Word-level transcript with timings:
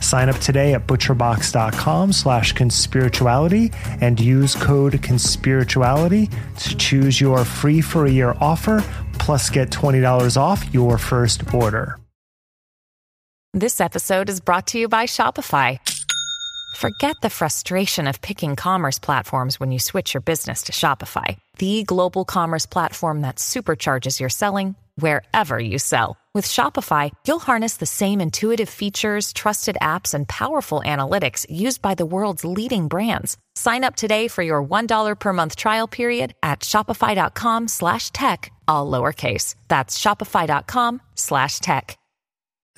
Sign 0.00 0.28
up 0.28 0.36
today 0.36 0.74
at 0.74 0.86
butcherbox.com 0.86 2.12
slash 2.12 2.54
conspirituality 2.54 3.74
and 4.00 4.18
use 4.18 4.54
code 4.54 4.94
conspirituality 4.94 6.32
to 6.64 6.76
choose 6.76 7.20
your 7.20 7.44
free 7.44 7.80
for 7.80 8.06
a 8.06 8.10
year 8.10 8.34
offer, 8.40 8.82
plus 9.14 9.50
get 9.50 9.70
$20 9.70 10.36
off 10.36 10.72
your 10.74 10.98
first 10.98 11.54
order. 11.54 11.96
This 13.52 13.80
episode 13.80 14.28
is 14.28 14.40
brought 14.40 14.68
to 14.68 14.78
you 14.78 14.88
by 14.88 15.06
Shopify. 15.06 15.78
Forget 16.76 17.16
the 17.20 17.30
frustration 17.30 18.06
of 18.06 18.20
picking 18.22 18.54
commerce 18.54 19.00
platforms 19.00 19.58
when 19.58 19.72
you 19.72 19.80
switch 19.80 20.14
your 20.14 20.20
business 20.20 20.62
to 20.62 20.72
Shopify, 20.72 21.36
the 21.58 21.82
global 21.82 22.24
commerce 22.24 22.64
platform 22.64 23.22
that 23.22 23.36
supercharges 23.36 24.20
your 24.20 24.28
selling 24.28 24.76
wherever 25.00 25.58
you 25.58 25.78
sell. 25.78 26.16
With 26.32 26.46
Shopify, 26.46 27.10
you'll 27.26 27.40
harness 27.40 27.78
the 27.78 27.86
same 27.86 28.20
intuitive 28.20 28.68
features, 28.68 29.32
trusted 29.32 29.76
apps, 29.82 30.14
and 30.14 30.28
powerful 30.28 30.80
analytics 30.84 31.44
used 31.50 31.82
by 31.82 31.96
the 31.96 32.06
world's 32.06 32.44
leading 32.44 32.86
brands. 32.86 33.36
Sign 33.56 33.82
up 33.82 33.96
today 33.96 34.28
for 34.28 34.42
your 34.42 34.64
$1 34.64 35.18
per 35.18 35.32
month 35.32 35.56
trial 35.56 35.88
period 35.88 36.34
at 36.42 36.60
shopify.com 36.60 37.66
slash 37.66 38.10
tech, 38.12 38.52
all 38.68 38.88
lowercase. 38.90 39.56
That's 39.66 39.98
shopify.com 39.98 41.02
slash 41.16 41.58
tech. 41.58 41.98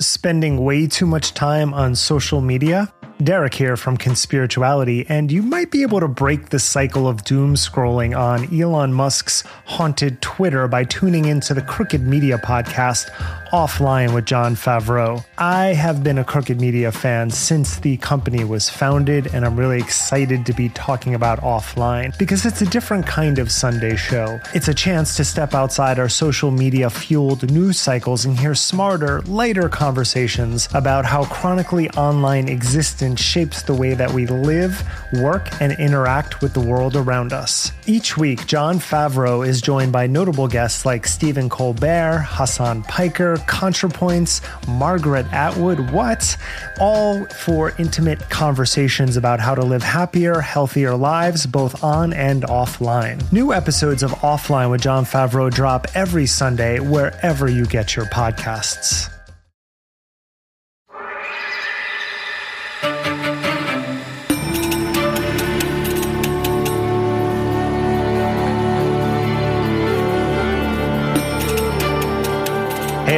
Spending 0.00 0.64
way 0.64 0.86
too 0.86 1.06
much 1.06 1.34
time 1.34 1.74
on 1.74 1.94
social 1.94 2.40
media? 2.40 2.92
Derek 3.24 3.54
here 3.54 3.76
from 3.76 3.98
Conspirituality, 3.98 5.06
and 5.08 5.30
you 5.30 5.42
might 5.42 5.70
be 5.70 5.82
able 5.82 6.00
to 6.00 6.08
break 6.08 6.48
the 6.48 6.58
cycle 6.58 7.06
of 7.06 7.22
doom 7.24 7.54
scrolling 7.54 8.18
on 8.18 8.52
Elon 8.52 8.92
Musk's 8.92 9.42
haunted 9.64 10.20
Twitter 10.22 10.66
by 10.66 10.84
tuning 10.84 11.26
into 11.26 11.54
the 11.54 11.62
Crooked 11.62 12.00
Media 12.00 12.38
podcast 12.38 13.10
offline 13.52 14.14
with 14.14 14.24
Jon 14.24 14.56
Favreau. 14.56 15.22
I 15.36 15.66
have 15.74 16.02
been 16.02 16.16
a 16.16 16.24
Crooked 16.24 16.58
Media 16.58 16.90
fan 16.90 17.28
since 17.28 17.78
the 17.80 17.98
company 17.98 18.44
was 18.44 18.70
founded, 18.70 19.26
and 19.34 19.44
I'm 19.44 19.58
really 19.58 19.78
excited 19.78 20.46
to 20.46 20.54
be 20.54 20.70
talking 20.70 21.14
about 21.14 21.40
offline 21.40 22.16
because 22.16 22.46
it's 22.46 22.62
a 22.62 22.66
different 22.66 23.06
kind 23.06 23.38
of 23.38 23.52
Sunday 23.52 23.94
show. 23.94 24.40
It's 24.54 24.68
a 24.68 24.74
chance 24.74 25.16
to 25.18 25.24
step 25.24 25.52
outside 25.52 25.98
our 25.98 26.08
social 26.08 26.50
media 26.50 26.88
fueled 26.88 27.52
news 27.52 27.78
cycles 27.78 28.24
and 28.24 28.38
hear 28.38 28.54
smarter, 28.54 29.20
lighter 29.22 29.68
conversations 29.68 30.66
about 30.72 31.04
how 31.04 31.26
chronically 31.26 31.90
online 31.90 32.48
existence 32.48 33.20
shapes 33.20 33.62
the 33.62 33.74
way 33.74 33.92
that 33.92 34.12
we 34.12 34.26
live, 34.26 34.82
work, 35.20 35.48
and 35.60 35.72
interact 35.78 36.40
with 36.40 36.54
the 36.54 36.60
world 36.60 36.96
around 36.96 37.34
us. 37.34 37.70
Each 37.86 38.16
week, 38.16 38.46
Jon 38.46 38.78
Favreau 38.78 39.46
is 39.46 39.60
joined 39.60 39.92
by 39.92 40.06
notable 40.06 40.48
guests 40.48 40.86
like 40.86 41.06
Stephen 41.06 41.50
Colbert, 41.50 42.20
Hasan 42.20 42.82
Piker, 42.84 43.36
ContraPoints, 43.46 44.40
Margaret 44.68 45.26
Atwood, 45.32 45.90
what? 45.90 46.36
All 46.80 47.24
for 47.26 47.72
intimate 47.78 48.20
conversations 48.30 49.16
about 49.16 49.40
how 49.40 49.54
to 49.54 49.62
live 49.62 49.82
happier, 49.82 50.40
healthier 50.40 50.94
lives, 50.94 51.46
both 51.46 51.82
on 51.82 52.12
and 52.12 52.42
offline. 52.44 53.30
New 53.32 53.52
episodes 53.52 54.02
of 54.02 54.10
Offline 54.12 54.70
with 54.70 54.82
Jon 54.82 55.04
Favreau 55.04 55.50
drop 55.50 55.86
every 55.94 56.26
Sunday 56.26 56.80
wherever 56.80 57.48
you 57.50 57.66
get 57.66 57.96
your 57.96 58.06
podcasts. 58.06 59.08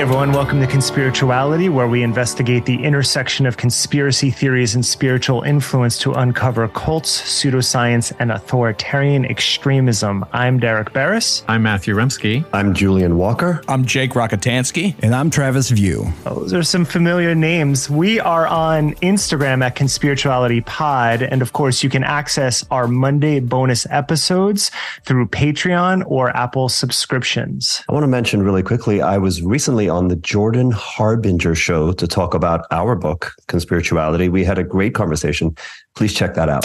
Everyone, 0.05 0.33
welcome 0.33 0.61
to 0.61 0.67
Conspirituality, 0.67 1.73
where 1.73 1.89
we 1.89 2.03
investigate 2.03 2.67
the 2.67 2.85
intersection 2.85 3.47
of 3.47 3.57
conspiracy 3.57 4.31
theories 4.31 4.75
and 4.75 4.85
spiritual 4.85 5.41
influence 5.45 5.99
to 6.01 6.13
uncover 6.13 6.69
cults, 6.69 7.23
pseudoscience, 7.23 8.13
and 8.19 8.31
authoritarian 8.31 9.25
extremism. 9.25 10.23
I'm 10.31 10.61
Derek 10.61 10.91
Beres. 10.91 11.43
I'm 11.49 11.63
Matthew 11.63 11.95
Remski. 11.95 12.45
I'm 12.53 12.75
Julian 12.75 13.17
Walker. 13.17 13.63
I'm 13.67 13.87
Jake 13.87 14.11
Rockatansky. 14.11 14.95
And 15.03 15.15
I'm 15.15 15.31
Travis 15.31 15.71
View. 15.71 16.13
Those 16.25 16.53
are 16.53 16.63
some 16.63 16.85
familiar 16.85 17.35
names. 17.35 17.89
We 17.89 18.21
are 18.21 18.47
on 18.47 18.93
Instagram 18.97 19.65
at 19.65 19.75
Conspirituality 19.75 20.67
Pod. 20.67 21.23
And 21.23 21.41
of 21.41 21.55
course, 21.55 21.83
you 21.83 21.89
can 21.89 22.05
access 22.05 22.63
our 22.71 22.87
Monday 22.87 23.41
bonus 23.41 23.87
episodes 23.89 24.71
through 25.05 25.29
Patreon 25.29 26.05
or 26.07 26.29
Apple 26.37 26.69
subscriptions. 26.69 27.83
I 27.89 27.95
want 27.95 28.05
to 28.05 28.09
mention 28.09 28.43
really 28.43 28.63
quickly 28.63 29.01
I 29.01 29.17
was 29.17 29.41
recently 29.41 29.94
on 29.95 30.09
the 30.09 30.17
Jordan 30.17 30.73
Harbinger 30.73 31.55
show 31.55 31.93
to 31.93 32.09
talk 32.09 32.35
about 32.35 32.67
our 32.71 32.97
book, 32.97 33.33
Conspirituality. 33.47 34.31
We 34.31 34.45
had 34.45 34.59
a 34.59 34.65
great 34.65 34.95
conversation. 34.95 35.57
Please 35.95 36.13
check 36.13 36.35
that 36.35 36.49
out. 36.49 36.65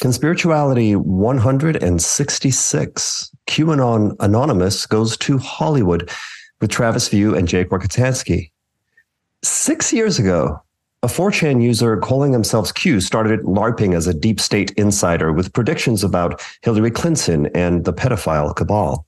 Conspirituality 0.00 0.96
166. 0.96 3.30
QAnon 3.46 4.16
Anonymous 4.20 4.86
goes 4.86 5.18
to 5.18 5.36
Hollywood 5.38 6.10
with 6.60 6.70
Travis 6.70 7.08
View 7.08 7.36
and 7.36 7.46
Jake 7.46 7.68
Rockatansky. 7.68 8.50
Six 9.42 9.92
years 9.92 10.18
ago, 10.18 10.62
a 11.02 11.08
4chan 11.08 11.62
user 11.62 11.98
calling 11.98 12.32
themselves 12.32 12.72
Q 12.72 13.00
started 13.00 13.42
LARPing 13.42 13.94
as 13.94 14.06
a 14.06 14.14
deep 14.14 14.40
state 14.40 14.70
insider 14.72 15.32
with 15.32 15.52
predictions 15.52 16.02
about 16.02 16.42
Hillary 16.62 16.90
Clinton 16.90 17.46
and 17.54 17.84
the 17.84 17.92
pedophile 17.92 18.56
cabal. 18.56 19.05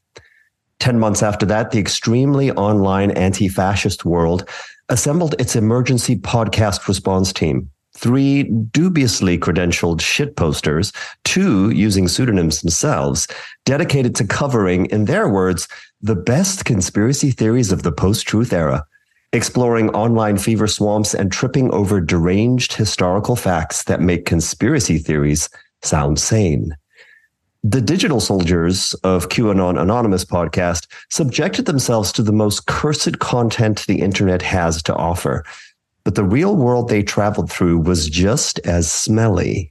10 0.81 0.99
months 0.99 1.23
after 1.23 1.45
that, 1.47 1.71
the 1.71 1.79
extremely 1.79 2.51
online 2.53 3.11
anti 3.13 3.49
fascist 3.49 4.05
world 4.05 4.49
assembled 4.89 5.35
its 5.39 5.57
emergency 5.57 6.17
podcast 6.17 6.89
response 6.89 7.33
team. 7.33 7.71
Three 7.97 8.45
dubiously 8.45 9.39
credentialed 9.39 10.01
shit 10.01 10.37
posters, 10.37 10.93
two 11.25 11.71
using 11.71 12.07
pseudonyms 12.07 12.61
themselves, 12.61 13.27
dedicated 13.65 14.15
to 14.17 14.27
covering, 14.27 14.87
in 14.87 15.07
their 15.07 15.29
words, 15.29 15.67
the 16.01 16.15
best 16.15 16.65
conspiracy 16.65 17.33
theories 17.33 17.73
of 17.73 17.83
the 17.83 17.91
post 17.91 18.27
truth 18.27 18.53
era, 18.53 18.85
exploring 19.33 19.91
online 19.91 20.39
fever 20.39 20.69
swamps 20.69 21.13
and 21.13 21.33
tripping 21.33 21.73
over 21.73 22.01
deranged 22.01 22.73
historical 22.73 23.35
facts 23.35 23.83
that 23.85 24.01
make 24.01 24.27
conspiracy 24.27 24.99
theories 24.99 25.51
sound 25.83 26.21
sane. 26.21 26.77
The 27.71 27.83
digital 27.83 28.19
soldiers 28.19 28.95
of 29.05 29.29
QAnon 29.29 29.79
Anonymous 29.79 30.25
podcast 30.25 30.87
subjected 31.11 31.67
themselves 31.67 32.13
to 32.13 32.23
the 32.23 32.33
most 32.33 32.65
cursed 32.65 33.19
content 33.19 33.85
the 33.87 34.01
internet 34.01 34.41
has 34.41 34.83
to 34.85 34.97
offer. 34.97 35.45
But 36.03 36.15
the 36.15 36.25
real 36.25 36.57
world 36.57 36.89
they 36.89 37.03
traveled 37.03 37.53
through 37.53 37.81
was 37.81 38.09
just 38.09 38.59
as 38.61 38.91
smelly. 38.91 39.71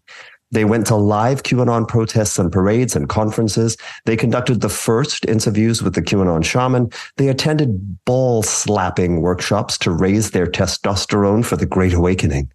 They 0.51 0.63
went 0.63 0.85
to 0.87 0.95
live 0.95 1.41
QAnon 1.41 1.87
protests 1.87 2.37
and 2.37 2.51
parades 2.51 2.95
and 2.95 3.09
conferences. 3.09 3.75
They 4.05 4.15
conducted 4.15 4.61
the 4.61 4.69
first 4.69 5.25
interviews 5.25 5.81
with 5.81 5.95
the 5.95 6.03
QAnon 6.03 6.45
shaman. 6.45 6.91
They 7.15 7.29
attended 7.29 8.05
ball 8.05 8.43
slapping 8.43 9.21
workshops 9.23 9.75
to 9.79 9.89
raise 9.89 10.29
their 10.29 10.45
testosterone 10.45 11.43
for 11.43 11.55
the 11.55 11.65
Great 11.65 11.93
Awakening. 11.93 12.51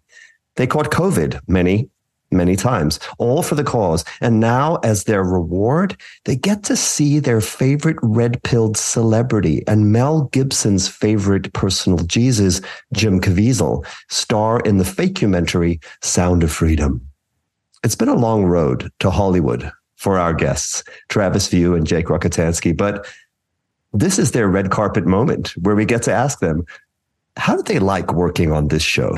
They 0.55 0.67
caught 0.67 0.89
COVID, 0.89 1.41
many, 1.49 1.89
many 2.35 2.55
times, 2.55 2.99
all 3.17 3.43
for 3.43 3.55
the 3.55 3.63
cause. 3.63 4.03
And 4.21 4.39
now, 4.39 4.77
as 4.77 5.03
their 5.03 5.23
reward, 5.23 5.97
they 6.25 6.35
get 6.35 6.63
to 6.63 6.75
see 6.75 7.19
their 7.19 7.41
favorite 7.41 7.97
red 8.01 8.41
pilled 8.43 8.77
celebrity 8.77 9.63
and 9.67 9.91
Mel 9.91 10.23
Gibson's 10.31 10.87
favorite 10.87 11.51
personal 11.53 11.99
Jesus, 11.99 12.61
Jim 12.93 13.19
Caviezel, 13.19 13.85
star 14.09 14.59
in 14.61 14.77
the 14.77 14.83
documentary 14.83 15.79
Sound 16.01 16.43
of 16.43 16.51
Freedom. 16.51 17.01
It's 17.83 17.95
been 17.95 18.09
a 18.09 18.15
long 18.15 18.45
road 18.45 18.91
to 18.99 19.09
Hollywood 19.09 19.71
for 19.95 20.17
our 20.17 20.33
guests, 20.33 20.83
Travis 21.09 21.47
View 21.47 21.75
and 21.75 21.87
Jake 21.87 22.07
Rockatansky, 22.07 22.75
but 22.75 23.07
this 23.93 24.17
is 24.17 24.31
their 24.31 24.47
red 24.47 24.71
carpet 24.71 25.05
moment 25.05 25.49
where 25.61 25.75
we 25.75 25.85
get 25.85 26.01
to 26.03 26.11
ask 26.11 26.39
them, 26.39 26.65
how 27.37 27.55
did 27.55 27.67
they 27.67 27.79
like 27.79 28.13
working 28.13 28.51
on 28.51 28.67
this 28.67 28.83
show? 28.83 29.15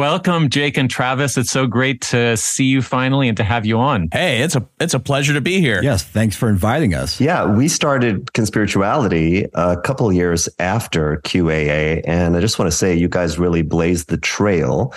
Welcome, 0.00 0.48
Jake 0.48 0.78
and 0.78 0.88
Travis. 0.88 1.36
It's 1.36 1.50
so 1.50 1.66
great 1.66 2.00
to 2.00 2.34
see 2.34 2.64
you 2.64 2.80
finally 2.80 3.28
and 3.28 3.36
to 3.36 3.44
have 3.44 3.66
you 3.66 3.78
on. 3.78 4.08
Hey, 4.10 4.40
it's 4.40 4.56
a 4.56 4.66
it's 4.80 4.94
a 4.94 4.98
pleasure 4.98 5.34
to 5.34 5.42
be 5.42 5.60
here. 5.60 5.82
Yes, 5.82 6.02
thanks 6.02 6.34
for 6.34 6.48
inviting 6.48 6.94
us. 6.94 7.20
Yeah, 7.20 7.44
we 7.44 7.68
started 7.68 8.24
Conspirituality 8.28 9.50
a 9.52 9.78
couple 9.78 10.10
years 10.10 10.48
after 10.58 11.18
QAA, 11.26 12.00
and 12.06 12.34
I 12.34 12.40
just 12.40 12.58
want 12.58 12.70
to 12.70 12.74
say 12.74 12.94
you 12.94 13.10
guys 13.10 13.38
really 13.38 13.60
blazed 13.60 14.08
the 14.08 14.16
trail, 14.16 14.94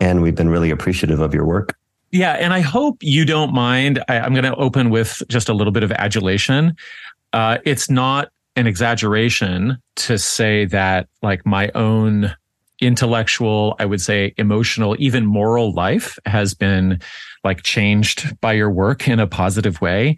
and 0.00 0.20
we've 0.20 0.34
been 0.34 0.50
really 0.50 0.70
appreciative 0.70 1.20
of 1.20 1.32
your 1.32 1.46
work. 1.46 1.74
Yeah, 2.10 2.32
and 2.32 2.52
I 2.52 2.60
hope 2.60 2.98
you 3.00 3.24
don't 3.24 3.54
mind. 3.54 4.04
I, 4.06 4.16
am 4.16 4.34
going 4.34 4.44
to 4.44 4.54
open 4.56 4.90
with 4.90 5.22
just 5.28 5.48
a 5.48 5.54
little 5.54 5.72
bit 5.72 5.82
of 5.82 5.92
adulation. 5.92 6.76
Uh, 7.32 7.56
it's 7.64 7.88
not 7.88 8.28
an 8.56 8.66
exaggeration 8.66 9.78
to 9.96 10.18
say 10.18 10.66
that, 10.66 11.08
like, 11.22 11.46
my 11.46 11.70
own 11.74 12.34
intellectual, 12.82 13.76
I 13.78 13.86
would 13.86 14.00
say 14.00 14.34
emotional, 14.36 14.96
even 14.98 15.24
moral 15.24 15.72
life 15.72 16.18
has 16.26 16.52
been 16.52 17.00
like 17.44 17.62
changed 17.62 18.38
by 18.40 18.52
your 18.52 18.70
work 18.70 19.08
in 19.08 19.20
a 19.20 19.26
positive 19.26 19.80
way. 19.80 20.16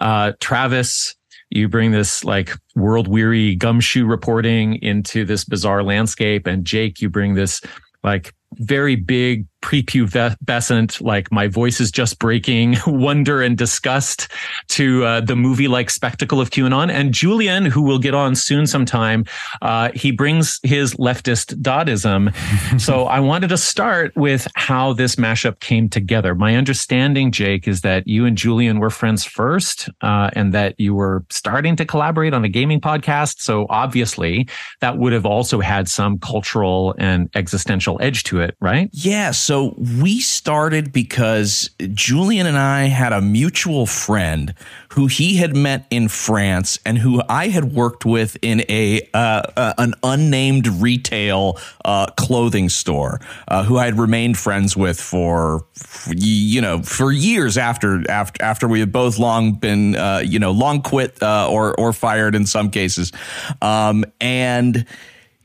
Uh, 0.00 0.32
Travis, 0.40 1.14
you 1.50 1.68
bring 1.68 1.90
this 1.90 2.24
like 2.24 2.52
world 2.74 3.08
weary 3.08 3.54
gumshoe 3.56 4.06
reporting 4.06 4.76
into 4.76 5.24
this 5.24 5.44
bizarre 5.44 5.82
landscape. 5.82 6.46
And 6.46 6.64
Jake, 6.64 7.00
you 7.00 7.10
bring 7.10 7.34
this 7.34 7.60
like 8.02 8.34
very 8.54 8.96
big 8.96 9.46
prepubescent, 9.64 11.00
like 11.00 11.32
my 11.32 11.48
voice 11.48 11.80
is 11.80 11.90
just 11.90 12.18
breaking, 12.18 12.76
wonder 12.86 13.40
and 13.40 13.56
disgust 13.56 14.28
to 14.68 15.04
uh, 15.04 15.20
the 15.22 15.34
movie 15.34 15.68
like 15.68 15.88
spectacle 15.88 16.38
of 16.38 16.50
QAnon. 16.50 16.90
And 16.90 17.14
Julian, 17.14 17.64
who 17.64 17.80
will 17.80 17.98
get 17.98 18.14
on 18.14 18.34
soon 18.34 18.66
sometime, 18.66 19.24
uh, 19.62 19.90
he 19.94 20.10
brings 20.10 20.60
his 20.62 20.94
leftist 20.96 21.60
Dodism. 21.62 22.34
so 22.80 23.06
I 23.06 23.20
wanted 23.20 23.48
to 23.48 23.56
start 23.56 24.14
with 24.16 24.46
how 24.54 24.92
this 24.92 25.16
mashup 25.16 25.60
came 25.60 25.88
together. 25.88 26.34
My 26.34 26.56
understanding, 26.56 27.32
Jake, 27.32 27.66
is 27.66 27.80
that 27.80 28.06
you 28.06 28.26
and 28.26 28.36
Julian 28.36 28.80
were 28.80 28.90
friends 28.90 29.24
first 29.24 29.88
uh, 30.02 30.28
and 30.34 30.52
that 30.52 30.78
you 30.78 30.94
were 30.94 31.24
starting 31.30 31.74
to 31.76 31.86
collaborate 31.86 32.34
on 32.34 32.44
a 32.44 32.50
gaming 32.50 32.82
podcast. 32.82 33.40
So 33.40 33.66
obviously 33.70 34.46
that 34.80 34.98
would 34.98 35.14
have 35.14 35.24
also 35.24 35.60
had 35.60 35.88
some 35.88 36.18
cultural 36.18 36.94
and 36.98 37.30
existential 37.34 37.96
edge 38.02 38.24
to 38.24 38.40
it, 38.40 38.56
right? 38.60 38.90
Yeah. 38.92 39.30
So 39.30 39.53
so 39.54 39.72
we 39.78 40.18
started 40.18 40.92
because 40.92 41.70
Julian 41.92 42.48
and 42.48 42.58
I 42.58 42.86
had 42.86 43.12
a 43.12 43.20
mutual 43.20 43.86
friend 43.86 44.52
who 44.88 45.06
he 45.06 45.36
had 45.36 45.54
met 45.54 45.86
in 45.90 46.08
France 46.08 46.80
and 46.84 46.98
who 46.98 47.22
I 47.28 47.50
had 47.50 47.72
worked 47.72 48.04
with 48.04 48.36
in 48.42 48.64
a 48.68 49.08
uh, 49.14 49.42
uh, 49.56 49.74
an 49.78 49.94
unnamed 50.02 50.66
retail 50.66 51.60
uh, 51.84 52.06
clothing 52.16 52.68
store, 52.68 53.20
uh, 53.46 53.62
who 53.62 53.78
I 53.78 53.84
had 53.84 53.96
remained 53.96 54.38
friends 54.38 54.76
with 54.76 55.00
for, 55.00 55.64
you 56.08 56.60
know 56.60 56.82
for 56.82 57.12
years 57.12 57.56
after 57.56 58.02
after 58.10 58.42
after 58.42 58.66
we 58.66 58.80
had 58.80 58.90
both 58.90 59.20
long 59.20 59.52
been 59.52 59.94
uh, 59.94 60.20
you 60.24 60.40
know 60.40 60.50
long 60.50 60.82
quit 60.82 61.22
uh, 61.22 61.48
or 61.48 61.78
or 61.78 61.92
fired 61.92 62.34
in 62.34 62.44
some 62.44 62.72
cases, 62.72 63.12
um, 63.62 64.04
and 64.20 64.84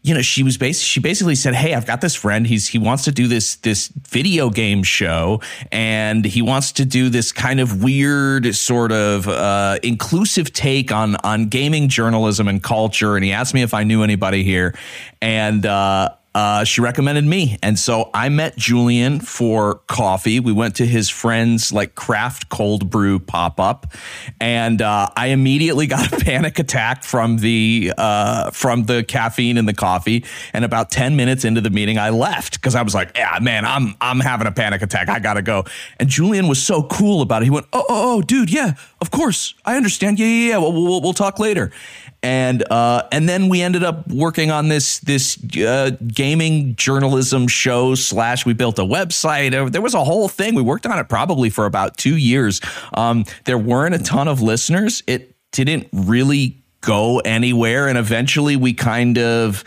you 0.02 0.14
know, 0.14 0.22
she 0.22 0.44
was 0.44 0.58
basically 0.58 0.86
she 0.86 1.00
basically 1.02 1.36
said, 1.36 1.56
"Hey, 1.56 1.74
I've 1.74 1.86
got 1.86 2.00
this 2.00 2.16
friend. 2.16 2.48
He's 2.48 2.70
he 2.70 2.80
wants 2.80 3.04
to 3.04 3.12
do 3.12 3.28
this 3.28 3.56
this 3.58 3.88
video 3.88 4.50
game 4.50 4.82
show, 4.82 5.42
and 5.72 6.24
he 6.24 6.42
wants 6.42 6.72
to 6.74 6.86
do 6.86 7.10
this 7.10 7.34
kind 7.34 7.60
of 7.60 7.84
weird 7.84 8.56
sort 8.56 8.94
of 8.94 9.28
uh, 9.28 9.78
inclusive 9.84 10.54
take 10.54 10.94
on 10.94 11.18
on 11.18 11.48
gaming 11.48 11.90
journalism 11.90 12.48
and 12.48 12.64
culture." 12.64 13.18
And 13.18 13.26
he 13.26 13.34
asked 13.34 13.54
me 13.54 13.62
if 13.62 13.74
I 13.74 13.84
knew 13.84 14.02
anybody 14.02 14.44
here, 14.44 14.74
and 15.22 15.66
uh, 15.66 16.10
uh, 16.40 16.64
she 16.64 16.80
recommended 16.80 17.26
me. 17.26 17.58
And 17.62 17.78
so 17.78 18.10
I 18.14 18.30
met 18.30 18.56
Julian 18.56 19.20
for 19.20 19.82
coffee. 19.88 20.40
We 20.40 20.54
went 20.54 20.78
to 20.78 20.86
his 20.86 21.10
friend's 21.10 21.74
like 21.74 21.96
craft 21.96 22.48
cold 22.48 22.90
brew 22.90 23.20
pop 23.20 23.60
up. 23.60 23.92
And 24.40 24.82
uh, 24.82 25.10
I 25.18 25.28
immediately 25.28 25.86
got 25.86 26.14
a 26.14 26.18
panic 26.24 26.58
attack 26.58 27.04
from 27.04 27.40
the 27.40 27.92
uh, 27.98 28.52
from 28.52 28.84
the 28.84 29.04
caffeine 29.04 29.58
in 29.58 29.66
the 29.66 29.74
coffee. 29.74 30.24
And 30.54 30.64
about 30.64 30.92
10 30.92 31.18
minutes 31.18 31.44
into 31.44 31.60
the 31.60 31.72
meeting, 31.72 31.98
I 31.98 32.12
left 32.12 32.54
because 32.54 32.74
I 32.74 32.84
was 32.84 32.96
like, 32.96 33.12
yeah, 33.16 33.38
man, 33.42 33.66
I'm 33.66 33.96
I'm 34.00 34.22
having 34.22 34.48
a 34.48 34.54
panic 34.54 34.82
attack. 34.82 35.10
I 35.10 35.20
gotta 35.20 35.42
go. 35.42 35.66
And 36.00 36.08
Julian 36.08 36.48
was 36.48 36.64
so 36.64 36.84
cool 36.84 37.22
about 37.22 37.42
it. 37.42 37.46
He 37.48 37.52
went, 37.52 37.66
oh, 37.74 37.84
oh, 37.90 38.18
oh 38.18 38.22
dude, 38.22 38.50
yeah, 38.50 38.76
of 39.02 39.12
course. 39.12 39.56
I 39.66 39.76
understand. 39.76 40.20
Yeah, 40.20 40.28
yeah, 40.28 40.48
yeah. 40.52 40.58
We'll, 40.60 40.72
we'll, 40.72 41.02
we'll 41.02 41.14
talk 41.14 41.38
later 41.38 41.74
and 42.22 42.70
uh, 42.72 43.04
and 43.12 43.30
then 43.30 43.50
we 43.50 43.62
ended 43.62 43.84
up 43.84 44.08
working 44.10 44.52
on 44.52 44.68
this 44.68 45.00
this 45.00 45.38
uh, 45.58 45.92
gaming 46.08 46.76
journalism 46.76 47.48
show 47.48 47.96
slash 47.96 48.46
we 48.46 48.54
built 48.54 48.78
a 48.80 48.84
website. 48.84 49.54
Uh, 49.54 49.70
there 49.70 49.82
was 49.82 49.94
a 49.94 50.04
whole 50.04 50.28
thing. 50.28 50.56
We 50.56 50.62
worked 50.62 50.86
on 50.86 51.00
it 51.00 51.08
probably 51.08 51.50
for 51.50 51.66
about 51.66 51.98
two 51.98 52.18
years. 52.18 52.60
Um, 52.94 53.26
there 53.46 53.58
weren't 53.58 53.96
a 53.96 54.00
ton 54.00 54.28
of 54.28 54.42
listeners. 54.42 55.02
It 55.08 55.36
didn't 55.52 55.88
really 55.94 56.60
go 56.82 57.20
anywhere. 57.20 57.88
And 57.88 57.98
eventually 57.98 58.56
we 58.56 58.74
kind 58.74 59.18
of 59.18 59.64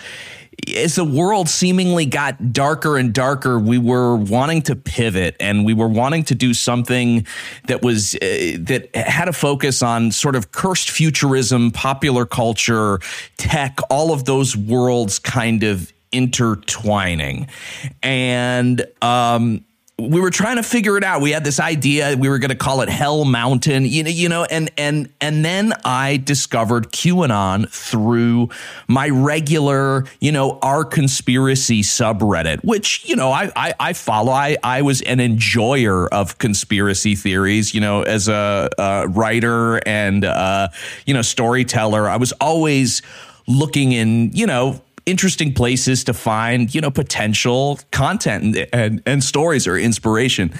as 0.77 0.95
the 0.95 1.05
world 1.05 1.49
seemingly 1.49 2.07
got 2.07 2.53
darker 2.53 2.97
and 2.97 3.13
darker, 3.13 3.59
we 3.59 3.79
were 3.79 4.17
wanting 4.17 4.63
to 4.63 4.77
pivot 4.77 5.37
and 5.41 5.65
we 5.65 5.75
were 5.75 5.89
wanting 5.89 6.25
to 6.25 6.35
do 6.35 6.55
something 6.55 7.27
that 7.67 7.83
was 7.83 8.15
uh, 8.17 8.19
that 8.61 8.89
had 8.95 9.29
a 9.29 9.33
focus 9.33 9.83
on 9.83 10.13
sort 10.13 10.37
of 10.37 10.53
cursed 10.53 10.91
futurism, 10.91 11.71
popular 11.71 12.25
culture, 12.25 13.01
tech, 13.39 13.79
all 13.91 14.13
of 14.13 14.25
those 14.25 14.57
worlds 14.57 15.19
kind 15.19 15.65
of 15.65 15.93
intertwining. 16.13 17.49
And 18.03 18.85
um, 19.01 19.65
we 19.99 20.21
were 20.21 20.31
trying 20.31 20.57
to 20.57 20.63
figure 20.63 20.97
it 20.97 21.05
out. 21.05 21.21
We 21.21 21.31
had 21.31 21.45
this 21.45 21.61
idea. 21.61 22.17
We 22.17 22.29
were 22.29 22.39
going 22.39 22.51
to 22.51 22.57
call 22.57 22.81
it 22.81 22.89
Hell 22.89 23.25
Mountain, 23.25 23.85
you 23.85 24.03
know, 24.03 24.11
you 24.11 24.29
know, 24.29 24.45
and 24.45 24.71
and 24.77 25.13
and 25.21 25.45
then 25.45 25.73
I 25.85 26.17
discovered 26.17 26.91
QAnon 26.93 27.69
through 27.69 28.49
my 28.89 29.09
regular, 29.11 30.05
you 30.21 30.33
know, 30.33 30.59
our 30.61 30.85
conspiracy 30.85 31.83
subreddit, 31.83 32.65
which 32.65 33.09
you 33.09 33.17
know 33.17 33.31
I 33.31 33.51
I, 33.55 33.75
I 33.79 33.93
follow. 33.93 34.33
I 34.33 34.57
I 34.65 34.83
was 34.83 35.03
an 35.03 35.21
enjoyer 35.21 36.09
of 36.09 36.39
conspiracy 36.39 37.15
theories, 37.15 37.75
you 37.75 37.81
know, 37.81 38.03
as 38.03 38.29
a, 38.29 38.71
a 38.79 39.09
writer 39.09 39.77
and 39.87 40.25
uh, 40.25 40.69
you 41.07 41.15
know 41.15 41.23
storyteller. 41.23 42.09
I 42.09 42.17
was 42.17 42.33
always 42.41 43.03
looking 43.47 43.93
in, 43.93 44.33
you 44.33 44.47
know 44.47 44.81
interesting 45.07 45.53
places 45.53 46.05
to 46.05 46.15
find 46.15 46.75
you 46.75 46.81
know 46.81 46.91
potential 46.91 47.79
content 47.91 48.57
and 48.57 48.69
and, 48.73 49.03
and 49.07 49.25
stories 49.25 49.67
or 49.67 49.77
inspiration. 49.77 50.53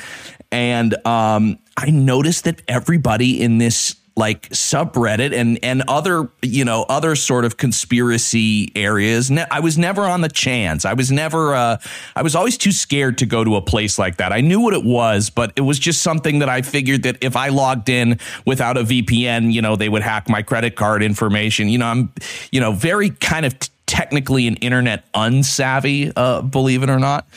And 0.51 0.95
um, 1.07 1.59
i 1.77 1.91
noticed 1.91 2.45
that 2.45 2.63
everybody 2.69 3.41
in 3.43 3.59
this 3.59 3.97
like 4.15 4.51
subreddit 4.51 5.33
and 5.33 5.59
and 5.63 5.83
other 5.89 6.31
you 6.43 6.65
know 6.65 6.85
other 6.89 7.17
sort 7.17 7.45
of 7.47 7.57
conspiracy 7.57 8.71
areas 8.77 9.31
ne- 9.31 9.47
i 9.51 9.59
was 9.61 9.79
never 9.79 10.03
on 10.03 10.21
the 10.21 10.29
chans. 10.29 10.85
I 10.85 10.93
was 10.93 11.11
never 11.11 11.55
uh, 11.55 11.79
i 12.15 12.23
was 12.23 12.35
always 12.35 12.59
too 12.59 12.73
scared 12.73 13.19
to 13.19 13.27
go 13.27 13.43
to 13.43 13.57
a 13.57 13.63
place 13.63 13.99
like 13.99 14.17
that. 14.17 14.33
I 14.33 14.43
knew 14.43 14.61
what 14.61 14.75
it 14.75 14.85
was 14.85 15.31
but 15.31 15.53
it 15.57 15.63
was 15.63 15.79
just 15.79 16.03
something 16.03 16.41
that 16.41 16.49
i 16.49 16.61
figured 16.61 17.05
that 17.05 17.17
if 17.23 17.37
i 17.37 17.49
logged 17.49 17.89
in 17.89 18.19
without 18.45 18.77
a 18.77 18.83
vpn 18.83 19.53
you 19.53 19.63
know 19.63 19.77
they 19.77 19.89
would 19.89 20.03
hack 20.03 20.29
my 20.29 20.43
credit 20.43 20.77
card 20.77 21.03
information. 21.03 21.69
You 21.69 21.79
know 21.79 21.87
i'm 21.87 22.13
you 22.51 22.61
know 22.61 22.73
very 22.73 23.11
kind 23.11 23.47
of 23.47 23.59
t- 23.59 23.72
technically 23.93 24.47
an 24.49 24.57
internet 24.57 25.05
unsavvy, 25.13 26.11
uh, 26.17 26.41
believe 26.41 26.83
it 26.83 26.89
or 26.89 26.99
not. 26.99 27.29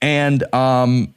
And 0.00 0.42
um, 0.54 1.14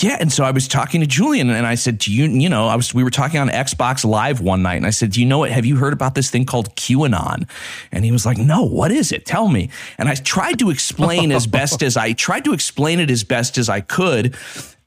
yeah, 0.00 0.16
and 0.18 0.32
so 0.32 0.42
I 0.42 0.50
was 0.50 0.66
talking 0.66 1.02
to 1.02 1.06
Julian, 1.06 1.50
and 1.50 1.64
I 1.64 1.76
said, 1.76 1.98
"Do 1.98 2.12
you, 2.12 2.24
you 2.24 2.48
know, 2.48 2.66
I 2.66 2.74
was 2.74 2.92
we 2.92 3.04
were 3.04 3.10
talking 3.10 3.38
on 3.38 3.48
Xbox 3.48 4.04
Live 4.04 4.40
one 4.40 4.60
night, 4.60 4.74
and 4.74 4.86
I 4.86 4.90
said, 4.90 5.12
"Do 5.12 5.20
you 5.20 5.26
know 5.26 5.38
what? 5.38 5.52
Have 5.52 5.64
you 5.64 5.76
heard 5.76 5.92
about 5.92 6.16
this 6.16 6.30
thing 6.30 6.46
called 6.46 6.74
QAnon?" 6.74 7.48
And 7.92 8.04
he 8.04 8.10
was 8.10 8.26
like, 8.26 8.36
"No, 8.36 8.64
what 8.64 8.90
is 8.90 9.12
it? 9.12 9.24
Tell 9.24 9.48
me." 9.48 9.70
And 9.98 10.08
I 10.08 10.16
tried 10.16 10.58
to 10.58 10.70
explain 10.70 11.30
as 11.30 11.46
best 11.46 11.80
as 11.80 11.96
I 11.96 12.12
tried 12.12 12.44
to 12.46 12.54
explain 12.54 12.98
it 12.98 13.10
as 13.10 13.22
best 13.22 13.56
as 13.56 13.68
I 13.68 13.82
could. 13.82 14.34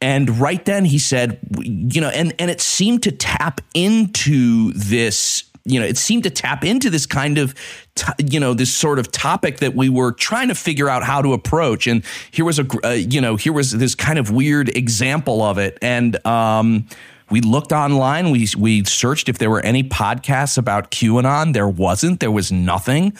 And 0.01 0.29
right 0.37 0.63
then 0.65 0.83
he 0.83 0.99
said, 0.99 1.39
you 1.57 2.01
know, 2.01 2.09
and 2.09 2.33
and 2.37 2.51
it 2.51 2.59
seemed 2.59 3.03
to 3.03 3.11
tap 3.11 3.61
into 3.73 4.73
this 4.73 5.45
you 5.67 5.79
know, 5.79 5.85
it 5.85 5.97
seemed 5.97 6.23
to 6.23 6.29
tap 6.29 6.63
into 6.63 6.89
this 6.89 7.05
kind 7.05 7.37
of, 7.37 7.53
t- 7.95 8.11
you 8.31 8.39
know, 8.39 8.53
this 8.53 8.73
sort 8.73 8.99
of 8.99 9.11
topic 9.11 9.57
that 9.57 9.75
we 9.75 9.89
were 9.89 10.11
trying 10.11 10.47
to 10.47 10.55
figure 10.55 10.89
out 10.89 11.03
how 11.03 11.21
to 11.21 11.33
approach. 11.33 11.87
And 11.87 12.03
here 12.31 12.45
was 12.45 12.59
a, 12.59 12.65
uh, 12.83 12.91
you 12.91 13.21
know, 13.21 13.35
here 13.35 13.53
was 13.53 13.71
this 13.71 13.95
kind 13.95 14.17
of 14.17 14.31
weird 14.31 14.69
example 14.75 15.41
of 15.41 15.57
it. 15.57 15.77
And, 15.81 16.25
um, 16.25 16.87
we 17.29 17.41
looked 17.41 17.73
online. 17.73 18.31
We 18.31 18.47
we 18.57 18.85
searched 18.85 19.27
if 19.27 19.37
there 19.37 19.49
were 19.49 19.59
any 19.59 19.83
podcasts 19.83 20.57
about 20.57 20.91
QAnon. 20.91 21.51
There 21.51 21.67
wasn't. 21.67 22.21
There 22.21 22.31
was 22.31 22.53
nothing. 22.53 23.17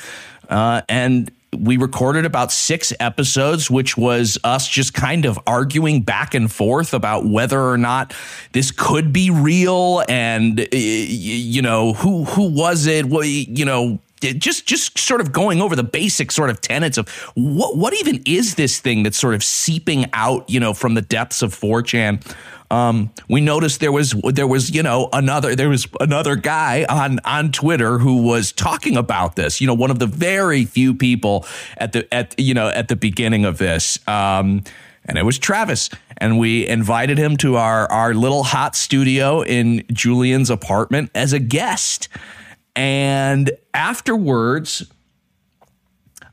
Uh, 0.49 0.81
and 0.87 1.29
we 1.55 1.77
recorded 1.77 2.25
about 2.25 2.51
six 2.51 2.91
episodes, 2.99 3.71
which 3.71 3.97
was 3.97 4.37
us 4.43 4.67
just 4.67 4.93
kind 4.93 5.25
of 5.25 5.39
arguing 5.47 6.01
back 6.01 6.33
and 6.33 6.51
forth 6.51 6.93
about 6.93 7.25
whether 7.25 7.61
or 7.61 7.77
not 7.77 8.13
this 8.51 8.71
could 8.71 9.13
be 9.13 9.29
real, 9.29 10.03
and 10.09 10.67
you 10.71 11.61
know 11.61 11.93
who 11.93 12.25
who 12.25 12.49
was 12.49 12.85
it? 12.85 13.05
What 13.05 13.27
you 13.27 13.65
know 13.65 13.99
just 14.19 14.65
just 14.65 14.97
sort 14.97 15.21
of 15.21 15.31
going 15.31 15.61
over 15.61 15.75
the 15.75 15.83
basic 15.83 16.31
sort 16.31 16.49
of 16.49 16.59
tenets 16.61 16.97
of 16.97 17.07
what 17.35 17.77
what 17.77 17.93
even 17.93 18.21
is 18.25 18.55
this 18.55 18.79
thing 18.79 19.03
that's 19.03 19.17
sort 19.17 19.35
of 19.35 19.43
seeping 19.43 20.05
out, 20.13 20.49
you 20.49 20.59
know, 20.59 20.73
from 20.73 20.95
the 20.95 21.01
depths 21.01 21.41
of 21.41 21.53
4chan. 21.53 22.23
Um, 22.69 23.11
we 23.29 23.39
noticed 23.39 23.79
there 23.79 23.91
was 23.91 24.11
there 24.23 24.47
was 24.47 24.71
you 24.75 24.83
know 24.83 25.09
another 25.13 25.55
there 25.55 25.69
was 25.69 25.87
another 25.99 26.35
guy 26.35 26.85
on 26.89 27.19
on 27.23 27.51
Twitter 27.51 27.97
who 27.97 28.23
was 28.23 28.51
talking 28.51 28.97
about 28.97 29.35
this. 29.35 29.61
You 29.61 29.67
know, 29.67 29.73
one 29.73 29.91
of 29.91 29.99
the 29.99 30.07
very 30.07 30.65
few 30.65 30.93
people 30.93 31.45
at 31.77 31.93
the 31.93 32.13
at 32.13 32.35
you 32.37 32.53
know 32.53 32.67
at 32.67 32.87
the 32.89 32.95
beginning 32.95 33.45
of 33.45 33.57
this. 33.57 33.99
Um, 34.07 34.63
and 35.07 35.17
it 35.17 35.23
was 35.23 35.39
Travis. 35.39 35.89
And 36.17 36.37
we 36.37 36.67
invited 36.67 37.17
him 37.17 37.37
to 37.37 37.55
our, 37.55 37.89
our 37.89 38.13
little 38.13 38.43
hot 38.43 38.75
studio 38.75 39.41
in 39.41 39.85
Julian's 39.91 40.49
apartment 40.49 41.11
as 41.15 41.31
a 41.31 41.39
guest. 41.39 42.09
And 42.75 43.51
afterwards, 43.73 44.85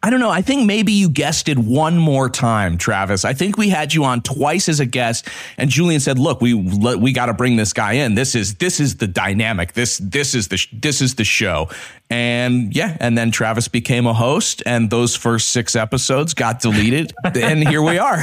I 0.05 0.11
don't 0.11 0.21
know. 0.21 0.29
I 0.29 0.43
think 0.43 0.67
maybe 0.67 0.93
you 0.93 1.09
guessed 1.09 1.49
it 1.49 1.59
one 1.59 1.97
more 1.97 2.29
time, 2.29 2.77
Travis. 2.77 3.25
I 3.25 3.33
think 3.33 3.57
we 3.57 3.71
had 3.71 3.95
you 3.95 4.05
on 4.05 4.21
twice 4.21 4.69
as 4.69 4.79
a 4.79 4.85
guest, 4.85 5.27
and 5.57 5.71
Julian 5.71 5.99
said, 5.99 6.19
"Look, 6.19 6.43
we 6.43 6.53
we 6.53 7.11
got 7.11 7.27
to 7.27 7.33
bring 7.33 7.57
this 7.57 7.73
guy 7.73 7.95
in. 7.95 8.15
This 8.15 8.35
is 8.35 8.57
this 8.57 8.81
is 8.81 8.97
the 8.97 9.07
dynamic. 9.07 9.73
This 9.73 9.97
this 9.97 10.35
is 10.35 10.49
the 10.49 10.63
this 10.75 11.01
is 11.01 11.15
the 11.15 11.25
show." 11.25 11.71
And 12.15 12.77
yeah, 12.77 12.97
and 13.01 13.19
then 13.19 13.33
Travis 13.33 13.67
became 13.67 14.07
a 14.07 14.15
host, 14.15 14.63
and 14.65 14.89
those 14.89 15.17
first 15.17 15.49
six 15.49 15.75
episodes 15.75 16.33
got 16.33 16.61
deleted, 16.61 17.13
and 17.25 17.67
here 17.67 17.83
we 17.83 17.99
are. 17.99 18.23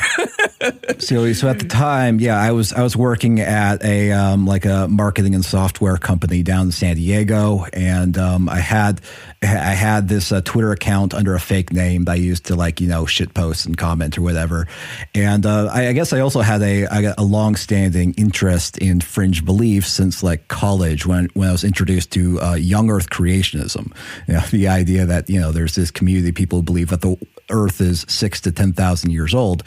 so, 1.00 1.34
so 1.34 1.50
at 1.50 1.60
the 1.60 1.68
time, 1.68 2.22
yeah, 2.22 2.40
I 2.40 2.54
was 2.54 2.72
I 2.72 2.84
was 2.84 2.96
working 2.96 3.42
at 3.42 3.84
a 3.84 4.14
um, 4.14 4.46
like 4.46 4.64
a 4.64 4.88
marketing 4.88 5.36
and 5.36 5.44
software 5.44 5.98
company 5.98 6.42
down 6.42 6.68
in 6.68 6.72
San 6.72 6.96
Diego, 6.96 7.66
and 7.74 8.18
um, 8.18 8.48
I 8.48 8.60
had 8.60 9.02
I 9.42 9.74
had 9.74 10.08
this 10.08 10.32
uh, 10.32 10.42
Twitter 10.42 10.72
account 10.72 11.16
under 11.16 11.34
a 11.34 11.40
fake 11.40 11.74
name 11.74 12.06
that 12.06 12.12
I 12.12 12.16
used 12.16 12.46
to 12.46 12.56
like 12.56 12.80
you 12.80 12.88
know 12.88 13.08
shit 13.08 13.34
post 13.34 13.66
and 13.66 13.76
comment 13.76 14.18
or 14.18 14.22
whatever, 14.22 14.68
and 15.16 15.46
uh, 15.48 15.70
I, 15.74 15.88
I, 15.88 15.94
guess 15.94 16.14
I 16.14 16.20
also 16.20 16.42
had 16.42 16.62
a 16.62 17.16
a 17.18 17.24
long 17.24 17.56
standing 17.56 18.14
interest 18.14 18.78
in 18.78 19.02
fringe 19.02 19.44
beliefs 19.44 19.92
since 19.92 20.22
like 20.22 20.48
college 20.48 21.08
when 21.08 21.28
when 21.34 21.50
I 21.50 21.52
was 21.52 21.64
introduced 21.64 22.12
to 22.12 22.40
uh, 22.40 22.54
young 22.54 22.92
Earth 22.92 23.10
creationism, 23.10 23.81
you 24.28 24.34
know, 24.34 24.42
the 24.52 24.68
idea 24.68 25.06
that 25.06 25.30
you 25.30 25.40
know 25.40 25.52
there's 25.52 25.76
this 25.76 25.92
community 25.92 26.30
of 26.30 26.36
people 26.36 26.60
who 26.60 26.64
believe 26.64 26.90
that 26.90 27.02
the 27.02 27.18
Earth 27.50 27.82
is 27.82 28.06
six 28.08 28.40
to 28.42 28.52
ten 28.52 28.74
thousand 28.74 29.12
years 29.12 29.34
old, 29.34 29.64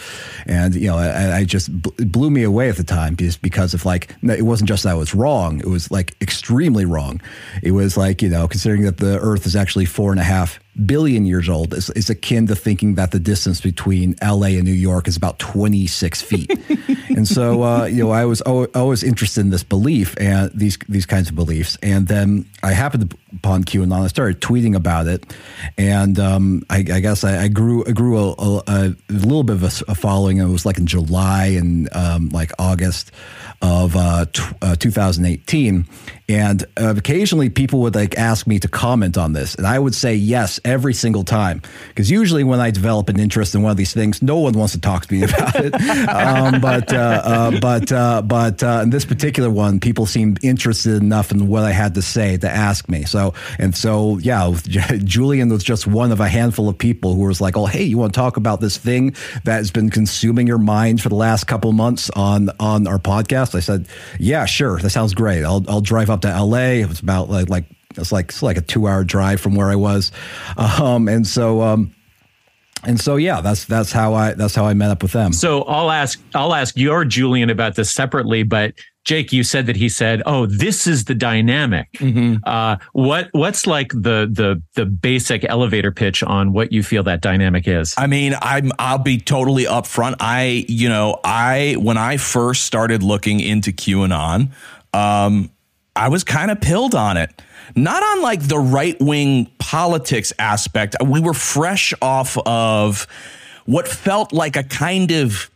and 0.46 0.74
you 0.74 0.88
know 0.88 0.98
I, 0.98 1.38
I 1.38 1.44
just 1.44 1.68
it 1.68 2.10
blew 2.10 2.30
me 2.30 2.42
away 2.42 2.68
at 2.68 2.76
the 2.76 2.84
time 2.84 3.16
just 3.16 3.42
because 3.42 3.74
of 3.74 3.84
like 3.84 4.14
it 4.22 4.42
wasn't 4.42 4.68
just 4.68 4.84
that 4.84 4.90
I 4.90 4.94
was 4.94 5.14
wrong, 5.14 5.60
it 5.60 5.68
was 5.68 5.90
like 5.90 6.14
extremely 6.20 6.84
wrong. 6.84 7.20
It 7.62 7.72
was 7.72 7.96
like 7.96 8.22
you 8.22 8.28
know 8.28 8.48
considering 8.48 8.82
that 8.82 8.98
the 8.98 9.18
Earth 9.20 9.46
is 9.46 9.56
actually 9.56 9.84
four 9.84 10.10
and 10.10 10.20
a 10.20 10.24
half 10.24 10.58
billion 10.86 11.24
years 11.24 11.48
old 11.48 11.72
is, 11.74 11.90
is 11.90 12.10
akin 12.10 12.46
to 12.48 12.56
thinking 12.56 12.96
that 12.96 13.10
the 13.10 13.18
distance 13.18 13.60
between 13.60 14.16
LA 14.22 14.48
and 14.48 14.64
New 14.64 14.72
York 14.72 15.06
is 15.08 15.16
about 15.16 15.38
26 15.38 16.22
feet. 16.22 16.50
and 17.08 17.26
so, 17.26 17.62
uh, 17.62 17.84
you 17.84 18.04
know, 18.04 18.10
I 18.10 18.24
was 18.24 18.40
always 18.40 19.02
interested 19.02 19.42
in 19.42 19.50
this 19.50 19.62
belief 19.62 20.14
and 20.18 20.50
these 20.52 20.78
these 20.88 21.06
kinds 21.06 21.28
of 21.28 21.34
beliefs. 21.34 21.78
And 21.82 22.08
then 22.08 22.46
I 22.62 22.72
happened 22.72 23.14
upon 23.34 23.64
QAnon. 23.64 24.04
I 24.04 24.08
started 24.08 24.40
tweeting 24.40 24.74
about 24.74 25.06
it, 25.06 25.24
and 25.78 26.18
um, 26.18 26.62
I, 26.70 26.78
I, 26.78 27.00
guess 27.00 27.24
I, 27.24 27.44
I, 27.44 27.48
grew 27.48 27.84
I 27.86 27.92
grew 27.92 28.18
a, 28.18 28.32
a, 28.32 28.62
a, 28.66 28.94
little 29.08 29.42
bit 29.42 29.56
of 29.56 29.62
a, 29.62 29.90
a, 29.90 29.94
following. 29.94 30.38
It 30.38 30.46
was 30.46 30.66
like 30.66 30.78
in 30.78 30.86
July 30.86 31.46
and 31.46 31.94
um, 31.94 32.28
like 32.30 32.52
August 32.58 33.12
of 33.64 33.96
uh, 33.96 34.26
t- 34.26 34.42
uh, 34.60 34.76
2018 34.76 35.86
and 36.28 36.64
uh, 36.80 36.94
occasionally 36.96 37.50
people 37.50 37.80
would 37.80 37.94
like 37.94 38.16
ask 38.16 38.46
me 38.46 38.58
to 38.58 38.68
comment 38.68 39.18
on 39.18 39.32
this. 39.32 39.54
And 39.54 39.66
i 39.66 39.78
would 39.78 39.94
say 39.94 40.14
yes 40.14 40.60
every 40.64 40.94
single 40.94 41.24
time. 41.24 41.62
Because 41.88 42.10
usually 42.10 42.44
when 42.44 42.60
i 42.60 42.70
develop 42.70 43.08
an 43.08 43.18
interest 43.18 43.54
in 43.54 43.62
one 43.62 43.70
of 43.70 43.76
these 43.78 43.94
things 43.94 44.20
no 44.20 44.38
one 44.38 44.52
wants 44.52 44.74
to 44.74 44.80
talk 44.80 45.06
to 45.06 45.14
me 45.14 45.22
about 45.28 45.56
it. 45.56 45.74
Um, 46.08 46.60
but 46.60 46.92
uh, 46.92 47.22
uh, 47.24 47.60
but 47.60 47.90
uh, 47.90 48.20
but 48.20 48.62
in 48.62 48.90
this 48.90 49.06
particular 49.06 49.50
one 49.50 49.80
people 49.80 50.04
seemed 50.04 50.44
interested 50.44 51.02
enough 51.02 51.30
in 51.30 51.48
what 51.48 51.64
i 51.64 51.72
had 51.72 51.94
to 51.94 52.02
say 52.02 52.36
to 52.36 52.50
ask 52.50 52.88
me. 52.88 53.04
So 53.04 53.32
and 53.58 53.74
so 53.74 54.18
yeah 54.18 54.52
julian 55.04 55.48
was 55.48 55.64
just 55.64 55.86
one 55.86 56.12
of 56.12 56.20
a 56.20 56.28
handful 56.28 56.68
of 56.68 56.76
people 56.76 57.14
who 57.14 57.22
was 57.22 57.40
like 57.40 57.56
oh 57.56 57.64
hey 57.64 57.82
you 57.82 57.96
want 57.96 58.12
to 58.12 58.20
talk 58.20 58.36
about 58.36 58.60
this 58.60 58.76
thing 58.76 59.14
that 59.44 59.56
has 59.56 59.70
been 59.70 59.88
consuming 59.88 60.46
your 60.46 60.58
mind 60.58 61.00
for 61.00 61.08
the 61.08 61.14
last 61.14 61.44
couple 61.44 61.72
months 61.72 62.10
on 62.10 62.50
on 62.60 62.86
our 62.86 62.98
podcast 62.98 63.53
I 63.54 63.60
said, 63.60 63.86
"Yeah, 64.18 64.44
sure, 64.44 64.78
that 64.78 64.90
sounds 64.90 65.14
great. 65.14 65.44
I'll 65.44 65.64
I'll 65.68 65.80
drive 65.80 66.10
up 66.10 66.22
to 66.22 66.28
L.A. 66.28 66.80
It 66.80 66.88
was 66.88 67.00
about 67.00 67.30
like 67.30 67.48
like 67.48 67.64
it's 67.96 68.12
like 68.12 68.26
it's 68.26 68.42
like 68.42 68.56
a 68.56 68.60
two 68.60 68.86
hour 68.88 69.04
drive 69.04 69.40
from 69.40 69.54
where 69.54 69.70
I 69.70 69.76
was, 69.76 70.12
um, 70.56 71.08
and 71.08 71.26
so." 71.26 71.62
Um, 71.62 71.94
and 72.86 73.00
so 73.00 73.16
yeah 73.16 73.40
that's 73.40 73.64
that's 73.64 73.92
how 73.92 74.12
i 74.12 74.34
that's 74.34 74.54
how 74.54 74.66
i 74.66 74.74
met 74.74 74.90
up 74.90 75.02
with 75.02 75.12
them 75.12 75.32
so 75.32 75.62
i'll 75.62 75.90
ask 75.90 76.20
i'll 76.34 76.52
ask 76.52 76.76
your 76.76 77.02
julian 77.02 77.48
about 77.48 77.76
this 77.76 77.90
separately 77.90 78.42
but 78.42 78.74
Jake, 79.04 79.34
you 79.34 79.44
said 79.44 79.66
that 79.66 79.76
he 79.76 79.90
said, 79.90 80.22
"Oh, 80.24 80.46
this 80.46 80.86
is 80.86 81.04
the 81.04 81.14
dynamic." 81.14 81.92
Mm-hmm. 81.92 82.36
Uh, 82.42 82.76
what 82.92 83.28
what's 83.32 83.66
like 83.66 83.90
the 83.90 84.28
the 84.30 84.62
the 84.74 84.86
basic 84.86 85.44
elevator 85.44 85.92
pitch 85.92 86.22
on 86.22 86.52
what 86.52 86.72
you 86.72 86.82
feel 86.82 87.02
that 87.02 87.20
dynamic 87.20 87.68
is? 87.68 87.94
I 87.98 88.06
mean, 88.06 88.34
I'm 88.40 88.72
I'll 88.78 88.98
be 88.98 89.18
totally 89.18 89.64
upfront. 89.64 90.16
I 90.20 90.64
you 90.68 90.88
know 90.88 91.20
I 91.22 91.76
when 91.78 91.98
I 91.98 92.16
first 92.16 92.64
started 92.64 93.02
looking 93.02 93.40
into 93.40 93.72
QAnon, 93.72 94.52
um, 94.94 95.50
I 95.94 96.08
was 96.08 96.24
kind 96.24 96.50
of 96.50 96.60
pilled 96.62 96.94
on 96.94 97.18
it. 97.18 97.30
Not 97.76 98.02
on 98.02 98.22
like 98.22 98.46
the 98.46 98.58
right 98.58 98.98
wing 99.00 99.50
politics 99.58 100.32
aspect. 100.38 100.96
We 101.04 101.20
were 101.20 101.34
fresh 101.34 101.92
off 102.00 102.38
of 102.46 103.06
what 103.66 103.86
felt 103.86 104.32
like 104.32 104.56
a 104.56 104.62
kind 104.62 105.10
of 105.10 105.50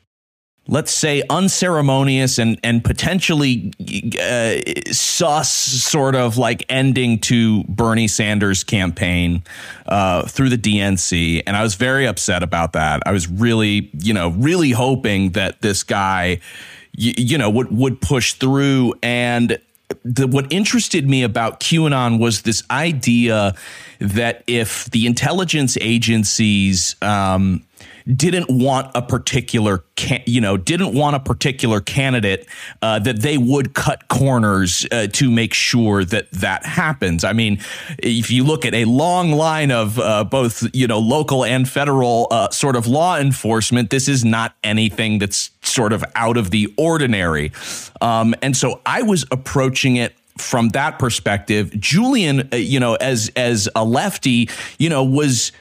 let's 0.68 0.92
say 0.92 1.22
unceremonious 1.30 2.38
and 2.38 2.60
and 2.62 2.84
potentially 2.84 3.72
uh, 4.20 4.58
sus 4.92 5.50
sort 5.50 6.14
of 6.14 6.36
like 6.36 6.64
ending 6.68 7.18
to 7.20 7.64
Bernie 7.64 8.08
Sanders 8.08 8.62
campaign 8.62 9.42
uh, 9.86 10.26
through 10.26 10.50
the 10.50 10.58
DNC 10.58 11.42
and 11.46 11.56
I 11.56 11.62
was 11.62 11.74
very 11.74 12.06
upset 12.06 12.42
about 12.42 12.74
that. 12.74 13.02
I 13.06 13.12
was 13.12 13.28
really 13.28 13.90
you 13.98 14.12
know 14.12 14.28
really 14.30 14.70
hoping 14.70 15.30
that 15.30 15.62
this 15.62 15.82
guy 15.82 16.40
you, 16.98 17.14
you 17.16 17.38
know 17.38 17.48
would 17.48 17.70
would 17.70 18.00
push 18.00 18.34
through. 18.34 18.94
And 19.02 19.58
the, 20.04 20.26
what 20.26 20.52
interested 20.52 21.08
me 21.08 21.22
about 21.22 21.60
QAnon 21.60 22.20
was 22.20 22.42
this 22.42 22.62
idea 22.70 23.54
that 24.00 24.44
if 24.46 24.90
the 24.90 25.06
intelligence 25.06 25.78
agencies 25.80 26.96
um, 27.00 27.64
didn't 28.14 28.48
want 28.48 28.90
a 28.94 29.02
particular, 29.02 29.84
can, 29.94 30.22
you 30.26 30.40
know, 30.40 30.56
didn't 30.56 30.94
want 30.94 31.14
a 31.14 31.20
particular 31.20 31.80
candidate, 31.80 32.46
uh, 32.80 32.98
that 32.98 33.20
they 33.20 33.36
would 33.36 33.74
cut 33.74 34.08
corners 34.08 34.86
uh, 34.90 35.06
to 35.08 35.30
make 35.30 35.52
sure 35.52 36.04
that 36.04 36.30
that 36.30 36.64
happens. 36.64 37.22
I 37.22 37.34
mean, 37.34 37.60
if 37.98 38.30
you 38.30 38.44
look 38.44 38.64
at 38.64 38.74
a 38.74 38.86
long 38.86 39.32
line 39.32 39.70
of 39.70 39.98
uh, 39.98 40.24
both, 40.24 40.64
you 40.74 40.86
know, 40.86 40.98
local 40.98 41.44
and 41.44 41.68
federal 41.68 42.28
uh, 42.30 42.48
sort 42.50 42.76
of 42.76 42.86
law 42.86 43.18
enforcement, 43.18 43.90
this 43.90 44.08
is 44.08 44.24
not 44.24 44.54
anything 44.64 45.18
that's 45.18 45.50
sort 45.62 45.92
of 45.92 46.02
out 46.14 46.36
of 46.36 46.50
the 46.50 46.72
ordinary. 46.78 47.52
Um, 48.00 48.34
and 48.40 48.56
so 48.56 48.80
I 48.86 49.02
was 49.02 49.26
approaching 49.30 49.96
it 49.96 50.14
from 50.38 50.70
that 50.70 50.98
perspective. 50.98 51.78
Julian, 51.78 52.48
uh, 52.52 52.56
you 52.56 52.80
know, 52.80 52.94
as 52.94 53.30
as 53.36 53.68
a 53.74 53.84
lefty, 53.84 54.48
you 54.78 54.88
know, 54.88 55.04
was 55.04 55.52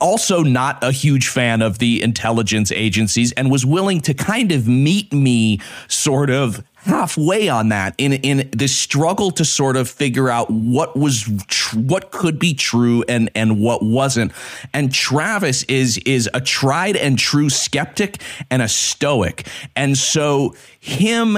also 0.00 0.42
not 0.42 0.82
a 0.84 0.92
huge 0.92 1.28
fan 1.28 1.62
of 1.62 1.78
the 1.78 2.02
intelligence 2.02 2.70
agencies 2.72 3.32
and 3.32 3.50
was 3.50 3.64
willing 3.64 4.00
to 4.02 4.14
kind 4.14 4.52
of 4.52 4.68
meet 4.68 5.12
me 5.12 5.60
sort 5.88 6.30
of 6.30 6.62
halfway 6.86 7.48
on 7.48 7.68
that 7.70 7.94
in 7.98 8.12
in 8.12 8.48
this 8.52 8.74
struggle 8.74 9.30
to 9.32 9.44
sort 9.44 9.76
of 9.76 9.88
figure 9.88 10.30
out 10.30 10.48
what 10.50 10.96
was 10.96 11.28
tr- 11.48 11.76
what 11.78 12.10
could 12.12 12.38
be 12.38 12.54
true 12.54 13.04
and 13.08 13.30
and 13.34 13.60
what 13.60 13.82
wasn't. 13.82 14.32
And 14.72 14.92
Travis 14.92 15.64
is 15.64 15.98
is 15.98 16.28
a 16.32 16.40
tried 16.40 16.96
and 16.96 17.18
true 17.18 17.50
skeptic 17.50 18.20
and 18.50 18.62
a 18.62 18.68
stoic. 18.68 19.46
And 19.74 19.98
so 19.98 20.54
him 20.78 21.36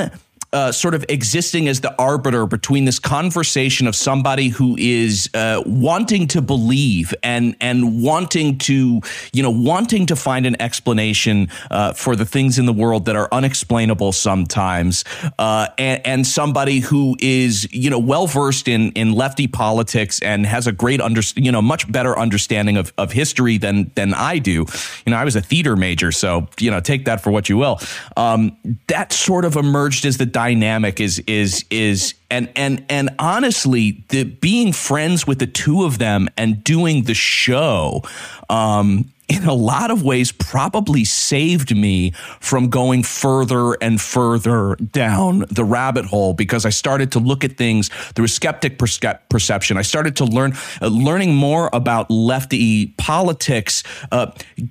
uh, 0.52 0.72
sort 0.72 0.94
of 0.94 1.04
existing 1.08 1.68
as 1.68 1.80
the 1.80 1.94
arbiter 2.00 2.46
between 2.46 2.86
this 2.86 2.98
conversation 2.98 3.86
of 3.86 3.94
somebody 3.94 4.48
who 4.48 4.76
is 4.78 5.28
uh, 5.34 5.62
wanting 5.66 6.26
to 6.26 6.40
believe 6.40 7.14
and 7.22 7.54
and 7.60 8.02
wanting 8.02 8.56
to 8.56 9.00
you 9.32 9.42
know 9.42 9.50
wanting 9.50 10.06
to 10.06 10.16
find 10.16 10.46
an 10.46 10.60
explanation 10.60 11.48
uh, 11.70 11.92
for 11.92 12.16
the 12.16 12.24
things 12.24 12.58
in 12.58 12.64
the 12.64 12.72
world 12.72 13.04
that 13.04 13.14
are 13.14 13.28
unexplainable 13.30 14.12
sometimes, 14.12 15.04
uh, 15.38 15.68
and, 15.76 16.06
and, 16.06 16.26
somebody 16.26 16.80
who 16.80 17.16
is 17.20 17.70
you 17.72 17.90
know 17.90 17.98
well 17.98 18.26
versed 18.26 18.68
in 18.68 18.90
in 18.92 19.12
lefty 19.12 19.46
politics 19.46 20.20
and 20.20 20.46
has 20.46 20.66
a 20.66 20.72
great 20.72 21.00
under 21.00 21.20
you 21.36 21.52
know 21.52 21.62
much 21.62 21.90
better 21.90 22.18
understanding 22.18 22.76
of, 22.76 22.92
of 22.96 23.12
history 23.12 23.58
than 23.58 23.90
than 23.96 24.14
I 24.14 24.38
do. 24.38 24.64
You 25.04 25.10
know, 25.10 25.16
I 25.16 25.24
was 25.24 25.36
a 25.36 25.42
theater 25.42 25.76
major, 25.76 26.10
so 26.10 26.48
you 26.58 26.70
know 26.70 26.80
take 26.80 27.04
that 27.04 27.20
for 27.20 27.30
what 27.30 27.50
you 27.50 27.58
will. 27.58 27.80
Um, 28.16 28.56
that 28.86 29.12
sort 29.12 29.44
of 29.44 29.56
emerged 29.56 30.06
as 30.06 30.16
the 30.16 30.37
dynamic 30.38 31.00
is 31.00 31.18
is 31.26 31.64
is 31.68 32.14
and 32.30 32.48
and 32.54 32.84
and 32.88 33.10
honestly, 33.18 34.04
the 34.10 34.22
being 34.22 34.72
friends 34.72 35.26
with 35.26 35.40
the 35.40 35.48
two 35.48 35.82
of 35.84 35.98
them 35.98 36.28
and 36.36 36.62
doing 36.62 37.02
the 37.02 37.14
show. 37.14 38.02
Um, 38.48 39.10
in 39.28 39.44
a 39.44 39.52
lot 39.52 39.90
of 39.90 40.02
ways 40.02 40.32
probably 40.32 41.04
saved 41.04 41.76
me 41.76 42.12
from 42.40 42.70
going 42.70 43.02
further 43.02 43.74
and 43.82 44.00
further 44.00 44.74
down 44.76 45.44
the 45.50 45.64
rabbit 45.64 46.06
hole 46.06 46.32
because 46.32 46.64
I 46.64 46.70
started 46.70 47.12
to 47.12 47.18
look 47.18 47.44
at 47.44 47.58
things 47.58 47.88
through 48.14 48.24
a 48.24 48.28
skeptic 48.28 48.78
perception. 48.78 49.76
I 49.76 49.82
started 49.82 50.16
to 50.16 50.24
learn, 50.24 50.54
uh, 50.80 50.86
learning 50.86 51.34
more 51.34 51.68
about 51.74 52.10
lefty 52.10 52.86
politics, 52.96 53.82
uh, 54.10 54.30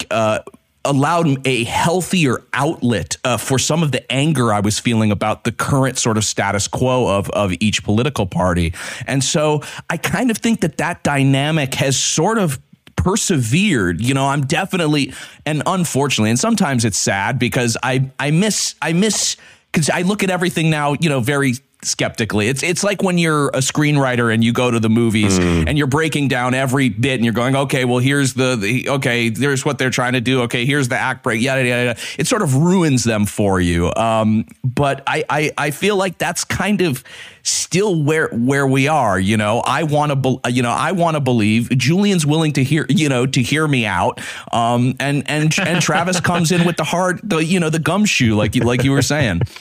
uh, 0.10 0.40
allowed 0.90 1.46
a 1.46 1.64
healthier 1.66 2.44
outlet 2.54 3.18
uh, 3.24 3.38
for 3.38 3.60
some 3.60 3.84
of 3.84 3.92
the 3.92 4.10
anger 4.12 4.54
I 4.54 4.60
was 4.62 4.80
feeling 4.80 5.12
about 5.12 5.44
the 5.44 5.52
current 5.52 5.98
sort 5.98 6.18
of 6.18 6.24
status 6.24 6.68
quo 6.68 7.18
of 7.18 7.30
of 7.32 7.54
each 7.60 7.84
political 7.84 8.26
party. 8.26 8.74
And 9.06 9.24
so 9.24 9.62
I 9.90 9.98
kind 9.98 10.32
of 10.32 10.38
think 10.38 10.62
that 10.62 10.78
that 10.78 11.04
dynamic 11.04 11.76
has 11.76 11.98
sort 11.98 12.38
of 12.38 12.60
persevered 12.96 14.02
you 14.02 14.14
know 14.14 14.26
i'm 14.26 14.42
definitely 14.42 15.14
and 15.46 15.62
unfortunately 15.68 16.32
and 16.32 16.40
sometimes 16.40 16.84
it's 16.84 16.98
sad 16.98 17.38
because 17.38 17.78
i 17.84 18.10
i 18.20 18.32
miss 18.32 18.74
i 18.82 18.92
miss 18.92 19.38
because 19.72 19.90
i 19.92 20.02
look 20.02 20.24
at 20.24 20.32
everything 20.32 20.72
now 20.72 20.96
you 21.00 21.08
know 21.08 21.20
very 21.20 21.54
skeptically. 21.84 22.48
It's 22.48 22.64
it's 22.64 22.84
like 22.84 23.04
when 23.04 23.18
you're 23.18 23.50
a 23.50 23.60
screenwriter 23.60 24.34
and 24.34 24.44
you 24.44 24.52
go 24.52 24.72
to 24.72 24.80
the 24.80 24.90
movies 24.90 25.38
mm. 25.38 25.68
and 25.68 25.78
you're 25.78 25.88
breaking 25.88 26.28
down 26.28 26.54
every 26.54 26.90
bit 26.90 27.16
and 27.16 27.24
you're 27.24 27.34
going, 27.34 27.56
okay, 27.56 27.86
well 27.86 28.00
here's 28.00 28.34
the, 28.34 28.56
the 28.56 28.90
okay, 28.90 29.30
there's 29.30 29.64
what 29.64 29.78
they're 29.78 29.90
trying 29.90 30.14
to 30.14 30.22
do. 30.22 30.42
Okay, 30.44 30.66
here's 30.66 30.90
the 30.90 30.98
act 30.98 31.24
break. 31.24 31.42
Yada 31.42 31.64
yada. 31.64 31.86
yada. 31.86 32.00
It 32.18 32.28
sort 32.28 32.42
of 32.42 32.56
ruins 32.56 33.04
them 33.04 33.26
for 33.26 33.62
you. 33.62 33.94
Um, 33.96 34.46
but 34.64 35.04
I, 35.08 35.24
I 35.30 35.52
I 35.58 35.72
feel 35.72 35.96
like 35.96 36.18
that's 36.18 36.44
kind 36.44 36.82
of 36.82 37.04
still 37.44 38.02
where 38.02 38.30
where 38.30 38.66
we 38.66 38.88
are. 38.88 39.20
You 39.20 39.38
know, 39.38 39.60
I 39.60 39.84
want 39.84 40.12
to 40.12 40.16
be, 40.16 40.40
you 40.52 40.64
know 40.64 40.72
I 40.72 40.92
want 40.94 41.16
to 41.16 41.22
believe 41.22 41.70
Julian's 41.70 42.26
willing 42.26 42.54
to 42.54 42.64
hear 42.64 42.86
you 42.90 43.08
know 43.08 43.26
to 43.28 43.42
hear 43.42 43.68
me 43.68 43.86
out. 43.86 44.20
Um, 44.52 44.96
and 45.00 45.30
and 45.30 45.58
and 45.60 45.82
Travis 45.82 46.20
comes 46.20 46.52
in 46.52 46.66
with 46.66 46.78
the 46.78 46.84
hard 46.84 47.22
the 47.24 47.38
you 47.38 47.60
know 47.60 47.70
the 47.70 47.80
gumshoe 47.80 48.36
like 48.36 48.56
you 48.56 48.64
like 48.64 48.84
you 48.84 48.92
were 48.92 49.02
saying 49.02 49.42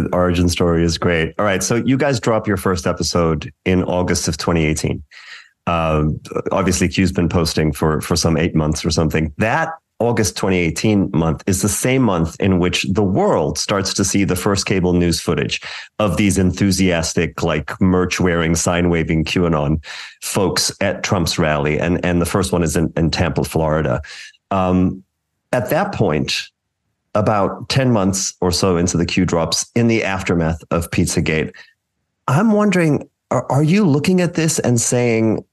the 0.00 0.08
origin 0.12 0.48
story 0.48 0.84
is 0.84 0.98
great. 0.98 1.34
All 1.38 1.44
right, 1.44 1.62
so 1.62 1.76
you 1.76 1.96
guys 1.96 2.20
drop 2.20 2.46
your 2.46 2.56
first 2.56 2.86
episode 2.86 3.52
in 3.64 3.82
August 3.84 4.28
of 4.28 4.36
2018. 4.36 5.02
Um, 5.66 6.20
obviously, 6.50 6.88
Q's 6.88 7.12
been 7.12 7.28
posting 7.28 7.72
for 7.72 8.00
for 8.00 8.16
some 8.16 8.36
eight 8.36 8.54
months 8.54 8.84
or 8.84 8.90
something. 8.90 9.32
That 9.38 9.70
August 10.02 10.36
2018 10.36 11.10
month 11.12 11.44
is 11.46 11.62
the 11.62 11.68
same 11.68 12.02
month 12.02 12.34
in 12.40 12.58
which 12.58 12.82
the 12.90 13.04
world 13.04 13.56
starts 13.56 13.94
to 13.94 14.04
see 14.04 14.24
the 14.24 14.34
first 14.34 14.66
cable 14.66 14.92
news 14.92 15.20
footage 15.20 15.60
of 16.00 16.16
these 16.16 16.38
enthusiastic, 16.38 17.44
like 17.44 17.80
merch 17.80 18.18
wearing, 18.18 18.56
sign 18.56 18.90
waving 18.90 19.24
QAnon 19.24 19.82
folks 20.20 20.72
at 20.80 21.04
Trump's 21.04 21.38
rally. 21.38 21.78
And, 21.78 22.04
and 22.04 22.20
the 22.20 22.26
first 22.26 22.50
one 22.50 22.64
is 22.64 22.76
in, 22.76 22.92
in 22.96 23.12
Tampa, 23.12 23.44
Florida. 23.44 24.02
Um, 24.50 25.04
at 25.52 25.70
that 25.70 25.94
point, 25.94 26.48
about 27.14 27.68
10 27.68 27.92
months 27.92 28.34
or 28.40 28.50
so 28.50 28.76
into 28.76 28.96
the 28.96 29.06
Q 29.06 29.24
drops 29.24 29.70
in 29.74 29.88
the 29.88 30.02
aftermath 30.02 30.62
of 30.70 30.90
Pizzagate. 30.90 31.54
I'm 32.28 32.52
wondering, 32.52 33.08
are, 33.30 33.50
are 33.50 33.62
you 33.62 33.84
looking 33.84 34.20
at 34.20 34.34
this 34.34 34.58
and 34.58 34.80
saying 34.80 35.44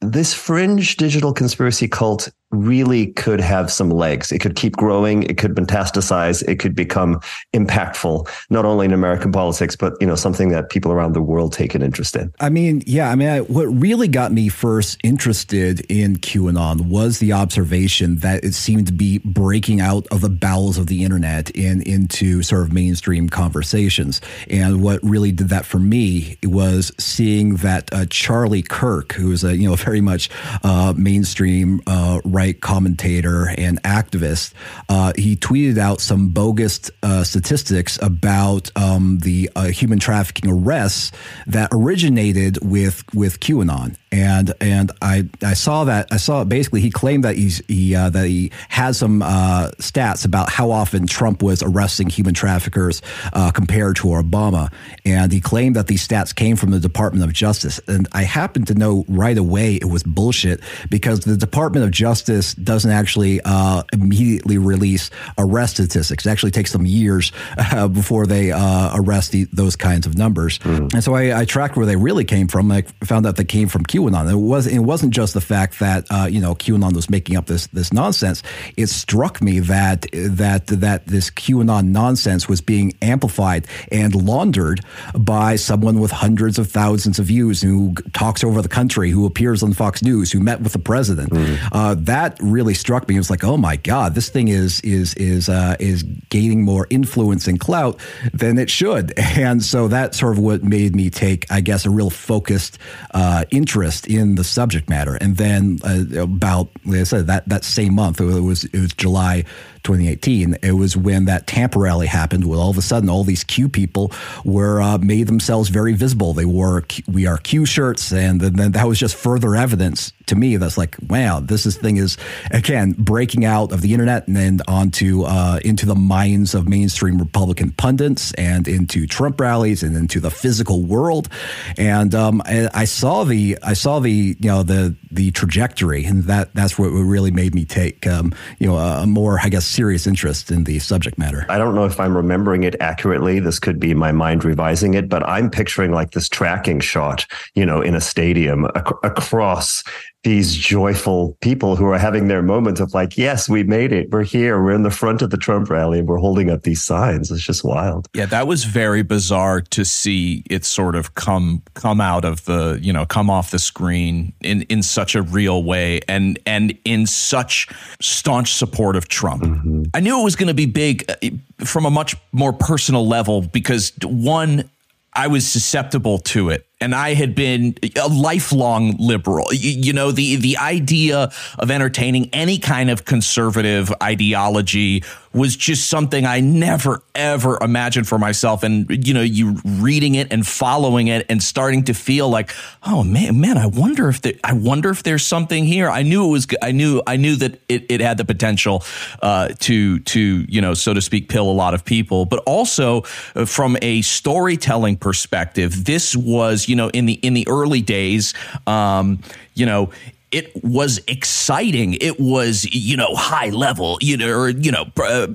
this 0.00 0.34
fringe 0.34 0.96
digital 0.96 1.32
conspiracy 1.32 1.88
cult 1.88 2.30
really 2.50 3.08
could 3.12 3.40
have 3.40 3.70
some 3.70 3.90
legs. 3.90 4.32
It 4.32 4.40
could 4.40 4.56
keep 4.56 4.76
growing. 4.76 5.22
It 5.24 5.38
could 5.38 5.54
metastasize. 5.54 6.46
It 6.48 6.58
could 6.58 6.74
become 6.74 7.20
impactful, 7.54 8.28
not 8.50 8.64
only 8.64 8.86
in 8.86 8.92
American 8.92 9.30
politics, 9.30 9.76
but 9.76 9.94
you 10.00 10.06
know 10.06 10.16
something 10.16 10.48
that 10.50 10.70
people 10.70 10.90
around 10.90 11.12
the 11.12 11.22
world 11.22 11.52
take 11.52 11.74
an 11.74 11.82
interest 11.82 12.16
in. 12.16 12.32
I 12.40 12.48
mean, 12.48 12.82
yeah. 12.86 13.10
I 13.10 13.14
mean, 13.14 13.28
I, 13.28 13.40
what 13.40 13.66
really 13.66 14.08
got 14.08 14.32
me 14.32 14.48
first 14.48 14.98
interested 15.04 15.80
in 15.88 16.16
QAnon 16.16 16.88
was 16.88 17.18
the 17.18 17.32
observation 17.32 18.16
that 18.18 18.44
it 18.44 18.54
seemed 18.54 18.86
to 18.88 18.92
be 18.92 19.18
breaking 19.18 19.80
out 19.80 20.06
of 20.10 20.20
the 20.20 20.28
bowels 20.28 20.78
of 20.78 20.88
the 20.88 21.04
internet 21.04 21.54
and 21.56 21.82
into 21.82 22.42
sort 22.42 22.62
of 22.62 22.72
mainstream 22.72 23.28
conversations. 23.28 24.20
And 24.48 24.82
what 24.82 25.00
really 25.02 25.32
did 25.32 25.50
that 25.50 25.66
for 25.66 25.78
me 25.78 26.36
was 26.42 26.92
seeing 26.98 27.56
that 27.56 27.92
uh, 27.92 28.06
Charlie 28.10 28.62
Kirk, 28.62 29.12
who 29.12 29.30
is 29.30 29.44
a 29.44 29.56
you 29.56 29.68
know 29.68 29.76
very 29.76 30.00
much 30.00 30.30
uh, 30.64 30.94
mainstream. 30.96 31.80
Uh, 31.86 32.20
right 32.40 32.58
commentator 32.58 33.52
and 33.58 33.82
activist, 33.82 34.54
uh, 34.88 35.12
he 35.16 35.36
tweeted 35.36 35.76
out 35.76 36.00
some 36.00 36.28
bogus 36.28 36.90
uh, 37.02 37.22
statistics 37.22 37.98
about 38.00 38.70
um, 38.76 39.18
the 39.18 39.50
uh, 39.54 39.64
human 39.64 39.98
trafficking 39.98 40.50
arrests 40.50 41.12
that 41.46 41.68
originated 41.70 42.56
with 42.62 43.04
with 43.14 43.40
QAnon. 43.40 43.96
And 44.12 44.52
and 44.60 44.90
I 45.02 45.28
I 45.42 45.54
saw 45.54 45.84
that 45.84 46.08
I 46.10 46.16
saw 46.16 46.44
basically 46.44 46.80
he 46.80 46.90
claimed 46.90 47.24
that 47.24 47.36
he's 47.36 47.62
he 47.68 47.94
uh, 47.94 48.10
that 48.10 48.26
he 48.26 48.50
has 48.68 48.96
some 48.98 49.22
uh, 49.22 49.70
stats 49.78 50.24
about 50.24 50.48
how 50.50 50.70
often 50.70 51.06
Trump 51.06 51.42
was 51.42 51.62
arresting 51.62 52.08
human 52.08 52.34
traffickers 52.34 53.02
uh, 53.34 53.50
compared 53.52 53.96
to 53.96 54.08
Obama, 54.08 54.72
and 55.04 55.30
he 55.30 55.40
claimed 55.40 55.76
that 55.76 55.86
these 55.86 56.06
stats 56.08 56.34
came 56.34 56.56
from 56.56 56.70
the 56.70 56.80
Department 56.80 57.22
of 57.24 57.32
Justice, 57.32 57.80
and 57.86 58.08
I 58.12 58.22
happen 58.24 58.64
to 58.64 58.74
know 58.74 59.04
right 59.08 59.38
away 59.38 59.76
it 59.76 59.88
was 59.88 60.02
bullshit 60.02 60.60
because 60.88 61.20
the 61.20 61.36
Department 61.36 61.84
of 61.84 61.92
Justice 61.92 62.29
doesn't 62.54 62.90
actually 62.90 63.40
uh, 63.44 63.82
immediately 63.92 64.58
release 64.58 65.10
arrest 65.38 65.74
statistics. 65.74 66.26
It 66.26 66.30
actually 66.30 66.52
takes 66.52 66.72
them 66.72 66.86
years 66.86 67.32
uh, 67.58 67.88
before 67.88 68.26
they 68.26 68.52
uh, 68.52 68.92
arrest 68.94 69.32
the, 69.32 69.44
those 69.52 69.76
kinds 69.76 70.06
of 70.06 70.16
numbers, 70.16 70.58
mm. 70.60 70.92
and 70.92 71.02
so 71.02 71.14
I, 71.14 71.40
I 71.40 71.44
tracked 71.44 71.76
where 71.76 71.86
they 71.86 71.96
really 71.96 72.24
came 72.24 72.48
from. 72.48 72.70
I 72.70 72.82
found 73.04 73.26
out 73.26 73.36
they 73.36 73.44
came 73.44 73.68
from 73.68 73.84
QAnon. 73.84 74.30
It 74.30 74.36
was 74.36 74.66
it 74.66 74.78
wasn't 74.78 75.12
just 75.12 75.34
the 75.34 75.40
fact 75.40 75.78
that 75.80 76.06
uh, 76.10 76.28
you 76.30 76.40
know 76.40 76.54
QAnon 76.54 76.94
was 76.94 77.10
making 77.10 77.36
up 77.36 77.46
this 77.46 77.66
this 77.68 77.92
nonsense. 77.92 78.42
It 78.76 78.88
struck 78.88 79.40
me 79.42 79.60
that 79.60 80.06
that 80.12 80.66
that 80.68 81.06
this 81.06 81.30
QAnon 81.30 81.88
nonsense 81.88 82.48
was 82.48 82.60
being 82.60 82.92
amplified 83.02 83.66
and 83.90 84.14
laundered 84.14 84.80
by 85.14 85.56
someone 85.56 86.00
with 86.00 86.10
hundreds 86.10 86.58
of 86.58 86.70
thousands 86.70 87.18
of 87.18 87.26
views 87.26 87.60
who 87.60 87.94
talks 88.12 88.44
over 88.44 88.62
the 88.62 88.68
country, 88.68 89.10
who 89.10 89.26
appears 89.26 89.62
on 89.62 89.72
Fox 89.72 90.02
News, 90.02 90.30
who 90.32 90.40
met 90.40 90.60
with 90.60 90.72
the 90.72 90.78
president. 90.78 91.30
Mm. 91.30 91.58
Uh, 91.72 91.94
that 91.98 92.19
really 92.40 92.74
struck 92.74 93.08
me. 93.08 93.16
It 93.16 93.18
was 93.18 93.30
like, 93.30 93.44
oh 93.44 93.56
my 93.56 93.76
god, 93.76 94.14
this 94.14 94.28
thing 94.28 94.48
is 94.48 94.80
is 94.80 95.14
is 95.14 95.48
uh, 95.48 95.76
is 95.80 96.02
gaining 96.28 96.62
more 96.62 96.86
influence 96.90 97.46
and 97.48 97.58
clout 97.58 98.00
than 98.32 98.58
it 98.58 98.70
should. 98.70 99.12
And 99.40 99.62
so 99.64 99.88
that 99.88 100.14
sort 100.14 100.32
of 100.36 100.38
what 100.38 100.62
made 100.64 100.94
me 100.94 101.08
take, 101.08 101.50
I 101.50 101.60
guess, 101.60 101.86
a 101.86 101.90
real 101.90 102.10
focused 102.10 102.78
uh, 103.14 103.44
interest 103.50 103.70
interest 103.80 104.06
in 104.06 104.34
the 104.34 104.44
subject 104.44 104.88
matter. 104.88 105.16
And 105.20 105.36
then 105.36 105.78
uh, 105.84 106.22
about, 106.22 106.70
like 106.84 107.00
I 107.00 107.04
said, 107.04 107.26
that, 107.28 107.48
that 107.48 107.64
same 107.64 107.94
month, 107.94 108.20
it 108.20 108.24
was, 108.24 108.64
it 108.64 108.78
was 108.78 108.92
July 108.92 109.44
2018, 109.82 110.56
it 110.62 110.72
was 110.72 110.96
when 110.96 111.24
that 111.26 111.46
Tampa 111.46 111.78
rally 111.78 112.06
happened. 112.06 112.44
Well, 112.44 112.60
all 112.60 112.70
of 112.70 112.78
a 112.78 112.82
sudden, 112.82 113.08
all 113.08 113.24
these 113.24 113.44
Q 113.44 113.68
people 113.68 114.12
were 114.44 114.80
uh, 114.80 114.98
made 114.98 115.26
themselves 115.26 115.68
very 115.68 115.94
visible. 115.94 116.32
They 116.32 116.44
wore 116.44 116.82
Q, 116.82 117.04
"We 117.08 117.26
Are 117.26 117.38
Q" 117.38 117.66
shirts, 117.66 118.12
and 118.12 118.40
then 118.40 118.72
that 118.72 118.86
was 118.86 118.98
just 118.98 119.16
further 119.16 119.56
evidence 119.56 120.12
to 120.30 120.36
me 120.36 120.56
that's 120.56 120.78
like, 120.78 120.96
wow, 121.08 121.40
this 121.40 121.66
is, 121.66 121.76
thing 121.76 121.96
is 121.96 122.16
again 122.52 122.94
breaking 122.96 123.44
out 123.44 123.72
of 123.72 123.82
the 123.82 123.92
internet 123.92 124.26
and 124.26 124.36
then 124.36 124.60
onto 124.66 125.24
uh, 125.24 125.58
into 125.64 125.86
the 125.86 125.94
minds 125.94 126.54
of 126.54 126.68
mainstream 126.68 127.18
Republican 127.18 127.72
pundits 127.72 128.32
and 128.34 128.68
into 128.68 129.06
Trump 129.06 129.40
rallies 129.40 129.82
and 129.82 129.96
into 129.96 130.20
the 130.20 130.30
physical 130.30 130.82
world. 130.82 131.28
And 131.76 132.14
um, 132.14 132.42
I, 132.44 132.68
I 132.72 132.84
saw 132.84 133.24
the 133.24 133.58
I 133.62 133.74
saw 133.74 133.98
the 133.98 134.36
you 134.38 134.48
know 134.48 134.62
the 134.62 134.94
the 135.10 135.32
trajectory, 135.32 136.04
and 136.04 136.24
that 136.24 136.54
that's 136.54 136.78
what 136.78 136.88
really 136.88 137.32
made 137.32 137.54
me 137.54 137.64
take 137.64 138.06
um, 138.06 138.32
you 138.58 138.68
know 138.68 138.76
a 138.76 139.06
more 139.06 139.38
I 139.42 139.48
guess 139.48 139.66
serious 139.70 140.06
interest 140.06 140.50
in 140.50 140.64
the 140.64 140.78
subject 140.78 141.18
matter. 141.18 141.46
I 141.48 141.58
don't 141.58 141.74
know 141.74 141.84
if 141.84 142.00
I'm 142.00 142.16
remembering 142.16 142.64
it 142.64 142.76
accurately. 142.80 143.40
This 143.40 143.58
could 143.58 143.78
be 143.78 143.94
my 143.94 144.12
mind 144.12 144.44
revising 144.44 144.94
it, 144.94 145.08
but 145.08 145.26
I'm 145.28 145.50
picturing 145.50 145.92
like 145.92 146.10
this 146.10 146.28
tracking 146.28 146.80
shot, 146.80 147.26
you 147.54 147.64
know, 147.64 147.80
in 147.80 147.94
a 147.94 148.00
stadium 148.00 148.66
ac- 148.76 148.94
across 149.02 149.82
these 150.22 150.54
joyful 150.54 151.36
people 151.40 151.76
who 151.76 151.86
are 151.86 151.98
having 151.98 152.28
their 152.28 152.42
moment 152.42 152.78
of 152.78 152.92
like, 152.92 153.16
yes, 153.16 153.48
we 153.48 153.62
made 153.62 153.90
it. 153.90 154.10
We're 154.10 154.22
here. 154.22 154.62
We're 154.62 154.74
in 154.74 154.82
the 154.82 154.90
front 154.90 155.22
of 155.22 155.30
the 155.30 155.38
Trump 155.38 155.70
rally 155.70 156.00
and 156.00 156.08
we're 156.08 156.18
holding 156.18 156.50
up 156.50 156.62
these 156.62 156.82
signs. 156.82 157.30
It's 157.30 157.42
just 157.42 157.64
wild. 157.64 158.06
Yeah, 158.14 158.26
that 158.26 158.46
was 158.46 158.64
very 158.64 159.02
bizarre 159.02 159.62
to 159.62 159.84
see 159.84 160.42
it 160.50 160.66
sort 160.66 160.94
of 160.94 161.14
come 161.14 161.62
come 161.72 162.02
out 162.02 162.26
of 162.26 162.44
the, 162.44 162.78
you 162.82 162.92
know, 162.92 163.06
come 163.06 163.30
off 163.30 163.50
the 163.50 163.58
screen 163.58 164.34
in 164.42 164.62
in 164.62 164.82
such 164.82 165.14
a 165.14 165.22
real 165.22 165.62
way 165.62 166.00
and 166.06 166.38
and 166.44 166.78
in 166.84 167.06
such 167.06 167.68
staunch 168.00 168.52
support 168.52 168.96
of 168.96 169.08
Trump. 169.08 169.42
Mm-hmm. 169.42 169.84
I 169.94 170.00
knew 170.00 170.20
it 170.20 170.24
was 170.24 170.36
going 170.36 170.48
to 170.48 170.54
be 170.54 170.66
big 170.66 171.10
uh, 171.10 171.64
from 171.64 171.86
a 171.86 171.90
much 171.90 172.14
more 172.32 172.52
personal 172.52 173.06
level 173.06 173.40
because 173.40 173.92
one 174.02 174.68
I 175.14 175.28
was 175.28 175.46
susceptible 175.50 176.18
to 176.18 176.50
it 176.50 176.66
and 176.80 176.94
I 176.94 177.14
had 177.14 177.34
been 177.34 177.76
a 178.00 178.08
lifelong 178.08 178.96
liberal. 178.98 179.52
You, 179.52 179.92
know, 179.92 180.12
the 180.12 180.36
the 180.36 180.56
idea 180.56 181.30
of 181.58 181.70
entertaining 181.70 182.30
any 182.32 182.58
kind 182.58 182.90
of 182.90 183.04
conservative 183.04 183.92
ideology 184.02 185.04
was 185.32 185.54
just 185.54 185.88
something 185.88 186.26
I 186.26 186.40
never 186.40 187.02
ever 187.14 187.58
imagined 187.60 188.08
for 188.08 188.18
myself. 188.18 188.62
And 188.62 189.06
you 189.06 189.14
know, 189.14 189.20
you 189.20 189.58
reading 189.64 190.14
it 190.14 190.32
and 190.32 190.44
following 190.46 191.08
it 191.08 191.26
and 191.28 191.42
starting 191.42 191.84
to 191.84 191.94
feel 191.94 192.28
like, 192.28 192.52
oh 192.82 193.04
man, 193.04 193.40
man, 193.40 193.58
I 193.58 193.66
wonder 193.66 194.08
if 194.08 194.22
there, 194.22 194.34
I 194.42 194.54
wonder 194.54 194.90
if 194.90 195.02
there's 195.02 195.24
something 195.24 195.64
here. 195.64 195.88
I 195.88 196.02
knew 196.02 196.26
it 196.26 196.30
was. 196.30 196.46
I 196.62 196.72
knew 196.72 197.02
I 197.06 197.16
knew 197.16 197.36
that 197.36 197.60
it, 197.68 197.86
it 197.90 198.00
had 198.00 198.16
the 198.16 198.24
potential 198.24 198.82
uh, 199.22 199.48
to 199.60 199.98
to 200.00 200.20
you 200.48 200.60
know, 200.62 200.72
so 200.72 200.94
to 200.94 201.02
speak, 201.02 201.28
pill 201.28 201.48
a 201.48 201.52
lot 201.52 201.74
of 201.74 201.84
people. 201.84 202.24
But 202.24 202.42
also 202.46 203.02
uh, 203.34 203.44
from 203.44 203.76
a 203.82 204.00
storytelling 204.02 204.96
perspective, 204.96 205.84
this 205.84 206.16
was 206.16 206.69
you 206.70 206.76
know 206.76 206.88
in 206.90 207.04
the 207.06 207.14
in 207.14 207.34
the 207.34 207.46
early 207.48 207.82
days 207.82 208.32
um, 208.66 209.18
you 209.54 209.66
know 209.66 209.90
it 210.32 210.62
was 210.62 211.00
exciting. 211.08 211.94
It 211.94 212.20
was, 212.20 212.64
you 212.72 212.96
know, 212.96 213.14
high 213.16 213.50
level, 213.50 213.98
you 214.00 214.16
know, 214.16 214.30
or, 214.30 214.48
you 214.50 214.70
know, 214.70 214.86
uh, 214.96 215.28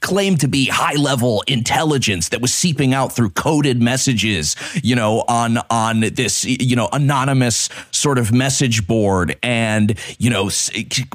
claimed 0.00 0.40
to 0.40 0.48
be 0.48 0.66
high 0.66 0.94
level 0.94 1.44
intelligence 1.46 2.30
that 2.30 2.40
was 2.40 2.52
seeping 2.52 2.94
out 2.94 3.14
through 3.14 3.30
coded 3.30 3.82
messages, 3.82 4.56
you 4.82 4.96
know, 4.96 5.24
on, 5.28 5.58
on 5.70 6.00
this, 6.00 6.44
you 6.44 6.74
know, 6.74 6.88
anonymous 6.92 7.68
sort 7.90 8.16
of 8.16 8.32
message 8.32 8.86
board 8.86 9.36
and, 9.42 9.98
you 10.18 10.30
know, 10.30 10.50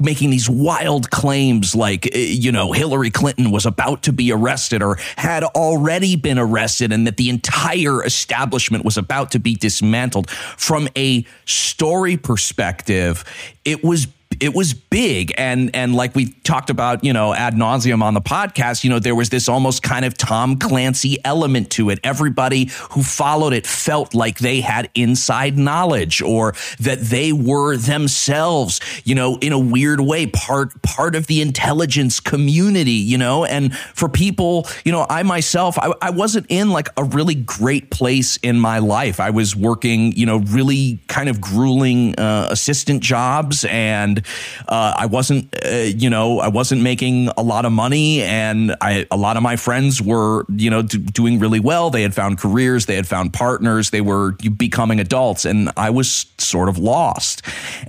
making 0.00 0.30
these 0.30 0.48
wild 0.48 1.10
claims 1.10 1.74
like, 1.74 2.06
uh, 2.14 2.18
you 2.18 2.52
know, 2.52 2.70
Hillary 2.70 3.10
Clinton 3.10 3.50
was 3.50 3.66
about 3.66 4.04
to 4.04 4.12
be 4.12 4.30
arrested 4.30 4.82
or 4.82 4.98
had 5.16 5.42
already 5.42 6.14
been 6.14 6.38
arrested 6.38 6.92
and 6.92 7.08
that 7.08 7.16
the 7.16 7.28
entire 7.28 8.04
establishment 8.04 8.84
was 8.84 8.96
about 8.96 9.32
to 9.32 9.40
be 9.40 9.56
dismantled 9.56 10.30
from 10.30 10.88
a 10.96 11.26
story 11.44 12.16
perspective 12.16 12.83
perspective, 12.84 13.24
it 13.64 13.82
was 13.82 14.06
it 14.40 14.54
was 14.54 14.74
big. 14.74 15.32
And 15.36 15.74
and 15.74 15.94
like 15.94 16.14
we 16.14 16.26
talked 16.44 16.70
about 16.70 17.04
you 17.04 17.12
know 17.12 17.34
ad 17.34 17.54
nauseum 17.54 18.02
on 18.02 18.14
the 18.14 18.20
podcast 18.20 18.84
you 18.84 18.90
know 18.90 18.98
there 18.98 19.14
was 19.14 19.30
this 19.30 19.48
almost 19.48 19.82
kind 19.82 20.04
of 20.04 20.16
tom 20.16 20.58
clancy 20.58 21.18
element 21.24 21.70
to 21.70 21.90
it. 21.90 21.98
Everybody 22.04 22.70
who 22.90 23.02
followed 23.02 23.52
it 23.52 23.66
felt 23.66 24.14
like 24.14 24.38
they 24.38 24.60
had 24.60 24.90
inside 24.94 25.58
knowledge 25.58 26.22
or 26.22 26.54
that 26.80 27.00
they 27.00 27.32
were 27.32 27.76
themselves 27.76 28.80
you 29.04 29.14
know 29.14 29.38
in 29.40 29.52
a 29.52 29.58
weird 29.58 30.00
way 30.00 30.26
part 30.26 30.80
part 30.82 31.14
of 31.14 31.26
the 31.26 31.40
intelligence 31.40 32.20
community 32.20 32.92
you 32.92 33.18
know? 33.18 33.44
And 33.44 33.76
for 33.76 34.08
people 34.08 34.66
you 34.84 34.92
know 34.92 35.06
i 35.08 35.22
myself 35.22 35.78
i, 35.78 35.92
I 36.00 36.10
wasn't 36.10 36.46
in 36.48 36.70
like 36.70 36.88
a 36.96 37.04
really 37.04 37.34
great 37.34 37.90
place 37.90 38.36
in 38.38 38.58
my 38.58 38.78
life. 38.78 39.20
I 39.20 39.30
was 39.30 39.56
working 39.56 40.12
you 40.12 40.26
know 40.26 40.38
really 40.38 40.98
kind 41.08 41.28
of 41.28 41.40
grueling 41.40 42.18
uh, 42.18 42.48
assistant 42.50 43.02
jobs 43.02 43.64
and 43.64 44.23
uh, 44.68 44.94
I 44.96 45.06
wasn't, 45.06 45.54
uh, 45.64 45.68
you 45.68 46.10
know, 46.10 46.40
I 46.40 46.48
wasn't 46.48 46.82
making 46.82 47.28
a 47.36 47.42
lot 47.42 47.64
of 47.64 47.72
money, 47.72 48.22
and 48.22 48.74
I 48.80 49.06
a 49.10 49.16
lot 49.16 49.36
of 49.36 49.42
my 49.42 49.56
friends 49.56 50.00
were, 50.00 50.44
you 50.48 50.70
know, 50.70 50.82
d- 50.82 50.98
doing 50.98 51.38
really 51.38 51.60
well. 51.60 51.90
They 51.90 52.02
had 52.02 52.14
found 52.14 52.38
careers, 52.38 52.86
they 52.86 52.96
had 52.96 53.06
found 53.06 53.32
partners, 53.32 53.90
they 53.90 54.00
were 54.00 54.32
becoming 54.56 55.00
adults, 55.00 55.44
and 55.44 55.70
I 55.76 55.90
was 55.90 56.26
sort 56.38 56.68
of 56.68 56.78
lost. 56.78 57.42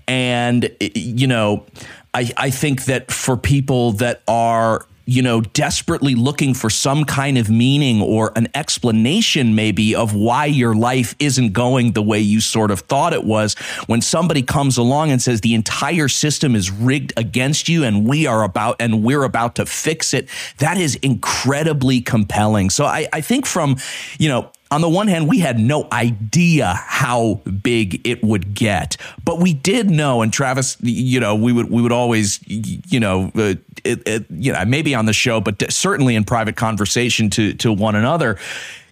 And 0.07 0.69
you 0.79 1.27
know, 1.27 1.65
I 2.13 2.31
I 2.37 2.49
think 2.49 2.85
that 2.85 3.11
for 3.11 3.37
people 3.37 3.93
that 3.93 4.21
are 4.27 4.85
you 5.05 5.21
know, 5.21 5.41
desperately 5.41 6.15
looking 6.15 6.53
for 6.53 6.69
some 6.69 7.05
kind 7.05 7.37
of 7.37 7.49
meaning 7.49 8.01
or 8.01 8.31
an 8.35 8.47
explanation, 8.55 9.53
maybe, 9.53 9.95
of 9.95 10.15
why 10.15 10.45
your 10.45 10.73
life 10.75 11.15
isn't 11.19 11.53
going 11.53 11.91
the 11.91 12.01
way 12.01 12.19
you 12.19 12.41
sort 12.41 12.71
of 12.71 12.81
thought 12.81 13.13
it 13.13 13.23
was. 13.23 13.53
When 13.85 14.01
somebody 14.01 14.41
comes 14.41 14.77
along 14.77 15.11
and 15.11 15.21
says 15.21 15.41
the 15.41 15.53
entire 15.53 16.07
system 16.07 16.55
is 16.55 16.71
rigged 16.71 17.13
against 17.17 17.69
you 17.69 17.83
and 17.83 18.07
we 18.07 18.25
are 18.25 18.43
about 18.43 18.77
and 18.79 19.03
we're 19.03 19.23
about 19.23 19.55
to 19.55 19.65
fix 19.65 20.13
it, 20.13 20.27
that 20.57 20.77
is 20.77 20.95
incredibly 20.97 22.01
compelling. 22.01 22.69
So 22.71 22.85
I, 22.85 23.07
I 23.13 23.21
think 23.21 23.45
from, 23.45 23.77
you 24.17 24.29
know, 24.29 24.51
on 24.71 24.81
the 24.81 24.89
one 24.89 25.07
hand, 25.07 25.29
we 25.29 25.39
had 25.39 25.59
no 25.59 25.87
idea 25.91 26.73
how 26.73 27.35
big 27.61 28.05
it 28.05 28.23
would 28.23 28.55
get, 28.55 28.97
but 29.23 29.39
we 29.39 29.53
did 29.53 29.89
know. 29.89 30.21
And 30.21 30.33
Travis, 30.33 30.75
you 30.81 31.19
know, 31.19 31.35
we 31.35 31.53
would 31.53 31.69
we 31.69 31.81
would 31.81 31.91
always, 31.91 32.39
you 32.47 32.99
know, 32.99 33.31
uh, 33.35 33.53
it, 33.85 34.07
it, 34.07 34.25
you 34.29 34.51
know, 34.51 34.63
maybe 34.65 34.95
on 34.95 35.05
the 35.05 35.13
show, 35.13 35.39
but 35.41 35.71
certainly 35.71 36.15
in 36.15 36.23
private 36.23 36.55
conversation 36.55 37.29
to 37.31 37.53
to 37.55 37.71
one 37.71 37.95
another 37.95 38.37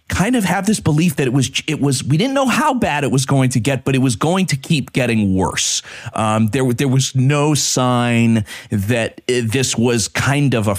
kind 0.10 0.36
of 0.36 0.44
have 0.44 0.66
this 0.66 0.80
belief 0.80 1.16
that 1.16 1.28
it 1.28 1.34
was 1.34 1.64
it 1.68 1.80
was 1.80 2.04
we 2.04 2.18
didn't 2.18 2.34
know 2.34 2.48
how 2.48 2.74
bad 2.74 3.04
it 3.04 3.12
was 3.12 3.26
going 3.26 3.50
to 3.50 3.60
get, 3.60 3.84
but 3.84 3.96
it 3.96 4.00
was 4.00 4.16
going 4.16 4.46
to 4.48 4.56
keep 4.56 4.94
getting 4.94 5.36
worse. 5.36 5.82
Um, 6.14 6.48
there 6.48 6.72
there 6.74 6.88
was 6.88 7.16
no 7.16 7.54
sign 7.54 8.46
that 8.70 9.22
uh, 9.30 9.42
this 9.44 9.78
was 9.78 10.08
kind 10.08 10.54
of 10.54 10.68
a 10.68 10.76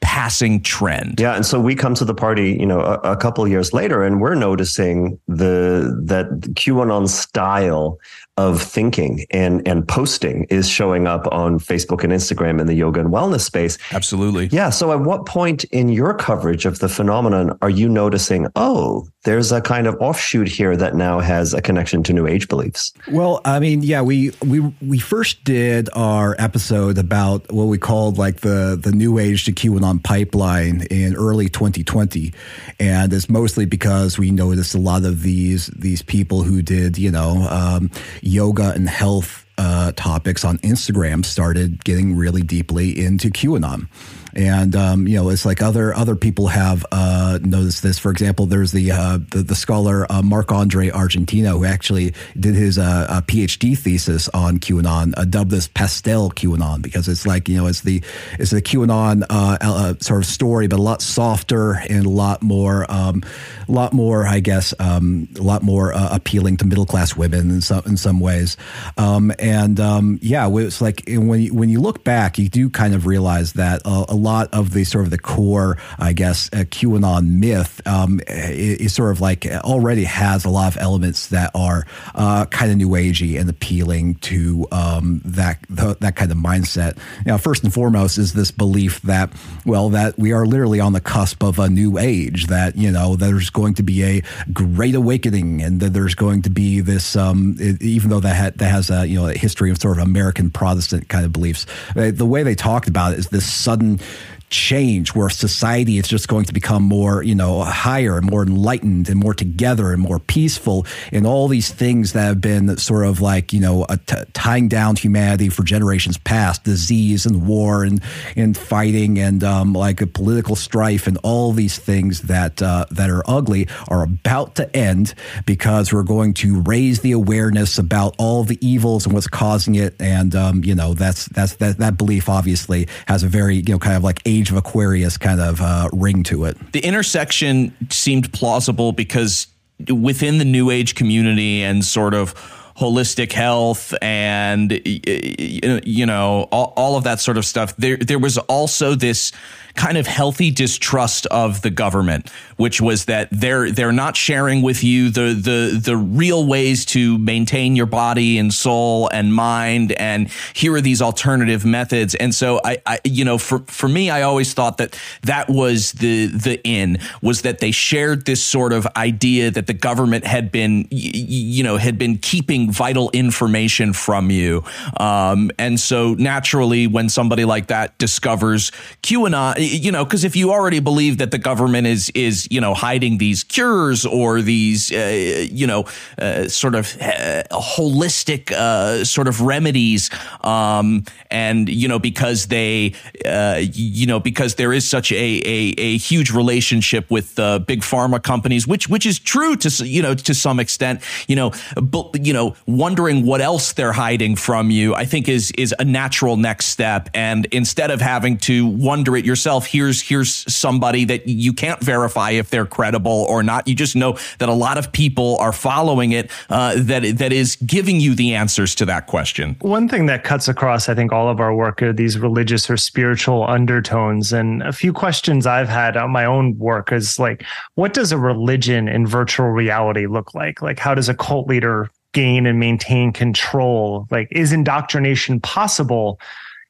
passing 0.00 0.62
trend. 0.62 1.18
Yeah, 1.18 1.34
and 1.34 1.44
so 1.44 1.58
we 1.58 1.74
come 1.74 1.94
to 1.94 2.04
the 2.04 2.14
party, 2.14 2.52
you 2.52 2.66
know, 2.66 2.80
a, 2.80 3.12
a 3.12 3.16
couple 3.16 3.46
years 3.48 3.72
later, 3.72 4.04
and 4.04 4.20
we're 4.20 4.34
noticing 4.34 5.18
the 5.26 6.00
that 6.04 6.26
QAnon 6.54 7.08
style 7.08 7.98
of 8.36 8.62
thinking 8.62 9.24
and 9.30 9.66
and 9.66 9.88
posting 9.88 10.44
is 10.44 10.68
showing 10.68 11.06
up 11.06 11.26
on 11.32 11.58
Facebook 11.58 12.04
and 12.04 12.12
Instagram 12.12 12.60
in 12.60 12.66
the 12.66 12.74
yoga 12.74 13.00
and 13.00 13.10
wellness 13.10 13.40
space. 13.40 13.78
Absolutely. 13.92 14.46
Yeah. 14.48 14.70
So 14.70 14.92
at 14.92 15.00
what 15.00 15.24
point 15.24 15.64
in 15.64 15.88
your 15.88 16.12
coverage 16.14 16.66
of 16.66 16.80
the 16.80 16.88
phenomenon 16.88 17.56
are 17.62 17.70
you 17.70 17.88
noticing, 17.88 18.46
oh, 18.54 19.08
there's 19.24 19.52
a 19.52 19.60
kind 19.60 19.86
of 19.86 19.96
offshoot 20.00 20.48
here 20.48 20.76
that 20.76 20.94
now 20.94 21.18
has 21.18 21.54
a 21.54 21.62
connection 21.62 22.02
to 22.04 22.12
new 22.12 22.26
age 22.26 22.48
beliefs? 22.48 22.92
Well, 23.10 23.40
I 23.44 23.58
mean, 23.58 23.82
yeah, 23.82 24.02
we 24.02 24.32
we 24.44 24.60
we 24.82 24.98
first 24.98 25.42
did 25.44 25.88
our 25.94 26.36
episode 26.38 26.98
about 26.98 27.50
what 27.50 27.64
we 27.64 27.78
called 27.78 28.18
like 28.18 28.40
the 28.40 28.78
the 28.80 28.92
new 28.92 29.18
age 29.18 29.44
to 29.46 29.52
QAnon 29.52 30.02
pipeline 30.04 30.82
in 30.90 31.16
early 31.16 31.48
2020. 31.48 32.32
And 32.78 33.12
it's 33.12 33.30
mostly 33.30 33.64
because 33.64 34.18
we 34.18 34.30
noticed 34.30 34.74
a 34.74 34.78
lot 34.78 35.04
of 35.04 35.22
these 35.22 35.68
these 35.68 36.02
people 36.02 36.42
who 36.42 36.60
did, 36.62 36.98
you 36.98 37.10
know, 37.10 37.48
um, 37.50 37.90
yoga 38.26 38.72
and 38.74 38.88
health 38.88 39.46
uh, 39.58 39.92
topics 39.92 40.44
on 40.44 40.58
Instagram 40.58 41.24
started 41.24 41.84
getting 41.84 42.14
really 42.14 42.42
deeply 42.42 43.04
into 43.04 43.30
QAnon. 43.30 43.88
And 44.36 44.76
um, 44.76 45.08
you 45.08 45.16
know, 45.16 45.30
it's 45.30 45.46
like 45.46 45.62
other 45.62 45.94
other 45.94 46.14
people 46.14 46.48
have 46.48 46.84
uh, 46.92 47.38
noticed 47.42 47.82
this. 47.82 47.98
For 47.98 48.10
example, 48.10 48.44
there's 48.44 48.70
the 48.70 48.92
uh, 48.92 49.18
the, 49.30 49.42
the, 49.42 49.54
scholar 49.54 50.06
uh, 50.12 50.20
Marc 50.20 50.52
Andre 50.52 50.90
Argentino 50.90 51.52
who 51.52 51.64
actually 51.64 52.12
did 52.38 52.54
his 52.54 52.76
uh, 52.78 53.22
PhD 53.26 53.78
thesis 53.78 54.28
on 54.28 54.58
QAnon, 54.58 55.14
uh, 55.16 55.24
dubbed 55.24 55.50
this 55.50 55.68
pastel 55.68 56.30
QAnon 56.30 56.82
because 56.82 57.08
it's 57.08 57.26
like 57.26 57.48
you 57.48 57.56
know 57.56 57.66
it's 57.66 57.80
the 57.80 58.02
it's 58.38 58.50
the 58.50 58.60
QAnon 58.60 59.24
uh, 59.30 59.94
sort 60.00 60.20
of 60.20 60.26
story, 60.26 60.66
but 60.66 60.78
a 60.78 60.82
lot 60.82 61.00
softer 61.00 61.72
and 61.88 62.04
a 62.04 62.10
lot 62.10 62.42
more 62.42 62.84
um, 62.92 63.22
a 63.66 63.72
lot 63.72 63.94
more, 63.94 64.26
I 64.26 64.40
guess, 64.40 64.74
um, 64.78 65.28
a 65.36 65.42
lot 65.42 65.62
more 65.62 65.92
appealing 65.94 66.58
to 66.58 66.66
middle 66.66 66.86
class 66.86 67.16
women 67.16 67.50
in 67.50 67.62
some 67.62 67.84
in 67.86 67.96
some 67.96 68.20
ways. 68.20 68.58
Um, 68.98 69.32
and 69.38 69.80
um, 69.80 70.18
yeah, 70.20 70.46
it's 70.58 70.82
like 70.82 71.04
when 71.08 71.40
you, 71.40 71.54
when 71.54 71.70
you 71.70 71.80
look 71.80 72.04
back, 72.04 72.38
you 72.38 72.50
do 72.50 72.68
kind 72.68 72.94
of 72.94 73.06
realize 73.06 73.54
that 73.54 73.80
a 73.86 74.14
lot 74.26 74.52
of 74.52 74.72
the 74.72 74.84
sort 74.84 75.04
of 75.04 75.10
the 75.10 75.18
core, 75.18 75.78
I 75.98 76.12
guess, 76.12 76.50
uh, 76.52 76.64
QAnon 76.64 77.38
myth 77.38 77.80
um, 77.86 78.20
is, 78.26 78.92
sort 78.92 79.12
of 79.12 79.20
like 79.20 79.46
already 79.46 80.04
has 80.04 80.44
a 80.44 80.50
lot 80.50 80.74
of 80.74 80.80
elements 80.80 81.28
that 81.28 81.50
are 81.54 81.86
uh, 82.14 82.46
kind 82.46 82.70
of 82.70 82.76
new 82.76 82.88
agey 82.90 83.38
and 83.38 83.48
appealing 83.48 84.16
to 84.16 84.66
um, 84.72 85.20
that 85.24 85.58
the, 85.68 85.96
that 86.00 86.16
kind 86.16 86.32
of 86.32 86.38
mindset. 86.38 86.98
Now, 87.24 87.38
first 87.38 87.62
and 87.62 87.72
foremost 87.72 88.18
is 88.18 88.32
this 88.32 88.50
belief 88.50 89.00
that 89.02 89.30
well 89.64 89.90
that 89.90 90.18
we 90.18 90.32
are 90.32 90.46
literally 90.46 90.80
on 90.80 90.92
the 90.92 91.00
cusp 91.00 91.42
of 91.42 91.58
a 91.58 91.68
new 91.68 91.98
age. 91.98 92.46
That 92.46 92.76
you 92.76 92.90
know 92.90 93.16
there's 93.16 93.50
going 93.50 93.74
to 93.74 93.82
be 93.82 94.02
a 94.02 94.22
great 94.52 94.94
awakening, 94.94 95.62
and 95.62 95.80
that 95.80 95.92
there's 95.92 96.14
going 96.14 96.42
to 96.42 96.50
be 96.50 96.80
this 96.80 97.16
um, 97.16 97.56
it, 97.58 97.82
even 97.82 98.10
though 98.10 98.20
that 98.20 98.36
ha- 98.36 98.56
that 98.56 98.70
has 98.70 98.90
a 98.90 99.06
you 99.06 99.20
know 99.20 99.26
history 99.26 99.70
of 99.70 99.78
sort 99.78 99.98
of 99.98 100.04
American 100.04 100.50
Protestant 100.50 101.08
kind 101.08 101.24
of 101.24 101.32
beliefs. 101.32 101.66
Uh, 101.94 102.10
the 102.10 102.26
way 102.26 102.42
they 102.42 102.54
talked 102.54 102.88
about 102.88 103.12
it 103.12 103.18
is 103.18 103.28
this 103.28 103.50
sudden 103.50 104.00
change 104.50 105.14
where 105.14 105.28
society 105.28 105.98
is 105.98 106.06
just 106.06 106.28
going 106.28 106.44
to 106.44 106.52
become 106.52 106.82
more, 106.82 107.22
you 107.22 107.34
know, 107.34 107.62
higher 107.64 108.16
and 108.16 108.30
more 108.30 108.42
enlightened 108.42 109.08
and 109.08 109.18
more 109.18 109.34
together 109.34 109.92
and 109.92 110.00
more 110.00 110.18
peaceful 110.18 110.86
and 111.12 111.26
all 111.26 111.48
these 111.48 111.72
things 111.72 112.12
that 112.12 112.26
have 112.26 112.40
been 112.40 112.76
sort 112.76 113.06
of 113.06 113.20
like, 113.20 113.52
you 113.52 113.60
know, 113.60 113.84
tying 114.32 114.68
down 114.68 114.94
humanity 114.96 115.48
for 115.48 115.64
generations 115.64 116.16
past, 116.18 116.64
disease 116.64 117.26
and 117.26 117.46
war 117.46 117.82
and, 117.82 118.00
and 118.36 118.56
fighting 118.56 119.18
and 119.18 119.42
um, 119.42 119.72
like 119.72 120.00
a 120.00 120.06
political 120.06 120.54
strife 120.54 121.06
and 121.06 121.18
all 121.22 121.52
these 121.52 121.78
things 121.78 122.22
that, 122.22 122.62
uh, 122.62 122.86
that 122.90 123.10
are 123.10 123.22
ugly 123.26 123.66
are 123.88 124.02
about 124.02 124.54
to 124.54 124.76
end 124.76 125.14
because 125.44 125.92
we're 125.92 126.02
going 126.02 126.32
to 126.32 126.60
raise 126.62 127.00
the 127.00 127.12
awareness 127.12 127.78
about 127.78 128.14
all 128.18 128.44
the 128.44 128.58
evils 128.66 129.06
and 129.06 129.14
what's 129.14 129.26
causing 129.26 129.74
it. 129.74 129.94
And, 130.00 130.34
um, 130.36 130.62
you 130.62 130.74
know, 130.74 130.94
that's, 130.94 131.26
that's, 131.26 131.56
that, 131.56 131.78
that 131.78 131.98
belief 131.98 132.28
obviously 132.28 132.88
has 133.08 133.22
a 133.22 133.28
very, 133.28 133.56
you 133.56 133.74
know, 133.74 133.78
kind 133.78 133.96
of 133.96 134.04
like 134.04 134.20
Age 134.38 134.50
of 134.50 134.56
Aquarius 134.56 135.16
kind 135.16 135.40
of 135.40 135.60
uh, 135.60 135.88
ring 135.92 136.22
to 136.24 136.44
it. 136.44 136.56
The 136.72 136.80
intersection 136.80 137.74
seemed 137.90 138.32
plausible 138.32 138.92
because 138.92 139.46
within 139.88 140.38
the 140.38 140.44
New 140.44 140.70
Age 140.70 140.94
community 140.94 141.62
and 141.62 141.84
sort 141.84 142.14
of 142.14 142.34
holistic 142.76 143.32
health 143.32 143.94
and 144.02 144.80
you 144.84 146.04
know 146.04 146.46
all, 146.52 146.74
all 146.76 146.96
of 146.96 147.04
that 147.04 147.18
sort 147.20 147.38
of 147.38 147.46
stuff 147.46 147.74
there 147.76 147.96
there 147.96 148.18
was 148.18 148.36
also 148.36 148.94
this 148.94 149.32
kind 149.76 149.98
of 149.98 150.06
healthy 150.06 150.50
distrust 150.50 151.26
of 151.26 151.62
the 151.62 151.70
government, 151.70 152.30
which 152.56 152.80
was 152.80 153.04
that 153.04 153.28
they're 153.30 153.70
they're 153.70 153.92
not 153.92 154.16
sharing 154.16 154.62
with 154.62 154.82
you 154.82 155.10
the 155.10 155.34
the 155.34 155.78
the 155.80 155.96
real 155.96 156.46
ways 156.46 156.84
to 156.86 157.18
maintain 157.18 157.76
your 157.76 157.86
body 157.86 158.38
and 158.38 158.52
soul 158.52 159.08
and 159.08 159.34
mind, 159.34 159.92
and 159.92 160.28
here 160.54 160.74
are 160.74 160.80
these 160.80 161.02
alternative 161.02 161.64
methods. 161.64 162.14
And 162.14 162.34
so 162.34 162.60
I, 162.64 162.78
I 162.86 163.00
you 163.04 163.24
know, 163.24 163.38
for 163.38 163.60
for 163.66 163.88
me, 163.88 164.10
I 164.10 164.22
always 164.22 164.54
thought 164.54 164.78
that 164.78 164.98
that 165.22 165.48
was 165.48 165.92
the 165.92 166.26
the 166.26 166.60
in 166.64 166.98
was 167.22 167.42
that 167.42 167.58
they 167.58 167.70
shared 167.70 168.24
this 168.24 168.42
sort 168.42 168.72
of 168.72 168.86
idea 168.96 169.50
that 169.50 169.66
the 169.66 169.74
government 169.74 170.26
had 170.26 170.50
been 170.50 170.88
you 170.90 171.62
know 171.62 171.76
had 171.76 171.98
been 171.98 172.18
keeping 172.18 172.72
vital 172.72 173.10
information 173.12 173.92
from 173.92 174.30
you, 174.30 174.64
um, 174.98 175.50
and 175.58 175.78
so 175.78 176.14
naturally, 176.14 176.86
when 176.86 177.08
somebody 177.08 177.44
like 177.44 177.66
that 177.66 177.96
discovers 177.98 178.72
QAnon 179.02 179.65
you 179.66 179.92
know, 179.92 180.04
because 180.04 180.24
if 180.24 180.36
you 180.36 180.52
already 180.52 180.80
believe 180.80 181.18
that 181.18 181.30
the 181.30 181.38
government 181.38 181.86
is 181.86 182.10
is 182.10 182.46
you 182.50 182.60
know 182.60 182.74
hiding 182.74 183.18
these 183.18 183.44
cures 183.44 184.04
or 184.04 184.42
these 184.42 184.92
uh, 184.92 185.46
you 185.50 185.66
know 185.66 185.84
uh, 186.18 186.48
sort 186.48 186.74
of 186.74 186.96
uh, 187.00 187.42
holistic 187.50 188.52
uh, 188.52 189.04
sort 189.04 189.28
of 189.28 189.40
remedies, 189.40 190.10
um, 190.42 191.04
and 191.30 191.68
you 191.68 191.88
know 191.88 191.98
because 191.98 192.46
they 192.46 192.94
uh, 193.24 193.60
you 193.72 194.06
know 194.06 194.20
because 194.20 194.56
there 194.56 194.72
is 194.72 194.86
such 194.86 195.12
a 195.12 195.16
a, 195.16 195.74
a 195.78 195.96
huge 195.96 196.30
relationship 196.30 197.10
with 197.10 197.36
big 197.66 197.80
pharma 197.80 198.22
companies, 198.22 198.66
which 198.66 198.88
which 198.88 199.06
is 199.06 199.18
true 199.18 199.56
to 199.56 199.86
you 199.86 200.02
know 200.02 200.14
to 200.14 200.34
some 200.34 200.60
extent, 200.60 201.00
you 201.28 201.36
know, 201.36 201.52
but 201.80 202.24
you 202.26 202.32
know 202.32 202.54
wondering 202.66 203.24
what 203.24 203.40
else 203.40 203.72
they're 203.72 203.92
hiding 203.92 204.36
from 204.36 204.70
you, 204.70 204.94
I 204.94 205.04
think 205.04 205.28
is 205.28 205.50
is 205.52 205.74
a 205.78 205.84
natural 205.84 206.36
next 206.36 206.66
step, 206.66 207.08
and 207.14 207.46
instead 207.46 207.90
of 207.90 208.00
having 208.00 208.38
to 208.38 208.66
wonder 208.66 209.16
it 209.16 209.24
yourself 209.24 209.55
yourself, 209.56 209.72
here's 209.72 210.02
here's 210.02 210.54
somebody 210.54 211.04
that 211.04 211.28
you 211.28 211.52
can't 211.52 211.80
verify 211.82 212.30
if 212.30 212.50
they're 212.50 212.66
credible 212.66 213.26
or 213.28 213.42
not. 213.42 213.66
You 213.66 213.74
just 213.74 213.96
know 213.96 214.18
that 214.38 214.48
a 214.48 214.54
lot 214.54 214.78
of 214.78 214.92
people 214.92 215.36
are 215.38 215.52
following 215.52 216.12
it. 216.12 216.30
Uh, 216.50 216.74
that 216.76 217.18
that 217.18 217.32
is 217.32 217.56
giving 217.56 218.00
you 218.00 218.14
the 218.14 218.34
answers 218.34 218.74
to 218.76 218.86
that 218.86 219.06
question. 219.06 219.56
One 219.60 219.88
thing 219.88 220.06
that 220.06 220.24
cuts 220.24 220.48
across, 220.48 220.88
I 220.88 220.94
think, 220.94 221.12
all 221.12 221.28
of 221.28 221.40
our 221.40 221.54
work 221.54 221.82
are 221.82 221.92
these 221.92 222.18
religious 222.18 222.68
or 222.70 222.76
spiritual 222.76 223.46
undertones. 223.48 224.32
And 224.32 224.62
a 224.62 224.72
few 224.72 224.92
questions 224.92 225.46
I've 225.46 225.68
had 225.68 225.96
on 225.96 226.10
my 226.10 226.24
own 226.24 226.58
work 226.58 226.92
is 226.92 227.18
like, 227.18 227.44
what 227.74 227.94
does 227.94 228.12
a 228.12 228.18
religion 228.18 228.88
in 228.88 229.06
virtual 229.06 229.48
reality 229.48 230.06
look 230.06 230.34
like? 230.34 230.62
Like, 230.62 230.78
how 230.78 230.94
does 230.94 231.08
a 231.08 231.14
cult 231.14 231.48
leader 231.48 231.90
gain 232.12 232.46
and 232.46 232.58
maintain 232.58 233.12
control? 233.12 234.06
Like, 234.10 234.28
is 234.30 234.52
indoctrination 234.52 235.40
possible? 235.40 236.18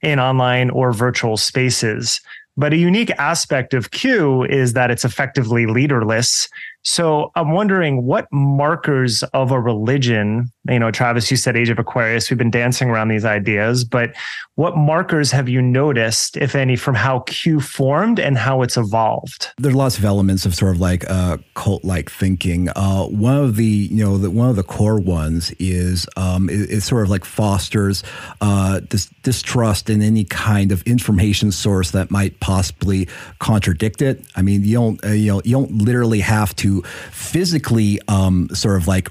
in 0.02 0.18
online 0.18 0.70
or 0.70 0.92
virtual 0.92 1.36
spaces. 1.36 2.20
But 2.56 2.72
a 2.72 2.76
unique 2.76 3.10
aspect 3.18 3.74
of 3.74 3.90
Q 3.90 4.44
is 4.44 4.72
that 4.72 4.90
it's 4.90 5.04
effectively 5.04 5.66
leaderless. 5.66 6.48
So 6.82 7.30
I'm 7.34 7.52
wondering 7.52 8.04
what 8.04 8.26
markers 8.32 9.22
of 9.34 9.50
a 9.50 9.60
religion, 9.60 10.50
you 10.68 10.78
know, 10.78 10.90
Travis, 10.90 11.30
you 11.30 11.36
said 11.36 11.56
Age 11.56 11.70
of 11.70 11.78
Aquarius. 11.78 12.30
We've 12.30 12.38
been 12.38 12.50
dancing 12.50 12.90
around 12.90 13.08
these 13.08 13.24
ideas, 13.24 13.84
but 13.84 14.14
what 14.54 14.76
markers 14.76 15.30
have 15.32 15.48
you 15.48 15.60
noticed, 15.60 16.36
if 16.36 16.54
any, 16.54 16.76
from 16.76 16.94
how 16.94 17.20
Q 17.20 17.60
formed 17.60 18.18
and 18.18 18.38
how 18.38 18.62
it's 18.62 18.76
evolved? 18.76 19.50
There's 19.58 19.74
lots 19.74 19.98
of 19.98 20.04
elements 20.04 20.46
of 20.46 20.54
sort 20.54 20.74
of 20.74 20.80
like 20.80 21.08
uh, 21.10 21.38
cult-like 21.54 22.10
thinking. 22.10 22.68
Uh, 22.74 23.04
one 23.04 23.36
of 23.36 23.56
the, 23.56 23.64
you 23.64 24.04
know, 24.04 24.16
the, 24.16 24.30
one 24.30 24.48
of 24.48 24.56
the 24.56 24.62
core 24.62 24.98
ones 24.98 25.52
is 25.58 26.06
um, 26.16 26.48
it, 26.48 26.70
it 26.70 26.80
sort 26.80 27.02
of 27.02 27.10
like 27.10 27.24
fosters 27.24 28.02
uh, 28.40 28.80
dis- 28.80 29.10
distrust 29.22 29.90
in 29.90 30.00
any 30.00 30.24
kind 30.24 30.72
of 30.72 30.82
information 30.82 31.52
source 31.52 31.90
that 31.90 32.10
might 32.10 32.40
possibly 32.40 33.08
contradict 33.38 34.00
it. 34.00 34.24
I 34.36 34.42
mean, 34.42 34.64
you 34.64 34.74
don't, 34.74 35.04
uh, 35.04 35.08
you 35.08 35.32
know, 35.32 35.42
you 35.44 35.52
don't 35.52 35.72
literally 35.72 36.20
have 36.20 36.56
to 36.56 36.82
physically 37.10 38.00
um, 38.08 38.48
sort 38.54 38.76
of 38.76 38.88
like 38.88 39.10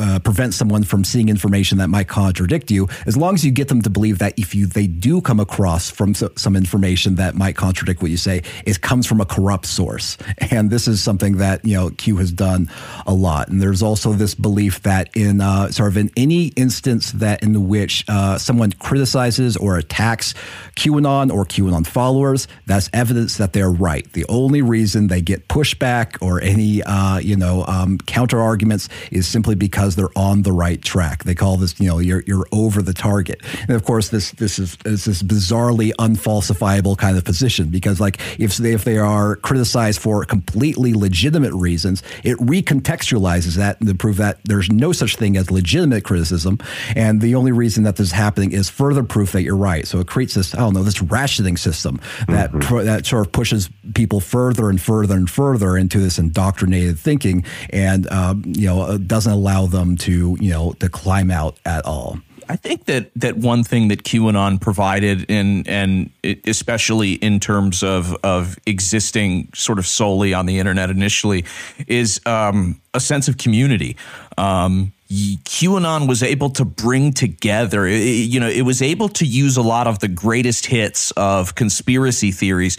uh, 0.00 0.18
prevent 0.20 0.54
someone 0.54 0.84
from 0.84 1.04
seeing 1.04 1.28
information 1.28 1.78
that 1.78 1.88
might 1.88 2.08
contradict 2.08 2.70
you 2.70 2.88
as 3.06 3.16
long 3.16 3.34
as 3.34 3.44
you 3.44 3.50
get 3.50 3.68
them 3.68 3.82
to 3.82 3.90
believe 3.90 4.18
that 4.18 4.38
if 4.38 4.54
you 4.54 4.66
they 4.66 4.86
do 4.86 5.20
come 5.20 5.40
across 5.40 5.90
from 5.90 6.14
so, 6.14 6.30
some 6.36 6.56
information 6.56 7.16
that 7.16 7.34
might 7.34 7.56
contradict 7.56 8.02
what 8.02 8.10
you 8.10 8.16
say 8.16 8.42
it 8.66 8.80
comes 8.80 9.06
from 9.06 9.20
a 9.20 9.26
corrupt 9.26 9.66
source. 9.66 10.16
And 10.54 10.70
this 10.70 10.86
is 10.86 11.02
something 11.02 11.38
that 11.38 11.64
you 11.64 11.74
know 11.74 11.90
q 11.90 12.16
has 12.18 12.30
done 12.30 12.70
a 13.06 13.14
lot. 13.14 13.48
And 13.48 13.60
there's 13.60 13.82
also 13.82 14.12
this 14.12 14.34
belief 14.34 14.82
that 14.82 15.08
in 15.16 15.40
uh, 15.40 15.70
sort 15.70 15.88
of 15.88 15.96
in 15.96 16.10
any 16.16 16.48
instance 16.48 17.12
that 17.12 17.42
in 17.42 17.68
which 17.68 18.04
uh, 18.08 18.38
someone 18.38 18.72
criticizes 18.72 19.56
or 19.56 19.76
attacks 19.76 20.34
qanon 20.76 21.32
or 21.32 21.44
qanon 21.44 21.86
followers 21.86 22.46
that's 22.66 22.90
evidence 22.92 23.36
that 23.38 23.52
they're 23.52 23.70
right. 23.70 24.10
The 24.12 24.24
only 24.28 24.62
reason 24.62 25.08
they 25.08 25.22
get 25.22 25.48
pushback 25.48 26.16
or 26.20 26.40
any 26.40 26.82
uh, 26.82 27.18
you 27.18 27.36
know 27.36 27.64
um, 27.66 27.98
counter 27.98 28.40
arguments 28.40 28.88
is 29.10 29.26
simply 29.26 29.53
simply 29.54 29.66
because 29.66 29.96
they're 29.96 30.16
on 30.16 30.42
the 30.42 30.52
right 30.52 30.82
track. 30.82 31.24
They 31.24 31.34
call 31.34 31.56
this, 31.56 31.78
you 31.80 31.88
know, 31.88 31.98
you're 31.98 32.22
you're 32.26 32.46
over 32.52 32.82
the 32.82 32.92
target. 32.92 33.40
And 33.62 33.70
of 33.70 33.84
course, 33.84 34.10
this 34.10 34.32
this 34.32 34.58
is, 34.58 34.76
is 34.84 35.04
this 35.04 35.22
bizarrely 35.22 35.92
unfalsifiable 35.98 36.96
kind 36.96 37.16
of 37.16 37.24
position 37.24 37.70
because, 37.70 38.00
like, 38.00 38.18
if 38.38 38.56
they, 38.56 38.72
if 38.74 38.84
they 38.84 38.98
are 38.98 39.36
criticized 39.36 40.00
for 40.00 40.24
completely 40.24 40.94
legitimate 40.94 41.54
reasons, 41.54 42.02
it 42.22 42.36
recontextualizes 42.38 43.56
that 43.56 43.80
to 43.80 43.94
prove 43.94 44.16
that 44.16 44.38
there's 44.44 44.70
no 44.70 44.92
such 44.92 45.16
thing 45.16 45.36
as 45.36 45.50
legitimate 45.50 46.04
criticism, 46.04 46.58
and 46.96 47.20
the 47.20 47.34
only 47.34 47.52
reason 47.52 47.84
that 47.84 47.96
this 47.96 48.08
is 48.08 48.12
happening 48.12 48.52
is 48.52 48.68
further 48.68 49.02
proof 49.02 49.32
that 49.32 49.42
you're 49.42 49.56
right. 49.56 49.86
So 49.86 50.00
it 50.00 50.06
creates 50.06 50.34
this, 50.34 50.54
I 50.54 50.58
don't 50.58 50.74
know, 50.74 50.82
this 50.82 51.00
rationing 51.02 51.56
system 51.56 52.00
that 52.28 52.52
mm-hmm. 52.52 52.86
that 52.86 53.06
sort 53.06 53.26
of 53.26 53.32
pushes 53.32 53.70
people 53.94 54.20
further 54.20 54.68
and 54.68 54.80
further 54.80 55.14
and 55.14 55.30
further 55.30 55.76
into 55.76 56.00
this 56.00 56.18
indoctrinated 56.18 56.98
thinking, 56.98 57.44
and 57.70 58.10
um, 58.10 58.42
you 58.46 58.66
know, 58.66 58.98
doesn't 58.98 59.33
allow 59.34 59.66
them 59.66 59.96
to, 59.98 60.36
you 60.40 60.50
know, 60.50 60.72
to 60.80 60.88
climb 60.88 61.30
out 61.30 61.58
at 61.64 61.84
all. 61.84 62.18
I 62.48 62.56
think 62.56 62.84
that 62.86 63.10
that 63.16 63.36
one 63.36 63.64
thing 63.64 63.88
that 63.88 64.04
QAnon 64.04 64.60
provided, 64.60 65.30
in 65.30 65.66
and 65.66 66.10
especially 66.46 67.12
in 67.14 67.40
terms 67.40 67.82
of 67.82 68.14
of 68.22 68.58
existing 68.66 69.48
sort 69.54 69.78
of 69.78 69.86
solely 69.86 70.34
on 70.34 70.46
the 70.46 70.58
internet 70.58 70.90
initially, 70.90 71.44
is 71.86 72.20
um, 72.26 72.80
a 72.92 73.00
sense 73.00 73.28
of 73.28 73.38
community. 73.38 73.96
Um, 74.36 74.92
QAnon 75.10 76.08
was 76.08 76.22
able 76.22 76.50
to 76.50 76.64
bring 76.64 77.12
together, 77.12 77.86
you 77.86 78.40
know, 78.40 78.48
it 78.48 78.62
was 78.62 78.82
able 78.82 79.08
to 79.10 79.24
use 79.24 79.56
a 79.56 79.62
lot 79.62 79.86
of 79.86 79.98
the 80.00 80.08
greatest 80.08 80.66
hits 80.66 81.12
of 81.12 81.54
conspiracy 81.54 82.32
theories 82.32 82.76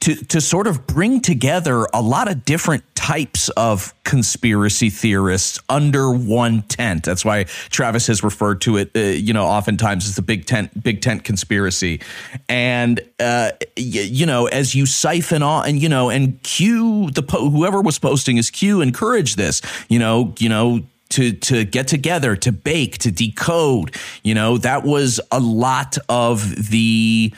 to, 0.00 0.14
to 0.26 0.40
sort 0.40 0.66
of 0.66 0.86
bring 0.86 1.20
together 1.20 1.86
a 1.92 2.00
lot 2.00 2.28
of 2.30 2.44
different 2.44 2.82
types 3.06 3.48
of 3.50 3.94
conspiracy 4.02 4.90
theorists 4.90 5.60
under 5.68 6.10
one 6.10 6.62
tent. 6.62 7.04
That's 7.04 7.24
why 7.24 7.44
Travis 7.70 8.08
has 8.08 8.24
referred 8.24 8.60
to 8.62 8.78
it, 8.78 8.90
uh, 8.96 9.00
you 9.00 9.32
know, 9.32 9.44
oftentimes 9.44 10.08
as 10.08 10.16
the 10.16 10.22
big 10.22 10.44
tent, 10.44 10.82
big 10.82 11.02
tent 11.02 11.22
conspiracy. 11.22 12.00
And, 12.48 12.98
uh, 13.20 13.52
y- 13.76 14.10
you 14.18 14.26
know, 14.26 14.46
as 14.46 14.74
you 14.74 14.86
siphon 14.86 15.42
on 15.44 15.68
and, 15.68 15.80
you 15.80 15.88
know, 15.88 16.10
and 16.10 16.42
Q, 16.42 17.10
the, 17.12 17.22
po- 17.22 17.48
whoever 17.48 17.80
was 17.80 17.96
posting 18.00 18.38
is 18.38 18.50
Q 18.50 18.80
encouraged 18.80 19.36
this, 19.36 19.62
you 19.88 20.00
know, 20.00 20.34
you 20.38 20.48
know, 20.48 20.80
to 21.10 21.32
to 21.32 21.64
get 21.64 21.86
together, 21.86 22.34
to 22.34 22.50
bake, 22.50 22.98
to 22.98 23.12
decode. 23.12 23.94
You 24.24 24.34
know, 24.34 24.58
that 24.58 24.82
was 24.82 25.20
a 25.30 25.38
lot 25.38 25.96
of 26.08 26.70
the 26.70 27.32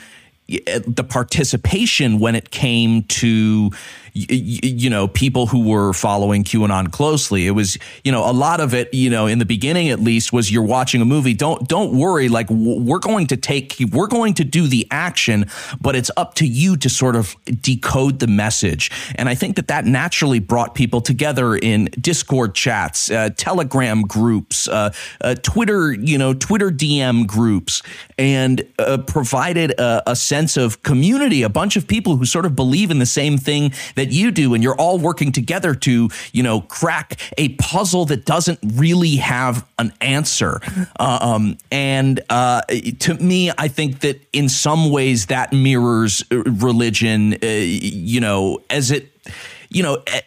the 0.87 1.03
participation 1.03 2.17
when 2.19 2.33
it 2.33 2.49
came 2.49 3.03
to 3.03 3.69
you 4.13 4.89
know, 4.89 5.07
people 5.07 5.47
who 5.47 5.67
were 5.67 5.93
following 5.93 6.43
QAnon 6.43 6.91
closely. 6.91 7.47
It 7.47 7.51
was, 7.51 7.77
you 8.03 8.11
know, 8.11 8.29
a 8.29 8.33
lot 8.33 8.59
of 8.59 8.73
it, 8.73 8.93
you 8.93 9.09
know, 9.09 9.27
in 9.27 9.39
the 9.39 9.45
beginning 9.45 9.89
at 9.89 9.99
least 9.99 10.33
was 10.33 10.51
you're 10.51 10.63
watching 10.63 11.01
a 11.01 11.05
movie. 11.05 11.33
Don't 11.33 11.67
don't 11.67 11.97
worry, 11.97 12.29
like 12.29 12.47
we're 12.49 12.99
going 12.99 13.27
to 13.27 13.37
take 13.37 13.75
we're 13.91 14.07
going 14.07 14.33
to 14.35 14.43
do 14.43 14.67
the 14.67 14.87
action, 14.91 15.45
but 15.79 15.95
it's 15.95 16.11
up 16.17 16.35
to 16.35 16.47
you 16.47 16.77
to 16.77 16.89
sort 16.89 17.15
of 17.15 17.35
decode 17.61 18.19
the 18.19 18.27
message. 18.27 18.91
And 19.15 19.29
I 19.29 19.35
think 19.35 19.55
that 19.55 19.67
that 19.67 19.85
naturally 19.85 20.39
brought 20.39 20.75
people 20.75 21.01
together 21.01 21.55
in 21.55 21.89
Discord 21.99 22.55
chats, 22.55 23.09
uh, 23.11 23.29
Telegram 23.35 24.01
groups, 24.03 24.67
uh, 24.67 24.93
uh, 25.21 25.35
Twitter, 25.35 25.91
you 25.93 26.17
know, 26.17 26.33
Twitter 26.33 26.69
DM 26.69 27.27
groups, 27.27 27.81
and 28.17 28.63
uh, 28.79 28.97
provided 28.97 29.71
a, 29.71 30.11
a 30.11 30.15
sense 30.15 30.57
of 30.57 30.83
community. 30.83 31.43
A 31.43 31.49
bunch 31.49 31.75
of 31.75 31.87
people 31.87 32.17
who 32.17 32.25
sort 32.25 32.45
of 32.45 32.55
believe 32.55 32.91
in 32.91 32.99
the 32.99 33.05
same 33.05 33.37
thing 33.37 33.73
that 33.95 34.08
you 34.11 34.31
do, 34.31 34.53
and 34.53 34.63
you're 34.63 34.75
all 34.75 34.97
working 34.97 35.31
together 35.31 35.75
to, 35.75 36.09
you 36.31 36.43
know, 36.43 36.61
crack 36.61 37.19
a 37.37 37.49
puzzle 37.55 38.05
that 38.05 38.25
doesn't 38.25 38.59
really 38.63 39.17
have 39.17 39.65
an 39.77 39.93
answer. 40.01 40.61
Uh, 40.99 41.17
um, 41.21 41.57
and 41.71 42.19
uh, 42.29 42.61
to 42.99 43.13
me, 43.15 43.51
I 43.57 43.67
think 43.67 43.99
that 43.99 44.19
in 44.33 44.49
some 44.49 44.89
ways 44.89 45.27
that 45.27 45.53
mirrors 45.53 46.23
religion. 46.31 47.37
you 47.41 48.19
know, 48.19 48.61
as 48.69 48.91
it 48.91 49.11
you 49.69 49.83
know, 49.83 50.01
eh, 50.07 50.21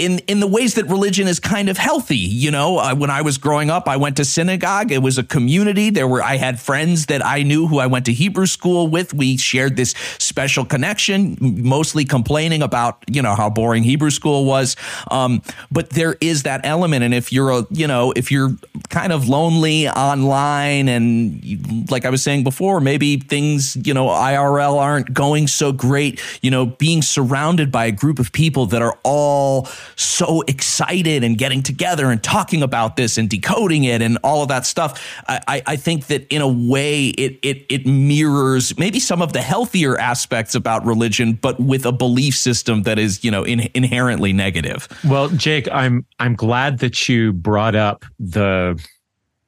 in 0.00 0.18
in 0.20 0.40
the 0.40 0.46
ways 0.46 0.74
that 0.74 0.86
religion 0.86 1.28
is 1.28 1.38
kind 1.38 1.68
of 1.68 1.76
healthy. 1.76 2.16
You 2.16 2.50
know, 2.50 2.78
uh, 2.78 2.94
when 2.94 3.10
I 3.10 3.20
was 3.22 3.38
growing 3.38 3.70
up, 3.70 3.86
I 3.86 3.96
went 3.96 4.16
to 4.16 4.24
synagogue. 4.24 4.90
It 4.90 5.02
was 5.02 5.18
a 5.18 5.22
community. 5.22 5.90
There 5.90 6.08
were 6.08 6.22
I 6.22 6.36
had 6.36 6.58
friends 6.58 7.06
that 7.06 7.24
I 7.24 7.42
knew 7.42 7.66
who 7.66 7.78
I 7.78 7.86
went 7.86 8.06
to 8.06 8.12
Hebrew 8.12 8.46
school 8.46 8.88
with. 8.88 9.12
We 9.12 9.36
shared 9.36 9.76
this 9.76 9.90
special 10.18 10.64
connection, 10.64 11.36
mostly 11.40 12.04
complaining 12.04 12.62
about 12.62 13.04
you 13.10 13.20
know 13.20 13.34
how 13.34 13.50
boring 13.50 13.82
Hebrew 13.82 14.10
school 14.10 14.46
was. 14.46 14.74
Um, 15.10 15.42
but 15.70 15.90
there 15.90 16.16
is 16.20 16.44
that 16.44 16.62
element, 16.64 17.04
and 17.04 17.12
if 17.12 17.32
you're 17.32 17.50
a 17.50 17.66
you 17.70 17.86
know 17.86 18.12
if 18.16 18.32
you're 18.32 18.56
kind 18.88 19.12
of 19.12 19.28
lonely 19.28 19.88
online, 19.88 20.88
and 20.88 21.90
like 21.90 22.06
I 22.06 22.10
was 22.10 22.22
saying 22.22 22.42
before, 22.42 22.80
maybe 22.80 23.18
things 23.18 23.76
you 23.76 23.92
know 23.92 24.06
IRL 24.06 24.78
aren't 24.78 25.12
going 25.12 25.46
so 25.46 25.72
great. 25.72 26.22
You 26.40 26.50
know, 26.50 26.64
being 26.66 27.02
surrounded 27.02 27.70
by 27.70 27.84
a 27.84 27.92
group 27.92 28.18
of 28.18 28.32
people 28.32 28.66
that 28.66 28.80
are 28.80 28.98
all 29.04 29.68
so 29.96 30.42
excited 30.42 31.24
and 31.24 31.38
getting 31.38 31.62
together 31.62 32.10
and 32.10 32.22
talking 32.22 32.62
about 32.62 32.96
this 32.96 33.18
and 33.18 33.28
decoding 33.28 33.84
it 33.84 34.02
and 34.02 34.18
all 34.22 34.42
of 34.42 34.48
that 34.48 34.66
stuff. 34.66 35.22
I, 35.28 35.62
I 35.66 35.76
think 35.76 36.06
that 36.06 36.26
in 36.32 36.42
a 36.42 36.48
way 36.48 37.08
it, 37.08 37.38
it 37.42 37.66
it 37.68 37.86
mirrors 37.86 38.76
maybe 38.78 39.00
some 39.00 39.22
of 39.22 39.32
the 39.32 39.42
healthier 39.42 39.98
aspects 39.98 40.54
about 40.54 40.84
religion, 40.84 41.34
but 41.34 41.58
with 41.60 41.86
a 41.86 41.92
belief 41.92 42.36
system 42.36 42.82
that 42.84 42.98
is 42.98 43.24
you 43.24 43.30
know 43.30 43.44
in, 43.44 43.68
inherently 43.74 44.32
negative. 44.32 44.88
Well, 45.04 45.28
Jake, 45.28 45.68
I'm 45.70 46.04
I'm 46.18 46.34
glad 46.34 46.78
that 46.78 47.08
you 47.08 47.32
brought 47.32 47.74
up 47.74 48.04
the 48.18 48.82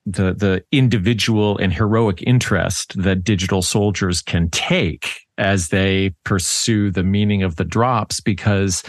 the 0.07 0.35
the 0.35 0.65
individual 0.73 1.59
and 1.59 1.73
heroic 1.73 2.23
interest 2.27 3.01
that 3.01 3.23
digital 3.23 3.63
soldiers 3.63 4.21
can 4.21 4.51
take 4.51 5.21
as 5.39 5.69
they 5.69 6.15
pursue 6.25 6.91
the 6.91 7.05
meaning 7.05 7.43
of 7.43 7.57
the 7.57 7.65
drops 7.65 8.21
because 8.21 8.83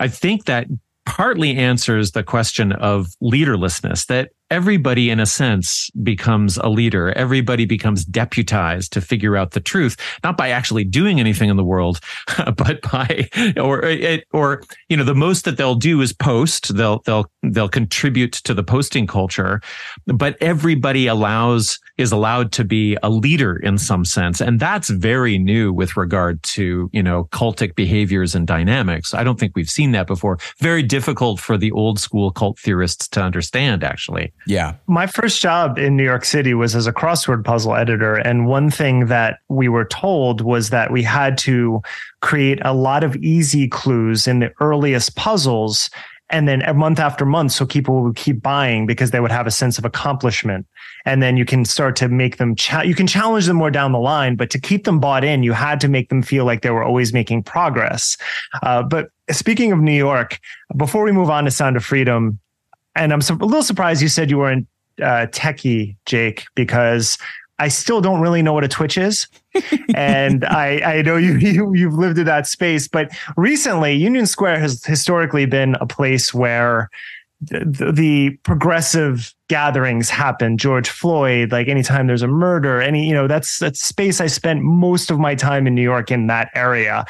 I 0.00 0.08
think 0.08 0.44
that 0.44 0.66
partly 1.10 1.56
answers 1.56 2.12
the 2.12 2.22
question 2.22 2.70
of 2.70 3.08
leaderlessness 3.20 4.06
that 4.06 4.30
everybody, 4.50 5.10
in 5.10 5.20
a 5.20 5.26
sense, 5.26 5.90
becomes 6.02 6.56
a 6.58 6.68
leader. 6.68 7.12
Everybody 7.12 7.64
becomes 7.64 8.04
deputized 8.04 8.92
to 8.92 9.00
figure 9.00 9.36
out 9.36 9.52
the 9.52 9.60
truth, 9.60 9.96
not 10.24 10.36
by 10.36 10.50
actually 10.50 10.84
doing 10.84 11.20
anything 11.20 11.48
in 11.50 11.56
the 11.56 11.64
world, 11.64 12.00
but 12.56 12.82
by 12.82 13.28
or 13.56 13.84
or 14.32 14.62
you 14.88 14.96
know 14.96 15.04
the 15.04 15.14
most 15.14 15.44
that 15.44 15.56
they'll 15.56 15.74
do 15.74 16.00
is 16.00 16.12
post. 16.12 16.76
They'll 16.76 17.00
they'll 17.06 17.30
they'll 17.42 17.68
contribute 17.68 18.32
to 18.32 18.54
the 18.54 18.64
posting 18.64 19.06
culture, 19.06 19.60
but 20.06 20.36
everybody 20.40 21.06
allows 21.06 21.78
is 21.96 22.12
allowed 22.12 22.50
to 22.52 22.64
be 22.64 22.96
a 23.02 23.10
leader 23.10 23.56
in 23.56 23.78
some 23.78 24.04
sense, 24.04 24.40
and 24.40 24.58
that's 24.58 24.88
very 24.90 25.38
new 25.38 25.72
with 25.72 25.96
regard 25.96 26.42
to 26.42 26.90
you 26.92 27.02
know 27.02 27.24
cultic 27.32 27.74
behaviors 27.74 28.34
and 28.34 28.46
dynamics. 28.46 29.14
I 29.14 29.22
don't 29.22 29.38
think 29.38 29.54
we've 29.54 29.70
seen 29.70 29.92
that 29.92 30.06
before. 30.06 30.38
Very 30.58 30.82
difficult 30.82 31.40
for 31.40 31.56
the 31.56 31.70
old 31.72 32.00
school 32.00 32.30
cult 32.30 32.58
theorists 32.58 33.08
to 33.08 33.22
understand, 33.22 33.84
actually. 33.84 34.32
Yeah. 34.46 34.74
My 34.86 35.06
first 35.06 35.40
job 35.40 35.78
in 35.78 35.96
New 35.96 36.04
York 36.04 36.24
City 36.24 36.54
was 36.54 36.74
as 36.74 36.86
a 36.86 36.92
crossword 36.92 37.44
puzzle 37.44 37.74
editor. 37.74 38.16
And 38.16 38.46
one 38.46 38.70
thing 38.70 39.06
that 39.06 39.38
we 39.48 39.68
were 39.68 39.84
told 39.84 40.40
was 40.40 40.70
that 40.70 40.90
we 40.90 41.02
had 41.02 41.36
to 41.38 41.82
create 42.20 42.58
a 42.64 42.74
lot 42.74 43.04
of 43.04 43.16
easy 43.16 43.68
clues 43.68 44.26
in 44.26 44.40
the 44.40 44.52
earliest 44.60 45.16
puzzles. 45.16 45.90
And 46.32 46.46
then 46.46 46.62
month 46.76 47.00
after 47.00 47.26
month, 47.26 47.52
so 47.52 47.66
people 47.66 48.02
would 48.02 48.14
keep 48.14 48.40
buying 48.40 48.86
because 48.86 49.10
they 49.10 49.18
would 49.18 49.32
have 49.32 49.48
a 49.48 49.50
sense 49.50 49.78
of 49.78 49.84
accomplishment. 49.84 50.64
And 51.04 51.22
then 51.22 51.36
you 51.36 51.44
can 51.44 51.64
start 51.64 51.96
to 51.96 52.08
make 52.08 52.36
them, 52.36 52.54
cha- 52.54 52.82
you 52.82 52.94
can 52.94 53.08
challenge 53.08 53.46
them 53.46 53.56
more 53.56 53.70
down 53.70 53.90
the 53.90 53.98
line, 53.98 54.36
but 54.36 54.48
to 54.50 54.60
keep 54.60 54.84
them 54.84 55.00
bought 55.00 55.24
in, 55.24 55.42
you 55.42 55.52
had 55.52 55.80
to 55.80 55.88
make 55.88 56.08
them 56.08 56.22
feel 56.22 56.44
like 56.44 56.62
they 56.62 56.70
were 56.70 56.84
always 56.84 57.12
making 57.12 57.42
progress. 57.42 58.16
Uh, 58.62 58.82
but 58.82 59.08
speaking 59.30 59.72
of 59.72 59.80
New 59.80 59.92
York, 59.92 60.38
before 60.76 61.02
we 61.02 61.10
move 61.10 61.30
on 61.30 61.44
to 61.46 61.50
Sound 61.50 61.76
of 61.76 61.84
Freedom, 61.84 62.38
and 63.00 63.12
I'm 63.12 63.20
a 63.20 63.44
little 63.44 63.62
surprised 63.62 64.02
you 64.02 64.08
said 64.08 64.30
you 64.30 64.38
weren't 64.38 64.68
uh, 65.00 65.26
techie, 65.32 65.96
Jake, 66.04 66.44
because 66.54 67.16
I 67.58 67.68
still 67.68 68.00
don't 68.00 68.20
really 68.20 68.42
know 68.42 68.52
what 68.52 68.62
a 68.62 68.68
Twitch 68.68 68.98
is, 68.98 69.26
and 69.94 70.44
I, 70.44 70.98
I 70.98 71.02
know 71.02 71.16
you, 71.16 71.34
you 71.36 71.74
you've 71.74 71.94
lived 71.94 72.18
in 72.18 72.26
that 72.26 72.46
space. 72.46 72.86
But 72.86 73.10
recently, 73.36 73.94
Union 73.94 74.26
Square 74.26 74.60
has 74.60 74.84
historically 74.84 75.46
been 75.46 75.76
a 75.80 75.86
place 75.86 76.34
where 76.34 76.90
the, 77.40 77.92
the 77.94 78.30
progressive 78.42 79.34
gatherings 79.48 80.10
happen. 80.10 80.58
George 80.58 80.90
Floyd, 80.90 81.52
like 81.52 81.68
anytime 81.68 82.06
there's 82.06 82.22
a 82.22 82.28
murder, 82.28 82.82
any 82.82 83.08
you 83.08 83.14
know 83.14 83.26
that's 83.26 83.58
that's 83.58 83.80
space 83.80 84.20
I 84.20 84.26
spent 84.26 84.62
most 84.62 85.10
of 85.10 85.18
my 85.18 85.34
time 85.34 85.66
in 85.66 85.74
New 85.74 85.82
York 85.82 86.10
in 86.10 86.26
that 86.26 86.50
area. 86.54 87.06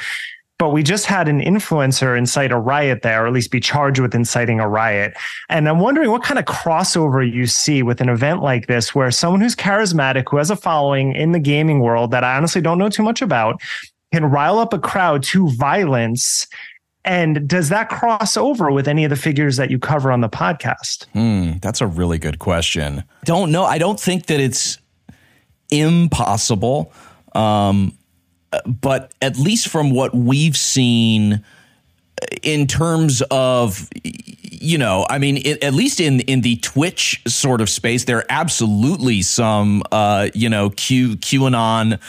But 0.61 0.73
we 0.73 0.83
just 0.83 1.07
had 1.07 1.27
an 1.27 1.41
influencer 1.41 2.15
incite 2.15 2.51
a 2.51 2.59
riot 2.59 3.01
there, 3.01 3.23
or 3.23 3.27
at 3.27 3.33
least 3.33 3.49
be 3.49 3.59
charged 3.59 3.99
with 3.99 4.13
inciting 4.13 4.59
a 4.59 4.69
riot. 4.69 5.15
And 5.49 5.67
I'm 5.67 5.79
wondering 5.79 6.11
what 6.11 6.21
kind 6.21 6.37
of 6.37 6.45
crossover 6.45 7.27
you 7.27 7.47
see 7.47 7.81
with 7.81 7.99
an 7.99 8.09
event 8.09 8.43
like 8.43 8.67
this, 8.67 8.93
where 8.93 9.09
someone 9.09 9.41
who's 9.41 9.55
charismatic, 9.55 10.25
who 10.29 10.37
has 10.37 10.51
a 10.51 10.55
following 10.55 11.15
in 11.15 11.31
the 11.31 11.39
gaming 11.39 11.79
world 11.79 12.11
that 12.11 12.23
I 12.23 12.37
honestly 12.37 12.61
don't 12.61 12.77
know 12.77 12.89
too 12.89 13.01
much 13.01 13.23
about, 13.23 13.59
can 14.13 14.23
rile 14.25 14.59
up 14.59 14.71
a 14.71 14.77
crowd 14.77 15.23
to 15.23 15.49
violence. 15.49 16.45
And 17.03 17.47
does 17.47 17.69
that 17.69 17.89
cross 17.89 18.37
over 18.37 18.69
with 18.69 18.87
any 18.87 19.03
of 19.03 19.09
the 19.09 19.15
figures 19.15 19.57
that 19.57 19.71
you 19.71 19.79
cover 19.79 20.11
on 20.11 20.21
the 20.21 20.29
podcast? 20.29 21.07
Hmm, 21.13 21.53
that's 21.63 21.81
a 21.81 21.87
really 21.87 22.19
good 22.19 22.37
question. 22.37 23.03
Don't 23.25 23.51
know. 23.51 23.63
I 23.63 23.79
don't 23.79 23.99
think 23.99 24.27
that 24.27 24.39
it's 24.39 24.77
impossible. 25.71 26.93
Um, 27.33 27.97
but 28.65 29.13
at 29.21 29.37
least 29.37 29.67
from 29.67 29.91
what 29.91 30.13
we've 30.13 30.57
seen 30.57 31.43
in 32.43 32.67
terms 32.67 33.23
of 33.31 33.87
you 34.03 34.77
know 34.77 35.05
i 35.09 35.17
mean 35.17 35.37
it, 35.37 35.63
at 35.63 35.73
least 35.73 35.99
in 35.99 36.19
in 36.21 36.41
the 36.41 36.57
twitch 36.57 37.21
sort 37.27 37.61
of 37.61 37.69
space 37.69 38.05
there 38.05 38.17
are 38.17 38.25
absolutely 38.29 39.21
some 39.21 39.81
uh 39.91 40.29
you 40.33 40.49
know 40.49 40.69
q 40.71 41.15
qanon 41.17 41.99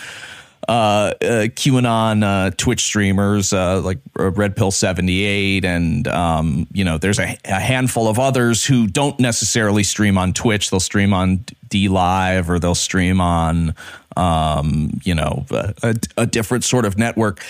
uh, 0.68 0.72
uh, 0.72 1.14
QAnon 1.48 2.22
uh, 2.22 2.50
Twitch 2.56 2.82
streamers 2.82 3.52
uh, 3.52 3.80
like 3.80 3.98
uh, 4.18 4.30
Red 4.30 4.56
Pill 4.56 4.70
seventy 4.70 5.24
eight, 5.24 5.64
and 5.64 6.06
um, 6.08 6.66
you 6.72 6.84
know, 6.84 6.98
there's 6.98 7.18
a, 7.18 7.36
a, 7.44 7.60
handful 7.60 8.06
of 8.06 8.18
others 8.18 8.64
who 8.64 8.86
don't 8.86 9.18
necessarily 9.18 9.82
stream 9.82 10.16
on 10.16 10.32
Twitch. 10.32 10.70
They'll 10.70 10.80
stream 10.80 11.12
on 11.12 11.38
DLive 11.68 12.48
or 12.48 12.58
they'll 12.58 12.74
stream 12.74 13.20
on 13.20 13.74
um, 14.16 15.00
you 15.04 15.14
know, 15.14 15.46
a, 15.50 15.96
a 16.16 16.26
different 16.26 16.64
sort 16.64 16.84
of 16.84 16.98
network. 16.98 17.42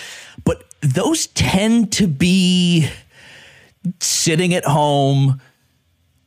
But 0.45 0.65
those 0.81 1.27
tend 1.29 1.93
to 1.93 2.07
be 2.07 2.89
sitting 4.01 4.55
at 4.55 4.65
home 4.65 5.41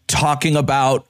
talking 0.08 0.56
about 0.56 1.06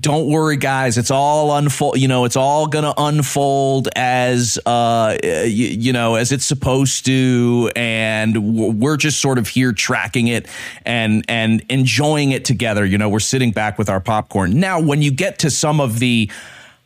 don't 0.00 0.30
worry 0.30 0.56
guys 0.56 0.96
it's 0.96 1.10
all 1.10 1.54
unfold 1.58 1.98
you 1.98 2.08
know 2.08 2.24
it's 2.24 2.36
all 2.36 2.66
to 2.84 2.94
unfold 2.96 3.86
as 3.96 4.58
uh 4.64 5.14
you, 5.22 5.66
you, 5.66 5.92
know 5.92 6.14
as 6.14 6.32
it's 6.32 6.46
supposed 6.46 7.04
to 7.04 7.70
and 7.76 8.80
we're 8.80 8.96
just 8.96 9.20
sort 9.20 9.38
of 9.38 9.46
here 9.46 9.72
tracking 9.72 10.28
it 10.28 10.46
and 10.84 11.24
and 11.28 11.62
enjoying 11.68 12.32
it 12.32 12.44
together. 12.44 12.84
You 12.84 12.98
know 12.98 13.08
we're 13.08 13.20
sitting 13.20 13.52
back 13.52 13.78
with 13.78 13.88
our 13.88 14.00
popcorn. 14.00 14.58
Now 14.58 14.80
when 14.80 15.02
you 15.02 15.10
get 15.10 15.38
to 15.40 15.50
some 15.50 15.80
of 15.80 15.98
the 15.98 16.30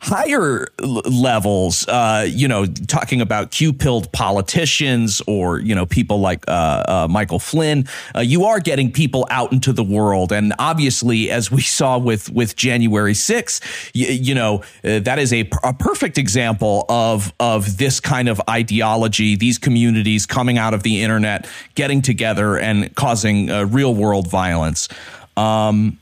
higher 0.05 0.67
l- 0.81 1.01
levels, 1.09 1.87
uh, 1.87 2.25
you 2.29 2.47
know, 2.47 2.65
talking 2.65 3.21
about 3.21 3.49
Q-pilled 3.49 4.11
politicians 4.11 5.21
or 5.25 5.59
you 5.59 5.73
know 5.73 5.85
people 5.85 6.19
like 6.19 6.47
uh, 6.47 6.83
uh, 6.87 7.07
Michael 7.09 7.39
Flynn, 7.39 7.87
uh, 8.15 8.19
you 8.19 8.45
are 8.45 8.59
getting 8.59 8.91
people 8.91 9.27
out 9.31 9.51
into 9.51 9.73
the 9.73 9.83
world, 9.83 10.31
and 10.31 10.53
obviously, 10.59 11.31
as 11.31 11.49
we 11.49 11.61
saw 11.79 11.97
with 11.97 12.29
with 12.29 12.55
January 12.55 13.13
6th, 13.13 13.89
you, 13.93 14.07
you 14.07 14.35
know 14.35 14.63
uh, 14.83 14.99
that 14.99 15.17
is 15.17 15.33
a, 15.33 15.49
a 15.63 15.73
perfect 15.73 16.17
example 16.17 16.85
of 16.87 17.33
of 17.39 17.77
this 17.77 17.99
kind 17.99 18.29
of 18.29 18.39
ideology. 18.49 19.35
These 19.35 19.57
communities 19.57 20.25
coming 20.25 20.57
out 20.57 20.73
of 20.73 20.83
the 20.83 21.01
internet, 21.01 21.47
getting 21.73 22.01
together, 22.01 22.57
and 22.57 22.93
causing 22.95 23.49
uh, 23.49 23.65
real 23.65 23.95
world 23.95 24.29
violence. 24.29 24.87
Um, 25.35 25.97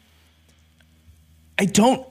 I 1.58 1.66
don't 1.66 2.06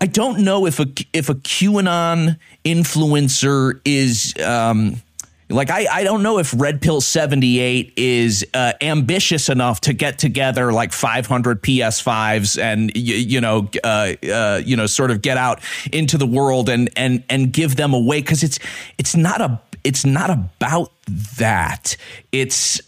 I 0.00 0.06
don't 0.06 0.40
know 0.40 0.66
if 0.66 0.80
a 0.80 0.86
if 1.12 1.28
a 1.28 1.34
QAnon 1.34 2.38
influencer 2.64 3.80
is 3.84 4.34
um, 4.44 5.02
like 5.48 5.70
I, 5.70 5.86
I 5.90 6.04
don't 6.04 6.22
know 6.22 6.38
if 6.38 6.52
Red 6.58 6.82
Pill 6.82 7.00
78 7.00 7.92
is 7.96 8.44
uh, 8.52 8.72
ambitious 8.80 9.48
enough 9.48 9.80
to 9.82 9.92
get 9.92 10.18
together 10.18 10.72
like 10.72 10.92
500 10.92 11.62
PS5s 11.62 12.60
and 12.60 12.90
you, 12.96 13.14
you 13.14 13.40
know 13.40 13.68
uh, 13.84 14.14
uh, 14.28 14.60
you 14.64 14.76
know 14.76 14.86
sort 14.86 15.10
of 15.10 15.22
get 15.22 15.36
out 15.36 15.60
into 15.92 16.18
the 16.18 16.26
world 16.26 16.68
and 16.68 16.90
and 16.96 17.22
and 17.28 17.52
give 17.52 17.76
them 17.76 17.94
away 17.94 18.20
because 18.20 18.42
it's 18.42 18.58
it's 18.98 19.14
not 19.14 19.40
a 19.40 19.60
it's 19.86 20.04
not 20.04 20.30
about 20.30 20.90
that. 21.38 21.96
It's 22.32 22.80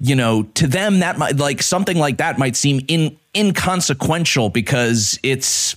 you 0.00 0.16
know 0.16 0.42
to 0.54 0.66
them 0.66 1.00
that 1.00 1.18
might 1.18 1.36
like 1.36 1.62
something 1.62 1.98
like 1.98 2.16
that 2.18 2.38
might 2.38 2.56
seem 2.56 2.80
in 2.88 3.16
inconsequential 3.34 4.50
because 4.50 5.18
it's 5.22 5.76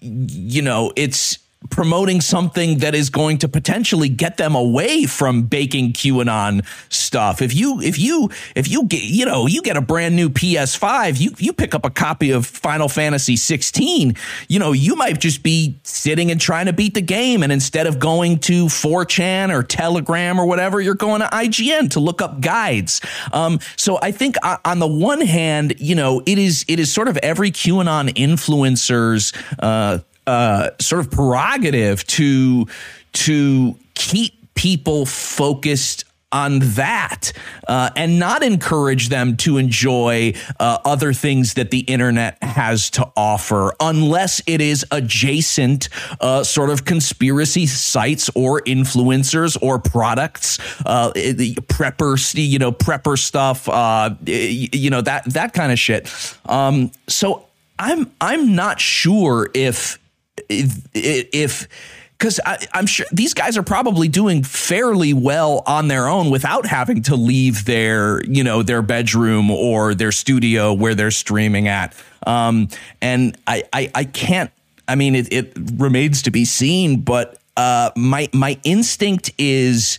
you 0.00 0.62
know, 0.62 0.92
it's 0.96 1.38
promoting 1.70 2.20
something 2.20 2.78
that 2.78 2.94
is 2.94 3.10
going 3.10 3.38
to 3.38 3.48
potentially 3.48 4.08
get 4.08 4.36
them 4.36 4.54
away 4.54 5.04
from 5.04 5.42
baking 5.42 5.92
QAnon 5.92 6.64
stuff. 6.88 7.42
If 7.42 7.52
you 7.52 7.80
if 7.80 7.98
you 7.98 8.30
if 8.54 8.68
you 8.68 8.84
get 8.84 9.02
you 9.02 9.26
know 9.26 9.46
you 9.46 9.62
get 9.62 9.76
a 9.76 9.80
brand 9.80 10.14
new 10.14 10.28
PS5, 10.28 11.20
you 11.20 11.32
you 11.38 11.52
pick 11.52 11.74
up 11.74 11.84
a 11.84 11.90
copy 11.90 12.30
of 12.30 12.46
Final 12.46 12.88
Fantasy 12.88 13.36
16, 13.36 14.14
you 14.48 14.58
know 14.58 14.72
you 14.72 14.94
might 14.94 15.20
just 15.20 15.42
be 15.42 15.78
sitting 15.82 16.30
and 16.30 16.40
trying 16.40 16.66
to 16.66 16.72
beat 16.72 16.94
the 16.94 17.02
game, 17.02 17.42
and 17.42 17.50
instead 17.50 17.86
of 17.86 17.98
going 17.98 18.38
to 18.38 18.66
4chan 18.66 19.52
or 19.52 19.62
Telegram 19.64 20.38
or 20.38 20.46
whatever, 20.46 20.80
you're 20.80 20.94
going 20.94 21.20
to 21.20 21.26
IGN 21.26 21.90
to 21.90 22.00
look 22.00 22.22
up 22.22 22.40
guides. 22.40 23.00
Um, 23.32 23.58
so 23.76 23.98
I 24.00 24.12
think 24.12 24.36
on 24.64 24.78
the 24.78 24.86
one 24.86 25.20
hand, 25.20 25.74
you 25.78 25.96
know 25.96 26.22
it 26.24 26.38
is 26.38 26.64
it 26.68 26.78
is 26.78 26.92
sort 26.92 27.08
of 27.08 27.16
every 27.18 27.50
QAnon 27.50 28.14
influencer's 28.14 29.32
uh, 29.58 29.98
uh, 30.28 30.70
sort 30.78 31.00
of 31.00 31.10
prerogative 31.10 32.06
to 32.06 32.66
to 33.14 33.76
keep 33.94 34.54
people 34.54 35.06
focused 35.06 36.04
on 36.30 36.58
that 36.58 37.32
uh, 37.66 37.88
and 37.96 38.18
not 38.18 38.42
encourage 38.42 39.08
them 39.08 39.34
to 39.34 39.56
enjoy 39.56 40.34
uh, 40.60 40.76
other 40.84 41.14
things 41.14 41.54
that 41.54 41.70
the 41.70 41.78
internet 41.80 42.36
has 42.42 42.90
to 42.90 43.10
offer 43.16 43.74
unless 43.80 44.42
it 44.46 44.60
is 44.60 44.84
adjacent 44.90 45.88
uh, 46.20 46.44
sort 46.44 46.68
of 46.68 46.84
conspiracy 46.84 47.64
sites 47.64 48.28
or 48.34 48.60
influencers 48.62 49.56
or 49.62 49.78
products 49.78 50.58
uh, 50.84 51.10
the 51.14 51.54
prepper 51.68 52.18
you 52.34 52.58
know 52.58 52.72
prepper 52.72 53.18
stuff 53.18 53.66
uh, 53.70 54.14
you 54.26 54.90
know 54.90 55.00
that 55.00 55.24
that 55.24 55.54
kind 55.54 55.72
of 55.72 55.78
shit. 55.78 56.12
Um, 56.44 56.90
so 57.06 57.46
i'm 57.78 58.10
i'm 58.20 58.54
not 58.54 58.80
sure 58.80 59.50
if 59.54 59.98
if 60.48 61.68
because 62.18 62.40
I'm 62.72 62.86
sure 62.86 63.06
these 63.12 63.32
guys 63.32 63.56
are 63.56 63.62
probably 63.62 64.08
doing 64.08 64.42
fairly 64.42 65.14
well 65.14 65.62
on 65.66 65.86
their 65.86 66.08
own 66.08 66.30
without 66.30 66.66
having 66.66 67.02
to 67.02 67.14
leave 67.14 67.64
their, 67.64 68.24
you 68.24 68.42
know, 68.42 68.64
their 68.64 68.82
bedroom 68.82 69.52
or 69.52 69.94
their 69.94 70.10
studio 70.10 70.72
where 70.72 70.96
they're 70.96 71.12
streaming 71.12 71.68
at. 71.68 71.94
Um, 72.26 72.68
and 73.00 73.38
I, 73.46 73.62
I, 73.72 73.90
I 73.94 74.04
can't. 74.04 74.50
I 74.88 74.96
mean, 74.96 75.14
it, 75.14 75.32
it 75.32 75.52
remains 75.76 76.22
to 76.22 76.32
be 76.32 76.44
seen, 76.44 77.02
but 77.02 77.38
uh, 77.56 77.90
my 77.94 78.28
my 78.32 78.58
instinct 78.64 79.30
is 79.38 79.98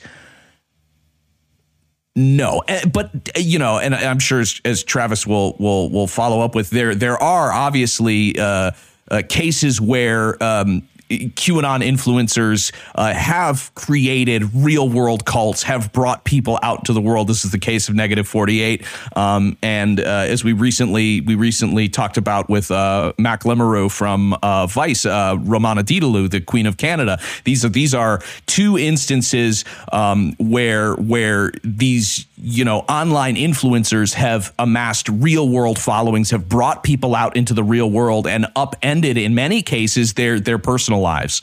no, 2.15 2.63
eh, 2.67 2.85
but 2.85 3.11
you 3.37 3.59
know, 3.59 3.77
and 3.77 3.95
I'm 3.95 4.19
sure 4.19 4.41
as, 4.41 4.59
as 4.65 4.83
Travis 4.83 5.25
will 5.25 5.55
will 5.57 5.89
will 5.89 6.07
follow 6.07 6.41
up 6.41 6.53
with 6.53 6.69
there 6.69 6.95
there 6.95 7.17
are 7.17 7.51
obviously. 7.51 8.37
Uh, 8.37 8.71
uh, 9.11 9.21
cases 9.27 9.79
where 9.81 10.41
um, 10.43 10.87
QAnon 11.09 11.81
influencers 11.81 12.71
uh, 12.93 13.13
have 13.13 13.73
created 13.73 14.53
real 14.53 14.87
world 14.87 15.25
cults, 15.25 15.63
have 15.63 15.91
brought 15.91 16.23
people 16.23 16.59
out 16.61 16.85
to 16.85 16.93
the 16.93 17.01
world. 17.01 17.27
This 17.27 17.43
is 17.43 17.51
the 17.51 17.59
case 17.59 17.89
of 17.89 17.95
Negative 17.95 18.27
Forty 18.27 18.61
Eight, 18.61 18.85
um, 19.15 19.57
and 19.63 19.99
uh, 19.99 20.03
as 20.03 20.43
we 20.43 20.53
recently 20.53 21.21
we 21.21 21.33
recently 21.33 21.89
talked 21.89 22.17
about 22.17 22.47
with 22.47 22.69
uh, 22.69 23.13
Mack 23.17 23.41
Lamoureux 23.41 23.91
from 23.91 24.37
uh, 24.43 24.67
Vice, 24.67 25.05
uh, 25.05 25.35
Romana 25.39 25.83
Didulo, 25.83 26.29
the 26.29 26.41
Queen 26.41 26.67
of 26.67 26.77
Canada. 26.77 27.19
These 27.43 27.65
are 27.65 27.69
these 27.69 27.95
are 27.95 28.21
two 28.45 28.77
instances 28.77 29.65
um, 29.91 30.33
where 30.37 30.93
where 30.95 31.51
these 31.63 32.27
you 32.37 32.63
know 32.63 32.81
online 32.81 33.35
influencers 33.35 34.13
have 34.13 34.53
amassed 34.59 35.09
real 35.09 35.49
world 35.49 35.79
followings, 35.79 36.29
have 36.29 36.47
brought 36.47 36.83
people 36.83 37.15
out 37.15 37.35
into 37.35 37.55
the 37.55 37.63
real 37.63 37.89
world, 37.89 38.27
and 38.27 38.45
upended 38.55 39.17
in 39.17 39.33
many 39.33 39.63
cases 39.63 40.13
their 40.13 40.39
their 40.39 40.59
personal 40.59 40.98
lives. 40.99 41.41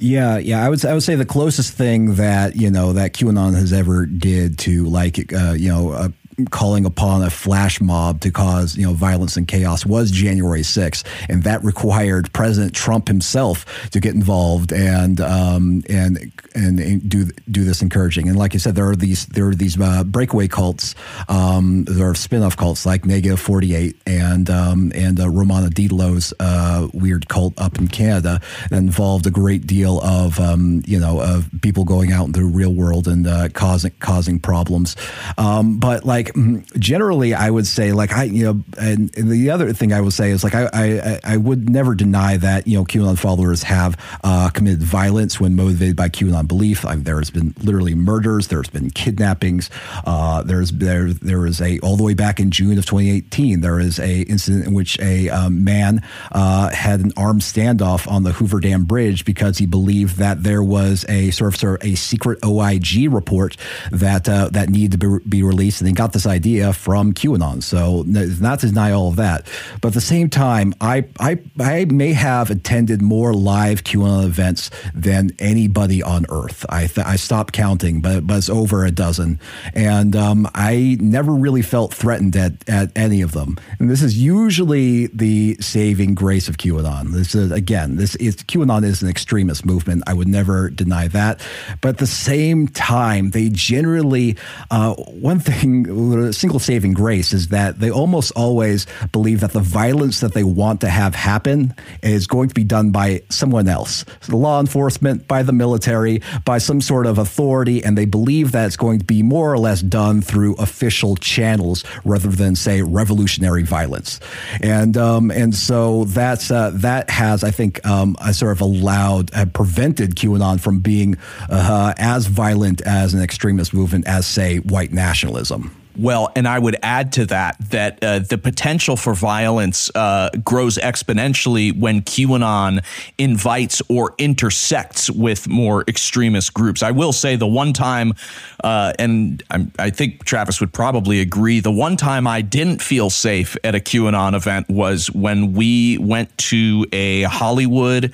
Yeah, 0.00 0.38
yeah, 0.38 0.64
I 0.64 0.68
would 0.68 0.84
I 0.84 0.92
would 0.94 1.02
say 1.02 1.16
the 1.16 1.26
closest 1.26 1.72
thing 1.72 2.14
that 2.14 2.54
you 2.54 2.70
know 2.70 2.92
that 2.92 3.14
QAnon 3.14 3.54
has 3.54 3.72
ever 3.72 4.06
did 4.06 4.58
to 4.60 4.84
like 4.84 5.32
uh, 5.32 5.52
you 5.52 5.70
know 5.70 6.12
calling 6.46 6.84
upon 6.84 7.22
a 7.22 7.30
flash 7.30 7.80
mob 7.80 8.20
to 8.20 8.30
cause 8.30 8.76
you 8.76 8.86
know 8.86 8.92
violence 8.92 9.36
and 9.36 9.48
chaos 9.48 9.84
was 9.84 10.10
January 10.10 10.62
6th, 10.62 11.04
and 11.28 11.42
that 11.42 11.62
required 11.64 12.32
President 12.32 12.74
Trump 12.74 13.08
himself 13.08 13.90
to 13.90 14.00
get 14.00 14.14
involved 14.14 14.72
and 14.72 15.20
um, 15.20 15.82
and, 15.88 16.32
and, 16.54 17.08
do 17.08 17.26
do 17.50 17.64
this 17.64 17.82
encouraging. 17.82 18.28
And 18.28 18.38
like 18.38 18.52
you 18.52 18.60
said, 18.60 18.74
there 18.74 18.88
are 18.88 18.96
these 18.96 19.26
there 19.26 19.48
are 19.48 19.54
these 19.54 19.80
uh, 19.80 20.04
breakaway 20.04 20.48
cults, 20.48 20.94
um, 21.28 21.84
there 21.84 22.08
are 22.08 22.14
spin-off 22.14 22.56
cults 22.56 22.86
like 22.86 23.04
Negative 23.04 23.40
48 23.40 23.96
and 24.06 24.50
um, 24.50 24.92
and 24.94 25.20
uh, 25.20 25.28
Romana 25.28 25.68
Didulo's 25.68 26.32
uh, 26.40 26.88
weird 26.92 27.28
cult 27.28 27.58
up 27.60 27.78
in 27.78 27.88
Canada 27.88 28.40
that 28.70 28.78
involved 28.78 29.26
a 29.26 29.30
great 29.30 29.66
deal 29.66 30.00
of 30.00 30.38
um, 30.38 30.82
you 30.86 30.98
know 30.98 31.20
of 31.20 31.48
people 31.62 31.84
going 31.84 32.12
out 32.12 32.26
into 32.26 32.40
the 32.40 32.46
real 32.46 32.74
world 32.74 33.08
and 33.08 33.26
uh, 33.26 33.48
causing 33.50 33.92
causing 33.98 34.38
problems. 34.38 34.96
Um, 35.36 35.78
but 35.78 36.04
like 36.04 36.27
like 36.28 36.44
mm, 36.44 36.78
generally, 36.78 37.34
I 37.34 37.50
would 37.50 37.66
say 37.66 37.92
like 37.92 38.12
I 38.12 38.24
you 38.24 38.44
know, 38.44 38.62
and, 38.78 39.16
and 39.16 39.30
the 39.30 39.50
other 39.50 39.72
thing 39.72 39.92
I 39.92 40.00
would 40.00 40.12
say 40.12 40.30
is 40.30 40.44
like 40.44 40.54
I, 40.54 40.68
I 40.72 41.20
I 41.24 41.36
would 41.36 41.68
never 41.68 41.94
deny 41.94 42.36
that 42.36 42.66
you 42.66 42.78
know 42.78 42.84
QAnon 42.84 43.18
followers 43.18 43.62
have 43.64 43.96
uh, 44.24 44.50
committed 44.50 44.82
violence 44.82 45.40
when 45.40 45.56
motivated 45.56 45.96
by 45.96 46.08
QAnon 46.08 46.48
belief. 46.48 46.84
I, 46.84 46.96
there 46.96 47.18
has 47.18 47.30
been 47.30 47.54
literally 47.62 47.94
murders. 47.94 48.48
There's 48.48 48.68
been 48.68 48.90
kidnappings. 48.90 49.70
Uh, 50.04 50.42
there's 50.42 50.72
there 50.72 51.12
there 51.12 51.46
is 51.46 51.60
a 51.60 51.78
all 51.80 51.96
the 51.96 52.04
way 52.04 52.14
back 52.14 52.40
in 52.40 52.50
June 52.50 52.78
of 52.78 52.86
2018. 52.86 53.60
There 53.60 53.80
is 53.80 53.98
a 53.98 54.22
incident 54.22 54.66
in 54.66 54.74
which 54.74 54.98
a 55.00 55.28
um, 55.30 55.64
man 55.64 56.02
uh, 56.32 56.70
had 56.70 57.00
an 57.00 57.12
armed 57.16 57.42
standoff 57.42 58.10
on 58.10 58.22
the 58.22 58.32
Hoover 58.32 58.60
Dam 58.60 58.84
Bridge 58.84 59.24
because 59.24 59.58
he 59.58 59.66
believed 59.66 60.18
that 60.18 60.42
there 60.42 60.62
was 60.62 61.04
a 61.08 61.30
sort 61.30 61.54
of, 61.54 61.60
sort 61.60 61.82
of 61.82 61.88
a 61.88 61.94
secret 61.94 62.38
OIG 62.44 63.12
report 63.12 63.56
that 63.90 64.28
uh, 64.28 64.48
that 64.50 64.68
needed 64.68 65.00
to 65.00 65.20
be, 65.20 65.28
be 65.28 65.42
released, 65.42 65.80
and 65.80 65.88
he 65.88 65.94
got 65.94 66.12
the 66.12 66.17
this 66.18 66.26
idea 66.26 66.72
from 66.72 67.12
QAnon. 67.12 67.62
So 67.62 68.02
not 68.04 68.58
to 68.60 68.66
deny 68.66 68.90
all 68.90 69.08
of 69.08 69.16
that, 69.16 69.46
but 69.80 69.88
at 69.88 69.94
the 69.94 70.00
same 70.00 70.28
time, 70.28 70.74
I 70.80 71.04
I 71.20 71.38
I 71.60 71.84
may 71.84 72.12
have 72.12 72.50
attended 72.50 73.00
more 73.00 73.32
live 73.32 73.84
QAnon 73.84 74.24
events 74.24 74.70
than 74.94 75.30
anybody 75.38 76.02
on 76.02 76.26
Earth. 76.28 76.66
I 76.68 76.88
th- 76.88 77.06
I 77.06 77.14
stopped 77.14 77.52
counting, 77.52 78.00
but 78.00 78.26
but 78.26 78.38
it's 78.38 78.50
over 78.50 78.84
a 78.84 78.90
dozen, 78.90 79.38
and 79.74 80.16
um, 80.16 80.48
I 80.56 80.96
never 81.00 81.32
really 81.32 81.62
felt 81.62 81.94
threatened 81.94 82.34
at 82.34 82.68
at 82.68 82.90
any 82.96 83.22
of 83.22 83.30
them. 83.30 83.56
And 83.78 83.88
this 83.88 84.02
is 84.02 84.18
usually 84.18 85.06
the 85.08 85.56
saving 85.60 86.16
grace 86.16 86.48
of 86.48 86.56
QAnon. 86.56 87.12
This 87.12 87.36
is 87.36 87.52
again, 87.52 87.94
this 87.94 88.16
is 88.16 88.36
QAnon 88.36 88.82
is 88.82 89.02
an 89.02 89.08
extremist 89.08 89.64
movement. 89.64 90.02
I 90.08 90.14
would 90.14 90.28
never 90.28 90.68
deny 90.70 91.06
that, 91.08 91.40
but 91.80 91.90
at 91.90 91.98
the 91.98 92.08
same 92.08 92.66
time, 92.66 93.30
they 93.30 93.50
generally 93.50 94.36
uh, 94.72 94.94
one 94.94 95.38
thing 95.38 95.84
the 96.08 96.32
single 96.32 96.58
saving 96.58 96.92
grace 96.92 97.32
is 97.32 97.48
that 97.48 97.78
they 97.78 97.90
almost 97.90 98.32
always 98.36 98.86
believe 99.12 99.40
that 99.40 99.52
the 99.52 99.60
violence 99.60 100.20
that 100.20 100.34
they 100.34 100.44
want 100.44 100.80
to 100.82 100.88
have 100.88 101.14
happen 101.14 101.74
is 102.02 102.26
going 102.26 102.48
to 102.48 102.54
be 102.54 102.64
done 102.64 102.90
by 102.90 103.22
someone 103.28 103.68
else, 103.68 104.04
so 104.20 104.36
law 104.36 104.60
enforcement, 104.60 105.26
by 105.28 105.42
the 105.42 105.52
military, 105.52 106.22
by 106.44 106.58
some 106.58 106.80
sort 106.80 107.06
of 107.06 107.18
authority, 107.18 107.84
and 107.84 107.96
they 107.96 108.04
believe 108.04 108.52
that 108.52 108.66
it's 108.66 108.76
going 108.76 108.98
to 108.98 109.04
be 109.04 109.22
more 109.22 109.52
or 109.52 109.58
less 109.58 109.80
done 109.80 110.20
through 110.20 110.54
official 110.56 111.16
channels 111.16 111.84
rather 112.04 112.28
than 112.28 112.54
say 112.54 112.82
revolutionary 112.82 113.62
violence, 113.62 114.20
and 114.62 114.96
um, 114.96 115.30
and 115.30 115.54
so 115.54 116.04
that's 116.04 116.50
uh, 116.50 116.70
that 116.74 117.10
has 117.10 117.44
I 117.44 117.50
think 117.50 117.84
um, 117.86 118.16
sort 118.32 118.52
of 118.52 118.60
allowed 118.60 119.34
uh, 119.34 119.46
prevented 119.46 120.14
QAnon 120.14 120.60
from 120.60 120.80
being 120.80 121.16
uh, 121.48 121.94
as 121.96 122.26
violent 122.26 122.80
as 122.82 123.14
an 123.14 123.22
extremist 123.22 123.74
movement 123.74 124.06
as 124.06 124.26
say 124.26 124.58
white 124.58 124.92
nationalism. 124.92 125.74
Well, 125.98 126.30
and 126.36 126.46
I 126.46 126.60
would 126.60 126.76
add 126.82 127.12
to 127.14 127.26
that 127.26 127.56
that 127.70 128.02
uh, 128.04 128.20
the 128.20 128.38
potential 128.38 128.96
for 128.96 129.14
violence 129.14 129.90
uh, 129.96 130.30
grows 130.44 130.78
exponentially 130.78 131.76
when 131.76 132.02
QAnon 132.02 132.84
invites 133.18 133.82
or 133.88 134.14
intersects 134.16 135.10
with 135.10 135.48
more 135.48 135.84
extremist 135.88 136.54
groups. 136.54 136.84
I 136.84 136.92
will 136.92 137.12
say 137.12 137.34
the 137.34 137.48
one 137.48 137.72
time, 137.72 138.14
uh, 138.62 138.92
and 138.98 139.42
I'm, 139.50 139.72
i 139.78 139.90
think 139.90 140.24
Travis 140.24 140.60
would 140.60 140.72
probably 140.72 141.20
agree, 141.20 141.58
the 141.58 141.72
one 141.72 141.96
time 141.96 142.28
I 142.28 142.42
didn't 142.42 142.80
feel 142.80 143.10
safe 143.10 143.56
at 143.64 143.74
a 143.74 143.80
QAnon 143.80 144.34
event 144.34 144.68
was 144.68 145.10
when 145.10 145.52
we 145.52 145.98
went 145.98 146.36
to 146.38 146.86
a 146.92 147.22
Hollywood 147.22 148.12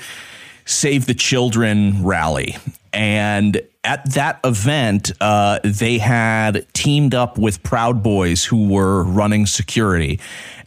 Save 0.65 1.05
the 1.05 1.15
Children 1.15 2.03
rally. 2.03 2.57
And 2.95 3.61
at 3.83 4.13
that 4.13 4.39
event, 4.45 5.11
uh, 5.21 5.59
they 5.65 5.99
had 5.99 6.67
teamed 6.73 7.15
up 7.15 7.37
with 7.37 7.63
Proud 7.63 8.03
Boys 8.03 8.45
who 8.45 8.69
were 8.69 9.03
running 9.03 9.47
security. 9.47 10.21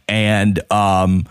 And 0.06 0.60
um, 0.70 1.26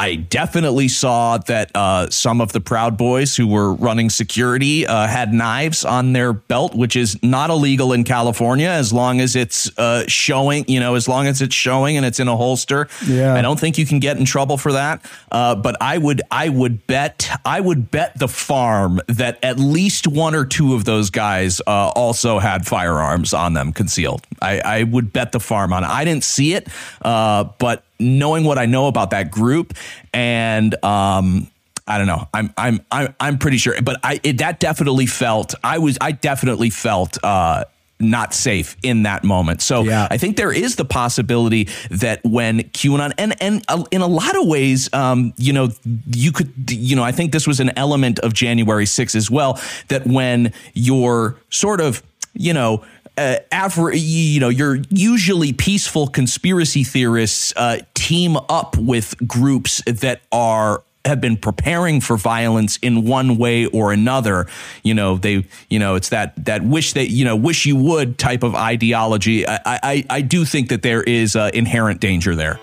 I 0.00 0.14
definitely 0.14 0.88
saw 0.88 1.36
that 1.36 1.70
uh, 1.74 2.08
some 2.08 2.40
of 2.40 2.52
the 2.52 2.60
Proud 2.62 2.96
Boys 2.96 3.36
who 3.36 3.46
were 3.46 3.74
running 3.74 4.08
security 4.08 4.86
uh, 4.86 5.06
had 5.06 5.34
knives 5.34 5.84
on 5.84 6.14
their 6.14 6.32
belt, 6.32 6.74
which 6.74 6.96
is 6.96 7.22
not 7.22 7.50
illegal 7.50 7.92
in 7.92 8.04
California 8.04 8.68
as 8.68 8.94
long 8.94 9.20
as 9.20 9.36
it's 9.36 9.70
uh, 9.78 10.04
showing, 10.08 10.64
you 10.68 10.80
know, 10.80 10.94
as 10.94 11.06
long 11.06 11.26
as 11.26 11.42
it's 11.42 11.54
showing 11.54 11.98
and 11.98 12.06
it's 12.06 12.18
in 12.18 12.28
a 12.28 12.36
holster. 12.36 12.88
Yeah. 13.06 13.34
I 13.34 13.42
don't 13.42 13.60
think 13.60 13.76
you 13.76 13.84
can 13.84 13.98
get 13.98 14.16
in 14.16 14.24
trouble 14.24 14.56
for 14.56 14.72
that. 14.72 15.04
Uh, 15.30 15.54
but 15.54 15.76
I 15.82 15.98
would, 15.98 16.22
I 16.30 16.48
would 16.48 16.86
bet, 16.86 17.28
I 17.44 17.60
would 17.60 17.90
bet 17.90 18.18
the 18.18 18.28
farm 18.28 19.02
that 19.06 19.38
at 19.44 19.58
least 19.58 20.06
one 20.06 20.34
or 20.34 20.46
two 20.46 20.72
of 20.72 20.86
those 20.86 21.10
guys 21.10 21.60
uh, 21.66 21.88
also 21.94 22.38
had 22.38 22.66
firearms 22.66 23.34
on 23.34 23.52
them 23.52 23.70
concealed. 23.74 24.26
I, 24.40 24.60
I, 24.60 24.82
would 24.84 25.12
bet 25.12 25.32
the 25.32 25.40
farm 25.40 25.74
on 25.74 25.84
it. 25.84 25.88
I 25.88 26.06
didn't 26.06 26.24
see 26.24 26.54
it, 26.54 26.68
uh, 27.02 27.44
but 27.58 27.84
knowing 28.00 28.44
what 28.44 28.58
I 28.58 28.66
know 28.66 28.86
about 28.86 29.10
that 29.10 29.30
group 29.30 29.74
and 30.12 30.74
um, 30.84 31.50
I 31.86 31.98
don't 31.98 32.06
know. 32.06 32.28
I'm 32.32 32.54
I'm 32.56 32.80
I'm 32.92 33.14
I'm 33.18 33.38
pretty 33.38 33.58
sure, 33.58 33.74
but 33.82 33.98
I 34.04 34.20
it, 34.22 34.38
that 34.38 34.60
definitely 34.60 35.06
felt 35.06 35.54
I 35.64 35.78
was 35.78 35.98
I 36.00 36.12
definitely 36.12 36.70
felt 36.70 37.18
uh, 37.24 37.64
not 38.00 38.32
safe 38.32 38.76
in 38.82 39.02
that 39.02 39.24
moment. 39.24 39.60
So 39.60 39.82
yeah. 39.82 40.08
I 40.10 40.16
think 40.16 40.36
there 40.36 40.52
is 40.52 40.76
the 40.76 40.84
possibility 40.84 41.68
that 41.90 42.20
when 42.24 42.60
QAnon 42.60 43.12
and 43.18 43.34
and 43.42 43.64
uh, 43.68 43.84
in 43.90 44.00
a 44.00 44.06
lot 44.06 44.36
of 44.40 44.46
ways, 44.46 44.92
um, 44.94 45.34
you 45.36 45.52
know, 45.52 45.68
you 46.06 46.32
could 46.32 46.70
you 46.70 46.96
know 46.96 47.02
I 47.02 47.12
think 47.12 47.32
this 47.32 47.46
was 47.46 47.60
an 47.60 47.72
element 47.76 48.18
of 48.20 48.32
January 48.32 48.86
6th 48.86 49.14
as 49.14 49.30
well 49.30 49.60
that 49.88 50.06
when 50.06 50.52
you're 50.74 51.36
sort 51.50 51.80
of 51.80 52.02
you 52.34 52.54
know 52.54 52.84
uh, 53.20 53.38
average, 53.52 54.00
you 54.00 54.40
know, 54.40 54.48
your 54.48 54.78
usually 54.88 55.52
peaceful 55.52 56.06
conspiracy 56.06 56.84
theorists 56.84 57.52
uh, 57.54 57.78
team 57.92 58.36
up 58.48 58.78
with 58.78 59.14
groups 59.28 59.82
that 59.86 60.22
are 60.32 60.82
have 61.04 61.20
been 61.20 61.36
preparing 61.36 62.00
for 62.00 62.16
violence 62.16 62.78
in 62.78 63.04
one 63.04 63.36
way 63.36 63.66
or 63.66 63.92
another. 63.92 64.46
You 64.82 64.94
know, 64.94 65.16
they, 65.16 65.46
you 65.68 65.78
know, 65.78 65.96
it's 65.96 66.08
that 66.08 66.44
that 66.46 66.62
wish 66.62 66.94
that 66.94 67.10
you 67.10 67.26
know, 67.26 67.36
wish 67.36 67.66
you 67.66 67.76
would 67.76 68.18
type 68.18 68.42
of 68.42 68.54
ideology. 68.54 69.46
I 69.46 69.60
I, 69.64 70.04
I 70.08 70.20
do 70.22 70.46
think 70.46 70.70
that 70.70 70.82
there 70.82 71.02
is 71.02 71.36
uh, 71.36 71.50
inherent 71.52 72.00
danger 72.00 72.34
there. 72.34 72.58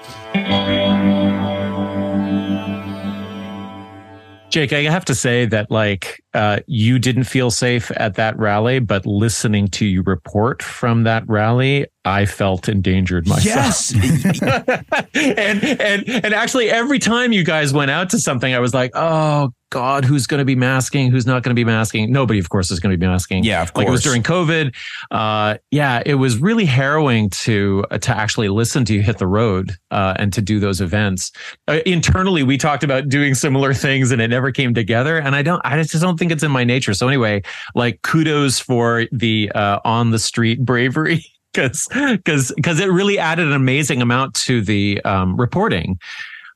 Jake, 4.49 4.74
I 4.74 4.84
have 4.84 5.05
to 5.05 5.14
say 5.14 5.45
that 5.45 5.70
like 5.70 6.24
uh, 6.38 6.59
you 6.67 6.99
didn't 6.99 7.23
feel 7.23 7.49
safe 7.49 7.91
at 7.97 8.13
that 8.13 8.38
rally, 8.38 8.77
but 8.77 9.07
listening 9.07 9.67
to 9.69 9.88
you 9.88 10.03
report 10.03 10.61
from 10.61 11.01
that 11.01 11.27
rally, 11.27 11.88
I 12.05 12.27
felt 12.27 12.69
endangered 12.69 13.27
myself. 13.27 13.45
Yes. 13.45 13.91
and 15.15 15.63
and 15.63 16.07
and 16.07 16.33
actually 16.35 16.69
every 16.69 16.99
time 16.99 17.31
you 17.31 17.43
guys 17.43 17.73
went 17.73 17.89
out 17.89 18.11
to 18.11 18.19
something, 18.19 18.53
I 18.53 18.59
was 18.59 18.75
like, 18.75 18.91
oh 18.93 19.51
God, 19.69 20.05
who's 20.05 20.27
going 20.27 20.39
to 20.39 20.45
be 20.45 20.55
masking? 20.55 21.11
Who's 21.11 21.25
not 21.25 21.43
going 21.43 21.53
to 21.53 21.59
be 21.59 21.65
masking? 21.65 22.09
Nobody, 22.09 22.39
of 22.39 22.47
course, 22.47 22.71
is 22.71 22.79
going 22.79 22.91
to 22.93 22.97
be 22.97 23.05
masking. 23.05 23.43
Yeah, 23.43 23.61
of 23.61 23.73
course. 23.73 23.83
Like 23.83 23.88
it 23.89 23.91
was 23.91 24.03
during 24.03 24.23
COVID. 24.23 24.73
Uh, 25.11 25.57
yeah, 25.71 26.01
it 26.05 26.15
was 26.15 26.38
really 26.38 26.63
harrowing 26.63 27.29
to 27.31 27.83
uh, 27.91 27.97
to 27.97 28.15
actually 28.15 28.47
listen 28.47 28.85
to 28.85 28.93
you 28.93 29.01
hit 29.01 29.17
the 29.17 29.27
road 29.27 29.73
uh, 29.91 30.13
and 30.17 30.31
to 30.31 30.41
do 30.41 30.61
those 30.61 30.79
events. 30.79 31.33
Uh, 31.67 31.79
internally, 31.85 32.43
we 32.43 32.57
talked 32.57 32.83
about 32.85 33.09
doing 33.09 33.35
similar 33.35 33.73
things, 33.73 34.11
and 34.11 34.21
it 34.21 34.29
never 34.29 34.51
came 34.51 34.73
together. 34.73 35.17
And 35.17 35.35
I 35.35 35.41
don't, 35.41 35.61
I 35.65 35.81
just 35.83 36.01
don't 36.01 36.17
think 36.17 36.26
it's 36.32 36.43
in 36.43 36.51
my 36.51 36.63
nature. 36.63 36.93
So 36.93 37.07
anyway, 37.07 37.41
like 37.75 38.01
kudos 38.01 38.59
for 38.59 39.05
the 39.11 39.51
uh, 39.53 39.80
on 39.86 40.11
the 40.11 40.19
street 40.19 40.63
bravery. 40.65 41.25
because 41.53 41.88
because 41.91 42.53
because 42.55 42.80
it 42.80 42.88
really 42.88 43.17
added 43.17 43.47
an 43.47 43.53
amazing 43.53 44.01
amount 44.01 44.36
to 44.36 44.61
the 44.61 45.01
um, 45.03 45.36
reporting. 45.38 45.99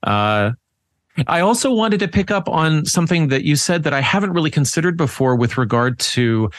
Uh, 0.04 0.52
I 1.28 1.42
also 1.42 1.72
wanted 1.72 2.00
to 2.00 2.08
pick 2.08 2.32
up 2.32 2.48
on 2.48 2.86
something 2.86 3.28
that 3.30 3.44
you 3.44 3.56
said 3.56 3.84
that 3.84 3.94
I 3.94 4.02
haven't 4.02 4.32
really 4.32 4.52
considered 4.52 4.96
before 4.96 5.36
with 5.36 5.58
regard 5.58 6.00
to, 6.00 6.50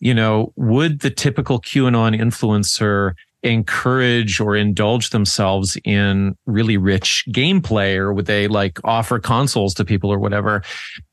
you 0.00 0.14
know, 0.14 0.52
would 0.56 1.00
the 1.00 1.10
typical 1.10 1.60
QAnon 1.60 2.18
influencer 2.18 3.12
encourage 3.42 4.40
or 4.40 4.56
indulge 4.56 5.10
themselves 5.10 5.76
in 5.84 6.36
really 6.46 6.76
rich 6.76 7.24
gameplay 7.28 7.96
or 7.96 8.12
would 8.12 8.26
they 8.26 8.48
like 8.48 8.80
offer 8.82 9.20
consoles 9.20 9.74
to 9.74 9.84
people 9.84 10.12
or 10.12 10.18
whatever 10.18 10.62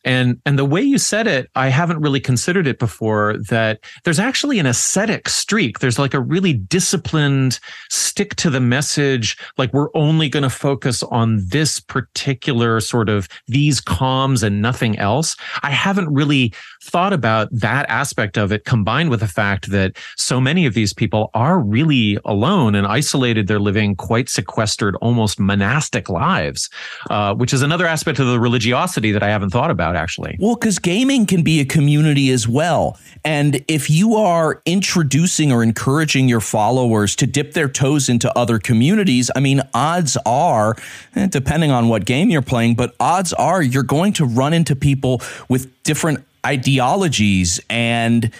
and 0.05 0.39
and 0.45 0.57
the 0.57 0.65
way 0.65 0.81
you 0.81 0.97
said 0.97 1.27
it 1.27 1.49
i 1.55 1.67
haven't 1.67 1.99
really 1.99 2.19
considered 2.19 2.67
it 2.67 2.79
before 2.79 3.35
that 3.49 3.79
there's 4.03 4.19
actually 4.19 4.59
an 4.59 4.65
ascetic 4.65 5.27
streak. 5.29 5.79
There's 5.79 5.99
like 5.99 6.13
a 6.13 6.19
really 6.19 6.53
disciplined 6.53 7.59
stick 7.89 8.35
to 8.35 8.49
the 8.49 8.59
message 8.59 9.37
like 9.57 9.73
we're 9.73 9.89
only 9.95 10.29
going 10.29 10.43
to 10.43 10.49
focus 10.49 11.03
on 11.03 11.43
this 11.47 11.79
particular 11.79 12.79
sort 12.79 13.09
of 13.09 13.27
these 13.47 13.81
comms 13.81 14.43
and 14.43 14.61
nothing 14.61 14.97
else. 14.97 15.35
I 15.63 15.71
haven't 15.71 16.13
really 16.13 16.53
thought 16.83 17.13
about 17.13 17.49
that 17.51 17.85
aspect 17.89 18.37
of 18.37 18.51
it 18.51 18.65
combined 18.65 19.09
with 19.09 19.19
the 19.19 19.27
fact 19.27 19.71
that 19.71 19.97
so 20.17 20.39
many 20.39 20.65
of 20.65 20.73
these 20.73 20.93
people 20.93 21.31
are 21.33 21.59
really 21.59 22.17
alone 22.25 22.75
and 22.75 22.87
isolated. 22.87 23.47
They're 23.47 23.59
living 23.59 23.95
quite 23.95 24.29
sequestered, 24.29 24.95
almost 24.97 25.39
monastic 25.39 26.09
lives, 26.09 26.69
uh, 27.09 27.33
which 27.35 27.53
is 27.53 27.61
another 27.61 27.85
aspect 27.85 28.19
of 28.19 28.27
the 28.27 28.39
religiosity 28.39 29.11
that 29.11 29.23
I 29.23 29.29
haven't 29.29 29.49
thought 29.49 29.71
about 29.71 29.94
actually. 29.95 30.37
Well, 30.39 30.55
because 30.55 30.79
gaming 30.79 31.25
can 31.25 31.43
be 31.43 31.59
a 31.59 31.65
community 31.65 32.29
as 32.31 32.47
well. 32.47 32.97
And 33.23 33.63
if 33.67 33.89
you 33.89 34.15
are 34.15 34.61
introducing 34.65 35.51
or 35.51 35.63
encouraging 35.63 36.29
your 36.29 36.41
followers 36.41 37.15
to 37.17 37.25
dip 37.25 37.53
their 37.53 37.67
toes 37.67 38.09
into 38.09 38.31
other 38.37 38.59
communities, 38.59 39.31
I 39.35 39.39
mean, 39.39 39.61
odds 39.73 40.17
are, 40.25 40.75
eh, 41.15 41.27
depending 41.27 41.71
on 41.71 41.87
what 41.87 42.05
game 42.05 42.29
you're 42.29 42.41
playing, 42.41 42.75
but 42.75 42.95
odds 42.99 43.33
are 43.33 43.61
you're 43.61 43.83
going 43.83 44.13
to 44.13 44.25
run 44.25 44.53
into 44.53 44.75
people 44.75 45.21
with 45.49 45.83
different 45.83 46.23
ideologies 46.45 47.59
and 47.69 48.31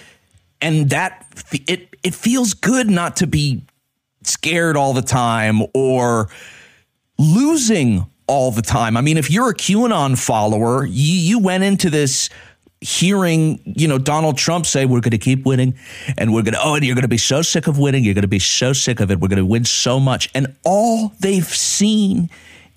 and 0.62 0.90
that 0.92 1.26
it 1.68 1.90
it 2.04 2.14
feels 2.14 2.54
good 2.54 2.90
not 2.90 3.16
to 3.18 3.28
be 3.28 3.64
scared 4.24 4.78
all 4.78 4.94
the 4.94 5.02
time 5.02 5.62
or 5.74 6.30
losing 7.18 8.06
all 8.28 8.52
the 8.52 8.62
time. 8.62 8.98
I 8.98 9.02
mean, 9.02 9.18
if 9.18 9.30
you're 9.30 9.50
a 9.50 9.56
QAnon 9.56 10.18
follower, 10.18 10.86
you, 10.86 11.14
you 11.14 11.40
went 11.40 11.64
into 11.64 11.90
this 11.90 12.30
hearing, 12.82 13.62
you 13.66 13.88
know, 13.88 13.98
Donald 13.98 14.38
Trump 14.38 14.66
say, 14.66 14.86
we're 14.86 15.02
going 15.02 15.12
to 15.12 15.18
keep 15.18 15.46
winning 15.46 15.76
and 16.18 16.34
we're 16.34 16.44
going 16.44 16.54
to, 16.54 16.60
oh, 16.64 16.76
and 16.76 16.86
you're 16.86 16.96
going 16.96 17.04
to 17.04 17.08
be 17.08 17.18
so 17.18 17.42
sick 17.42 17.68
of 17.68 17.78
winning. 17.78 18.04
You're 18.04 18.14
going 18.14 18.24
to 18.24 18.28
be 18.28 18.40
so 18.40 18.74
sick 18.74 19.00
of 19.00 19.12
it. 19.12 19.20
We're 19.20 19.28
going 19.28 19.38
to 19.38 19.46
win 19.46 19.66
so 19.66 20.00
much. 20.00 20.30
And 20.36 20.56
all 20.64 21.14
they've 21.20 21.46
seen 21.46 22.30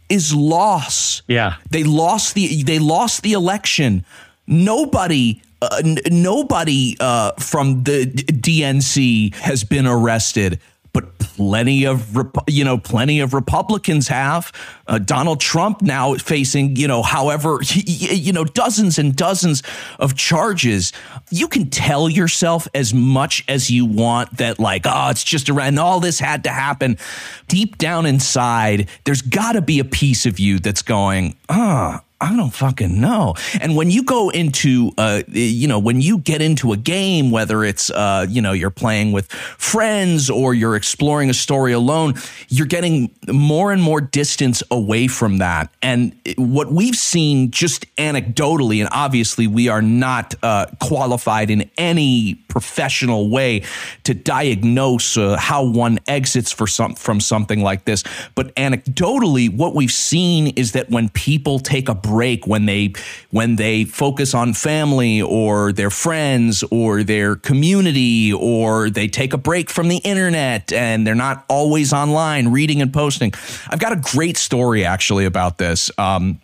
is 0.08 0.34
loss. 0.34 1.22
Yeah. 1.26 1.56
They 1.70 1.84
lost 1.84 2.34
the, 2.34 2.62
they 2.62 2.78
lost 2.78 3.22
the 3.22 3.32
election. 3.32 4.04
Nobody 4.46 5.42
uh, 5.60 5.82
n- 5.84 5.98
nobody 6.10 6.96
uh, 7.00 7.32
from 7.32 7.82
the 7.82 8.06
DNC 8.06 9.34
has 9.34 9.64
been 9.64 9.86
arrested. 9.86 10.60
But 10.92 11.18
plenty 11.18 11.86
of 11.86 12.16
you 12.46 12.64
know 12.64 12.78
plenty 12.78 13.20
of 13.20 13.34
Republicans 13.34 14.08
have. 14.08 14.52
Uh, 14.86 14.98
Donald 14.98 15.40
Trump 15.40 15.82
now 15.82 16.14
facing 16.14 16.76
you 16.76 16.88
know 16.88 17.02
however 17.02 17.60
you 17.74 18.32
know 18.32 18.44
dozens 18.44 18.98
and 18.98 19.14
dozens 19.14 19.62
of 19.98 20.16
charges. 20.16 20.92
You 21.30 21.48
can 21.48 21.70
tell 21.70 22.08
yourself 22.08 22.66
as 22.74 22.92
much 22.92 23.44
as 23.48 23.70
you 23.70 23.84
want 23.86 24.36
that 24.38 24.58
like 24.58 24.82
oh 24.84 25.10
it's 25.10 25.24
just 25.24 25.48
around 25.48 25.78
all 25.78 26.00
this 26.00 26.18
had 26.18 26.44
to 26.44 26.50
happen. 26.50 26.98
Deep 27.46 27.78
down 27.78 28.06
inside, 28.06 28.88
there's 29.04 29.22
got 29.22 29.52
to 29.52 29.62
be 29.62 29.78
a 29.78 29.84
piece 29.84 30.26
of 30.26 30.38
you 30.38 30.58
that's 30.58 30.82
going 30.82 31.36
ah. 31.48 32.00
Oh, 32.00 32.07
I 32.20 32.34
don't 32.34 32.50
fucking 32.50 33.00
know. 33.00 33.34
And 33.60 33.76
when 33.76 33.92
you 33.92 34.02
go 34.02 34.30
into, 34.30 34.90
uh, 34.98 35.22
you 35.28 35.68
know, 35.68 35.78
when 35.78 36.00
you 36.00 36.18
get 36.18 36.42
into 36.42 36.72
a 36.72 36.76
game, 36.76 37.30
whether 37.30 37.62
it's, 37.62 37.90
uh, 37.90 38.26
you 38.28 38.42
know, 38.42 38.50
you're 38.52 38.70
playing 38.70 39.12
with 39.12 39.30
friends 39.30 40.28
or 40.28 40.52
you're 40.52 40.74
exploring 40.74 41.30
a 41.30 41.34
story 41.34 41.72
alone, 41.72 42.14
you're 42.48 42.66
getting 42.66 43.14
more 43.30 43.70
and 43.70 43.80
more 43.80 44.00
distance 44.00 44.64
away 44.72 45.06
from 45.06 45.38
that. 45.38 45.72
And 45.80 46.12
what 46.36 46.72
we've 46.72 46.96
seen 46.96 47.52
just 47.52 47.86
anecdotally, 47.96 48.80
and 48.80 48.88
obviously 48.90 49.46
we 49.46 49.68
are 49.68 49.82
not 49.82 50.34
uh, 50.42 50.66
qualified 50.80 51.50
in 51.50 51.70
any 51.78 52.34
professional 52.48 53.30
way 53.30 53.62
to 54.02 54.14
diagnose 54.14 55.16
uh, 55.16 55.36
how 55.36 55.64
one 55.64 56.00
exits 56.08 56.50
for 56.50 56.66
some, 56.66 56.96
from 56.96 57.20
something 57.20 57.62
like 57.62 57.84
this. 57.84 58.02
But 58.34 58.52
anecdotally, 58.56 59.54
what 59.54 59.76
we've 59.76 59.92
seen 59.92 60.48
is 60.56 60.72
that 60.72 60.90
when 60.90 61.10
people 61.10 61.60
take 61.60 61.88
a 61.88 61.94
break 62.08 62.46
when 62.46 62.66
they 62.66 62.92
when 63.30 63.56
they 63.56 63.84
focus 63.84 64.34
on 64.34 64.54
family 64.54 65.20
or 65.20 65.72
their 65.72 65.90
friends 65.90 66.64
or 66.70 67.02
their 67.02 67.36
community 67.36 68.32
or 68.32 68.90
they 68.90 69.08
take 69.08 69.32
a 69.32 69.38
break 69.38 69.70
from 69.70 69.88
the 69.88 69.98
internet 69.98 70.72
and 70.72 71.06
they're 71.06 71.14
not 71.14 71.44
always 71.48 71.92
online 71.92 72.48
reading 72.48 72.82
and 72.82 72.92
posting. 72.92 73.32
I've 73.68 73.78
got 73.78 73.92
a 73.92 74.00
great 74.14 74.36
story 74.36 74.84
actually 74.84 75.26
about 75.26 75.58
this. 75.58 75.90
Um, 75.98 76.40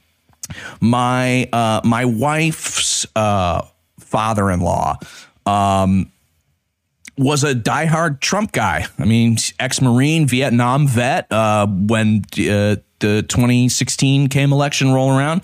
my 0.81 1.49
uh, 1.53 1.81
my 1.85 2.05
wife's 2.05 3.07
uh, 3.17 3.63
father-in-law 4.01 4.99
um, 5.47 6.13
was 7.17 7.45
a 7.45 7.55
diehard 7.55 8.21
Trump 8.21 8.53
guy. 8.53 8.87
I 8.99 9.05
mean, 9.05 9.37
ex-marine, 9.59 10.27
Vietnam 10.27 10.87
vet. 10.87 11.31
Uh, 11.33 11.67
when 11.67 12.25
uh, 12.39 12.77
the 13.05 13.23
2016 13.23 14.29
came 14.29 14.53
election 14.53 14.93
roll 14.93 15.11
around, 15.11 15.43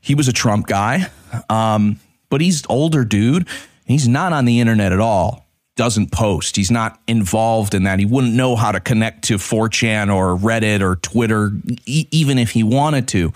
he 0.00 0.14
was 0.14 0.28
a 0.28 0.32
Trump 0.32 0.66
guy. 0.66 1.06
Um, 1.48 1.98
but 2.28 2.40
he's 2.40 2.62
older 2.68 3.04
dude. 3.04 3.48
He's 3.86 4.06
not 4.06 4.32
on 4.32 4.44
the 4.44 4.60
internet 4.60 4.92
at 4.92 5.00
all. 5.00 5.46
Doesn't 5.74 6.12
post. 6.12 6.56
He's 6.56 6.70
not 6.70 7.00
involved 7.08 7.74
in 7.74 7.84
that. 7.84 7.98
He 7.98 8.04
wouldn't 8.04 8.34
know 8.34 8.56
how 8.56 8.72
to 8.72 8.80
connect 8.80 9.24
to 9.24 9.36
4chan 9.36 10.14
or 10.14 10.36
Reddit 10.36 10.82
or 10.82 10.96
Twitter, 10.96 11.52
e- 11.86 12.06
even 12.10 12.38
if 12.38 12.50
he 12.50 12.62
wanted 12.62 13.08
to. 13.08 13.32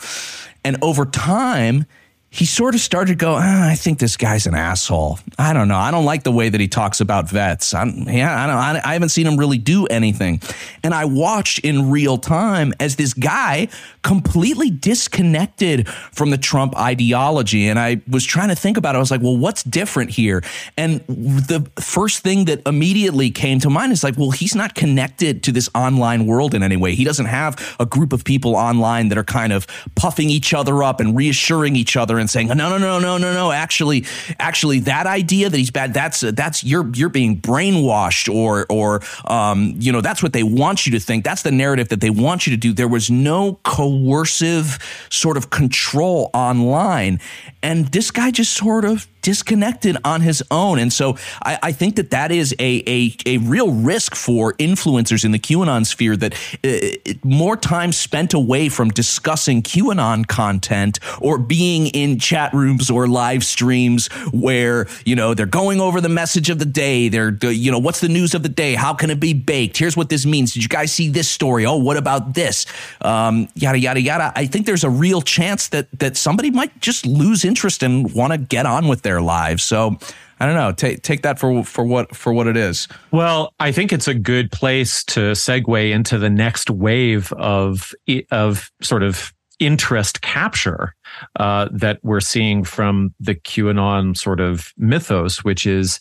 And 0.62 0.76
over 0.82 1.06
time, 1.06 1.86
he 2.28 2.44
sort 2.44 2.74
of 2.74 2.80
started 2.80 3.12
to 3.12 3.16
go, 3.16 3.34
ah, 3.34 3.70
I 3.70 3.76
think 3.76 3.98
this 3.98 4.16
guy's 4.16 4.46
an 4.46 4.54
asshole. 4.54 5.18
I 5.38 5.52
don't 5.52 5.68
know. 5.68 5.76
I 5.78 5.90
don't 5.90 6.04
like 6.04 6.22
the 6.22 6.32
way 6.32 6.48
that 6.48 6.60
he 6.60 6.68
talks 6.68 7.00
about 7.00 7.30
vets. 7.30 7.72
I'm, 7.72 8.08
yeah, 8.08 8.44
I 8.44 8.46
don't. 8.46 8.84
I 8.84 8.92
haven't 8.92 9.08
seen 9.10 9.26
him 9.26 9.38
really 9.38 9.58
do 9.58 9.86
anything. 9.86 10.42
And 10.82 10.92
I 10.92 11.06
watched 11.06 11.60
in 11.60 11.90
real 11.90 12.18
time 12.18 12.74
as 12.78 12.96
this 12.96 13.14
guy 13.14 13.68
completely 14.02 14.70
disconnected 14.70 15.88
from 15.88 16.30
the 16.30 16.36
Trump 16.36 16.76
ideology. 16.76 17.68
And 17.68 17.78
I 17.78 18.02
was 18.08 18.24
trying 18.24 18.48
to 18.48 18.54
think 18.54 18.76
about 18.76 18.94
it. 18.94 18.98
I 18.98 19.00
was 19.00 19.10
like, 19.10 19.22
well, 19.22 19.36
what's 19.36 19.62
different 19.62 20.10
here? 20.10 20.42
And 20.76 21.00
the 21.06 21.70
first 21.80 22.22
thing 22.22 22.44
that 22.46 22.60
immediately 22.66 23.30
came 23.30 23.60
to 23.60 23.70
mind 23.70 23.92
is 23.92 24.04
like, 24.04 24.18
well, 24.18 24.30
he's 24.30 24.54
not 24.54 24.74
connected 24.74 25.42
to 25.44 25.52
this 25.52 25.70
online 25.74 26.26
world 26.26 26.54
in 26.54 26.62
any 26.62 26.76
way. 26.76 26.94
He 26.94 27.04
doesn't 27.04 27.26
have 27.26 27.76
a 27.80 27.86
group 27.86 28.12
of 28.12 28.24
people 28.24 28.56
online 28.56 29.08
that 29.08 29.16
are 29.16 29.24
kind 29.24 29.52
of 29.52 29.66
puffing 29.94 30.28
each 30.28 30.52
other 30.52 30.82
up 30.82 31.00
and 31.00 31.16
reassuring 31.16 31.76
each 31.76 31.96
other 31.96 32.18
and 32.26 32.30
saying, 32.30 32.48
no, 32.48 32.54
no, 32.54 32.78
no, 32.78 32.98
no, 32.98 33.18
no, 33.18 33.32
no. 33.32 33.52
Actually, 33.52 34.04
actually, 34.40 34.80
that 34.80 35.06
idea 35.06 35.48
that 35.48 35.56
he's 35.56 35.70
bad, 35.70 35.94
that's 35.94 36.20
that's 36.20 36.64
you're 36.64 36.88
you're 36.94 37.08
being 37.08 37.40
brainwashed, 37.40 38.32
or 38.32 38.66
or 38.68 39.00
um, 39.26 39.74
you 39.78 39.92
know, 39.92 40.00
that's 40.00 40.22
what 40.22 40.32
they 40.32 40.42
want 40.42 40.86
you 40.86 40.92
to 40.92 41.00
think. 41.00 41.24
That's 41.24 41.42
the 41.42 41.52
narrative 41.52 41.88
that 41.90 42.00
they 42.00 42.10
want 42.10 42.46
you 42.46 42.50
to 42.52 42.56
do. 42.56 42.72
There 42.72 42.88
was 42.88 43.10
no 43.10 43.60
coercive 43.62 44.78
sort 45.10 45.36
of 45.36 45.50
control 45.50 46.30
online, 46.34 47.20
and 47.62 47.86
this 47.86 48.10
guy 48.10 48.32
just 48.32 48.54
sort 48.54 48.84
of 48.84 49.06
disconnected 49.26 49.96
on 50.04 50.20
his 50.20 50.40
own. 50.52 50.78
And 50.78 50.92
so 50.92 51.16
I, 51.44 51.58
I 51.60 51.72
think 51.72 51.96
that 51.96 52.10
that 52.10 52.30
is 52.30 52.54
a, 52.60 52.84
a, 52.86 53.16
a, 53.26 53.38
real 53.38 53.72
risk 53.72 54.14
for 54.14 54.52
influencers 54.52 55.24
in 55.24 55.32
the 55.32 55.38
QAnon 55.40 55.84
sphere 55.84 56.16
that 56.16 56.34
uh, 56.62 57.12
more 57.24 57.56
time 57.56 57.90
spent 57.90 58.34
away 58.34 58.68
from 58.68 58.90
discussing 58.90 59.62
QAnon 59.62 60.28
content 60.28 61.00
or 61.20 61.38
being 61.38 61.88
in 61.88 62.20
chat 62.20 62.54
rooms 62.54 62.88
or 62.88 63.08
live 63.08 63.42
streams 63.44 64.06
where, 64.30 64.86
you 65.04 65.16
know, 65.16 65.34
they're 65.34 65.44
going 65.44 65.80
over 65.80 66.00
the 66.00 66.08
message 66.08 66.48
of 66.48 66.60
the 66.60 66.64
day. 66.64 67.08
They're, 67.08 67.36
you 67.50 67.72
know, 67.72 67.80
what's 67.80 68.00
the 68.00 68.08
news 68.08 68.32
of 68.32 68.44
the 68.44 68.48
day? 68.48 68.74
How 68.74 68.94
can 68.94 69.10
it 69.10 69.18
be 69.18 69.34
baked? 69.34 69.76
Here's 69.76 69.96
what 69.96 70.08
this 70.08 70.24
means. 70.24 70.54
Did 70.54 70.62
you 70.62 70.68
guys 70.68 70.92
see 70.92 71.08
this 71.08 71.28
story? 71.28 71.66
Oh, 71.66 71.78
what 71.78 71.96
about 71.96 72.34
this? 72.34 72.64
Um, 73.00 73.48
yada, 73.56 73.80
yada, 73.80 74.00
yada. 74.00 74.32
I 74.36 74.46
think 74.46 74.66
there's 74.66 74.84
a 74.84 74.90
real 74.90 75.20
chance 75.20 75.66
that, 75.68 75.88
that 75.98 76.16
somebody 76.16 76.52
might 76.52 76.80
just 76.80 77.04
lose 77.04 77.44
interest 77.44 77.82
and 77.82 78.14
want 78.14 78.32
to 78.32 78.38
get 78.38 78.66
on 78.66 78.86
with 78.86 79.02
their 79.02 79.15
their 79.16 79.22
lives. 79.22 79.62
So 79.62 79.96
I 80.38 80.46
don't 80.46 80.54
know. 80.54 80.72
Take 80.72 81.02
take 81.02 81.22
that 81.22 81.38
for 81.38 81.64
for 81.64 81.84
what 81.84 82.14
for 82.14 82.32
what 82.32 82.46
it 82.46 82.56
is. 82.56 82.88
Well, 83.10 83.54
I 83.58 83.72
think 83.72 83.92
it's 83.92 84.08
a 84.08 84.14
good 84.14 84.52
place 84.52 85.02
to 85.04 85.32
segue 85.32 85.90
into 85.90 86.18
the 86.18 86.30
next 86.30 86.70
wave 86.70 87.32
of 87.32 87.94
of 88.30 88.70
sort 88.82 89.02
of 89.02 89.32
interest 89.58 90.20
capture 90.20 90.94
uh, 91.40 91.68
that 91.72 91.98
we're 92.02 92.20
seeing 92.20 92.62
from 92.62 93.14
the 93.18 93.34
QAnon 93.34 94.14
sort 94.14 94.38
of 94.38 94.74
mythos, 94.76 95.42
which 95.42 95.66
is, 95.66 95.98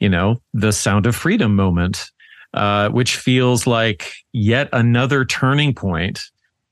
you 0.00 0.08
know, 0.08 0.42
the 0.52 0.72
sound 0.72 1.06
of 1.06 1.14
freedom 1.14 1.54
moment, 1.54 2.10
uh, 2.54 2.88
which 2.88 3.14
feels 3.14 3.68
like 3.68 4.12
yet 4.32 4.68
another 4.72 5.24
turning 5.24 5.72
point 5.72 6.20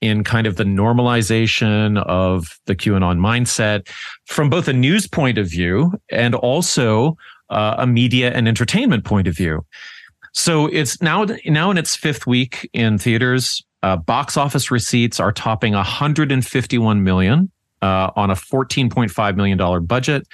in 0.01 0.23
kind 0.23 0.45
of 0.47 0.57
the 0.57 0.63
normalization 0.63 2.01
of 2.03 2.59
the 2.65 2.75
QAnon 2.75 3.17
mindset 3.17 3.89
from 4.25 4.49
both 4.49 4.67
a 4.67 4.73
news 4.73 5.07
point 5.07 5.37
of 5.37 5.49
view 5.49 5.93
and 6.09 6.35
also 6.35 7.17
uh, 7.49 7.75
a 7.77 7.87
media 7.87 8.31
and 8.31 8.47
entertainment 8.47 9.05
point 9.05 9.27
of 9.27 9.35
view. 9.35 9.65
So 10.33 10.67
it's 10.67 11.01
now 11.01 11.25
now 11.45 11.71
in 11.71 11.77
its 11.77 11.95
fifth 11.95 12.27
week 12.27 12.69
in 12.73 12.97
theaters. 12.97 13.63
Uh, 13.83 13.95
box 13.95 14.35
office 14.35 14.71
receipts 14.71 15.19
are 15.19 15.31
topping 15.31 15.73
151 15.73 17.03
million 17.03 17.51
uh, 17.81 18.09
on 18.15 18.31
a 18.31 18.33
14.5 18.33 19.35
million 19.35 19.57
dollar 19.57 19.79
budget. 19.79 20.27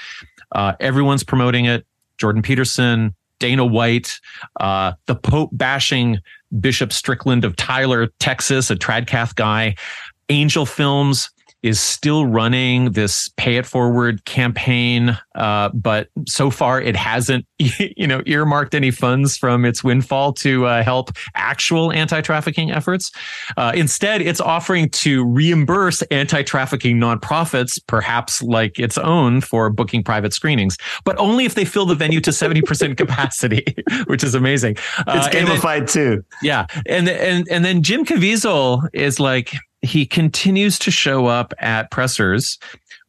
Uh, 0.53 0.73
everyone's 0.79 1.23
promoting 1.23 1.65
it. 1.65 1.85
Jordan 2.17 2.41
Peterson, 2.41 3.15
Dana 3.41 3.65
White, 3.65 4.19
uh, 4.59 4.93
the 5.07 5.15
Pope 5.15 5.49
bashing 5.51 6.19
Bishop 6.59 6.93
Strickland 6.93 7.43
of 7.43 7.55
Tyler, 7.57 8.07
Texas, 8.19 8.69
a 8.69 8.75
Tradcath 8.75 9.35
guy. 9.35 9.75
Angel 10.29 10.65
Films 10.65 11.29
is 11.63 11.79
still 11.79 12.25
running 12.25 12.91
this 12.91 13.29
pay 13.37 13.57
it 13.57 13.65
forward 13.65 14.25
campaign, 14.25 15.17
uh, 15.35 15.69
but 15.73 16.09
so 16.27 16.49
far 16.49 16.81
it 16.81 16.95
hasn't, 16.95 17.45
you 17.59 18.07
know, 18.07 18.21
earmarked 18.25 18.73
any 18.73 18.91
funds 18.91 19.37
from 19.37 19.65
its 19.65 19.83
windfall 19.83 20.33
to 20.33 20.65
uh, 20.65 20.83
help 20.83 21.11
actual 21.35 21.91
anti-trafficking 21.91 22.71
efforts. 22.71 23.11
Uh, 23.57 23.71
instead, 23.75 24.21
it's 24.21 24.41
offering 24.41 24.89
to 24.89 25.23
reimburse 25.25 26.01
anti-trafficking 26.03 26.97
nonprofits, 26.97 27.79
perhaps 27.87 28.41
like 28.41 28.79
its 28.79 28.97
own, 28.97 29.41
for 29.41 29.69
booking 29.69 30.03
private 30.03 30.33
screenings, 30.33 30.77
but 31.05 31.17
only 31.17 31.45
if 31.45 31.55
they 31.55 31.65
fill 31.65 31.85
the 31.85 31.95
venue 31.95 32.21
to 32.21 32.31
seventy 32.31 32.61
percent 32.61 32.97
capacity, 32.97 33.63
which 34.05 34.23
is 34.23 34.35
amazing. 34.35 34.75
Uh, 34.99 35.21
it's 35.23 35.35
gamified 35.35 35.91
then, 35.91 36.17
too. 36.17 36.25
Yeah, 36.41 36.65
and 36.85 37.07
and 37.07 37.47
and 37.49 37.63
then 37.63 37.83
Jim 37.83 38.05
Caviezel 38.05 38.87
is 38.93 39.19
like 39.19 39.53
he 39.81 40.05
continues 40.05 40.77
to 40.79 40.91
show 40.91 41.25
up 41.25 41.53
at 41.59 41.91
pressers 41.91 42.59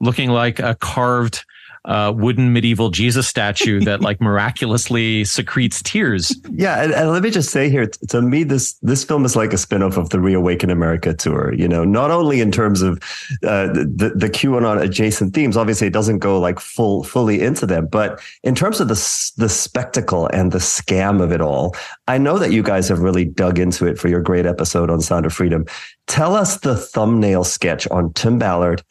looking 0.00 0.30
like 0.30 0.58
a 0.58 0.74
carved 0.76 1.44
uh, 1.84 2.12
wooden 2.14 2.52
medieval 2.52 2.90
Jesus 2.90 3.26
statue 3.26 3.80
that 3.80 4.00
like 4.00 4.20
miraculously 4.20 5.24
secretes 5.24 5.82
tears. 5.82 6.34
Yeah, 6.52 6.82
and, 6.82 6.92
and, 6.92 7.10
let 7.10 7.22
me 7.22 7.30
just 7.30 7.50
say 7.50 7.68
here, 7.68 7.86
to 8.08 8.22
me, 8.22 8.44
this 8.44 8.74
this 8.82 9.04
film 9.04 9.24
is 9.24 9.34
like 9.34 9.52
a 9.52 9.56
spinoff 9.56 9.96
of 9.96 10.10
the 10.10 10.20
Reawaken 10.20 10.70
America 10.70 11.12
tour. 11.12 11.52
You 11.54 11.66
know, 11.66 11.84
not 11.84 12.10
only 12.10 12.40
in 12.40 12.52
terms 12.52 12.82
of 12.82 12.98
uh, 13.42 13.66
the 13.68 14.12
the 14.14 14.30
QAnon 14.30 14.80
adjacent 14.80 15.34
themes, 15.34 15.56
obviously 15.56 15.88
it 15.88 15.92
doesn't 15.92 16.18
go 16.18 16.38
like 16.38 16.60
full 16.60 17.02
fully 17.02 17.40
into 17.40 17.66
them, 17.66 17.86
but 17.86 18.20
in 18.44 18.54
terms 18.54 18.80
of 18.80 18.88
the 18.88 19.32
the 19.36 19.48
spectacle 19.48 20.28
and 20.28 20.52
the 20.52 20.58
scam 20.58 21.20
of 21.20 21.32
it 21.32 21.40
all, 21.40 21.74
I 22.06 22.18
know 22.18 22.38
that 22.38 22.52
you 22.52 22.62
guys 22.62 22.88
have 22.88 23.00
really 23.00 23.24
dug 23.24 23.58
into 23.58 23.86
it 23.86 23.98
for 23.98 24.08
your 24.08 24.20
great 24.20 24.46
episode 24.46 24.90
on 24.90 25.00
Sound 25.00 25.26
of 25.26 25.32
Freedom. 25.32 25.66
Tell 26.06 26.36
us 26.36 26.58
the 26.58 26.76
thumbnail 26.76 27.44
sketch 27.44 27.88
on 27.88 28.12
Tim 28.12 28.38
Ballard 28.38 28.82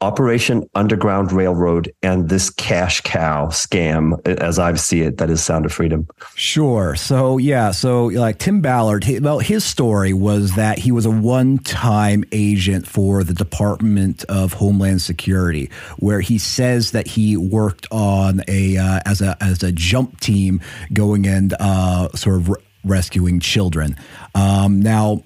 Operation 0.00 0.68
Underground 0.74 1.32
Railroad 1.32 1.92
and 2.02 2.28
this 2.28 2.50
cash 2.50 3.00
cow 3.00 3.46
scam, 3.46 4.20
as 4.26 4.58
I 4.58 4.74
see 4.74 5.00
it, 5.00 5.16
that 5.18 5.30
is 5.30 5.42
Sound 5.42 5.64
of 5.64 5.72
Freedom. 5.72 6.06
Sure. 6.34 6.94
So 6.94 7.38
yeah. 7.38 7.70
So 7.70 8.06
like 8.06 8.38
Tim 8.38 8.60
Ballard, 8.60 9.04
he, 9.04 9.18
well, 9.18 9.38
his 9.38 9.64
story 9.64 10.12
was 10.12 10.56
that 10.56 10.78
he 10.78 10.92
was 10.92 11.06
a 11.06 11.10
one-time 11.10 12.24
agent 12.32 12.86
for 12.86 13.24
the 13.24 13.32
Department 13.32 14.24
of 14.24 14.52
Homeland 14.52 15.00
Security, 15.00 15.70
where 15.98 16.20
he 16.20 16.36
says 16.36 16.90
that 16.90 17.06
he 17.06 17.36
worked 17.36 17.86
on 17.90 18.42
a 18.46 18.76
uh, 18.76 19.00
as 19.06 19.22
a 19.22 19.36
as 19.42 19.62
a 19.62 19.72
jump 19.72 20.20
team 20.20 20.60
going 20.92 21.26
and 21.26 21.54
uh, 21.60 22.08
sort 22.10 22.36
of 22.36 22.48
re- 22.50 22.56
rescuing 22.84 23.40
children. 23.40 23.96
Um, 24.34 24.80
now, 24.80 25.22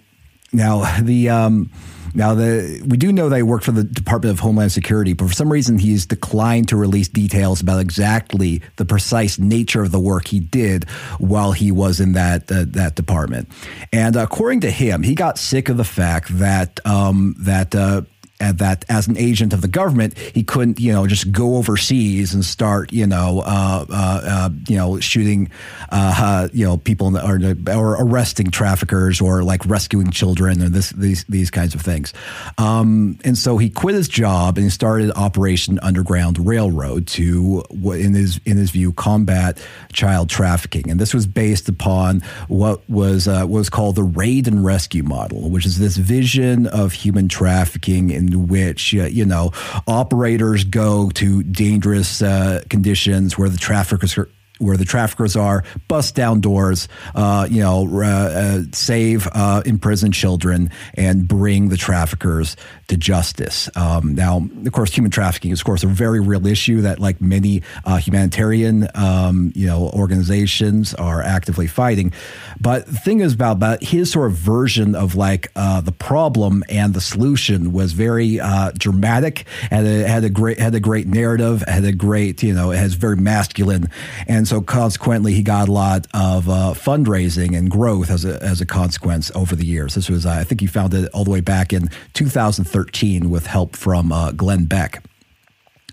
now 0.52 1.00
the. 1.02 1.30
Um, 1.30 1.70
now, 2.14 2.34
the, 2.34 2.82
we 2.86 2.96
do 2.96 3.12
know 3.12 3.28
that 3.28 3.36
he 3.36 3.42
worked 3.42 3.64
for 3.64 3.72
the 3.72 3.84
Department 3.84 4.32
of 4.32 4.40
Homeland 4.40 4.72
Security, 4.72 5.12
but 5.12 5.28
for 5.28 5.34
some 5.34 5.50
reason, 5.50 5.78
he's 5.78 6.06
declined 6.06 6.68
to 6.68 6.76
release 6.76 7.08
details 7.08 7.60
about 7.60 7.80
exactly 7.80 8.62
the 8.76 8.84
precise 8.84 9.38
nature 9.38 9.82
of 9.82 9.90
the 9.90 10.00
work 10.00 10.28
he 10.28 10.40
did 10.40 10.88
while 11.18 11.52
he 11.52 11.70
was 11.70 12.00
in 12.00 12.12
that 12.12 12.50
uh, 12.50 12.64
that 12.68 12.94
department. 12.94 13.48
And 13.92 14.16
according 14.16 14.60
to 14.60 14.70
him, 14.70 15.02
he 15.02 15.14
got 15.14 15.38
sick 15.38 15.68
of 15.68 15.76
the 15.76 15.84
fact 15.84 16.38
that 16.38 16.80
um, 16.86 17.34
that. 17.38 17.74
Uh, 17.74 18.02
and 18.40 18.58
that 18.58 18.84
as 18.88 19.08
an 19.08 19.16
agent 19.16 19.52
of 19.52 19.60
the 19.60 19.68
government, 19.68 20.16
he 20.16 20.44
couldn't, 20.44 20.78
you 20.78 20.92
know, 20.92 21.06
just 21.06 21.32
go 21.32 21.56
overseas 21.56 22.34
and 22.34 22.44
start, 22.44 22.92
you 22.92 23.06
know, 23.06 23.40
uh, 23.44 23.84
uh, 23.90 24.20
uh, 24.24 24.50
you 24.68 24.76
know, 24.76 25.00
shooting, 25.00 25.50
uh, 25.90 26.14
uh, 26.16 26.48
you 26.52 26.64
know, 26.64 26.76
people 26.76 27.10
the, 27.10 27.24
or, 27.24 27.38
or 27.74 28.04
arresting 28.04 28.50
traffickers 28.50 29.20
or 29.20 29.42
like 29.42 29.64
rescuing 29.66 30.10
children 30.10 30.62
and 30.62 30.72
this 30.74 30.90
these 30.90 31.24
these 31.24 31.50
kinds 31.50 31.74
of 31.74 31.80
things. 31.80 32.12
Um, 32.58 33.18
and 33.24 33.36
so 33.36 33.58
he 33.58 33.70
quit 33.70 33.94
his 33.94 34.08
job 34.08 34.56
and 34.56 34.64
he 34.64 34.70
started 34.70 35.10
Operation 35.16 35.78
Underground 35.80 36.46
Railroad 36.46 37.06
to, 37.08 37.64
in 37.70 38.14
his 38.14 38.40
in 38.44 38.56
his 38.56 38.70
view, 38.70 38.92
combat 38.92 39.58
child 39.92 40.30
trafficking. 40.30 40.90
And 40.90 41.00
this 41.00 41.12
was 41.12 41.26
based 41.26 41.68
upon 41.68 42.22
what 42.46 42.88
was 42.88 43.26
uh, 43.26 43.46
was 43.48 43.68
called 43.68 43.96
the 43.96 44.04
raid 44.04 44.46
and 44.46 44.64
rescue 44.64 45.02
model, 45.02 45.50
which 45.50 45.66
is 45.66 45.78
this 45.78 45.96
vision 45.96 46.66
of 46.66 46.92
human 46.92 47.28
trafficking 47.28 48.10
in 48.10 48.27
in 48.32 48.46
which 48.46 48.94
uh, 48.94 49.04
you 49.04 49.24
know 49.24 49.52
operators 49.86 50.64
go 50.64 51.10
to 51.10 51.42
dangerous 51.42 52.22
uh, 52.22 52.62
conditions 52.68 53.36
where 53.36 53.48
the 53.48 53.58
traffickers 53.58 54.16
are 54.18 54.28
where 54.58 54.76
the 54.76 54.84
traffickers 54.84 55.36
are, 55.36 55.64
bust 55.86 56.14
down 56.14 56.40
doors, 56.40 56.88
uh, 57.14 57.46
you 57.48 57.62
know, 57.62 57.88
uh, 57.92 58.04
uh, 58.04 58.62
save 58.72 59.28
uh, 59.32 59.62
imprisoned 59.64 60.14
children, 60.14 60.70
and 60.94 61.26
bring 61.26 61.68
the 61.68 61.76
traffickers 61.76 62.56
to 62.88 62.96
justice. 62.96 63.70
Um, 63.76 64.14
now, 64.14 64.48
of 64.64 64.72
course, 64.72 64.92
human 64.92 65.10
trafficking 65.10 65.50
is, 65.50 65.60
of 65.60 65.64
course, 65.64 65.84
a 65.84 65.86
very 65.86 66.20
real 66.20 66.46
issue 66.46 66.80
that, 66.82 66.98
like 66.98 67.20
many 67.20 67.62
uh, 67.84 67.98
humanitarian, 67.98 68.88
um, 68.94 69.52
you 69.54 69.66
know, 69.66 69.90
organizations 69.90 70.94
are 70.94 71.22
actively 71.22 71.66
fighting. 71.66 72.12
But 72.60 72.86
the 72.86 72.96
thing 72.96 73.20
is 73.20 73.34
about, 73.34 73.52
about 73.52 73.82
his 73.82 74.10
sort 74.10 74.30
of 74.30 74.36
version 74.36 74.94
of 74.94 75.14
like 75.14 75.52
uh, 75.54 75.80
the 75.82 75.92
problem 75.92 76.64
and 76.68 76.94
the 76.94 77.00
solution 77.00 77.72
was 77.72 77.92
very 77.92 78.40
uh, 78.40 78.72
dramatic 78.76 79.44
and 79.70 79.86
it 79.86 80.06
had 80.06 80.24
a 80.24 80.30
great 80.30 80.58
had 80.58 80.74
a 80.74 80.80
great 80.80 81.06
narrative, 81.06 81.62
had 81.68 81.84
a 81.84 81.92
great, 81.92 82.42
you 82.42 82.54
know, 82.54 82.70
it 82.70 82.78
has 82.78 82.94
very 82.94 83.16
masculine, 83.16 83.88
and 84.26 84.48
so 84.48 84.60
consequently, 84.60 85.34
he 85.34 85.42
got 85.42 85.68
a 85.68 85.72
lot 85.72 86.06
of 86.14 86.48
uh, 86.48 86.72
fundraising 86.74 87.56
and 87.56 87.70
growth 87.70 88.10
as 88.10 88.24
a 88.24 88.42
as 88.42 88.60
a 88.60 88.66
consequence 88.66 89.30
over 89.34 89.54
the 89.54 89.66
years. 89.66 89.94
This 89.94 90.08
was, 90.08 90.24
uh, 90.24 90.30
I 90.30 90.44
think, 90.44 90.60
he 90.60 90.66
founded 90.66 91.04
it 91.04 91.10
all 91.12 91.24
the 91.24 91.30
way 91.30 91.40
back 91.40 91.72
in 91.72 91.88
2013 92.14 92.77
13 92.78 93.28
with 93.28 93.44
help 93.44 93.74
from 93.74 94.12
uh, 94.12 94.30
Glenn 94.30 94.66
Beck. 94.66 95.02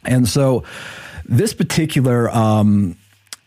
And 0.04 0.28
so 0.28 0.64
this 1.26 1.52
particular 1.52 2.30
um, 2.30 2.96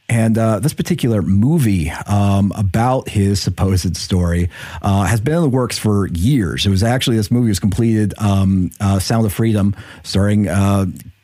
and 0.08 0.36
uh, 0.36 0.58
this 0.58 0.72
particular 0.72 1.22
movie 1.22 1.90
um, 1.90 2.50
about 2.56 3.08
his 3.08 3.40
supposed 3.40 3.96
story 3.96 4.50
uh, 4.82 5.04
has 5.04 5.20
been 5.20 5.36
in 5.36 5.42
the 5.42 5.48
works 5.48 5.78
for 5.78 6.08
years. 6.08 6.66
It 6.66 6.70
was 6.70 6.82
actually 6.82 7.16
this 7.16 7.30
movie 7.30 7.48
was 7.48 7.60
completed, 7.60 8.12
um, 8.18 8.72
uh, 8.80 8.98
Sound 8.98 9.24
of 9.24 9.32
Freedom, 9.32 9.76
starring 10.02 10.48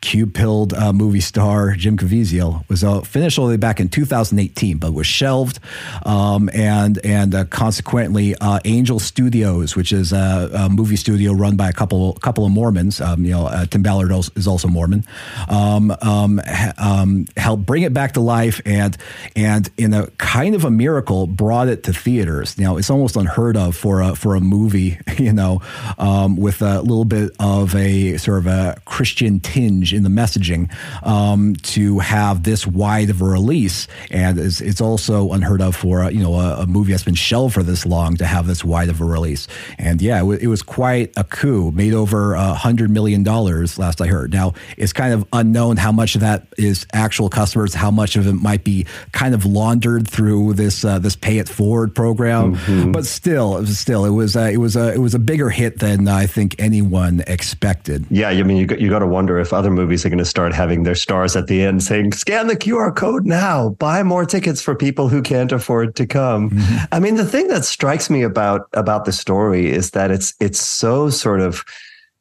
uh, 0.05 0.09
Q-pilled 0.09 0.73
uh, 0.73 0.93
movie 0.93 1.19
star 1.19 1.71
Jim 1.71 1.97
Caviezel 1.97 2.67
was 2.69 2.83
uh, 2.83 3.01
finished 3.01 3.39
all 3.39 3.45
the 3.45 3.51
way 3.51 3.57
back 3.57 3.79
in 3.79 3.89
2018, 3.89 4.77
but 4.77 4.93
was 4.93 5.07
shelved, 5.07 5.59
um, 6.05 6.49
and 6.53 7.03
and 7.03 7.33
uh, 7.33 7.45
consequently, 7.45 8.35
uh, 8.35 8.59
Angel 8.65 8.99
Studios, 8.99 9.75
which 9.75 9.91
is 9.91 10.13
a, 10.13 10.49
a, 10.53 10.69
movie 10.69 10.95
studio 10.95 11.33
run 11.33 11.55
by 11.55 11.69
a 11.69 11.73
couple 11.73 12.13
couple 12.13 12.45
of 12.45 12.51
Mormons, 12.51 13.01
um, 13.01 13.25
you 13.25 13.31
know, 13.31 13.47
uh, 13.47 13.65
Tim 13.65 13.81
Ballard 13.81 14.11
is 14.35 14.47
also 14.47 14.67
Mormon, 14.67 15.03
um, 15.49 15.95
um, 16.01 16.41
um, 16.77 17.27
helped 17.37 17.65
bring 17.65 17.83
it 17.83 17.93
back 17.93 18.13
to 18.13 18.19
life, 18.19 18.61
and 18.65 18.97
and 19.35 19.69
in 19.77 19.93
a 19.93 20.07
kind 20.17 20.55
of 20.55 20.65
a 20.65 20.71
miracle, 20.71 21.27
brought 21.27 21.67
it 21.67 21.83
to 21.83 21.93
theaters. 21.93 22.57
Now 22.57 22.77
it's 22.77 22.89
almost 22.89 23.15
unheard 23.15 23.57
of 23.57 23.75
for 23.75 24.01
a 24.01 24.15
for 24.15 24.35
a 24.35 24.39
movie, 24.39 24.99
you 25.17 25.33
know, 25.33 25.61
um, 25.97 26.37
with 26.37 26.61
a 26.61 26.81
little 26.81 27.05
bit 27.05 27.31
of 27.39 27.75
a 27.75 28.17
sort 28.17 28.39
of 28.39 28.47
a 28.47 28.79
Christian 28.85 29.39
tinge 29.39 29.94
in 29.95 30.03
the 30.03 30.09
messaging 30.09 30.71
um, 31.03 31.55
to 31.57 31.99
have 31.99 32.43
this 32.43 32.67
wide 32.67 33.09
of 33.09 33.21
a 33.21 33.25
release, 33.25 33.87
and 34.11 34.37
it's, 34.37 34.61
it's 34.61 34.81
also 34.81 35.31
unheard 35.31 35.61
of 35.61 35.75
for 35.75 36.01
a, 36.01 36.11
you 36.11 36.21
know 36.21 36.35
a, 36.35 36.61
a, 36.61 36.67
movie 36.67 36.91
that's 36.91 37.03
been 37.03 37.15
shelved 37.15 37.53
for 37.53 37.63
this 37.63 37.85
long 37.85 38.17
to 38.17 38.25
have 38.25 38.47
this 38.47 38.63
wide 38.63 38.89
of 38.89 39.01
a 39.01 39.05
release. 39.05 39.47
And 39.77 40.01
yeah, 40.01 40.17
it, 40.17 40.21
w- 40.21 40.39
it 40.41 40.47
was 40.47 40.61
quite 40.61 41.13
a 41.15 41.23
coup. 41.23 41.71
Made 41.71 41.93
over 41.93 42.33
a 42.33 42.53
hundred 42.53 42.89
million 42.89 43.23
dollars 43.23 43.77
last 43.77 44.01
I 44.01 44.07
heard. 44.07 44.33
Now 44.33 44.53
it's 44.77 44.93
kind 44.93 45.13
of 45.13 45.25
unknown 45.31 45.77
how 45.77 45.91
much 45.91 46.15
of 46.15 46.21
that 46.21 46.47
is 46.57 46.85
actual 46.93 47.29
customers, 47.29 47.73
how 47.73 47.91
much 47.91 48.15
of 48.15 48.27
it 48.27 48.33
might 48.33 48.63
be 48.63 48.85
kind 49.11 49.33
of 49.33 49.45
laundered 49.45 50.07
through 50.07 50.53
this 50.53 50.83
uh, 50.83 50.99
this 50.99 51.15
pay 51.15 51.37
it 51.37 51.47
forward 51.47 51.95
program. 51.95 52.55
Mm-hmm. 52.55 52.91
But 52.91 53.05
still, 53.05 53.57
it 53.57 53.61
was 53.61 53.79
still 53.79 54.05
it 54.05 54.09
was 54.09 54.35
uh, 54.35 54.49
it 54.51 54.57
was 54.57 54.75
a 54.75 54.93
it 54.93 54.99
was 54.99 55.13
a 55.13 55.19
bigger 55.19 55.49
hit 55.49 55.79
than 55.79 56.07
I 56.07 56.27
think 56.27 56.55
anyone 56.59 57.23
expected. 57.27 58.05
Yeah, 58.09 58.29
I 58.29 58.43
mean 58.43 58.57
you 58.57 58.65
got, 58.65 58.79
you 58.79 58.89
got 58.89 58.99
to 58.99 59.07
wonder 59.07 59.39
if 59.39 59.53
other 59.53 59.71
movies 59.71 59.84
movies 59.85 60.03
are 60.03 60.09
going 60.09 60.17
to 60.17 60.25
start 60.25 60.51
having 60.51 60.81
their 60.81 60.95
stars 60.95 61.35
at 61.35 61.45
the 61.45 61.61
end 61.61 61.83
saying, 61.83 62.11
scan 62.11 62.47
the 62.47 62.55
QR 62.55 62.95
code 62.95 63.23
now, 63.23 63.69
buy 63.69 64.01
more 64.01 64.25
tickets 64.25 64.59
for 64.59 64.73
people 64.73 65.09
who 65.09 65.21
can't 65.21 65.51
afford 65.51 65.95
to 65.95 66.07
come. 66.07 66.49
Mm-hmm. 66.49 66.85
I 66.91 66.99
mean, 66.99 67.17
the 67.17 67.25
thing 67.25 67.49
that 67.49 67.65
strikes 67.65 68.09
me 68.09 68.23
about, 68.23 68.67
about 68.73 69.05
the 69.05 69.11
story 69.11 69.69
is 69.69 69.91
that 69.91 70.09
it's, 70.09 70.33
it's 70.39 70.59
so 70.59 71.11
sort 71.11 71.39
of, 71.39 71.63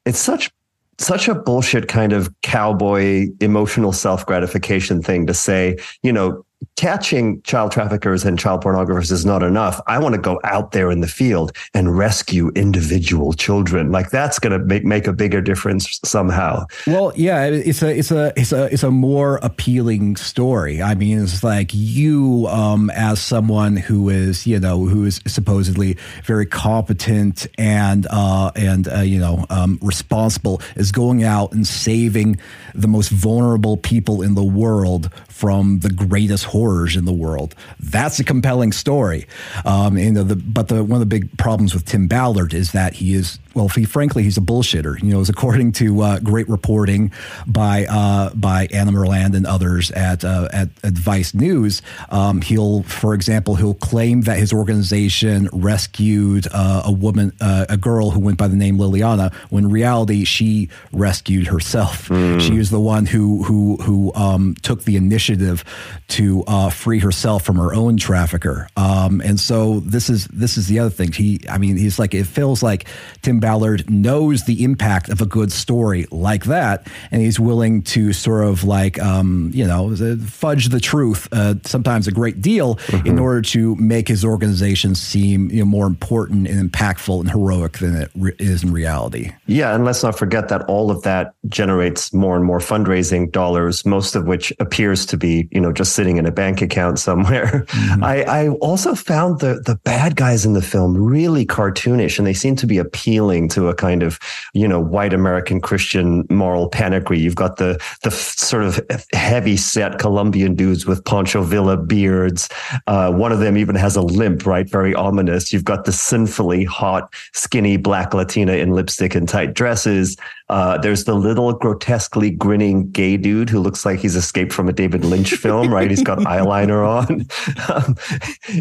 it's 0.04 0.18
such 0.18 0.50
such 0.98 1.26
a 1.26 1.34
bullshit 1.34 1.88
kind 1.88 2.12
of 2.12 2.32
cowboy 2.42 3.26
emotional 3.40 3.92
self 3.92 4.24
gratification 4.26 5.02
thing 5.02 5.26
to 5.26 5.34
say, 5.34 5.76
you 6.02 6.12
know, 6.12 6.44
catching 6.76 7.42
child 7.42 7.72
traffickers 7.72 8.24
and 8.24 8.38
child 8.38 8.62
pornographers 8.62 9.10
is 9.10 9.24
not 9.24 9.42
enough. 9.42 9.80
I 9.86 9.98
want 9.98 10.14
to 10.14 10.20
go 10.20 10.40
out 10.44 10.72
there 10.72 10.90
in 10.90 11.00
the 11.00 11.08
field 11.08 11.52
and 11.74 11.96
rescue 11.96 12.50
individual 12.54 13.32
children. 13.32 13.92
Like 13.92 14.10
that's 14.10 14.38
going 14.38 14.58
to 14.58 14.64
make, 14.64 14.84
make 14.84 15.06
a 15.06 15.12
bigger 15.12 15.40
difference 15.40 16.00
somehow. 16.04 16.66
Well, 16.86 17.12
yeah, 17.16 17.44
it's 17.46 17.82
a, 17.82 17.96
it's 17.96 18.10
a, 18.10 18.32
it's 18.36 18.52
a, 18.52 18.64
it's 18.72 18.82
a 18.82 18.90
more 18.90 19.38
appealing 19.42 20.16
story. 20.16 20.82
I 20.82 20.94
mean, 20.94 21.22
it's 21.22 21.44
like 21.44 21.70
you, 21.72 22.46
um, 22.48 22.90
as 22.90 23.20
someone 23.20 23.76
who 23.76 24.08
is, 24.08 24.46
you 24.46 24.60
know, 24.60 24.84
who 24.84 25.04
is 25.04 25.20
supposedly 25.26 25.96
very 26.24 26.46
competent 26.46 27.46
and, 27.58 28.06
uh, 28.10 28.50
and, 28.54 28.88
uh, 28.88 29.00
you 29.00 29.18
know, 29.18 29.46
um, 29.50 29.78
responsible 29.82 30.60
is 30.76 30.92
going 30.92 31.24
out 31.24 31.52
and 31.52 31.66
saving 31.66 32.38
the 32.74 32.88
most 32.88 33.10
vulnerable 33.10 33.76
people 33.76 34.22
in 34.22 34.34
the 34.34 34.44
world 34.44 35.10
from 35.34 35.80
the 35.80 35.90
greatest 35.90 36.44
horrors 36.44 36.94
in 36.94 37.06
the 37.06 37.12
world. 37.12 37.56
That's 37.80 38.20
a 38.20 38.24
compelling 38.24 38.70
story. 38.70 39.26
Um, 39.64 39.96
and 39.96 40.16
the, 40.16 40.36
but 40.36 40.68
the, 40.68 40.84
one 40.84 40.92
of 40.92 41.00
the 41.00 41.06
big 41.06 41.36
problems 41.36 41.74
with 41.74 41.84
Tim 41.84 42.06
Ballard 42.06 42.54
is 42.54 42.70
that 42.70 42.94
he 42.94 43.14
is 43.14 43.40
well, 43.54 43.68
he, 43.68 43.84
frankly, 43.84 44.22
he's 44.22 44.36
a 44.36 44.40
bullshitter. 44.42 45.00
You 45.02 45.12
know, 45.12 45.20
as 45.20 45.28
according 45.28 45.72
to 45.72 46.00
uh, 46.00 46.18
great 46.20 46.48
reporting 46.48 47.12
by 47.46 47.86
uh, 47.86 48.30
by 48.34 48.66
Anna 48.72 48.92
Merlan 48.92 49.36
and 49.36 49.46
others 49.46 49.90
at 49.92 50.24
uh, 50.24 50.48
at, 50.52 50.68
at 50.82 50.92
Vice 50.94 51.34
News, 51.34 51.82
um, 52.10 52.40
he'll, 52.40 52.82
for 52.84 53.14
example, 53.14 53.54
he'll 53.54 53.74
claim 53.74 54.22
that 54.22 54.38
his 54.38 54.52
organization 54.52 55.48
rescued 55.52 56.46
uh, 56.52 56.82
a 56.84 56.92
woman, 56.92 57.32
uh, 57.40 57.66
a 57.68 57.76
girl 57.76 58.10
who 58.10 58.20
went 58.20 58.38
by 58.38 58.48
the 58.48 58.56
name 58.56 58.78
Liliana, 58.78 59.32
when 59.50 59.64
in 59.64 59.70
reality 59.70 60.24
she 60.24 60.68
rescued 60.92 61.46
herself. 61.46 62.08
Mm. 62.08 62.40
She 62.40 62.58
was 62.58 62.70
the 62.70 62.80
one 62.80 63.06
who 63.06 63.42
who 63.44 63.76
who 63.76 64.12
um, 64.14 64.54
took 64.62 64.84
the 64.84 64.96
initiative 64.96 65.64
to 66.08 66.44
uh, 66.46 66.70
free 66.70 66.98
herself 66.98 67.44
from 67.44 67.56
her 67.56 67.74
own 67.74 67.96
trafficker. 67.96 68.68
Um, 68.76 69.20
and 69.20 69.38
so 69.38 69.80
this 69.80 70.10
is 70.10 70.26
this 70.28 70.56
is 70.56 70.68
the 70.68 70.78
other 70.78 70.90
thing. 70.90 71.12
He, 71.12 71.40
I 71.48 71.58
mean, 71.58 71.76
he's 71.76 71.98
like 71.98 72.14
it 72.14 72.26
feels 72.26 72.62
like 72.62 72.86
Tim 73.22 73.40
Ballard 73.44 73.90
knows 73.90 74.44
the 74.44 74.64
impact 74.64 75.10
of 75.10 75.20
a 75.20 75.26
good 75.26 75.52
story 75.52 76.06
like 76.10 76.44
that, 76.44 76.86
and 77.10 77.20
he's 77.20 77.38
willing 77.38 77.82
to 77.82 78.14
sort 78.14 78.42
of 78.46 78.64
like, 78.64 78.98
um, 79.02 79.50
you 79.52 79.66
know, 79.66 79.94
fudge 80.24 80.70
the 80.70 80.80
truth, 80.80 81.28
uh, 81.30 81.56
sometimes 81.62 82.08
a 82.08 82.10
great 82.10 82.40
deal, 82.40 82.76
mm-hmm. 82.76 83.06
in 83.06 83.18
order 83.18 83.42
to 83.42 83.74
make 83.74 84.08
his 84.08 84.24
organization 84.24 84.94
seem 84.94 85.50
you 85.50 85.58
know, 85.58 85.66
more 85.66 85.86
important 85.86 86.48
and 86.48 86.72
impactful 86.72 87.20
and 87.20 87.30
heroic 87.30 87.80
than 87.80 87.94
it 87.94 88.10
re- 88.14 88.32
is 88.38 88.64
in 88.64 88.72
reality. 88.72 89.30
Yeah, 89.44 89.74
and 89.74 89.84
let's 89.84 90.02
not 90.02 90.16
forget 90.16 90.48
that 90.48 90.62
all 90.62 90.90
of 90.90 91.02
that 91.02 91.34
generates 91.48 92.14
more 92.14 92.36
and 92.36 92.46
more 92.46 92.60
fundraising 92.60 93.30
dollars, 93.30 93.84
most 93.84 94.16
of 94.16 94.26
which 94.26 94.54
appears 94.58 95.04
to 95.04 95.18
be, 95.18 95.50
you 95.50 95.60
know, 95.60 95.70
just 95.70 95.92
sitting 95.92 96.16
in 96.16 96.24
a 96.24 96.32
bank 96.32 96.62
account 96.62 96.98
somewhere. 96.98 97.66
Mm-hmm. 97.68 98.04
I, 98.04 98.22
I 98.22 98.48
also 98.62 98.94
found 98.94 99.40
the 99.40 99.60
the 99.66 99.76
bad 99.84 100.16
guys 100.16 100.46
in 100.46 100.54
the 100.54 100.62
film 100.62 100.96
really 100.96 101.44
cartoonish, 101.44 102.16
and 102.16 102.26
they 102.26 102.32
seem 102.32 102.56
to 102.56 102.66
be 102.66 102.78
appealing 102.78 103.33
to 103.48 103.68
a 103.68 103.74
kind 103.74 104.02
of, 104.02 104.18
you 104.52 104.68
know, 104.68 104.80
white 104.80 105.12
American 105.12 105.60
Christian 105.60 106.24
moral 106.30 106.68
panicky. 106.68 107.18
You've 107.18 107.34
got 107.34 107.56
the 107.56 107.82
the 108.02 108.10
sort 108.10 108.62
of 108.62 108.80
heavy 109.12 109.56
set 109.56 109.98
Colombian 109.98 110.54
dudes 110.54 110.86
with 110.86 111.04
Pancho 111.04 111.42
Villa 111.42 111.76
beards. 111.76 112.48
Uh, 112.86 113.12
one 113.12 113.32
of 113.32 113.40
them 113.40 113.56
even 113.56 113.74
has 113.76 113.96
a 113.96 114.02
limp, 114.02 114.46
right? 114.46 114.68
Very 114.68 114.94
ominous. 114.94 115.52
You've 115.52 115.64
got 115.64 115.84
the 115.84 115.92
sinfully 115.92 116.64
hot, 116.64 117.12
skinny 117.32 117.76
black 117.76 118.14
Latina 118.14 118.52
in 118.52 118.70
lipstick 118.70 119.14
and 119.14 119.28
tight 119.28 119.54
dresses. 119.54 120.16
Uh, 120.48 120.76
there's 120.78 121.04
the 121.04 121.14
little 121.14 121.52
grotesquely 121.54 122.30
grinning 122.30 122.90
gay 122.90 123.16
dude 123.16 123.48
who 123.48 123.60
looks 123.60 123.86
like 123.86 123.98
he's 123.98 124.14
escaped 124.14 124.52
from 124.52 124.68
a 124.68 124.72
David 124.72 125.04
Lynch 125.04 125.34
film, 125.34 125.72
right? 125.72 125.90
He's 125.90 126.02
got 126.02 126.18
eyeliner 126.20 126.86
on. 126.86 127.26
Um, 127.68 127.96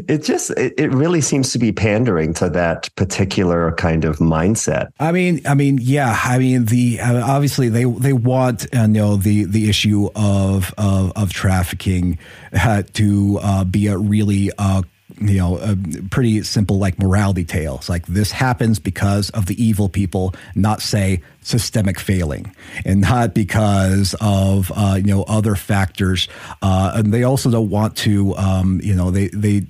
it 0.08 0.24
just, 0.24 0.52
it, 0.52 0.74
it 0.78 0.94
really 0.94 1.20
seems 1.20 1.52
to 1.52 1.60
be 1.60 1.72
pandering 1.72 2.34
to 2.36 2.50
that 2.50 2.90
particular 2.96 3.74
kind 3.74 4.06
of 4.06 4.20
mindset. 4.20 4.88
I 5.00 5.12
mean, 5.12 5.42
I 5.46 5.56
mean, 5.56 5.78
yeah, 5.82 6.18
I 6.24 6.38
mean, 6.38 6.66
the 6.66 7.00
uh, 7.02 7.26
obviously 7.26 7.68
they 7.70 7.84
they 7.84 8.14
want 8.14 8.66
uh, 8.74 8.82
you 8.82 8.88
know 8.88 9.18
the 9.18 9.44
the 9.46 9.70
issue 9.70 10.10
of 10.16 10.74
of, 10.78 11.12
of 11.16 11.34
trafficking 11.34 12.18
uh, 12.54 12.84
to 12.94 13.40
uh, 13.42 13.64
be 13.66 13.88
a 13.88 13.98
really 13.98 14.52
uh, 14.58 14.84
you 15.20 15.38
know, 15.38 15.58
a 15.58 15.76
pretty 16.10 16.44
simple 16.44 16.78
like 16.78 17.00
morality 17.00 17.44
tales. 17.44 17.90
Like 17.90 18.06
this 18.08 18.32
happens 18.32 18.80
because 18.80 19.30
of 19.32 19.46
the 19.46 19.64
evil 19.64 19.90
people, 19.90 20.34
not 20.56 20.82
say 20.82 21.22
systemic 21.42 22.00
failing, 22.00 22.56
and 22.86 23.02
not 23.02 23.34
because 23.34 24.16
of 24.22 24.72
uh, 24.76 24.96
you 24.96 25.14
know 25.14 25.24
other 25.24 25.56
factors. 25.56 26.28
Uh, 26.62 26.94
and 26.96 27.14
they 27.14 27.24
also 27.24 27.50
don't 27.52 27.70
want 27.70 27.96
to, 27.98 28.36
um, 28.38 28.80
you 28.84 28.96
know, 28.96 29.12
they 29.12 29.28
they 29.30 29.66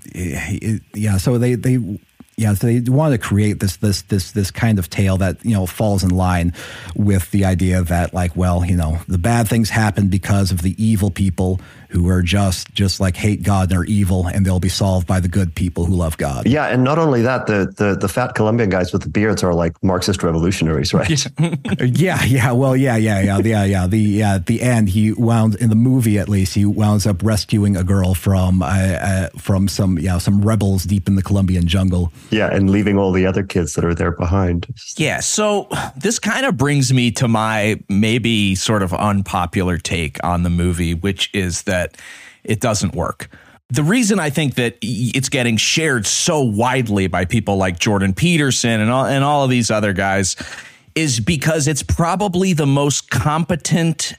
yeah. 0.93 1.17
So 1.17 1.37
they 1.37 1.55
they 1.55 1.79
yeah, 2.35 2.53
so 2.55 2.67
they 2.67 2.79
want 2.79 3.13
to 3.13 3.19
create 3.19 3.59
this 3.59 3.77
this 3.77 4.01
this 4.03 4.31
this 4.31 4.49
kind 4.49 4.79
of 4.79 4.89
tale 4.89 5.17
that 5.17 5.43
you 5.45 5.53
know 5.53 5.65
falls 5.65 6.03
in 6.03 6.09
line 6.09 6.53
with 6.95 7.29
the 7.31 7.45
idea 7.45 7.83
that 7.83 8.13
like, 8.13 8.35
well, 8.35 8.65
you 8.65 8.75
know, 8.75 8.99
the 9.07 9.19
bad 9.19 9.47
things 9.47 9.69
happen 9.69 10.07
because 10.07 10.51
of 10.51 10.61
the 10.61 10.83
evil 10.83 11.11
people 11.11 11.59
who 11.93 12.09
are 12.09 12.23
just 12.23 12.73
just 12.73 12.99
like 12.99 13.15
hate 13.15 13.43
God 13.43 13.69
and 13.71 13.79
are 13.79 13.83
evil, 13.85 14.25
and 14.25 14.43
they'll 14.43 14.59
be 14.59 14.67
solved 14.67 15.05
by 15.05 15.19
the 15.19 15.27
good 15.27 15.53
people 15.53 15.85
who 15.85 15.95
love 15.95 16.17
God. 16.17 16.47
Yeah, 16.47 16.65
and 16.65 16.83
not 16.83 16.97
only 16.97 17.21
that, 17.21 17.45
the 17.45 17.71
the 17.77 17.95
the 17.95 18.09
fat 18.09 18.33
Colombian 18.33 18.71
guys 18.71 18.91
with 18.91 19.03
the 19.03 19.09
beards 19.09 19.43
are 19.43 19.53
like 19.53 19.81
Marxist 19.83 20.23
revolutionaries, 20.23 20.91
right? 20.91 21.25
yeah, 21.79 22.23
yeah. 22.23 22.51
Well, 22.51 22.75
yeah, 22.75 22.95
yeah, 22.95 23.21
yeah, 23.21 23.37
yeah, 23.37 23.63
yeah. 23.63 23.85
The 23.85 23.99
yeah, 23.99 24.35
at 24.35 24.47
the 24.47 24.63
end, 24.63 24.89
he 24.89 25.13
wound 25.13 25.55
in 25.55 25.69
the 25.69 25.75
movie 25.75 26.17
at 26.17 26.27
least 26.27 26.55
he 26.55 26.65
wounds 26.65 27.05
up 27.05 27.21
rescuing 27.21 27.77
a 27.77 27.83
girl 27.83 28.15
from 28.15 28.63
uh, 28.63 28.65
uh, 28.65 29.29
from 29.37 29.67
some 29.67 29.99
yeah 29.99 30.17
some 30.17 30.41
rebels 30.41 30.85
deep 30.85 31.07
in 31.07 31.15
the 31.15 31.23
Colombian 31.23 31.67
jungle. 31.67 32.11
Yeah, 32.31 32.51
and 32.51 32.71
leaving 32.71 32.97
all 32.97 33.11
the 33.11 33.27
other 33.27 33.43
kids 33.43 33.75
that 33.75 33.85
are 33.85 33.93
there 33.93 34.11
behind. 34.11 34.65
Yeah, 34.97 35.19
so 35.19 35.67
this 35.95 36.17
kind 36.17 36.47
of 36.47 36.57
brings 36.57 36.91
me 36.91 37.11
to 37.11 37.27
my 37.27 37.79
maybe 37.87 38.55
sort 38.55 38.81
of 38.81 38.95
unpopular 38.95 39.77
take 39.77 40.23
on 40.23 40.41
the 40.41 40.49
movie, 40.49 40.95
which 40.95 41.29
is 41.35 41.63
that 41.63 41.82
that 41.83 41.97
it 42.43 42.59
doesn't 42.59 42.95
work. 42.95 43.29
The 43.69 43.83
reason 43.83 44.19
I 44.19 44.29
think 44.29 44.55
that 44.55 44.77
it's 44.81 45.29
getting 45.29 45.57
shared 45.57 46.05
so 46.05 46.41
widely 46.41 47.07
by 47.07 47.25
people 47.25 47.57
like 47.57 47.79
Jordan 47.79 48.13
Peterson 48.13 48.81
and 48.81 48.91
all, 48.91 49.05
and 49.05 49.23
all 49.23 49.43
of 49.43 49.49
these 49.49 49.71
other 49.71 49.93
guys 49.93 50.35
is 50.95 51.19
because 51.19 51.67
it's 51.67 51.81
probably 51.81 52.53
the 52.53 52.67
most 52.67 53.09
competent 53.09 54.13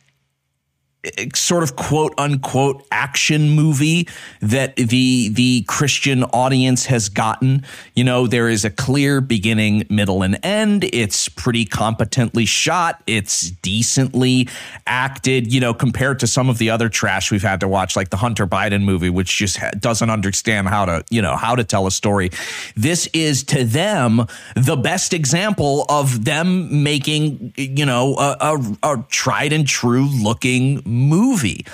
sort 1.35 1.63
of 1.63 1.77
quote 1.77 2.15
unquote 2.19 2.87
action 2.91 3.51
movie 3.51 4.09
that 4.41 4.77
the 4.77 5.29
the 5.29 5.63
Christian 5.67 6.25
audience 6.25 6.87
has 6.87 7.09
gotten. 7.09 7.65
You 7.95 8.05
know, 8.05 8.27
there 8.27 8.49
is 8.49 8.65
a 8.65 8.71
clear 8.71 9.21
beginning, 9.21 9.87
middle, 9.89 10.23
and 10.23 10.39
end. 10.45 10.85
It's 10.85 11.29
pretty 11.29 11.65
competently 11.65 12.45
shot. 12.45 13.03
It's 13.07 13.51
decently 13.51 14.49
acted. 14.87 15.53
You 15.53 15.61
know, 15.61 15.75
compared 15.75 16.21
to 16.21 16.27
some 16.27 16.49
of 16.49 16.59
the 16.59 16.71
other 16.71 16.89
trash 16.89 17.31
we've 17.31 17.43
had 17.43 17.61
to 17.61 17.69
watch, 17.69 17.97
like 17.97 18.11
the 18.11 18.17
Hunter 18.17 18.47
Biden 18.47 18.85
movie, 18.85 19.11
which 19.11 19.37
just 19.37 19.59
doesn't 19.79 20.11
understand 20.11 20.69
how 20.69 20.85
to 20.85 21.05
you 21.11 21.23
know 21.23 21.37
how 21.37 21.55
to 21.55 21.65
tell 21.65 21.87
a 21.87 21.91
story. 21.91 22.31
This 22.77 23.09
is 23.13 23.45
to 23.45 23.65
them 23.65 24.27
the 24.57 24.77
best 24.77 25.13
example 25.13 25.85
of 25.89 26.25
them 26.25 26.83
making 26.83 27.53
you 27.57 27.87
know 27.87 28.17
a, 28.17 28.37
a, 28.41 28.93
a 28.95 29.05
tried 29.09 29.53
and 29.53 29.67
true 29.67 30.09
looking 30.23 30.83
movie. 30.95 31.67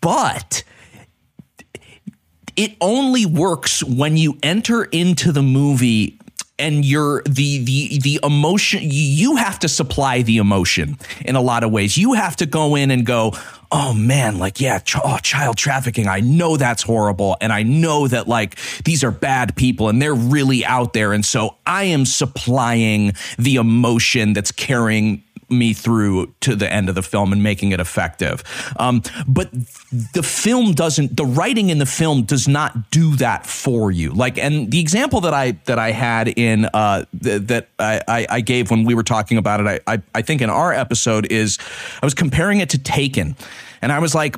But 0.00 0.64
it 2.56 2.76
only 2.80 3.26
works 3.26 3.82
when 3.82 4.16
you 4.16 4.38
enter 4.42 4.84
into 4.84 5.32
the 5.32 5.42
movie 5.42 6.18
and 6.58 6.84
you're 6.84 7.22
the 7.24 7.64
the 7.64 7.98
the 7.98 8.20
emotion 8.22 8.80
you 8.84 9.36
have 9.36 9.58
to 9.58 9.68
supply 9.68 10.22
the 10.22 10.36
emotion 10.36 10.96
in 11.24 11.34
a 11.34 11.40
lot 11.40 11.64
of 11.64 11.72
ways. 11.72 11.96
You 11.96 12.12
have 12.12 12.36
to 12.36 12.46
go 12.46 12.76
in 12.76 12.90
and 12.90 13.04
go 13.06 13.32
oh 13.72 13.94
man 13.94 14.38
like 14.38 14.60
yeah 14.60 14.78
ch- 14.78 14.96
oh, 15.02 15.18
child 15.18 15.56
trafficking. 15.56 16.06
I 16.06 16.20
know 16.20 16.56
that's 16.56 16.82
horrible. 16.82 17.36
And 17.40 17.52
i 17.52 17.62
know 17.62 18.06
that 18.06 18.28
like 18.28 18.58
these 18.84 19.02
are 19.02 19.10
bad 19.10 19.56
people 19.56 19.88
and 19.88 20.00
they're 20.00 20.14
really 20.14 20.64
out 20.64 20.92
there. 20.92 21.12
And 21.12 21.24
so 21.24 21.56
i 21.66 21.84
am 21.84 22.04
supplying 22.04 23.14
the 23.38 23.56
emotion 23.56 24.34
that's 24.34 24.52
carrying 24.52 25.24
me 25.52 25.72
through 25.72 26.34
to 26.40 26.56
the 26.56 26.72
end 26.72 26.88
of 26.88 26.94
the 26.94 27.02
film 27.02 27.32
and 27.32 27.42
making 27.42 27.72
it 27.72 27.80
effective. 27.80 28.42
Um, 28.76 29.02
but 29.26 29.50
the 30.12 30.22
film 30.22 30.72
doesn't. 30.72 31.16
The 31.16 31.26
writing 31.26 31.70
in 31.70 31.78
the 31.78 31.86
film 31.86 32.22
does 32.22 32.48
not 32.48 32.90
do 32.90 33.16
that 33.16 33.46
for 33.46 33.90
you. 33.90 34.12
Like, 34.12 34.38
and 34.38 34.70
the 34.70 34.80
example 34.80 35.20
that 35.22 35.34
I 35.34 35.52
that 35.66 35.78
I 35.78 35.92
had 35.92 36.28
in 36.28 36.66
uh, 36.66 37.04
th- 37.22 37.42
that 37.42 37.68
I, 37.78 38.26
I, 38.28 38.40
gave 38.40 38.70
when 38.70 38.84
we 38.84 38.94
were 38.94 39.02
talking 39.02 39.38
about 39.38 39.60
it, 39.60 39.82
I, 39.86 39.94
I 39.94 40.02
I 40.14 40.22
think 40.22 40.40
in 40.40 40.50
our 40.50 40.72
episode 40.72 41.30
is 41.30 41.58
I 42.02 42.06
was 42.06 42.14
comparing 42.14 42.60
it 42.60 42.70
to 42.70 42.78
Taken, 42.78 43.36
and 43.80 43.92
I 43.92 43.98
was 43.98 44.14
like. 44.14 44.36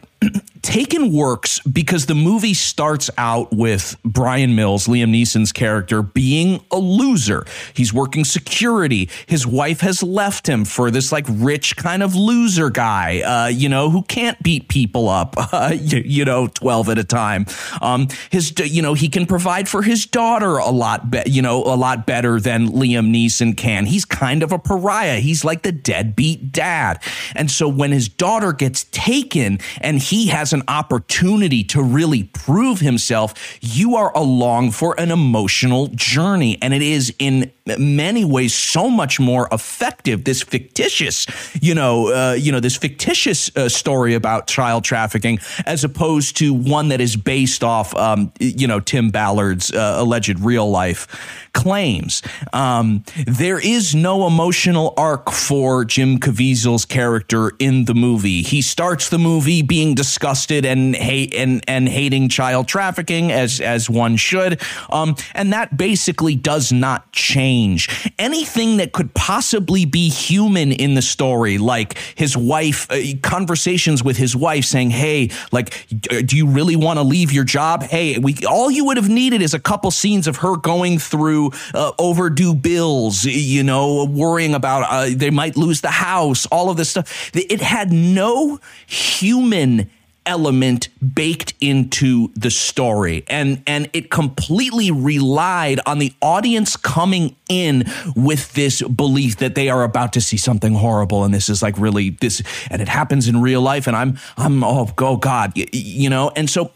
Taken 0.62 1.12
works 1.12 1.60
because 1.60 2.06
the 2.06 2.14
movie 2.14 2.54
starts 2.54 3.10
out 3.18 3.52
with 3.52 3.96
Bryan 4.02 4.54
Mills, 4.54 4.86
Liam 4.86 5.10
Neeson's 5.10 5.52
character, 5.52 6.00
being 6.00 6.64
a 6.70 6.78
loser. 6.78 7.44
He's 7.74 7.92
working 7.92 8.24
security. 8.24 9.10
His 9.26 9.46
wife 9.46 9.80
has 9.80 10.02
left 10.02 10.48
him 10.48 10.64
for 10.64 10.90
this 10.90 11.12
like 11.12 11.26
rich 11.28 11.76
kind 11.76 12.02
of 12.02 12.14
loser 12.14 12.70
guy, 12.70 13.20
uh, 13.20 13.48
you 13.48 13.68
know, 13.68 13.90
who 13.90 14.02
can't 14.04 14.42
beat 14.42 14.68
people 14.68 15.08
up, 15.08 15.34
uh, 15.52 15.74
you, 15.78 15.98
you, 15.98 16.24
know, 16.24 16.46
12 16.46 16.88
at 16.88 16.98
a 16.98 17.04
time. 17.04 17.44
Um, 17.82 18.08
his, 18.30 18.54
you 18.58 18.80
know, 18.80 18.94
he 18.94 19.08
can 19.08 19.26
provide 19.26 19.68
for 19.68 19.82
his 19.82 20.06
daughter 20.06 20.56
a 20.56 20.70
lot, 20.70 21.10
be- 21.10 21.22
you 21.26 21.42
know, 21.42 21.62
a 21.62 21.76
lot 21.76 22.06
better 22.06 22.40
than 22.40 22.68
Liam 22.68 23.14
Neeson 23.14 23.54
can. 23.54 23.84
He's 23.84 24.06
kind 24.06 24.42
of 24.42 24.50
a 24.50 24.58
pariah. 24.58 25.20
He's 25.20 25.44
like 25.44 25.62
the 25.62 25.72
deadbeat 25.72 26.52
dad. 26.52 27.02
And 27.34 27.50
so 27.50 27.68
when 27.68 27.92
his 27.92 28.08
daughter 28.08 28.54
gets 28.54 28.84
taken 28.84 29.58
and 29.82 29.98
he 29.98 30.13
has 30.26 30.52
an 30.52 30.62
opportunity 30.68 31.64
to 31.64 31.82
really 31.82 32.24
prove 32.24 32.80
himself, 32.80 33.34
you 33.60 33.96
are 33.96 34.12
along 34.16 34.70
for 34.70 34.98
an 34.98 35.10
emotional 35.10 35.88
journey. 35.88 36.58
And 36.62 36.72
it 36.72 36.82
is 36.82 37.14
in 37.18 37.52
many 37.78 38.24
ways 38.24 38.54
so 38.54 38.90
much 38.90 39.18
more 39.18 39.48
effective. 39.50 40.24
This 40.24 40.42
fictitious, 40.42 41.26
you 41.62 41.74
know, 41.74 42.12
uh, 42.12 42.32
you 42.34 42.52
know, 42.52 42.60
this 42.60 42.76
fictitious 42.76 43.54
uh, 43.56 43.68
story 43.68 44.14
about 44.14 44.46
child 44.46 44.84
trafficking, 44.84 45.38
as 45.64 45.82
opposed 45.82 46.36
to 46.38 46.52
one 46.52 46.88
that 46.88 47.00
is 47.00 47.16
based 47.16 47.64
off, 47.64 47.94
um, 47.94 48.32
you 48.38 48.66
know, 48.66 48.80
Tim 48.80 49.10
Ballard's 49.10 49.72
uh, 49.72 49.96
alleged 49.98 50.40
real 50.40 50.68
life 50.70 51.48
claims. 51.54 52.20
Um, 52.52 53.04
there 53.26 53.58
is 53.58 53.94
no 53.94 54.26
emotional 54.26 54.92
arc 54.96 55.30
for 55.30 55.84
Jim 55.84 56.18
Caviezel's 56.18 56.84
character 56.84 57.52
in 57.58 57.86
the 57.86 57.94
movie. 57.94 58.42
He 58.42 58.60
starts 58.60 59.08
the 59.08 59.18
movie 59.18 59.62
being 59.62 59.94
disgusted 59.94 60.66
and 60.66 60.94
hate 60.94 61.34
and 61.34 61.64
and 61.66 61.88
hating 61.88 62.28
child 62.28 62.68
trafficking 62.68 63.32
as 63.32 63.60
as 63.60 63.88
one 63.88 64.16
should, 64.16 64.60
um, 64.90 65.16
and 65.34 65.52
that 65.52 65.76
basically 65.76 66.34
does 66.34 66.72
not 66.72 67.10
change 67.12 67.53
change. 67.55 68.12
Anything 68.18 68.78
that 68.78 68.92
could 68.92 69.14
possibly 69.14 69.84
be 69.84 70.09
human 70.09 70.72
in 70.72 70.94
the 70.94 71.02
story, 71.02 71.59
like 71.59 71.98
his 72.16 72.36
wife, 72.36 72.90
uh, 72.90 72.98
conversations 73.22 74.02
with 74.02 74.16
his 74.16 74.36
wife 74.36 74.64
saying, 74.64 74.90
Hey, 74.90 75.30
like, 75.52 75.86
do 75.90 76.36
you 76.36 76.46
really 76.46 76.76
want 76.76 76.98
to 76.98 77.02
leave 77.02 77.32
your 77.32 77.44
job? 77.44 77.82
Hey, 77.82 78.18
we, 78.18 78.36
all 78.48 78.70
you 78.70 78.86
would 78.86 78.96
have 78.96 79.09
needed 79.09 79.42
is 79.42 79.55
a 79.55 79.61
couple 79.61 79.90
scenes 79.90 80.26
of 80.26 80.38
her 80.38 80.57
going 80.57 80.98
through 80.98 81.52
uh, 81.74 81.92
overdue 81.98 82.55
bills, 82.55 83.24
you 83.24 83.62
know, 83.62 84.05
worrying 84.05 84.55
about 84.55 84.84
uh, 84.90 85.14
they 85.14 85.30
might 85.30 85.57
lose 85.57 85.80
the 85.80 85.90
house, 85.90 86.46
all 86.46 86.70
of 86.70 86.76
this 86.76 86.90
stuff. 86.90 87.30
It 87.34 87.61
had 87.61 87.92
no 87.92 88.59
human 88.86 89.90
element 90.26 90.88
baked 91.14 91.54
into 91.60 92.32
the 92.34 92.50
story. 92.50 93.24
And 93.28 93.62
and 93.66 93.90
it 93.92 94.10
completely 94.10 94.90
relied 94.90 95.80
on 95.86 95.98
the 95.98 96.12
audience 96.20 96.76
coming 96.76 97.36
in 97.48 97.84
with 98.16 98.52
this 98.54 98.82
belief 98.82 99.36
that 99.38 99.54
they 99.54 99.68
are 99.68 99.84
about 99.84 100.12
to 100.14 100.20
see 100.20 100.36
something 100.36 100.74
horrible. 100.74 101.24
And 101.24 101.34
this 101.34 101.48
is 101.48 101.62
like 101.62 101.78
really 101.78 102.10
this 102.10 102.42
and 102.70 102.80
it 102.80 102.88
happens 102.88 103.28
in 103.28 103.40
real 103.40 103.60
life. 103.60 103.86
And 103.86 103.96
I'm 103.96 104.18
I'm 104.36 104.62
oh, 104.64 104.90
oh 104.98 105.16
god 105.16 105.52
you, 105.56 105.66
you 105.72 106.10
know? 106.10 106.30
And 106.36 106.48
so 106.48 106.72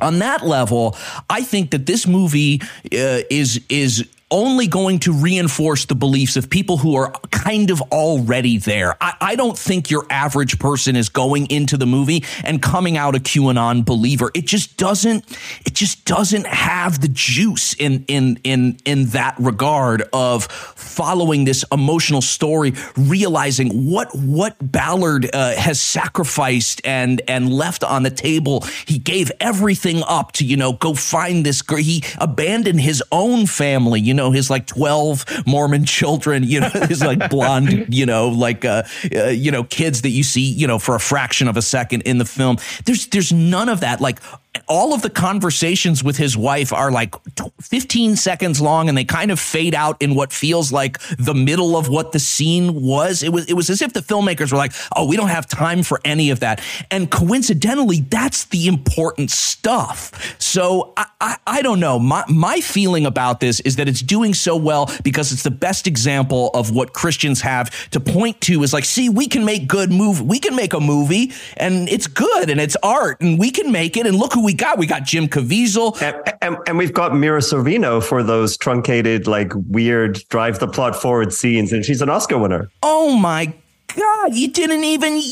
on 0.00 0.18
that 0.20 0.44
level, 0.44 0.96
I 1.28 1.42
think 1.42 1.70
that 1.70 1.86
this 1.86 2.06
movie 2.06 2.60
uh, 2.92 3.22
is 3.30 3.60
is 3.68 4.08
only 4.32 4.66
going 4.66 4.98
to 5.00 5.12
reinforce 5.12 5.84
the 5.84 5.94
beliefs 5.94 6.36
of 6.36 6.48
people 6.48 6.78
who 6.78 6.96
are 6.96 7.12
kind 7.30 7.70
of 7.70 7.80
already 7.92 8.56
there. 8.56 8.96
I, 9.00 9.14
I, 9.20 9.36
don't 9.36 9.58
think 9.58 9.90
your 9.90 10.06
average 10.08 10.58
person 10.58 10.96
is 10.96 11.10
going 11.10 11.50
into 11.50 11.76
the 11.76 11.86
movie 11.86 12.24
and 12.42 12.62
coming 12.62 12.96
out 12.96 13.14
a 13.14 13.18
QAnon 13.18 13.84
believer. 13.84 14.30
It 14.34 14.46
just 14.46 14.76
doesn't. 14.78 15.24
It 15.66 15.74
just 15.74 16.04
doesn't 16.06 16.46
have 16.46 17.00
the 17.00 17.08
juice 17.08 17.74
in 17.74 18.04
in 18.08 18.40
in 18.42 18.78
in 18.86 19.06
that 19.08 19.34
regard 19.38 20.02
of 20.12 20.44
following 20.46 21.44
this 21.44 21.64
emotional 21.70 22.22
story, 22.22 22.72
realizing 22.96 23.90
what 23.90 24.08
what 24.16 24.56
Ballard 24.60 25.28
uh, 25.34 25.54
has 25.56 25.80
sacrificed 25.80 26.80
and 26.84 27.20
and 27.28 27.52
left 27.52 27.84
on 27.84 28.02
the 28.02 28.10
table. 28.10 28.64
He 28.86 28.98
gave 28.98 29.30
everything 29.40 30.02
up 30.06 30.32
to 30.32 30.46
you 30.46 30.56
know 30.56 30.72
go 30.72 30.94
find 30.94 31.44
this 31.44 31.60
girl. 31.60 31.78
He 31.78 32.02
abandoned 32.18 32.80
his 32.80 33.02
own 33.12 33.46
family. 33.46 34.00
You 34.00 34.14
know 34.14 34.21
know, 34.22 34.30
his 34.30 34.50
like 34.50 34.66
12 34.66 35.46
Mormon 35.46 35.84
children, 35.84 36.42
you 36.44 36.60
know, 36.60 36.68
his 36.88 37.02
like 37.02 37.30
blonde, 37.30 37.94
you 37.94 38.06
know, 38.06 38.28
like, 38.28 38.64
uh, 38.64 38.82
uh, 39.14 39.24
you 39.26 39.50
know, 39.50 39.64
kids 39.64 40.02
that 40.02 40.10
you 40.10 40.22
see, 40.22 40.52
you 40.52 40.66
know, 40.66 40.78
for 40.78 40.94
a 40.94 41.00
fraction 41.00 41.48
of 41.48 41.56
a 41.56 41.62
second 41.62 42.02
in 42.02 42.18
the 42.18 42.24
film. 42.24 42.58
There's, 42.84 43.06
there's 43.08 43.32
none 43.32 43.68
of 43.68 43.80
that. 43.80 44.00
Like 44.00 44.20
all 44.68 44.92
of 44.92 45.00
the 45.00 45.08
conversations 45.08 46.04
with 46.04 46.16
his 46.16 46.36
wife 46.36 46.72
are 46.72 46.90
like 46.90 47.14
15 47.60 48.16
seconds 48.16 48.60
long 48.60 48.88
and 48.88 48.98
they 48.98 49.04
kind 49.04 49.30
of 49.30 49.40
fade 49.40 49.74
out 49.74 50.00
in 50.00 50.14
what 50.14 50.30
feels 50.30 50.70
like 50.70 50.98
the 51.18 51.34
middle 51.34 51.76
of 51.76 51.88
what 51.88 52.12
the 52.12 52.18
scene 52.18 52.82
was. 52.82 53.22
It 53.22 53.32
was 53.32 53.46
it 53.46 53.54
was 53.54 53.70
as 53.70 53.80
if 53.80 53.94
the 53.94 54.00
filmmakers 54.00 54.52
were 54.52 54.58
like, 54.58 54.72
"Oh, 54.94 55.06
we 55.06 55.16
don't 55.16 55.28
have 55.28 55.46
time 55.46 55.82
for 55.82 56.00
any 56.04 56.30
of 56.30 56.40
that." 56.40 56.60
And 56.90 57.10
coincidentally, 57.10 58.00
that's 58.00 58.44
the 58.46 58.66
important 58.66 59.30
stuff. 59.30 60.36
So 60.38 60.92
I, 60.96 61.06
I, 61.20 61.36
I 61.46 61.62
don't 61.62 61.80
know. 61.80 61.98
My 61.98 62.24
my 62.28 62.60
feeling 62.60 63.06
about 63.06 63.40
this 63.40 63.60
is 63.60 63.76
that 63.76 63.88
it's 63.88 64.02
doing 64.02 64.34
so 64.34 64.56
well 64.56 64.90
because 65.02 65.32
it's 65.32 65.44
the 65.44 65.50
best 65.50 65.86
example 65.86 66.50
of 66.52 66.74
what 66.74 66.92
Christians 66.92 67.40
have 67.40 67.88
to 67.90 68.00
point 68.00 68.40
to 68.42 68.62
is 68.62 68.72
like, 68.74 68.84
see, 68.84 69.08
we 69.08 69.28
can 69.28 69.46
make 69.46 69.66
good 69.66 69.90
movie. 69.90 70.24
We 70.24 70.38
can 70.38 70.54
make 70.54 70.74
a 70.74 70.80
movie 70.80 71.32
and 71.56 71.88
it's 71.88 72.06
good 72.06 72.50
and 72.50 72.60
it's 72.60 72.76
art 72.82 73.20
and 73.22 73.38
we 73.38 73.50
can 73.50 73.72
make 73.72 73.96
it 73.96 74.06
and 74.06 74.16
look 74.16 74.34
who 74.34 74.41
we 74.42 74.54
got? 74.54 74.78
We 74.78 74.86
got 74.86 75.04
Jim 75.04 75.28
Caviezel. 75.28 76.00
And, 76.02 76.34
and, 76.40 76.56
and, 76.66 76.78
we've 76.78 76.92
got 76.92 77.14
Mira 77.14 77.40
Sorvino 77.40 78.02
for 78.02 78.22
those 78.22 78.56
truncated, 78.56 79.26
like 79.26 79.52
weird 79.68 80.22
drive 80.28 80.58
the 80.58 80.68
plot 80.68 80.96
forward 80.96 81.32
scenes. 81.32 81.72
And 81.72 81.84
she's 81.84 82.02
an 82.02 82.08
Oscar 82.08 82.38
winner. 82.38 82.70
Oh 82.82 83.16
my 83.16 83.52
God. 83.94 84.34
You 84.34 84.48
didn't 84.48 84.84
even. 84.84 85.22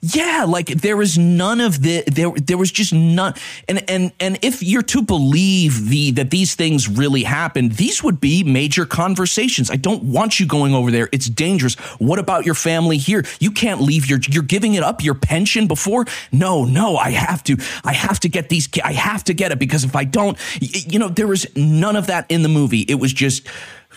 Yeah, 0.00 0.44
like 0.46 0.68
there 0.68 0.96
was 0.96 1.18
none 1.18 1.60
of 1.60 1.82
the 1.82 2.04
there 2.06 2.30
there 2.30 2.56
was 2.56 2.70
just 2.70 2.92
none 2.92 3.34
and 3.68 3.82
and 3.90 4.12
and 4.20 4.38
if 4.42 4.62
you're 4.62 4.82
to 4.82 5.02
believe 5.02 5.88
the 5.88 6.12
that 6.12 6.30
these 6.30 6.54
things 6.54 6.88
really 6.88 7.24
happened, 7.24 7.72
these 7.72 8.00
would 8.04 8.20
be 8.20 8.44
major 8.44 8.86
conversations. 8.86 9.72
I 9.72 9.76
don't 9.76 10.04
want 10.04 10.38
you 10.38 10.46
going 10.46 10.72
over 10.72 10.92
there. 10.92 11.08
It's 11.10 11.26
dangerous. 11.28 11.74
What 11.98 12.20
about 12.20 12.46
your 12.46 12.54
family 12.54 12.96
here? 12.96 13.24
You 13.40 13.50
can't 13.50 13.80
leave 13.80 14.08
your 14.08 14.20
you're 14.28 14.44
giving 14.44 14.74
it 14.74 14.84
up 14.84 15.02
your 15.02 15.14
pension 15.14 15.66
before? 15.66 16.04
No, 16.30 16.64
no, 16.64 16.96
I 16.96 17.10
have 17.10 17.42
to. 17.44 17.56
I 17.82 17.92
have 17.92 18.20
to 18.20 18.28
get 18.28 18.50
these 18.50 18.68
I 18.84 18.92
have 18.92 19.24
to 19.24 19.34
get 19.34 19.50
it 19.50 19.58
because 19.58 19.82
if 19.82 19.96
I 19.96 20.04
don't, 20.04 20.38
you 20.60 21.00
know, 21.00 21.08
there 21.08 21.26
was 21.26 21.44
none 21.56 21.96
of 21.96 22.06
that 22.06 22.26
in 22.28 22.44
the 22.44 22.48
movie. 22.48 22.82
It 22.82 23.00
was 23.00 23.12
just 23.12 23.48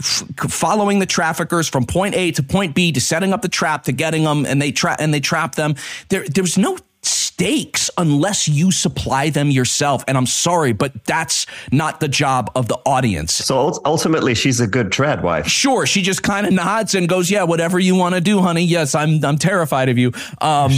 following 0.01 0.99
the 0.99 1.05
traffickers 1.05 1.67
from 1.67 1.85
point 1.85 2.15
A 2.15 2.31
to 2.31 2.43
point 2.43 2.75
B 2.75 2.91
to 2.91 3.01
setting 3.01 3.33
up 3.33 3.41
the 3.41 3.49
trap 3.49 3.83
to 3.83 3.91
getting 3.91 4.23
them 4.23 4.45
and 4.45 4.61
they 4.61 4.71
trap 4.71 4.99
and 4.99 5.13
they 5.13 5.19
trap 5.19 5.55
them. 5.55 5.75
There 6.09 6.27
there's 6.27 6.57
no 6.57 6.77
stakes 7.03 7.89
unless 7.97 8.47
you 8.47 8.71
supply 8.71 9.29
them 9.29 9.49
yourself. 9.49 10.03
And 10.07 10.17
I'm 10.17 10.25
sorry, 10.25 10.73
but 10.73 11.05
that's 11.05 11.47
not 11.71 11.99
the 11.99 12.07
job 12.07 12.51
of 12.55 12.67
the 12.67 12.77
audience. 12.85 13.33
So 13.33 13.79
ultimately, 13.85 14.35
she's 14.35 14.59
a 14.59 14.67
good 14.67 14.91
trad 14.91 15.23
wife. 15.23 15.47
Sure, 15.47 15.85
she 15.85 16.01
just 16.01 16.23
kind 16.23 16.45
of 16.45 16.53
nods 16.53 16.95
and 16.95 17.07
goes, 17.09 17.31
"Yeah, 17.31 17.43
whatever 17.43 17.79
you 17.79 17.95
want 17.95 18.15
to 18.15 18.21
do, 18.21 18.41
honey. 18.41 18.63
Yes, 18.63 18.95
I'm 18.95 19.23
I'm 19.25 19.37
terrified 19.37 19.89
of 19.89 19.97
you." 19.97 20.11
Um, 20.39 20.71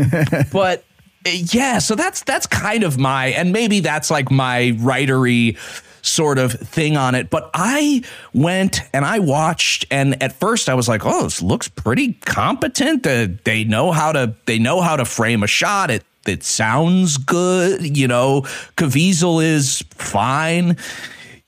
but 0.52 0.84
yeah, 1.24 1.78
so 1.78 1.94
that's 1.94 2.22
that's 2.24 2.46
kind 2.46 2.82
of 2.82 2.98
my 2.98 3.26
and 3.26 3.52
maybe 3.52 3.80
that's 3.80 4.10
like 4.10 4.30
my 4.30 4.72
writery 4.78 5.58
sort 6.02 6.38
of 6.38 6.52
thing 6.52 6.96
on 6.96 7.14
it. 7.14 7.30
But 7.30 7.50
I 7.54 8.02
went 8.32 8.82
and 8.92 9.04
I 9.04 9.18
watched, 9.18 9.86
and 9.90 10.22
at 10.22 10.32
first 10.32 10.68
I 10.68 10.74
was 10.74 10.88
like, 10.88 11.04
"Oh, 11.04 11.24
this 11.24 11.42
looks 11.42 11.68
pretty 11.68 12.14
competent. 12.24 13.06
Uh, 13.06 13.28
they 13.44 13.64
know 13.64 13.92
how 13.92 14.12
to 14.12 14.34
they 14.46 14.58
know 14.58 14.80
how 14.80 14.96
to 14.96 15.04
frame 15.04 15.42
a 15.42 15.46
shot. 15.46 15.90
It 15.90 16.04
it 16.26 16.42
sounds 16.42 17.16
good. 17.16 17.96
You 17.96 18.08
know, 18.08 18.42
Caviezel 18.76 19.42
is 19.42 19.84
fine." 19.90 20.76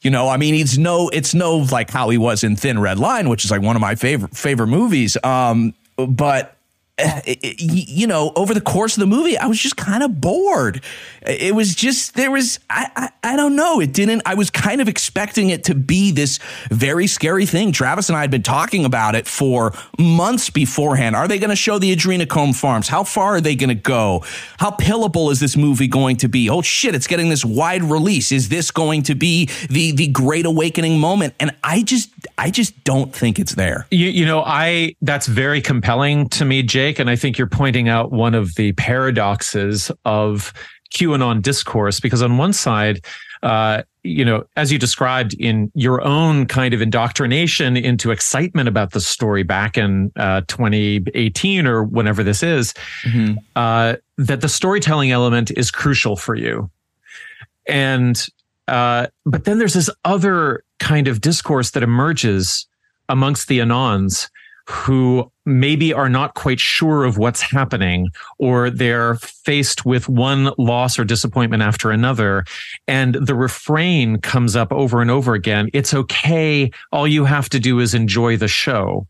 You 0.03 0.11
know, 0.11 0.29
I 0.29 0.37
mean, 0.37 0.55
he's 0.55 0.79
no, 0.79 1.09
it's 1.11 1.33
no 1.33 1.59
like 1.59 1.89
how 1.91 2.09
he 2.09 2.19
was 2.19 2.43
in 2.43 2.57
Thin 2.57 2.81
Red 2.81 2.99
Line, 2.99 3.29
which 3.29 3.45
is 3.45 3.53
like 3.53 3.63
one 3.63 3.77
of 3.77 3.81
my 3.81 3.95
favorite 3.95 4.37
favorite 4.37 4.67
movies. 4.67 5.17
Um, 5.23 5.75
but 5.97 6.57
Eh, 7.03 7.21
eh, 7.27 7.35
eh, 7.43 7.55
you 7.59 8.07
know, 8.07 8.33
over 8.37 8.55
the 8.55 8.61
course 8.61 8.97
of 8.97 9.01
the 9.01 9.07
movie, 9.07 9.37
I 9.37 9.47
was 9.47 9.59
just 9.59 9.77
kind 9.77 10.03
of 10.03 10.21
bored. 10.21 10.83
It 11.27 11.55
was 11.55 11.75
just 11.75 12.15
there 12.15 12.31
was 12.31 12.61
I, 12.71 12.91
I, 12.95 13.33
I 13.33 13.37
don't 13.37 13.57
know. 13.57 13.81
It 13.81 13.93
didn't. 13.93 14.23
I 14.25 14.35
was 14.35 14.51
kind 14.51 14.81
of 14.81 14.89
expecting 14.89 15.51
it 15.51 15.65
to 15.65 15.75
be 15.75 16.13
this 16.13 16.39
very 16.71 17.07
scary 17.07 17.47
thing. 17.47 17.73
Travis 17.73 18.09
and 18.09 18.17
I 18.17 18.21
had 18.21 18.31
been 18.31 18.43
talking 18.43 18.85
about 18.85 19.15
it 19.15 19.27
for 19.27 19.73
months 19.99 20.51
beforehand. 20.51 21.17
Are 21.17 21.27
they 21.27 21.39
going 21.39 21.51
to 21.51 21.57
show 21.57 21.79
the 21.79 21.95
Adrenochrome 21.95 22.55
Farms? 22.55 22.89
How 22.89 23.05
far 23.05 23.37
are 23.37 23.41
they 23.41 23.57
going 23.57 23.69
to 23.69 23.75
go? 23.75 24.25
How 24.59 24.71
pillable 24.71 25.31
is 25.33 25.41
this 25.41 25.57
movie 25.57 25.89
going 25.89 26.17
to 26.19 26.29
be? 26.29 26.49
Oh 26.49 26.63
shit! 26.63 26.95
It's 26.95 27.07
getting 27.07 27.29
this 27.29 27.45
wide 27.45 27.83
release. 27.83 28.31
Is 28.33 28.49
this 28.49 28.71
going 28.71 29.03
to 29.05 29.15
be 29.15 29.47
the 29.71 29.93
the 29.93 30.09
Great 30.09 30.47
Awakening 30.47 30.99
moment? 31.01 31.35
And 31.41 31.55
I 31.65 31.83
just 31.83 32.11
I 32.39 32.51
just 32.51 32.83
don't 32.85 33.15
think 33.15 33.39
it's 33.39 33.55
there. 33.55 33.87
You, 33.91 34.09
you 34.09 34.27
know, 34.27 34.43
I 34.45 34.95
that's 35.03 35.27
very 35.27 35.61
compelling 35.61 36.29
to 36.31 36.45
me, 36.45 36.63
Jake, 36.63 36.92
and 36.99 37.11
I 37.11 37.17
think 37.17 37.39
you're 37.39 37.47
pointing 37.47 37.89
out 37.89 38.13
one 38.13 38.35
of 38.35 38.55
the 38.55 38.73
paradoxes 38.73 39.91
of 40.05 40.53
QAnon 40.95 41.43
discourse 41.43 42.01
because 42.01 42.23
on 42.23 42.37
one 42.37 42.53
side, 42.53 43.05
uh, 43.43 43.83
you 44.05 44.25
know, 44.25 44.45
as 44.57 44.73
you 44.73 44.79
described 44.79 45.35
in 45.35 45.71
your 45.75 46.03
own 46.03 46.47
kind 46.47 46.75
of 46.75 46.83
indoctrination 46.83 47.77
into 47.77 48.11
excitement 48.11 48.69
about 48.69 48.93
the 48.93 49.01
story 49.01 49.43
back 49.43 49.79
in 49.79 50.13
uh, 50.17 50.43
2018 50.49 51.67
or 51.67 51.85
whenever 51.85 52.23
this 52.23 52.43
is, 52.43 52.75
mm-hmm. 53.03 53.35
uh, 53.57 53.95
that 54.19 54.41
the 54.41 54.49
storytelling 54.49 55.11
element 55.11 55.51
is 55.57 55.71
crucial 55.71 56.17
for 56.17 56.35
you. 56.35 56.71
And, 57.67 58.25
uh, 58.69 59.07
but 59.25 59.45
then 59.45 59.59
there's 59.59 59.75
this 59.75 59.91
other 60.05 60.65
kind 60.79 61.07
of 61.07 61.21
discourse 61.21 61.71
that 61.73 61.83
emerges 61.83 62.67
amongst 63.09 63.49
the 63.49 63.61
Anons 63.61 64.29
who 64.69 65.31
maybe 65.45 65.93
are 65.93 66.09
not 66.09 66.35
quite 66.35 66.61
sure 66.61 67.05
of 67.05 67.19
what's 67.19 67.41
happening 67.41 68.09
or 68.39 68.71
they're 68.71 69.17
faced 69.17 69.85
with 69.85 70.09
one 70.09 70.53
loss 70.57 70.99
or 70.99 71.05
disappointment 71.05 71.63
after 71.63 71.91
another. 71.91 72.45
And 72.87 73.15
the 73.15 73.35
refrain 73.35 74.19
comes 74.19 74.55
up 74.55 74.73
over 74.73 75.01
and 75.01 75.11
over 75.11 75.35
again 75.35 75.69
it's 75.73 75.95
okay. 75.95 76.71
All 76.93 77.09
you 77.09 77.25
have 77.25 77.49
to 77.51 77.59
do 77.59 77.81
is 77.81 77.95
enjoy 77.95 78.37
the 78.37 78.49
show. 78.49 79.07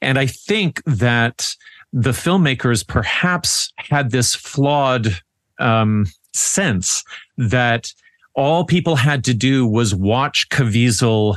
And 0.00 0.18
i 0.18 0.26
think 0.26 0.82
that 0.84 1.54
the 1.92 2.10
filmmakers 2.10 2.86
perhaps 2.86 3.72
had 3.76 4.10
this 4.10 4.34
flawed 4.34 5.20
um, 5.60 6.06
sense 6.32 7.04
that 7.38 7.92
all 8.34 8.64
people 8.64 8.96
had 8.96 9.22
to 9.24 9.32
do 9.32 9.64
was 9.64 9.94
watch 9.94 10.48
Caviezel 10.48 11.36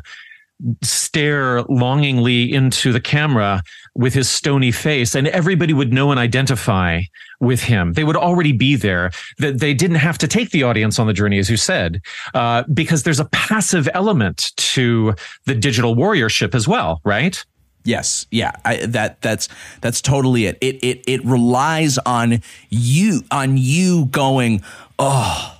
stare 0.81 1.61
longingly 1.63 2.51
into 2.51 2.91
the 2.91 2.99
camera 2.99 3.61
with 3.95 4.13
his 4.13 4.29
stony 4.29 4.71
face 4.71 5.15
and 5.15 5.27
everybody 5.27 5.73
would 5.73 5.93
know 5.93 6.11
and 6.11 6.19
identify 6.19 7.01
with 7.39 7.61
him. 7.61 7.93
They 7.93 8.03
would 8.03 8.15
already 8.15 8.51
be 8.51 8.75
there. 8.75 9.11
That 9.37 9.59
they 9.59 9.73
didn't 9.73 9.97
have 9.97 10.17
to 10.19 10.27
take 10.27 10.49
the 10.49 10.63
audience 10.63 10.97
on 10.97 11.07
the 11.07 11.13
journey 11.13 11.37
as 11.37 11.49
you 11.49 11.57
said 11.57 12.01
uh, 12.33 12.63
because 12.73 13.03
there's 13.03 13.19
a 13.19 13.25
passive 13.25 13.87
element 13.93 14.51
to 14.57 15.13
the 15.45 15.55
digital 15.55 15.95
warriorship 15.95 16.55
as 16.55 16.67
well 16.67 17.01
right? 17.03 17.43
Yes, 17.83 18.27
yeah, 18.31 18.51
I, 18.65 18.85
that 18.87 19.21
that's 19.21 19.47
that's 19.79 20.01
totally 20.01 20.45
it. 20.45 20.57
It 20.59 20.83
it 20.83 21.03
it 21.07 21.23
relies 21.23 21.97
on 21.99 22.41
you 22.69 23.21
on 23.31 23.55
you 23.55 24.07
going, 24.07 24.61
oh, 24.99 25.56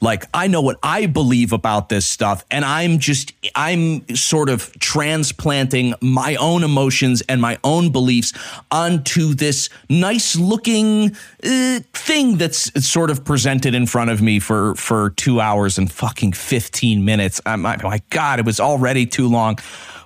like 0.00 0.26
I 0.32 0.46
know 0.46 0.60
what 0.60 0.78
I 0.82 1.06
believe 1.06 1.52
about 1.52 1.88
this 1.88 2.06
stuff, 2.06 2.44
and 2.50 2.64
I'm 2.64 2.98
just 2.98 3.32
I'm 3.54 4.08
sort 4.14 4.48
of 4.48 4.72
transplanting 4.78 5.94
my 6.00 6.36
own 6.36 6.62
emotions 6.62 7.22
and 7.28 7.40
my 7.40 7.58
own 7.64 7.90
beliefs 7.90 8.32
onto 8.70 9.34
this 9.34 9.68
nice 9.88 10.36
looking 10.36 11.16
uh, 11.42 11.80
thing 11.92 12.36
that's 12.36 12.86
sort 12.86 13.10
of 13.10 13.24
presented 13.24 13.74
in 13.74 13.86
front 13.86 14.10
of 14.10 14.22
me 14.22 14.38
for 14.38 14.74
for 14.76 15.10
two 15.10 15.40
hours 15.40 15.78
and 15.78 15.90
fucking 15.90 16.32
fifteen 16.32 17.04
minutes. 17.04 17.40
I'm, 17.44 17.62
my 17.62 18.00
God, 18.10 18.38
it 18.38 18.46
was 18.46 18.60
already 18.60 19.06
too 19.06 19.28
long, 19.28 19.58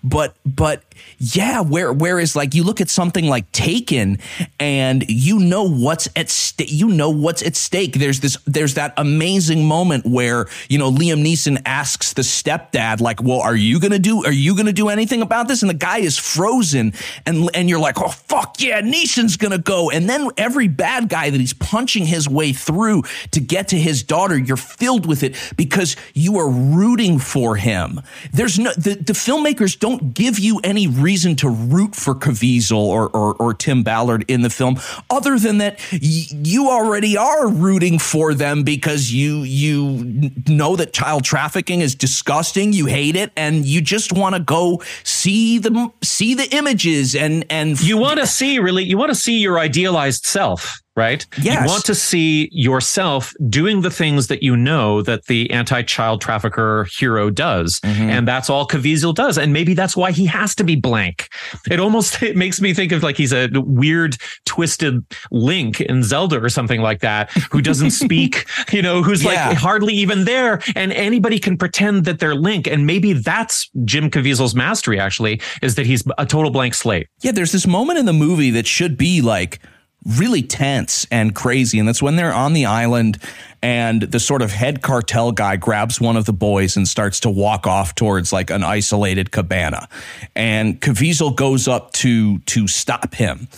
but 0.03 0.35
but 0.47 0.83
yeah, 1.19 1.61
where 1.61 1.93
whereas 1.93 2.35
like 2.35 2.55
you 2.55 2.65
look 2.65 2.81
at 2.81 2.91
something 2.91 3.27
like 3.27 3.51
Taken 3.53 4.19
and 4.59 5.05
you 5.09 5.39
know 5.39 5.69
what's 5.69 6.09
at 6.17 6.31
stake 6.31 6.73
you 6.73 6.89
know 6.89 7.11
what's 7.11 7.43
at 7.43 7.55
stake. 7.55 7.95
There's 7.95 8.21
this 8.21 8.37
there's 8.47 8.75
that 8.75 8.95
amazing 8.97 9.65
moment 9.65 10.07
where, 10.07 10.47
you 10.69 10.79
know, 10.79 10.91
Liam 10.91 11.25
Neeson 11.25 11.61
asks 11.65 12.13
the 12.13 12.23
stepdad 12.23 13.01
like, 13.01 13.23
"Well, 13.23 13.41
are 13.41 13.55
you 13.55 13.79
going 13.79 13.93
to 13.93 13.99
do 13.99 14.25
are 14.25 14.33
you 14.33 14.55
going 14.55 14.67
to 14.67 14.73
do 14.73 14.89
anything 14.89 15.23
about 15.23 15.49
this?" 15.49 15.63
and 15.63 15.71
the 15.71 15.75
guy 15.75 15.99
is 15.99 16.19
frozen 16.19 16.93
and 17.27 17.51
and 17.55 17.69
you're 17.69 17.79
like, 17.79 18.01
"Oh 18.01 18.09
fuck 18.09 18.61
yeah, 18.61 18.81
Neeson's 18.81 19.37
going 19.37 19.53
to 19.53 19.59
go." 19.59 19.91
And 19.91 20.09
then 20.09 20.29
every 20.37 20.69
bad 20.69 21.09
guy 21.09 21.31
that 21.31 21.41
he's 21.41 21.55
punching 21.55 22.07
his 22.07 22.29
way 22.29 22.53
through 22.53 23.05
to 23.31 23.41
get 23.41 23.69
to 23.69 23.79
his 23.79 24.03
daughter, 24.03 24.37
you're 24.37 24.57
filled 24.57 25.07
with 25.07 25.23
it 25.23 25.37
because 25.57 25.97
you 26.15 26.39
are 26.39 26.49
rooting 26.49 27.19
for 27.19 27.57
him. 27.57 28.01
There's 28.33 28.59
no 28.59 28.73
the, 28.73 28.95
the 28.95 29.13
filmmakers 29.13 29.79
don't 29.79 30.15
give 30.15 30.39
you 30.39 30.61
any 30.65 30.87
reason 30.99 31.37
to 31.37 31.49
root 31.49 31.95
for 31.95 32.15
Caviezel 32.15 32.77
or, 32.77 33.09
or, 33.11 33.35
or 33.35 33.55
Tim 33.55 33.83
Ballard 33.83 34.25
in 34.29 34.43
the 34.43 34.51
film, 34.51 34.79
other 35.11 35.39
than 35.39 35.59
that 35.59 35.79
y- 35.93 35.99
you 36.43 36.69
already 36.69 37.17
are 37.17 37.49
rooting 37.49 37.99
for 37.99 38.35
them 38.35 38.63
because 38.63 39.13
you 39.13 39.43
you 39.43 40.31
know 40.49 40.77
that 40.77 40.93
child 40.93 41.25
trafficking 41.25 41.81
is 41.81 41.95
disgusting, 41.95 42.73
you 42.73 42.87
hate 42.87 43.17
it, 43.17 43.33
and 43.37 43.65
you 43.65 43.81
just 43.81 44.13
want 44.13 44.35
to 44.35 44.41
go 44.41 44.83
see 45.05 45.59
the 45.59 45.91
see 46.03 46.35
the 46.35 46.49
images 46.55 47.15
and 47.15 47.45
and 47.51 47.81
you 47.81 47.97
want 47.97 48.19
to 48.21 48.27
see 48.27 48.59
really 48.59 48.85
you 48.85 48.99
want 48.99 49.11
to 49.11 49.15
see 49.15 49.39
your 49.39 49.59
idealized 49.59 50.27
self 50.27 50.82
right? 50.97 51.25
Yes. 51.41 51.63
You 51.63 51.67
want 51.67 51.85
to 51.87 51.95
see 51.95 52.49
yourself 52.53 53.33
doing 53.49 53.81
the 53.81 53.91
things 53.91 54.27
that 54.27 54.43
you 54.43 54.57
know 54.57 55.03
that 55.03 55.27
the 55.27 55.51
anti-child 55.51 56.21
trafficker 56.21 56.87
hero 56.99 57.31
does. 57.31 57.81
Mm-hmm. 57.81 58.11
And 58.11 58.29
that's 58.29 58.51
all 58.51 58.67
Caviezel 58.67 59.15
does. 59.15 59.39
And 59.39 59.53
maybe 59.53 59.75
that's 59.75 59.97
why 59.97 60.13
he 60.13 60.27
has 60.27 60.55
to 60.57 60.65
be 60.65 60.77
blank. 60.77 61.29
It 61.71 61.81
almost 61.81 62.23
it 62.23 62.37
makes 62.37 62.61
me 62.61 62.75
think 62.75 62.93
of 62.93 63.03
like 63.03 63.17
he's 63.17 63.33
a 63.33 63.49
weird, 63.55 64.17
twisted 64.45 65.05
link 65.31 65.81
in 65.81 66.03
Zelda 66.03 66.43
or 66.43 66.49
something 66.49 66.81
like 66.81 67.01
that, 67.01 67.31
who 67.51 67.63
doesn't 67.63 67.91
speak, 68.03 68.47
you 68.73 68.83
know, 68.83 69.03
who's 69.03 69.25
yeah. 69.25 69.49
like 69.49 69.57
hardly 69.57 69.95
even 69.95 70.25
there. 70.25 70.61
And 70.77 70.93
anybody 70.93 71.39
can 71.39 71.57
pretend 71.57 72.05
that 72.05 72.19
they're 72.19 72.35
Link. 72.35 72.67
And 72.67 72.87
maybe 72.87 73.13
that's 73.13 73.71
Jim 73.85 74.11
Caviezel's 74.11 74.55
mastery, 74.55 74.99
actually, 74.99 75.41
is 75.63 75.77
that 75.77 75.87
he's 75.87 76.03
a 76.19 76.27
total 76.27 76.51
blank 76.51 76.75
slate. 76.75 77.07
Yeah, 77.21 77.33
there's 77.33 77.53
this 77.53 77.67
moment 77.67 77.99
in 77.99 78.07
the 78.07 78.13
movie 78.13 78.51
that 78.51 78.67
should 78.67 78.97
be 78.97 79.23
like 79.23 79.61
really 80.05 80.43
tense 80.43 81.07
and 81.11 81.35
crazy. 81.35 81.79
And 81.79 81.87
that's 81.87 82.03
when 82.03 82.17
they're 82.17 82.33
on 82.33 82.53
the 82.53 82.67
island 82.67 83.19
and 83.63 84.03
the 84.03 84.19
sort 84.19 84.43
of 84.43 84.51
head 84.51 84.83
cartel 84.83 85.31
guy 85.31 85.57
grabs 85.57 86.01
one 86.01 86.17
of 86.17 86.25
the 86.25 86.33
boys 86.33 86.77
and 86.77 86.87
starts 86.89 87.21
to 87.21 87.31
walk 87.31 87.67
off 87.67 87.95
towards 87.95 88.33
like 88.33 88.51
an 88.51 88.65
isolated 88.65 89.31
cabana. 89.31 89.89
And 90.35 90.81
Caviezel 90.81 91.37
goes 91.37 91.69
up 91.69 91.93
to 91.95 92.39
to 92.39 92.67
stop 92.67 93.15
him. 93.15 93.49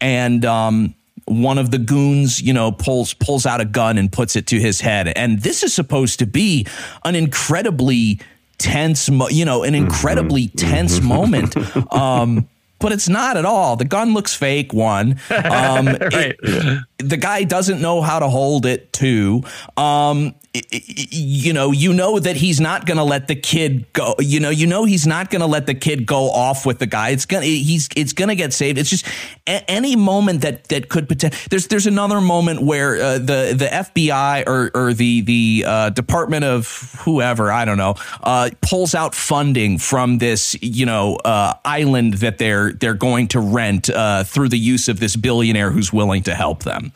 And 0.00 0.44
um 0.44 0.94
one 1.24 1.58
of 1.58 1.70
the 1.70 1.78
goons, 1.78 2.40
you 2.40 2.52
know, 2.52 2.72
pulls 2.72 3.14
pulls 3.14 3.46
out 3.46 3.60
a 3.60 3.64
gun 3.64 3.98
and 3.98 4.10
puts 4.10 4.36
it 4.36 4.46
to 4.48 4.58
his 4.58 4.80
head. 4.80 5.08
And 5.08 5.40
this 5.40 5.62
is 5.62 5.74
supposed 5.74 6.18
to 6.20 6.26
be 6.26 6.66
an 7.04 7.14
incredibly 7.14 8.20
tense, 8.58 9.08
mo- 9.08 9.28
you 9.28 9.44
know, 9.44 9.62
an 9.62 9.74
incredibly 9.74 10.48
tense 10.48 11.00
moment. 11.00 11.54
Um, 11.92 12.48
but 12.78 12.92
it's 12.92 13.08
not 13.08 13.36
at 13.36 13.44
all. 13.44 13.76
The 13.76 13.84
gun 13.84 14.14
looks 14.14 14.34
fake. 14.34 14.72
One, 14.72 15.18
um, 15.30 15.86
right. 15.86 16.36
it, 16.42 16.84
the 16.98 17.16
guy 17.16 17.44
doesn't 17.44 17.80
know 17.80 18.02
how 18.02 18.18
to 18.18 18.28
hold 18.28 18.66
it. 18.66 18.92
Two, 18.92 19.42
um, 19.76 20.34
you 20.52 21.52
know, 21.52 21.70
you 21.70 21.92
know 21.92 22.18
that 22.18 22.36
he's 22.36 22.60
not 22.60 22.86
going 22.86 22.96
to 22.96 23.04
let 23.04 23.28
the 23.28 23.36
kid 23.36 23.92
go. 23.92 24.14
You 24.18 24.40
know, 24.40 24.50
you 24.50 24.66
know 24.66 24.84
he's 24.84 25.06
not 25.06 25.30
going 25.30 25.40
to 25.40 25.46
let 25.46 25.66
the 25.66 25.74
kid 25.74 26.06
go 26.06 26.30
off 26.30 26.66
with 26.66 26.78
the 26.78 26.86
guy. 26.86 27.10
It's 27.10 27.26
gonna 27.26 27.44
he's 27.44 27.88
it's 27.94 28.12
gonna 28.12 28.34
get 28.34 28.52
saved. 28.52 28.78
It's 28.78 28.90
just 28.90 29.06
a- 29.46 29.70
any 29.70 29.94
moment 29.94 30.40
that 30.40 30.64
that 30.68 30.88
could 30.88 31.08
potentially. 31.08 31.40
There's 31.50 31.68
there's 31.68 31.86
another 31.86 32.20
moment 32.20 32.62
where 32.62 32.96
uh, 32.96 33.18
the 33.18 33.54
the 33.56 33.68
FBI 33.70 34.46
or 34.46 34.70
or 34.74 34.92
the 34.92 35.20
the 35.20 35.64
uh, 35.66 35.90
Department 35.90 36.44
of 36.44 36.96
whoever 37.00 37.52
I 37.52 37.64
don't 37.64 37.78
know 37.78 37.94
uh, 38.22 38.50
pulls 38.60 38.94
out 38.94 39.14
funding 39.14 39.78
from 39.78 40.18
this 40.18 40.56
you 40.60 40.86
know 40.86 41.16
uh, 41.16 41.54
island 41.64 42.14
that 42.14 42.38
they're 42.38 42.72
they're 42.72 42.94
going 42.94 43.28
to 43.28 43.40
rent 43.40 43.90
uh, 43.90 44.24
through 44.24 44.48
the 44.48 44.58
use 44.58 44.88
of 44.88 44.98
this 44.98 45.14
billionaire 45.14 45.70
who's 45.70 45.92
willing 45.92 46.22
to 46.24 46.34
help 46.34 46.64
them. 46.64 46.87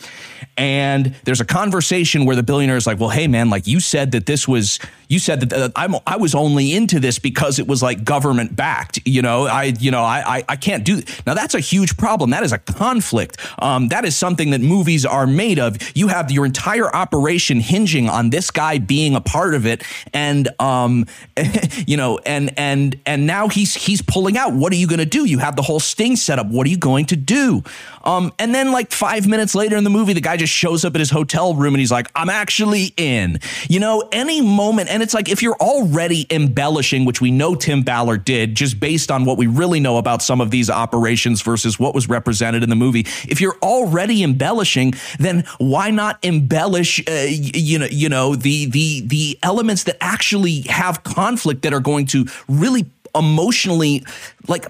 And 0.56 1.14
there's 1.24 1.40
a 1.40 1.44
conversation 1.44 2.24
where 2.26 2.36
the 2.36 2.42
billionaire 2.42 2.76
is 2.76 2.86
like, 2.86 3.00
"Well, 3.00 3.08
hey 3.08 3.26
man, 3.26 3.48
like 3.50 3.66
you 3.66 3.80
said 3.80 4.12
that 4.12 4.26
this 4.26 4.46
was 4.46 4.78
you 5.12 5.18
said 5.18 5.40
that 5.42 5.72
I'm 5.76 5.94
I 6.06 6.16
was 6.16 6.34
only 6.34 6.72
into 6.72 6.98
this 6.98 7.18
because 7.18 7.58
it 7.58 7.66
was 7.66 7.82
like 7.82 8.02
government 8.02 8.56
backed. 8.56 8.98
You 9.04 9.20
know, 9.20 9.44
I 9.44 9.74
you 9.78 9.90
know 9.90 10.02
I 10.02 10.38
I, 10.38 10.44
I 10.48 10.56
can't 10.56 10.84
do 10.84 11.02
now. 11.26 11.34
That's 11.34 11.54
a 11.54 11.60
huge 11.60 11.98
problem. 11.98 12.30
That 12.30 12.42
is 12.42 12.52
a 12.52 12.58
conflict. 12.58 13.38
Um, 13.58 13.88
that 13.88 14.06
is 14.06 14.16
something 14.16 14.50
that 14.50 14.62
movies 14.62 15.04
are 15.04 15.26
made 15.26 15.58
of. 15.58 15.76
You 15.94 16.08
have 16.08 16.30
your 16.30 16.46
entire 16.46 16.88
operation 16.94 17.60
hinging 17.60 18.08
on 18.08 18.30
this 18.30 18.50
guy 18.50 18.78
being 18.78 19.14
a 19.14 19.20
part 19.20 19.54
of 19.54 19.66
it, 19.66 19.82
and 20.14 20.48
um, 20.58 21.04
you 21.86 21.98
know, 21.98 22.18
and 22.24 22.58
and 22.58 22.98
and 23.04 23.26
now 23.26 23.48
he's 23.48 23.74
he's 23.74 24.00
pulling 24.00 24.38
out. 24.38 24.54
What 24.54 24.72
are 24.72 24.76
you 24.76 24.86
going 24.86 24.98
to 25.00 25.04
do? 25.04 25.26
You 25.26 25.40
have 25.40 25.56
the 25.56 25.62
whole 25.62 25.80
sting 25.80 26.16
set 26.16 26.38
up. 26.38 26.46
What 26.46 26.66
are 26.66 26.70
you 26.70 26.78
going 26.78 27.04
to 27.06 27.16
do? 27.16 27.62
Um, 28.04 28.32
and 28.38 28.54
then 28.54 28.72
like 28.72 28.92
five 28.92 29.28
minutes 29.28 29.54
later 29.54 29.76
in 29.76 29.84
the 29.84 29.90
movie, 29.90 30.12
the 30.12 30.20
guy 30.20 30.36
just 30.36 30.52
shows 30.52 30.84
up 30.84 30.94
at 30.94 31.00
his 31.00 31.10
hotel 31.10 31.54
room 31.54 31.74
and 31.74 31.80
he's 31.80 31.92
like, 31.92 32.08
I'm 32.14 32.30
actually 32.30 32.94
in. 32.96 33.38
You 33.68 33.80
know, 33.80 34.08
any 34.12 34.40
moment. 34.40 34.88
And 34.88 35.01
it's 35.02 35.14
like, 35.14 35.28
if 35.28 35.42
you're 35.42 35.56
already 35.56 36.26
embellishing, 36.30 37.04
which 37.04 37.20
we 37.20 37.30
know 37.30 37.54
Tim 37.54 37.82
Ballard 37.82 38.24
did, 38.24 38.54
just 38.54 38.80
based 38.80 39.10
on 39.10 39.24
what 39.24 39.38
we 39.38 39.46
really 39.46 39.80
know 39.80 39.98
about 39.98 40.22
some 40.22 40.40
of 40.40 40.50
these 40.50 40.70
operations 40.70 41.42
versus 41.42 41.78
what 41.78 41.94
was 41.94 42.08
represented 42.08 42.62
in 42.62 42.70
the 42.70 42.76
movie, 42.76 43.06
if 43.28 43.40
you're 43.40 43.58
already 43.62 44.22
embellishing, 44.22 44.94
then 45.18 45.44
why 45.58 45.90
not 45.90 46.18
embellish, 46.22 47.00
uh, 47.08 47.26
you 47.28 47.78
know, 47.78 47.86
you 47.90 48.08
know, 48.08 48.34
the, 48.34 48.66
the, 48.66 49.02
the 49.06 49.38
elements 49.42 49.84
that 49.84 49.96
actually 50.00 50.62
have 50.62 51.02
conflict 51.02 51.62
that 51.62 51.74
are 51.74 51.80
going 51.80 52.06
to 52.06 52.26
really 52.48 52.86
emotionally 53.14 54.04
like 54.48 54.66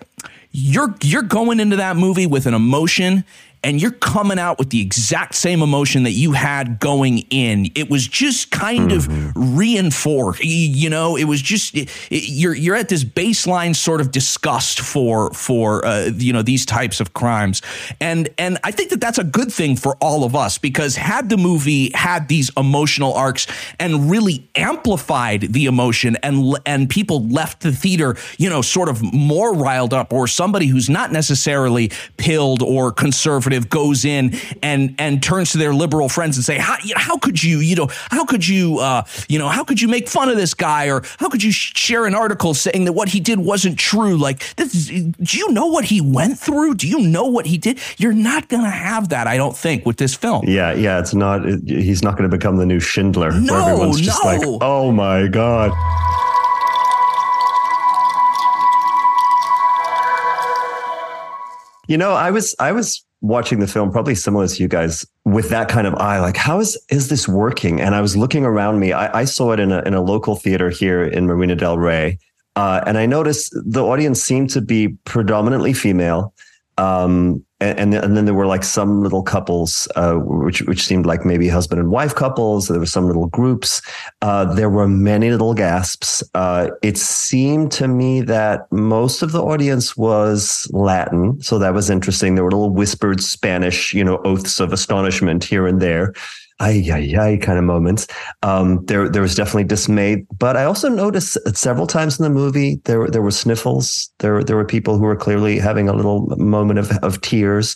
you're 0.50 0.94
you're 1.02 1.22
going 1.22 1.60
into 1.60 1.76
that 1.76 1.96
movie 1.96 2.26
with 2.26 2.46
an 2.46 2.54
emotion 2.54 3.24
and 3.64 3.80
you're 3.80 3.92
coming 3.92 4.38
out 4.38 4.58
with 4.58 4.70
the 4.70 4.80
exact 4.80 5.34
same 5.34 5.62
emotion 5.62 6.02
that 6.02 6.12
you 6.12 6.32
had 6.32 6.80
going 6.80 7.18
in. 7.30 7.70
It 7.74 7.88
was 7.88 8.06
just 8.06 8.50
kind 8.50 8.90
mm-hmm. 8.90 9.38
of 9.38 9.56
reinforced. 9.56 10.44
You 10.44 10.90
know, 10.90 11.16
it 11.16 11.24
was 11.24 11.40
just 11.40 11.74
it, 11.74 11.88
it, 12.10 12.28
you're 12.28 12.54
you're 12.54 12.76
at 12.76 12.88
this 12.88 13.04
baseline 13.04 13.76
sort 13.76 14.00
of 14.00 14.10
disgust 14.10 14.80
for 14.80 15.32
for 15.32 15.84
uh, 15.84 16.10
you 16.14 16.32
know 16.32 16.42
these 16.42 16.66
types 16.66 17.00
of 17.00 17.12
crimes, 17.14 17.62
and 18.00 18.28
and 18.38 18.58
I 18.64 18.72
think 18.72 18.90
that 18.90 19.00
that's 19.00 19.18
a 19.18 19.24
good 19.24 19.52
thing 19.52 19.76
for 19.76 19.96
all 20.00 20.24
of 20.24 20.34
us 20.34 20.58
because 20.58 20.96
had 20.96 21.28
the 21.28 21.36
movie 21.36 21.90
had 21.94 22.28
these 22.28 22.50
emotional 22.56 23.14
arcs 23.14 23.46
and 23.78 24.10
really 24.10 24.48
amplified 24.54 25.52
the 25.52 25.66
emotion 25.66 26.16
and 26.22 26.56
and 26.66 26.90
people 26.90 27.26
left 27.28 27.60
the 27.60 27.72
theater 27.72 28.16
you 28.38 28.48
know 28.48 28.62
sort 28.62 28.88
of 28.88 29.02
more 29.12 29.54
riled 29.54 29.94
up 29.94 30.12
or 30.12 30.26
somebody 30.26 30.66
who's 30.66 30.90
not 30.90 31.12
necessarily 31.12 31.90
pilled 32.16 32.62
or 32.62 32.90
conservative 32.90 33.51
conservative 33.52 33.70
goes 33.70 34.04
in 34.04 34.34
and 34.62 34.94
and 34.98 35.22
turns 35.22 35.52
to 35.52 35.58
their 35.58 35.74
liberal 35.74 36.08
friends 36.08 36.36
and 36.36 36.44
say, 36.44 36.58
how, 36.58 36.76
you 36.84 36.94
know, 36.94 37.00
how 37.00 37.18
could 37.18 37.42
you, 37.42 37.58
you 37.58 37.76
know, 37.76 37.88
how 38.10 38.24
could 38.24 38.46
you, 38.46 38.78
uh, 38.78 39.02
you 39.28 39.38
know, 39.38 39.48
how 39.48 39.64
could 39.64 39.80
you 39.80 39.88
make 39.88 40.08
fun 40.08 40.28
of 40.28 40.36
this 40.36 40.54
guy 40.54 40.86
or 40.86 41.02
how 41.18 41.28
could 41.28 41.42
you 41.42 41.52
share 41.52 42.06
an 42.06 42.14
article 42.14 42.54
saying 42.54 42.84
that 42.84 42.92
what 42.92 43.08
he 43.08 43.20
did 43.20 43.38
wasn't 43.38 43.78
true? 43.78 44.16
Like, 44.16 44.54
this, 44.56 44.86
do 44.86 45.38
you 45.38 45.50
know 45.52 45.66
what 45.66 45.84
he 45.84 46.00
went 46.00 46.38
through? 46.38 46.74
Do 46.74 46.88
you 46.88 47.00
know 47.00 47.26
what 47.26 47.46
he 47.46 47.58
did? 47.58 47.78
You're 47.98 48.12
not 48.12 48.48
going 48.48 48.64
to 48.64 48.70
have 48.70 49.10
that, 49.10 49.26
I 49.26 49.36
don't 49.36 49.56
think, 49.56 49.86
with 49.86 49.96
this 49.96 50.14
film. 50.14 50.44
Yeah, 50.46 50.72
yeah, 50.72 50.98
it's 50.98 51.14
not. 51.14 51.46
It, 51.46 51.62
he's 51.66 52.02
not 52.02 52.16
going 52.16 52.28
to 52.30 52.36
become 52.36 52.56
the 52.56 52.66
new 52.66 52.80
Schindler. 52.80 53.32
No, 53.32 53.54
where 53.54 53.74
everyone's 53.74 54.00
just 54.00 54.22
no. 54.24 54.30
like, 54.30 54.40
oh 54.62 54.92
my 54.92 55.28
god. 55.28 55.72
You 61.88 61.98
know, 61.98 62.12
I 62.12 62.30
was 62.30 62.54
I 62.58 62.72
was 62.72 63.04
watching 63.22 63.60
the 63.60 63.66
film 63.66 63.90
probably 63.90 64.14
similar 64.14 64.46
to 64.48 64.62
you 64.62 64.68
guys 64.68 65.06
with 65.24 65.48
that 65.48 65.68
kind 65.68 65.86
of 65.86 65.94
eye 65.94 66.20
like 66.20 66.36
how 66.36 66.58
is 66.58 66.76
is 66.90 67.08
this 67.08 67.26
working? 67.26 67.80
And 67.80 67.94
i 67.94 68.00
was 68.00 68.16
looking 68.16 68.44
around 68.44 68.80
me. 68.80 68.92
I, 68.92 69.20
I 69.20 69.24
saw 69.24 69.52
it 69.52 69.60
in 69.60 69.72
a, 69.72 69.80
in 69.82 69.94
a 69.94 70.02
local 70.02 70.36
theater 70.36 70.68
here 70.68 71.04
in 71.04 71.26
marina 71.26 71.54
del 71.54 71.78
rey. 71.78 72.18
Uh, 72.56 72.82
and 72.86 72.98
i 72.98 73.06
noticed 73.06 73.54
the 73.64 73.82
audience 73.82 74.22
seemed 74.22 74.50
to 74.50 74.60
be 74.60 74.88
predominantly 75.04 75.72
female. 75.72 76.34
Um, 76.78 77.44
and, 77.62 77.94
and 77.94 78.16
then 78.16 78.24
there 78.24 78.34
were 78.34 78.46
like 78.46 78.64
some 78.64 79.02
little 79.02 79.22
couples, 79.22 79.88
uh, 79.96 80.14
which 80.14 80.62
which 80.62 80.84
seemed 80.84 81.06
like 81.06 81.24
maybe 81.24 81.48
husband 81.48 81.80
and 81.80 81.90
wife 81.90 82.14
couples. 82.14 82.68
There 82.68 82.78
were 82.78 82.86
some 82.86 83.06
little 83.06 83.26
groups. 83.26 83.80
Uh, 84.20 84.52
there 84.54 84.70
were 84.70 84.88
many 84.88 85.30
little 85.30 85.54
gasps. 85.54 86.22
Uh, 86.34 86.70
it 86.82 86.98
seemed 86.98 87.72
to 87.72 87.88
me 87.88 88.20
that 88.22 88.70
most 88.72 89.22
of 89.22 89.32
the 89.32 89.42
audience 89.42 89.96
was 89.96 90.68
Latin, 90.72 91.40
so 91.40 91.58
that 91.58 91.74
was 91.74 91.90
interesting. 91.90 92.34
There 92.34 92.44
were 92.44 92.50
little 92.50 92.70
whispered 92.70 93.22
Spanish, 93.22 93.94
you 93.94 94.04
know, 94.04 94.18
oaths 94.24 94.60
of 94.60 94.72
astonishment 94.72 95.44
here 95.44 95.66
and 95.66 95.80
there 95.80 96.14
ay, 96.62 96.90
ay, 96.92 97.14
ay 97.18 97.36
kind 97.38 97.58
of 97.58 97.64
moments. 97.64 98.06
Um, 98.42 98.84
there, 98.86 99.08
there 99.08 99.22
was 99.22 99.34
definitely 99.34 99.64
dismay, 99.64 100.24
but 100.38 100.56
I 100.56 100.64
also 100.64 100.88
noticed 100.88 101.36
several 101.56 101.86
times 101.86 102.18
in 102.18 102.22
the 102.22 102.30
movie 102.30 102.80
there, 102.84 103.08
there 103.08 103.22
were 103.22 103.32
sniffles. 103.32 104.10
There, 104.20 104.42
there 104.44 104.56
were 104.56 104.64
people 104.64 104.96
who 104.96 105.04
were 105.04 105.16
clearly 105.16 105.58
having 105.58 105.88
a 105.88 105.92
little 105.92 106.26
moment 106.38 106.78
of, 106.78 106.90
of 107.02 107.20
tears. 107.20 107.74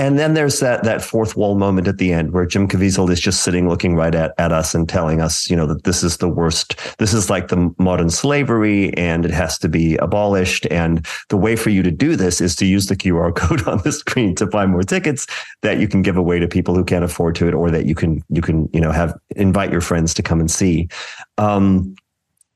And 0.00 0.18
then 0.18 0.32
there's 0.32 0.60
that 0.60 0.82
that 0.84 1.02
fourth 1.02 1.36
wall 1.36 1.56
moment 1.56 1.86
at 1.86 1.98
the 1.98 2.10
end 2.10 2.32
where 2.32 2.46
Jim 2.46 2.66
Caviezel 2.66 3.10
is 3.10 3.20
just 3.20 3.42
sitting 3.42 3.68
looking 3.68 3.96
right 3.96 4.14
at, 4.14 4.32
at 4.38 4.50
us 4.50 4.74
and 4.74 4.88
telling 4.88 5.20
us, 5.20 5.50
you 5.50 5.54
know, 5.54 5.66
that 5.66 5.84
this 5.84 6.02
is 6.02 6.16
the 6.16 6.28
worst. 6.28 6.74
This 6.96 7.12
is 7.12 7.28
like 7.28 7.48
the 7.48 7.70
modern 7.76 8.08
slavery 8.08 8.94
and 8.96 9.26
it 9.26 9.30
has 9.30 9.58
to 9.58 9.68
be 9.68 9.98
abolished. 9.98 10.66
And 10.70 11.06
the 11.28 11.36
way 11.36 11.54
for 11.54 11.68
you 11.68 11.82
to 11.82 11.90
do 11.90 12.16
this 12.16 12.40
is 12.40 12.56
to 12.56 12.64
use 12.64 12.86
the 12.86 12.96
QR 12.96 13.34
code 13.36 13.68
on 13.68 13.82
the 13.84 13.92
screen 13.92 14.34
to 14.36 14.46
buy 14.46 14.64
more 14.64 14.84
tickets 14.84 15.26
that 15.60 15.80
you 15.80 15.86
can 15.86 16.00
give 16.00 16.16
away 16.16 16.38
to 16.38 16.48
people 16.48 16.74
who 16.74 16.82
can't 16.82 17.04
afford 17.04 17.34
to 17.34 17.46
it 17.46 17.52
or 17.52 17.70
that 17.70 17.84
you 17.84 17.94
can 17.94 18.24
you 18.30 18.40
can, 18.40 18.70
you 18.72 18.80
know, 18.80 18.92
have 18.92 19.14
invite 19.36 19.70
your 19.70 19.82
friends 19.82 20.14
to 20.14 20.22
come 20.22 20.40
and 20.40 20.50
see. 20.50 20.88
Um, 21.36 21.94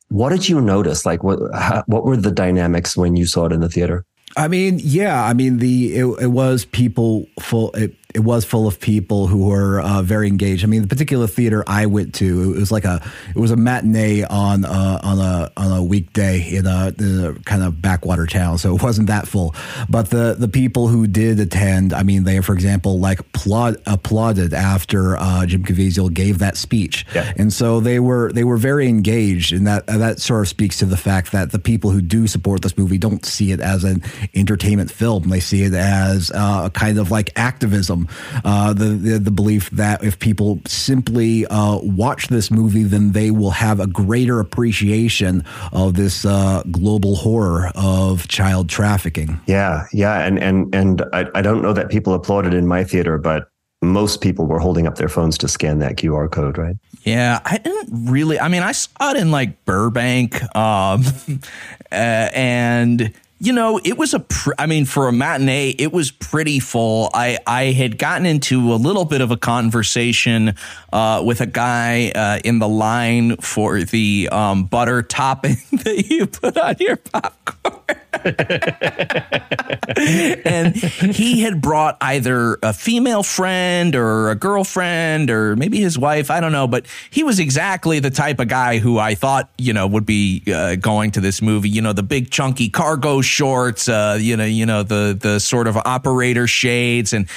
what 0.09 0.31
did 0.31 0.49
you 0.49 0.63
notice? 0.63 1.05
Like 1.05 1.23
what 1.23 1.41
how, 1.55 1.85
what 1.89 2.07
were 2.07 2.17
the 2.17 2.31
dynamics 2.31 2.97
when 2.97 3.17
you 3.17 3.27
saw 3.27 3.45
it 3.45 3.53
in 3.53 3.61
the 3.61 3.69
theater? 3.69 4.07
I 4.37 4.49
mean, 4.49 4.81
yeah, 4.83 5.23
I 5.25 5.33
mean 5.33 5.59
the 5.59 5.97
it, 5.97 6.05
it 6.23 6.27
was 6.27 6.65
people 6.65 7.29
full. 7.41 7.71
It, 7.73 7.95
it 8.15 8.21
was 8.21 8.45
full 8.45 8.69
of 8.69 8.79
people 8.79 9.27
who 9.27 9.49
were 9.49 9.81
uh, 9.81 10.01
very 10.01 10.29
engaged. 10.29 10.63
I 10.63 10.69
mean, 10.69 10.83
the 10.83 10.89
particular 10.89 11.27
theater 11.27 11.65
I 11.67 11.87
went 11.87 12.15
to, 12.15 12.55
it 12.55 12.61
was 12.61 12.71
like 12.71 12.85
a 12.85 13.03
it 13.31 13.39
was 13.39 13.51
a 13.51 13.57
matinee 13.57 14.23
on 14.23 14.65
uh, 14.65 15.01
on 15.03 15.19
a 15.19 15.51
on 15.57 15.73
a 15.79 15.83
weekday 15.83 16.55
in 16.55 16.67
a, 16.67 16.95
in 16.97 17.25
a, 17.25 17.35
kind 17.41 17.65
of 17.65 17.83
backwater 17.83 18.27
town, 18.27 18.59
so 18.59 18.77
it 18.77 18.83
wasn't 18.83 19.09
that 19.09 19.27
full. 19.27 19.55
But 19.89 20.11
the 20.11 20.37
the 20.39 20.47
people 20.47 20.87
who 20.87 21.09
did 21.09 21.41
attend, 21.41 21.93
I 21.93 22.05
mean, 22.05 22.23
they 22.23 22.41
for 22.41 22.55
example 22.55 23.01
like 23.01 23.19
applaud, 23.19 23.83
applauded 23.85 24.55
after 24.55 25.17
uh, 25.17 25.45
Jim 25.47 25.65
Caviezel 25.65 26.15
gave 26.15 26.39
that 26.39 26.57
speech, 26.57 27.05
yeah. 27.15 27.33
and 27.37 27.53
so 27.53 27.81
they 27.81 27.99
were 27.99 28.33
they 28.33 28.45
were 28.45 28.57
very 28.57 28.87
engaged, 28.89 29.53
and 29.53 29.67
that 29.67 29.89
that 29.89 30.21
sort 30.21 30.43
of 30.43 30.49
speaks 30.49 30.79
to 30.79 30.87
the 30.87 30.97
fact 30.97 31.33
that 31.33 31.51
the 31.51 31.59
people 31.59 31.91
who 31.91 32.01
do 32.01 32.29
support 32.29 32.63
this 32.63 32.79
movie 32.79 32.99
don't 32.99 33.27
see 33.27 33.51
it 33.51 33.59
as 33.59 33.83
an 33.83 34.05
entertainment 34.35 34.93
film; 34.93 35.31
they 35.31 35.41
see 35.41 35.65
it 35.65 35.75
as 35.75 36.31
uh, 36.31 36.63
a 36.67 36.71
kind 36.71 36.99
of 36.99 37.11
like 37.11 37.31
activism 37.35 38.04
uh, 38.45 38.73
the, 38.73 38.87
the, 38.87 39.19
the 39.19 39.31
belief 39.31 39.71
that 39.71 40.03
if 40.05 40.19
people 40.19 40.61
simply 40.67 41.47
uh, 41.47 41.79
watch 41.79 42.29
this 42.29 42.51
movie, 42.51 42.85
then 42.85 43.13
they 43.13 43.31
will 43.31 43.51
have 43.51 43.81
a 43.81 43.87
greater 43.87 44.41
appreciation 44.41 45.45
of 45.73 45.95
this 45.95 46.25
uh, 46.25 46.63
global 46.71 47.17
horror 47.17 47.71
of 47.75 48.29
child 48.29 48.69
trafficking. 48.69 49.41
Yeah, 49.47 49.87
yeah, 49.93 50.27
and 50.27 50.39
and 50.39 50.75
and 50.75 51.03
I, 51.13 51.27
I 51.35 51.43
don't 51.43 51.63
know 51.63 51.73
that 51.73 51.91
people 51.91 52.15
applauded 52.15 52.55
in 52.55 52.67
my 52.67 52.85
theater, 52.85 53.19
but 53.19 53.49
most 53.85 54.21
people 54.21 54.47
were 54.47 54.59
holding 54.59 54.87
up 54.87 54.97
their 54.97 55.09
phones 55.09 55.39
to 55.39 55.49
scan 55.49 55.79
that 55.79 55.97
QR 55.97 56.31
code, 56.31 56.59
right? 56.59 56.77
Yeah, 57.03 57.41
I 57.45 57.59
didn't 57.59 58.11
really. 58.11 58.41
I 58.41 58.49
mean, 58.49 58.63
I 58.63 58.73
saw 58.73 59.11
it 59.11 59.17
in 59.17 59.31
like 59.31 59.65
Burbank, 59.65 60.43
um, 60.57 61.05
uh, 61.93 62.31
and 62.35 63.13
you 63.39 63.53
know, 63.53 63.81
it 63.85 63.99
was 63.99 64.15
a, 64.15 64.21
pr- 64.21 64.53
I 64.59 64.67
mean, 64.67 64.85
for 64.85 65.09
a 65.09 65.13
matinee, 65.13 65.71
it 65.71 65.93
was 65.93 66.11
pretty 66.11 66.61
full. 66.61 67.11
I, 67.13 67.39
I 67.47 67.65
had 67.73 67.99
gotten 67.99 68.27
into 68.27 68.73
a 68.73 68.77
little 68.77 69.05
bit 69.05 69.21
of 69.21 69.31
a 69.31 69.37
conversation 69.37 70.55
uh, 70.93 71.23
with 71.25 71.41
a 71.41 71.47
guy 71.47 72.11
uh, 72.15 72.39
in 72.45 72.59
the 72.59 72.69
line 72.69 73.37
for 73.39 73.83
the 73.83 74.29
um, 74.31 74.65
butter 74.65 75.03
topping 75.03 75.57
that 75.73 76.07
you 76.09 76.27
put 76.27 76.57
on 76.57 76.77
your 76.79 76.97
popcorn. 76.97 78.01
and 80.45 80.75
he 80.75 81.43
had 81.43 81.61
brought 81.61 81.99
either 82.01 82.59
a 82.63 82.73
female 82.73 83.23
friend 83.23 83.95
or 83.95 84.31
a 84.31 84.35
girlfriend 84.35 85.31
or 85.31 85.57
maybe 85.57 85.79
his 85.79 85.99
wife. 85.99 86.31
I 86.31 86.41
don't 86.41 86.53
know, 86.53 86.67
but 86.67 86.87
he 87.11 87.23
was 87.23 87.39
exactly 87.39 87.99
the 87.99 88.11
type 88.11 88.41
of 88.41 88.49
guy 88.49 88.79
who 88.79 88.99
I 88.99 89.15
thought, 89.15 89.51
you 89.59 89.73
know, 89.73 89.87
would 89.87 90.07
be 90.07 90.43
uh, 90.53 90.77
going 90.77 91.11
to 91.13 91.21
this 91.21 91.43
movie. 91.43 91.69
You 91.69 91.83
know, 91.83 91.93
the 91.93 92.03
big 92.03 92.31
chunky 92.31 92.71
cargo 92.71 93.21
shorts, 93.21 93.89
uh, 93.89 94.17
you 94.21 94.37
know, 94.37 94.45
you 94.45 94.65
know, 94.67 94.83
the 94.83 95.17
the 95.21 95.39
sort 95.39 95.67
of 95.67 95.77
operator 95.77 96.47
shades 96.47 97.13
and, 97.13 97.29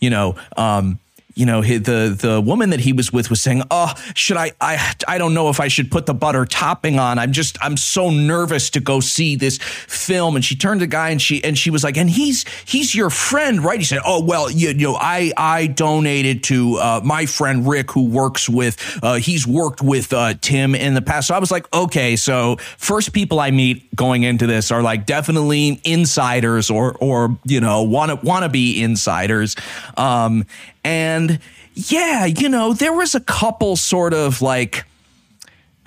you 0.00 0.08
know, 0.08 0.36
um, 0.56 0.98
you 1.34 1.46
know, 1.46 1.62
the 1.62 2.16
the 2.18 2.40
woman 2.40 2.70
that 2.70 2.80
he 2.80 2.92
was 2.92 3.12
with 3.12 3.30
was 3.30 3.40
saying, 3.40 3.62
"Oh, 3.70 3.94
should 4.14 4.36
I? 4.36 4.52
I 4.60 4.94
I 5.06 5.18
don't 5.18 5.34
know 5.34 5.48
if 5.48 5.60
I 5.60 5.68
should 5.68 5.90
put 5.90 6.06
the 6.06 6.14
butter 6.14 6.44
topping 6.44 6.98
on. 6.98 7.18
I'm 7.18 7.32
just 7.32 7.56
I'm 7.62 7.76
so 7.76 8.10
nervous 8.10 8.70
to 8.70 8.80
go 8.80 9.00
see 9.00 9.36
this 9.36 9.58
film." 9.58 10.34
And 10.36 10.44
she 10.44 10.56
turned 10.56 10.80
to 10.80 10.86
the 10.86 10.90
guy 10.90 11.10
and 11.10 11.22
she 11.22 11.42
and 11.44 11.56
she 11.56 11.70
was 11.70 11.84
like, 11.84 11.96
"And 11.96 12.10
he's 12.10 12.44
he's 12.64 12.94
your 12.94 13.10
friend, 13.10 13.62
right?" 13.64 13.78
He 13.78 13.84
said, 13.84 14.00
"Oh, 14.04 14.24
well, 14.24 14.50
you, 14.50 14.68
you 14.68 14.88
know, 14.88 14.96
I 14.96 15.32
I 15.36 15.68
donated 15.68 16.42
to 16.44 16.76
uh, 16.76 17.00
my 17.04 17.26
friend 17.26 17.66
Rick 17.66 17.92
who 17.92 18.06
works 18.06 18.48
with 18.48 18.98
uh, 19.02 19.14
he's 19.14 19.46
worked 19.46 19.82
with 19.82 20.12
uh, 20.12 20.34
Tim 20.40 20.74
in 20.74 20.94
the 20.94 21.02
past." 21.02 21.28
So 21.28 21.34
I 21.34 21.38
was 21.38 21.50
like, 21.52 21.72
"Okay, 21.72 22.16
so 22.16 22.56
first 22.76 23.12
people 23.12 23.38
I 23.38 23.52
meet 23.52 23.94
going 23.94 24.24
into 24.24 24.46
this 24.46 24.70
are 24.72 24.82
like 24.82 25.06
definitely 25.06 25.80
insiders 25.84 26.70
or 26.70 26.96
or 27.00 27.38
you 27.44 27.60
know 27.60 27.82
want 27.82 28.10
to 28.10 28.26
want 28.26 28.42
to 28.42 28.48
be 28.48 28.82
insiders." 28.82 29.54
Um, 29.96 30.44
and 30.84 31.38
yeah, 31.74 32.24
you 32.24 32.48
know, 32.48 32.72
there 32.72 32.92
was 32.92 33.14
a 33.14 33.20
couple 33.20 33.76
sort 33.76 34.14
of 34.14 34.42
like 34.42 34.84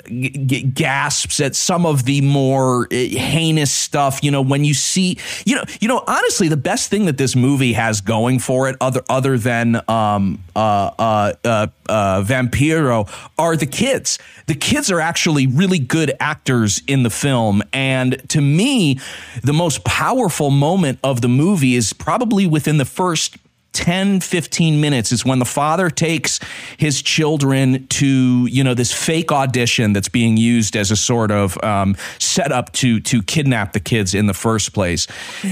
g- 0.08 0.64
gasps 0.64 1.40
at 1.40 1.56
some 1.56 1.86
of 1.86 2.06
the 2.06 2.22
more 2.22 2.86
uh, 2.86 2.96
heinous 2.96 3.72
stuff. 3.72 4.24
You 4.24 4.32
know, 4.32 4.42
when 4.42 4.64
you 4.64 4.74
see, 4.74 5.18
you 5.46 5.56
know, 5.56 5.64
you 5.80 5.88
know, 5.88 6.04
honestly, 6.08 6.48
the 6.48 6.58
best 6.58 6.90
thing 6.90 7.06
that 7.06 7.18
this 7.18 7.36
movie 7.36 7.74
has 7.74 8.02
going 8.02 8.40
for 8.40 8.70
it, 8.70 8.76
other 8.82 9.02
other 9.10 9.38
than 9.38 9.82
um, 9.90 10.44
uh, 10.56 10.92
uh, 10.98 11.34
uh, 11.44 11.68
uh, 11.90 12.24
Vampiro, 12.24 13.10
are 13.38 13.56
the 13.56 13.66
kids. 13.66 14.20
The 14.46 14.56
kids 14.56 14.92
are 14.92 15.00
actually 15.00 15.48
really 15.48 15.80
good 15.80 16.14
actors 16.20 16.82
in 16.88 17.04
the 17.04 17.10
film, 17.10 17.64
and 17.72 18.28
to 18.30 18.42
me, 18.42 19.00
the 19.44 19.54
most 19.54 19.84
powerful 19.84 20.50
moment 20.50 21.00
of 21.04 21.22
the 21.22 21.30
movie 21.30 21.76
is 21.76 21.94
probably 21.94 22.48
within 22.48 22.78
the 22.78 22.86
first 22.86 23.38
10 23.74 24.22
15 24.22 24.80
minutes 24.80 25.12
is 25.12 25.26
when 25.26 25.40
the 25.40 25.46
father 25.46 25.90
takes 25.90 26.40
his 26.78 27.02
children 27.02 27.88
to 27.88 28.48
you 28.50 28.64
know 28.64 28.74
this 28.74 28.94
fake 28.94 29.32
audition 29.32 29.94
that's 29.94 30.10
being 30.10 30.38
used 30.38 30.76
as 30.76 30.92
a 30.92 30.96
sort 30.96 31.32
of 31.32 31.62
um, 31.64 31.96
setup 32.20 32.72
to 32.74 33.00
to 33.00 33.22
kidnap 33.24 33.74
the 33.74 33.80
kids 33.80 34.14
in 34.14 34.28
the 34.28 34.34
first 34.34 34.74
place. 34.74 35.08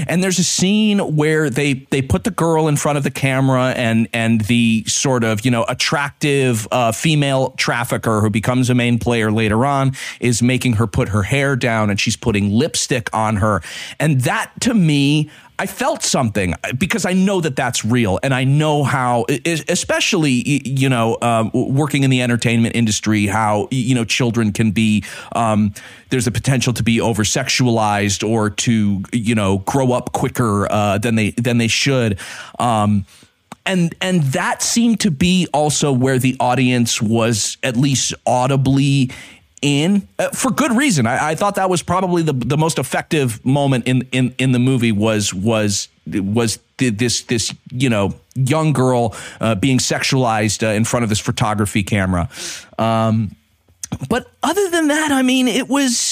And 0.06 0.22
there's 0.22 0.38
a 0.38 0.44
scene 0.44 0.98
where 1.16 1.50
they 1.50 1.74
they 1.90 2.02
put 2.02 2.24
the 2.24 2.30
girl 2.30 2.68
in 2.68 2.76
front 2.76 2.98
of 2.98 3.04
the 3.04 3.10
camera 3.10 3.72
and 3.76 4.08
and 4.12 4.42
the 4.42 4.84
sort 4.86 5.24
of 5.24 5.44
you 5.44 5.50
know 5.50 5.64
attractive 5.68 6.66
uh, 6.70 6.92
female 6.92 7.50
trafficker 7.58 8.20
who 8.20 8.30
becomes 8.30 8.70
a 8.70 8.74
main 8.74 8.98
player 8.98 9.30
later 9.30 9.66
on 9.66 9.92
is 10.20 10.42
making 10.42 10.74
her 10.74 10.86
put 10.86 11.08
her 11.08 11.22
hair 11.22 11.56
down 11.56 11.90
and 11.90 12.00
she's 12.00 12.16
putting 12.16 12.50
lipstick 12.50 13.12
on 13.12 13.36
her. 13.36 13.62
And 13.98 14.20
that 14.22 14.52
to 14.60 14.74
me 14.74 15.30
I 15.62 15.66
felt 15.66 16.02
something 16.02 16.56
because 16.76 17.06
I 17.06 17.12
know 17.12 17.40
that 17.40 17.54
that's 17.54 17.84
real, 17.84 18.18
and 18.24 18.34
I 18.34 18.42
know 18.42 18.82
how, 18.82 19.26
especially 19.68 20.60
you 20.68 20.88
know, 20.88 21.16
um, 21.22 21.52
working 21.54 22.02
in 22.02 22.10
the 22.10 22.20
entertainment 22.20 22.74
industry, 22.74 23.26
how 23.26 23.68
you 23.70 23.94
know 23.94 24.04
children 24.04 24.50
can 24.50 24.72
be. 24.72 25.04
Um, 25.36 25.72
there's 26.10 26.26
a 26.26 26.32
potential 26.32 26.72
to 26.72 26.82
be 26.82 27.00
over 27.00 27.22
sexualized 27.22 28.28
or 28.28 28.50
to 28.50 29.04
you 29.12 29.36
know 29.36 29.58
grow 29.58 29.92
up 29.92 30.10
quicker 30.10 30.66
uh, 30.68 30.98
than 30.98 31.14
they 31.14 31.30
than 31.30 31.58
they 31.58 31.68
should. 31.68 32.18
Um, 32.58 33.06
and 33.64 33.94
and 34.00 34.24
that 34.32 34.62
seemed 34.62 34.98
to 35.02 35.12
be 35.12 35.46
also 35.54 35.92
where 35.92 36.18
the 36.18 36.36
audience 36.40 37.00
was 37.00 37.56
at 37.62 37.76
least 37.76 38.14
audibly 38.26 39.12
in 39.62 40.06
uh, 40.18 40.28
for 40.30 40.50
good 40.50 40.72
reason. 40.72 41.06
I, 41.06 41.30
I, 41.30 41.34
thought 41.36 41.54
that 41.54 41.70
was 41.70 41.82
probably 41.82 42.22
the, 42.22 42.32
the 42.32 42.58
most 42.58 42.78
effective 42.78 43.44
moment 43.44 43.86
in, 43.86 44.06
in, 44.12 44.34
in 44.38 44.52
the 44.52 44.58
movie 44.58 44.92
was 44.92 45.32
was 45.32 45.88
was 46.06 46.58
this 46.76 47.22
this 47.22 47.54
you 47.70 47.88
know 47.88 48.14
young 48.34 48.72
girl 48.72 49.14
uh, 49.40 49.54
being 49.54 49.78
sexualized 49.78 50.66
uh, 50.66 50.72
in 50.72 50.84
front 50.84 51.04
of 51.04 51.08
this 51.08 51.20
photography 51.20 51.82
camera. 51.82 52.28
Um, 52.78 53.36
but 54.08 54.30
other 54.42 54.70
than 54.70 54.88
that, 54.88 55.12
I 55.12 55.22
mean, 55.22 55.48
it 55.48 55.68
was. 55.68 56.11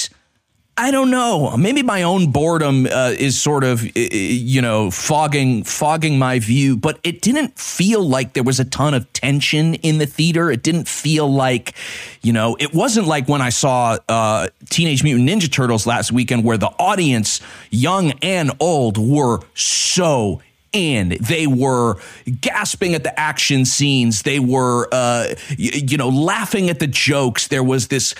I 0.81 0.89
don't 0.89 1.11
know. 1.11 1.55
Maybe 1.57 1.83
my 1.83 2.01
own 2.01 2.31
boredom 2.31 2.87
uh, 2.87 3.13
is 3.15 3.39
sort 3.39 3.63
of, 3.63 3.85
you 3.95 4.63
know, 4.63 4.89
fogging 4.89 5.63
fogging 5.63 6.17
my 6.17 6.39
view. 6.39 6.75
But 6.75 6.97
it 7.03 7.21
didn't 7.21 7.59
feel 7.59 8.01
like 8.03 8.33
there 8.33 8.41
was 8.41 8.59
a 8.59 8.65
ton 8.65 8.95
of 8.95 9.13
tension 9.13 9.75
in 9.75 9.99
the 9.99 10.07
theater. 10.07 10.49
It 10.49 10.63
didn't 10.63 10.87
feel 10.87 11.31
like, 11.31 11.75
you 12.23 12.33
know, 12.33 12.57
it 12.59 12.73
wasn't 12.73 13.05
like 13.05 13.29
when 13.29 13.41
I 13.41 13.49
saw 13.49 13.99
uh, 14.09 14.47
Teenage 14.71 15.03
Mutant 15.03 15.29
Ninja 15.29 15.51
Turtles 15.51 15.85
last 15.85 16.11
weekend, 16.11 16.43
where 16.43 16.57
the 16.57 16.73
audience, 16.79 17.41
young 17.69 18.13
and 18.23 18.51
old, 18.59 18.97
were 18.97 19.41
so 19.53 20.41
in. 20.73 21.17
They 21.19 21.47
were 21.47 21.97
gasping 22.39 22.95
at 22.95 23.03
the 23.03 23.19
action 23.19 23.65
scenes. 23.65 24.23
They 24.23 24.39
were, 24.39 24.87
uh, 24.91 25.35
you, 25.49 25.71
you 25.89 25.97
know, 25.97 26.09
laughing 26.09 26.69
at 26.69 26.79
the 26.79 26.87
jokes. 26.87 27.49
There 27.49 27.63
was 27.63 27.89
this 27.89 28.15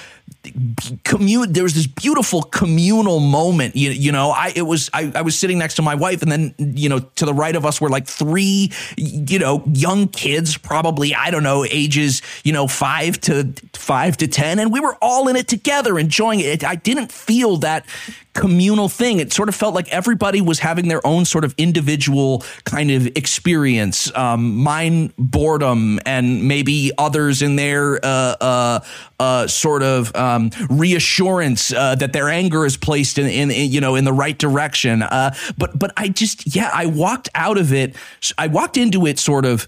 commute 1.04 1.54
there 1.54 1.64
was 1.64 1.76
this 1.76 1.86
beautiful 1.86 2.42
communal 2.42 3.20
moment 3.20 3.76
you, 3.76 3.92
you 3.92 4.12
know 4.12 4.32
i 4.32 4.52
it 4.56 4.64
was 4.64 4.90
I, 4.94 5.12
I 5.14 5.22
was 5.22 5.38
sitting 5.38 5.60
next 5.60 5.76
to 5.76 5.82
my 5.82 5.94
wife 5.94 6.22
and 6.24 6.32
then 6.32 6.56
you 6.58 6.90
know 6.90 7.00
to 7.00 7.26
the 7.26 7.34
right 7.34 7.56
of 7.56 7.66
us 7.66 7.80
were 7.80 7.90
like 7.90 8.08
three 8.08 8.72
you 8.98 9.38
know 9.38 9.64
young 9.72 10.08
kids 10.08 10.58
probably 10.58 11.14
i 11.14 11.30
don't 11.30 11.44
know 11.44 11.64
ages 11.66 12.22
you 12.44 12.54
know 12.54 12.68
5 12.68 13.22
to 13.22 13.54
5 13.74 14.18
to 14.18 14.28
10 14.28 14.60
and 14.60 14.74
we 14.74 14.80
were 14.80 14.96
all 15.02 15.28
in 15.28 15.36
it 15.36 15.48
together 15.48 16.00
enjoying 16.00 16.40
it 16.40 16.64
i 16.64 16.76
didn't 16.76 17.12
feel 17.12 17.58
that 17.58 17.86
communal 18.34 18.88
thing. 18.88 19.20
It 19.20 19.34
sort 19.34 19.50
of 19.50 19.56
felt 19.56 19.76
like 19.76 19.90
everybody 19.90 20.42
was 20.42 20.60
having 20.60 20.88
their 20.88 21.06
own 21.06 21.26
sort 21.26 21.44
of 21.44 21.54
individual 21.58 22.44
kind 22.64 22.92
of 22.92 23.08
experience. 23.18 24.16
Um, 24.16 24.56
mine 24.56 25.14
boredom, 25.18 26.00
and 26.06 26.48
maybe 26.48 26.92
others 26.98 27.42
in 27.42 27.56
their 27.56 28.04
uh, 28.04 28.36
uh, 28.40 28.80
uh, 29.20 29.48
sort 29.48 29.84
of 29.84 30.16
um, 30.22 30.52
reassurance 30.70 31.74
uh, 31.74 31.96
that 31.96 32.14
their 32.14 32.30
anger 32.30 32.66
is 32.66 32.78
placed 32.78 33.18
in, 33.18 33.28
in, 33.28 33.52
in, 33.52 33.72
you 33.72 33.82
know 33.82 33.96
in 33.96 34.06
the 34.06 34.14
right 34.14 34.38
direction. 34.38 35.02
Uh, 35.02 35.34
but 35.58 35.78
but 35.78 35.92
I 35.98 36.10
just 36.10 36.56
yeah 36.56 36.70
I 36.74 36.86
walked 36.86 37.30
out 37.36 37.58
of 37.58 37.74
it. 37.74 37.96
I 38.38 38.48
walked 38.48 38.78
into 38.78 39.06
it 39.08 39.20
sort 39.20 39.46
of 39.46 39.68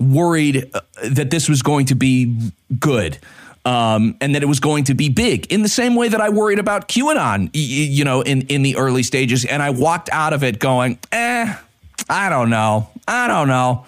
worried 0.00 0.70
uh, 0.74 0.80
that 1.04 1.30
this 1.30 1.48
was 1.48 1.62
going 1.62 1.86
to 1.86 1.94
be 1.94 2.50
good. 2.78 3.18
Um, 3.66 4.18
and 4.20 4.34
that 4.34 4.42
it 4.42 4.46
was 4.46 4.60
going 4.60 4.84
to 4.84 4.94
be 4.94 5.08
big 5.08 5.50
in 5.50 5.62
the 5.62 5.70
same 5.70 5.96
way 5.96 6.08
that 6.08 6.20
I 6.20 6.28
worried 6.28 6.58
about 6.58 6.86
QAnon, 6.86 7.48
you 7.54 8.04
know, 8.04 8.20
in, 8.20 8.42
in 8.48 8.60
the 8.60 8.76
early 8.76 9.02
stages. 9.02 9.46
And 9.46 9.62
I 9.62 9.70
walked 9.70 10.10
out 10.12 10.34
of 10.34 10.44
it 10.44 10.58
going, 10.58 10.98
eh, 11.12 11.56
I 12.10 12.28
don't 12.28 12.50
know. 12.50 12.90
I 13.08 13.26
don't 13.26 13.48
know 13.48 13.86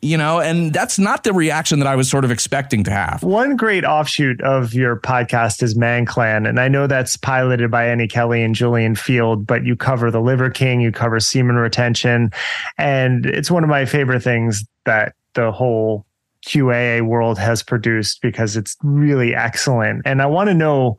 you 0.00 0.16
know, 0.16 0.40
and 0.40 0.72
that's 0.72 0.98
not 0.98 1.24
the 1.24 1.32
reaction 1.32 1.78
that 1.80 1.88
I 1.88 1.96
was 1.96 2.08
sort 2.08 2.24
of 2.24 2.30
expecting 2.30 2.84
to 2.84 2.90
have. 2.90 3.22
One 3.22 3.56
great 3.56 3.84
offshoot 3.84 4.40
of 4.42 4.74
your 4.74 4.96
podcast 4.96 5.62
is 5.62 5.76
Man 5.76 6.06
Clan, 6.06 6.46
and 6.46 6.60
I 6.60 6.68
know 6.68 6.86
that's 6.86 7.16
piloted 7.16 7.70
by 7.70 7.86
Annie 7.86 8.08
Kelly 8.08 8.42
and 8.42 8.54
Julian 8.54 8.94
Feeld, 8.94 9.46
but 9.46 9.64
you 9.64 9.76
cover 9.76 10.10
the 10.10 10.20
Liver 10.20 10.50
King, 10.50 10.80
you 10.80 10.92
cover 10.92 11.18
semen 11.20 11.56
retention, 11.56 12.30
and 12.78 13.26
it's 13.26 13.50
one 13.50 13.64
of 13.64 13.70
my 13.70 13.84
favorite 13.84 14.22
things 14.22 14.64
that 14.84 15.14
the 15.34 15.50
whole 15.50 16.06
QAA 16.46 17.02
world 17.02 17.38
has 17.38 17.62
produced 17.62 18.20
because 18.20 18.56
it's 18.56 18.76
really 18.82 19.34
excellent. 19.34 20.02
And 20.04 20.20
I 20.20 20.26
want 20.26 20.48
to 20.48 20.54
know 20.54 20.96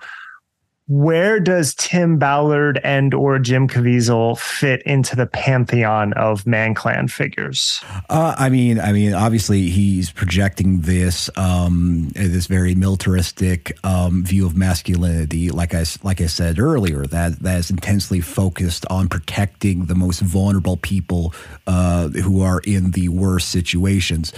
where 0.93 1.39
does 1.39 1.73
Tim 1.73 2.19
Ballard 2.19 2.79
and 2.83 3.15
or 3.15 3.39
Jim 3.39 3.67
Caviezel 3.67 4.37
fit 4.37 4.83
into 4.83 5.15
the 5.15 5.25
pantheon 5.25 6.13
of 6.13 6.45
Man 6.45 6.75
Clan 6.75 7.07
figures? 7.07 7.83
Uh, 8.11 8.35
I 8.37 8.49
mean, 8.49 8.79
I 8.79 8.91
mean, 8.91 9.15
obviously 9.15 9.69
he's 9.69 10.11
projecting 10.11 10.81
this 10.81 11.31
um, 11.35 12.09
this 12.13 12.45
very 12.45 12.75
militaristic 12.75 13.75
um, 13.83 14.23
view 14.23 14.45
of 14.45 14.55
masculinity, 14.55 15.49
like 15.49 15.73
I 15.73 15.83
like 16.03 16.21
I 16.21 16.27
said 16.27 16.59
earlier, 16.59 17.07
that 17.07 17.39
that 17.39 17.57
is 17.57 17.71
intensely 17.71 18.21
focused 18.21 18.85
on 18.91 19.07
protecting 19.07 19.85
the 19.85 19.95
most 19.95 20.19
vulnerable 20.19 20.77
people 20.77 21.33
uh, 21.65 22.09
who 22.09 22.43
are 22.43 22.61
in 22.67 22.91
the 22.91 23.09
worst 23.09 23.49
situations. 23.49 24.31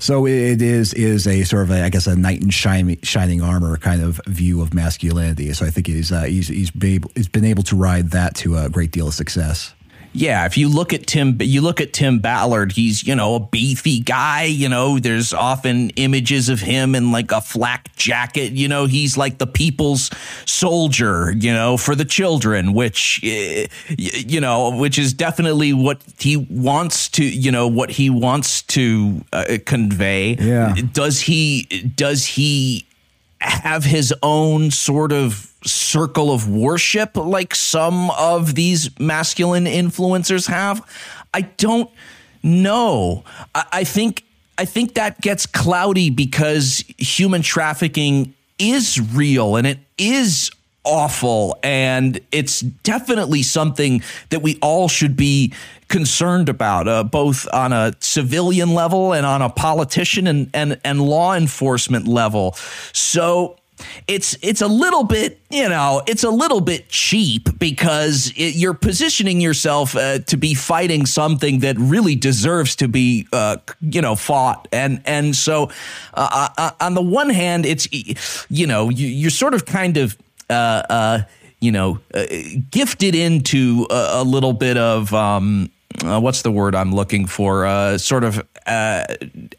So 0.00 0.26
it 0.26 0.60
is 0.60 0.92
is 0.94 1.28
a 1.28 1.44
sort 1.44 1.62
of 1.62 1.70
a, 1.70 1.84
I 1.84 1.88
guess 1.88 2.08
a 2.08 2.16
knight 2.16 2.42
in 2.42 2.50
shining, 2.50 2.98
shining 3.02 3.42
armor 3.42 3.76
kind 3.76 4.02
of 4.02 4.20
view 4.26 4.60
of 4.60 4.74
masculinity. 4.74 5.52
So 5.52 5.64
I 5.66 5.70
think 5.70 5.88
he's 6.00 6.12
uh, 6.12 6.22
he's 6.22 6.48
he's 6.48 6.70
been, 6.70 6.94
able, 6.94 7.10
he's 7.14 7.28
been 7.28 7.44
able 7.44 7.62
to 7.64 7.76
ride 7.76 8.10
that 8.10 8.34
to 8.36 8.56
a 8.56 8.68
great 8.68 8.90
deal 8.90 9.08
of 9.08 9.14
success. 9.14 9.74
Yeah, 10.12 10.44
if 10.44 10.58
you 10.58 10.68
look 10.68 10.92
at 10.92 11.06
Tim, 11.06 11.38
you 11.40 11.60
look 11.60 11.80
at 11.80 11.92
Tim 11.92 12.18
Ballard. 12.18 12.72
He's 12.72 13.06
you 13.06 13.14
know 13.14 13.36
a 13.36 13.40
beefy 13.40 14.00
guy. 14.00 14.44
You 14.44 14.68
know, 14.68 14.98
there's 14.98 15.32
often 15.32 15.90
images 15.90 16.48
of 16.48 16.58
him 16.58 16.96
in 16.96 17.12
like 17.12 17.30
a 17.30 17.40
flak 17.40 17.94
jacket. 17.94 18.52
You 18.52 18.66
know, 18.66 18.86
he's 18.86 19.16
like 19.16 19.38
the 19.38 19.46
people's 19.46 20.10
soldier. 20.46 21.32
You 21.32 21.52
know, 21.52 21.76
for 21.76 21.94
the 21.94 22.04
children, 22.04 22.72
which 22.72 23.20
eh, 23.22 23.68
you 23.88 24.40
know, 24.40 24.76
which 24.76 24.98
is 24.98 25.12
definitely 25.12 25.72
what 25.72 26.02
he 26.18 26.36
wants 26.36 27.08
to. 27.10 27.24
You 27.24 27.52
know, 27.52 27.68
what 27.68 27.90
he 27.90 28.10
wants 28.10 28.62
to 28.62 29.24
uh, 29.32 29.58
convey. 29.64 30.34
Yeah. 30.40 30.74
Does 30.92 31.20
he? 31.20 31.62
Does 31.94 32.26
he 32.26 32.84
have 33.40 33.84
his 33.84 34.12
own 34.22 34.70
sort 34.70 35.12
of 35.12 35.49
circle 35.64 36.32
of 36.32 36.48
worship 36.48 37.16
like 37.16 37.54
some 37.54 38.10
of 38.12 38.54
these 38.54 38.98
masculine 38.98 39.66
influencers 39.66 40.48
have? 40.48 40.86
I 41.32 41.42
don't 41.42 41.90
know. 42.42 43.24
I, 43.54 43.64
I 43.72 43.84
think 43.84 44.24
I 44.58 44.66
think 44.66 44.94
that 44.94 45.20
gets 45.22 45.46
cloudy 45.46 46.10
because 46.10 46.84
human 46.98 47.40
trafficking 47.40 48.34
is 48.58 49.00
real 49.00 49.56
and 49.56 49.66
it 49.66 49.78
is 49.96 50.50
awful 50.84 51.58
and 51.62 52.20
it's 52.32 52.60
definitely 52.60 53.42
something 53.42 54.02
that 54.30 54.40
we 54.40 54.58
all 54.60 54.88
should 54.88 55.16
be 55.16 55.52
concerned 55.88 56.48
about 56.48 56.88
uh, 56.88 57.04
both 57.04 57.48
on 57.52 57.72
a 57.72 57.92
civilian 58.00 58.74
level 58.74 59.12
and 59.12 59.26
on 59.26 59.42
a 59.42 59.50
politician 59.50 60.26
and, 60.26 60.50
and 60.54 60.80
and 60.84 61.02
law 61.02 61.34
enforcement 61.34 62.06
level 62.06 62.52
so 62.92 63.56
it's 64.06 64.36
it's 64.42 64.60
a 64.60 64.66
little 64.66 65.04
bit 65.04 65.40
you 65.50 65.68
know 65.68 66.02
it's 66.06 66.24
a 66.24 66.30
little 66.30 66.60
bit 66.60 66.88
cheap 66.88 67.58
because 67.58 68.32
it, 68.36 68.54
you're 68.56 68.74
positioning 68.74 69.40
yourself 69.40 69.96
uh, 69.96 70.18
to 70.20 70.36
be 70.36 70.54
fighting 70.54 71.06
something 71.06 71.60
that 71.60 71.76
really 71.78 72.16
deserves 72.16 72.76
to 72.76 72.88
be 72.88 73.26
uh, 73.32 73.56
you 73.80 74.00
know 74.00 74.14
fought 74.14 74.68
and 74.72 75.02
and 75.04 75.34
so 75.36 75.70
uh, 76.14 76.28
uh, 76.32 76.48
uh 76.58 76.70
on 76.80 76.94
the 76.94 77.02
one 77.02 77.30
hand 77.30 77.66
it's 77.66 77.88
you 78.48 78.66
know 78.66 78.88
you, 78.88 79.26
are 79.26 79.30
sort 79.30 79.54
of 79.54 79.66
kind 79.66 79.96
of 79.96 80.16
uh, 80.48 81.20
you 81.60 81.70
know 81.70 82.00
gifted 82.70 83.14
into 83.14 83.86
a, 83.90 84.22
a, 84.22 84.24
little 84.24 84.52
bit 84.52 84.76
of 84.76 85.12
um, 85.14 85.70
what's 86.02 86.42
the 86.42 86.50
word 86.50 86.74
I'm 86.74 86.94
looking 86.94 87.26
for? 87.26 87.98
sort 87.98 88.24
of 88.24 88.42
uh, 88.70 89.04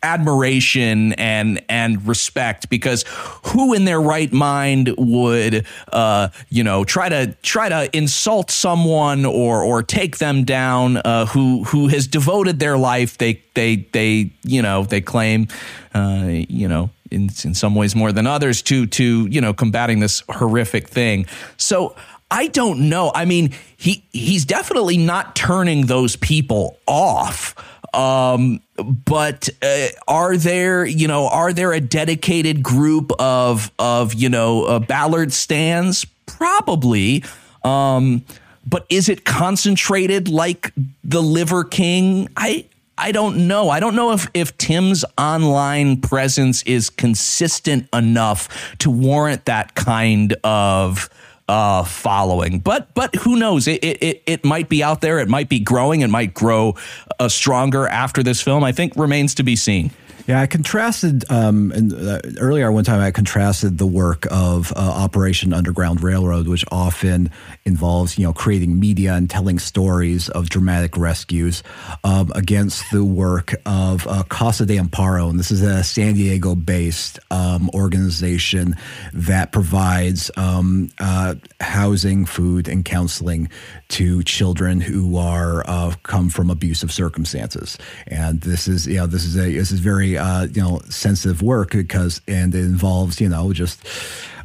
admiration 0.04 1.14
and 1.14 1.62
and 1.68 2.08
respect 2.08 2.70
because 2.70 3.04
who 3.48 3.74
in 3.74 3.84
their 3.86 4.02
right 4.02 4.32
mind 4.32 4.94
would 4.98 5.66
uh, 5.92 6.30
you 6.50 6.64
know 6.64 6.84
try 6.86 7.10
to 7.10 7.36
try 7.44 7.68
to 7.68 7.90
insult 7.96 8.50
someone 8.50 9.26
or 9.26 9.62
or 9.62 9.84
take 9.84 10.18
them 10.20 10.46
down 10.46 10.98
uh, 10.98 11.26
who 11.26 11.64
who 11.66 11.90
has 11.90 12.08
devoted 12.08 12.60
their 12.60 12.78
life 12.78 13.18
they 13.18 13.42
they 13.54 13.76
they 13.92 14.32
you 14.44 14.62
know 14.62 14.84
they 14.84 15.02
claim 15.02 15.48
uh, 15.94 16.26
you 16.28 16.68
know 16.68 16.90
in 17.12 17.30
in 17.44 17.54
some 17.54 17.76
ways 17.76 17.96
more 17.96 18.12
than 18.12 18.26
others 18.26 18.62
to 18.62 18.88
to 18.88 19.28
you 19.28 19.42
know 19.42 19.54
combating 19.54 20.00
this 20.00 20.24
horrific 20.30 20.88
thing. 20.88 21.26
So 21.58 21.96
I 22.32 22.48
don't 22.48 22.90
know. 22.90 23.12
I 23.14 23.26
mean, 23.26 23.54
he 23.78 24.04
he's 24.12 24.46
definitely 24.46 24.98
not 24.98 25.36
turning 25.36 25.86
those 25.86 26.16
people 26.16 26.80
off. 26.88 27.54
Um, 27.94 28.62
but 28.78 29.50
uh, 29.62 29.88
are 30.08 30.38
there, 30.38 30.86
you 30.86 31.10
know, 31.10 31.28
are 31.28 31.52
there 31.52 31.74
a 31.74 31.82
dedicated 31.82 32.64
group 32.64 33.12
of 33.20 33.70
of 33.78 34.14
you 34.14 34.30
know 34.30 34.64
uh, 34.64 34.80
Ballard 34.80 35.34
stands? 35.34 36.06
Probably. 36.26 37.24
Um, 37.64 38.24
but 38.66 38.86
is 38.90 39.10
it 39.10 39.26
concentrated 39.26 40.30
like 40.30 40.72
the 41.04 41.22
Liver 41.22 41.66
King? 41.66 42.30
I 42.38 42.66
I 42.98 43.12
don't 43.12 43.48
know. 43.48 43.70
I 43.70 43.80
don't 43.80 43.96
know 43.96 44.12
if, 44.12 44.30
if 44.34 44.56
Tim's 44.58 45.04
online 45.18 46.02
presence 46.02 46.62
is 46.64 46.90
consistent 46.90 47.90
enough 47.94 48.78
to 48.78 48.92
warrant 48.92 49.46
that 49.46 49.74
kind 49.74 50.34
of 50.44 51.10
uh, 51.48 51.84
following. 51.84 52.60
But 52.60 52.94
but 52.94 53.16
who 53.16 53.38
knows? 53.38 53.68
It, 53.68 53.84
it 53.84 54.24
it 54.26 54.46
might 54.46 54.70
be 54.70 54.84
out 54.84 55.02
there. 55.02 55.20
It 55.20 55.30
might 55.30 55.50
be 55.50 55.60
growing. 55.60 56.02
It 56.02 56.10
might 56.10 56.34
grow 56.34 56.76
uh, 57.20 57.30
stronger 57.30 57.88
after 57.88 58.24
this 58.24 58.42
film. 58.42 58.64
I 58.64 58.72
think 58.72 58.94
remains 58.96 59.36
to 59.36 59.44
be 59.44 59.56
seen. 59.56 59.92
Yeah, 60.28 60.40
I 60.42 60.48
contrasted 60.48 61.30
um, 61.32 61.72
and, 61.72 61.94
uh, 61.94 62.20
earlier 62.40 62.72
one 62.72 62.84
time. 62.84 63.00
I 63.00 63.12
contrasted 63.12 63.78
the 63.78 63.88
work 63.88 64.28
of 64.30 64.72
uh, 64.76 64.80
Operation 64.80 65.52
Underground 65.52 66.04
Railroad, 66.04 66.48
which 66.48 66.64
often 66.72 67.32
involves 67.66 68.18
you 68.18 68.26
know 68.26 68.34
creating 68.34 68.80
media 68.80 69.14
and 69.14 69.30
telling 69.30 69.58
stories 69.58 70.30
of 70.30 70.50
dramatic 70.50 70.96
rescues, 70.96 71.64
um, 72.04 72.32
against 72.36 72.84
the 72.92 73.04
work 73.04 73.56
of 73.66 74.06
uh, 74.08 74.24
Casa 74.24 74.66
de 74.66 74.78
Amparo, 74.78 75.30
and 75.30 75.40
this 75.40 75.52
is 75.52 75.64
a 75.64 75.84
San 75.84 76.14
Diego-based 76.14 77.20
um, 77.32 77.70
organization 77.74 78.76
that 79.14 79.52
provides 79.52 80.30
um, 80.38 80.90
uh, 81.00 81.36
housing, 81.60 82.26
food, 82.26 82.68
and 82.68 82.86
counseling 82.86 83.50
to 83.90 84.24
children 84.24 84.82
who 84.82 85.18
are 85.18 85.68
uh, 85.68 85.94
come 86.04 86.30
from 86.30 86.50
abusive 86.50 86.92
circumstances. 86.92 87.78
And 88.08 88.42
this 88.42 88.68
is 88.68 88.88
you 88.88 88.98
know 88.98 89.08
this 89.08 89.26
is 89.26 89.36
a 89.36 89.52
this 89.52 89.72
is 89.72 89.80
very 89.80 90.11
uh, 90.18 90.48
you 90.48 90.62
know 90.62 90.82
sensitive 90.90 91.42
work 91.42 91.72
because 91.72 92.22
and 92.28 92.54
it 92.56 92.60
involves 92.60 93.20
you 93.20 93.30
know 93.30 93.54
just 93.54 93.86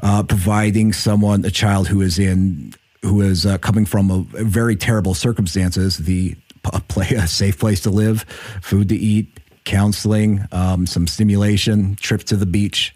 uh, 0.02 0.22
providing 0.22 0.92
someone 0.92 1.44
a 1.44 1.50
child 1.50 1.88
who 1.88 2.00
is 2.00 2.18
in 2.18 2.74
who 3.02 3.20
is 3.22 3.46
uh, 3.46 3.58
coming 3.58 3.86
from 3.86 4.10
a, 4.10 4.18
a 4.38 4.44
very 4.44 4.76
terrible 4.76 5.14
circumstances 5.14 5.98
the 5.98 6.36
a 6.72 6.80
play 6.80 7.08
a 7.10 7.26
safe 7.26 7.58
place 7.58 7.80
to 7.80 7.90
live, 7.90 8.22
food 8.62 8.88
to 8.88 8.96
eat, 8.96 9.28
counseling, 9.64 10.46
um, 10.52 10.86
some 10.86 11.06
stimulation, 11.06 11.96
trip 11.96 12.22
to 12.24 12.36
the 12.36 12.46
beach 12.46 12.94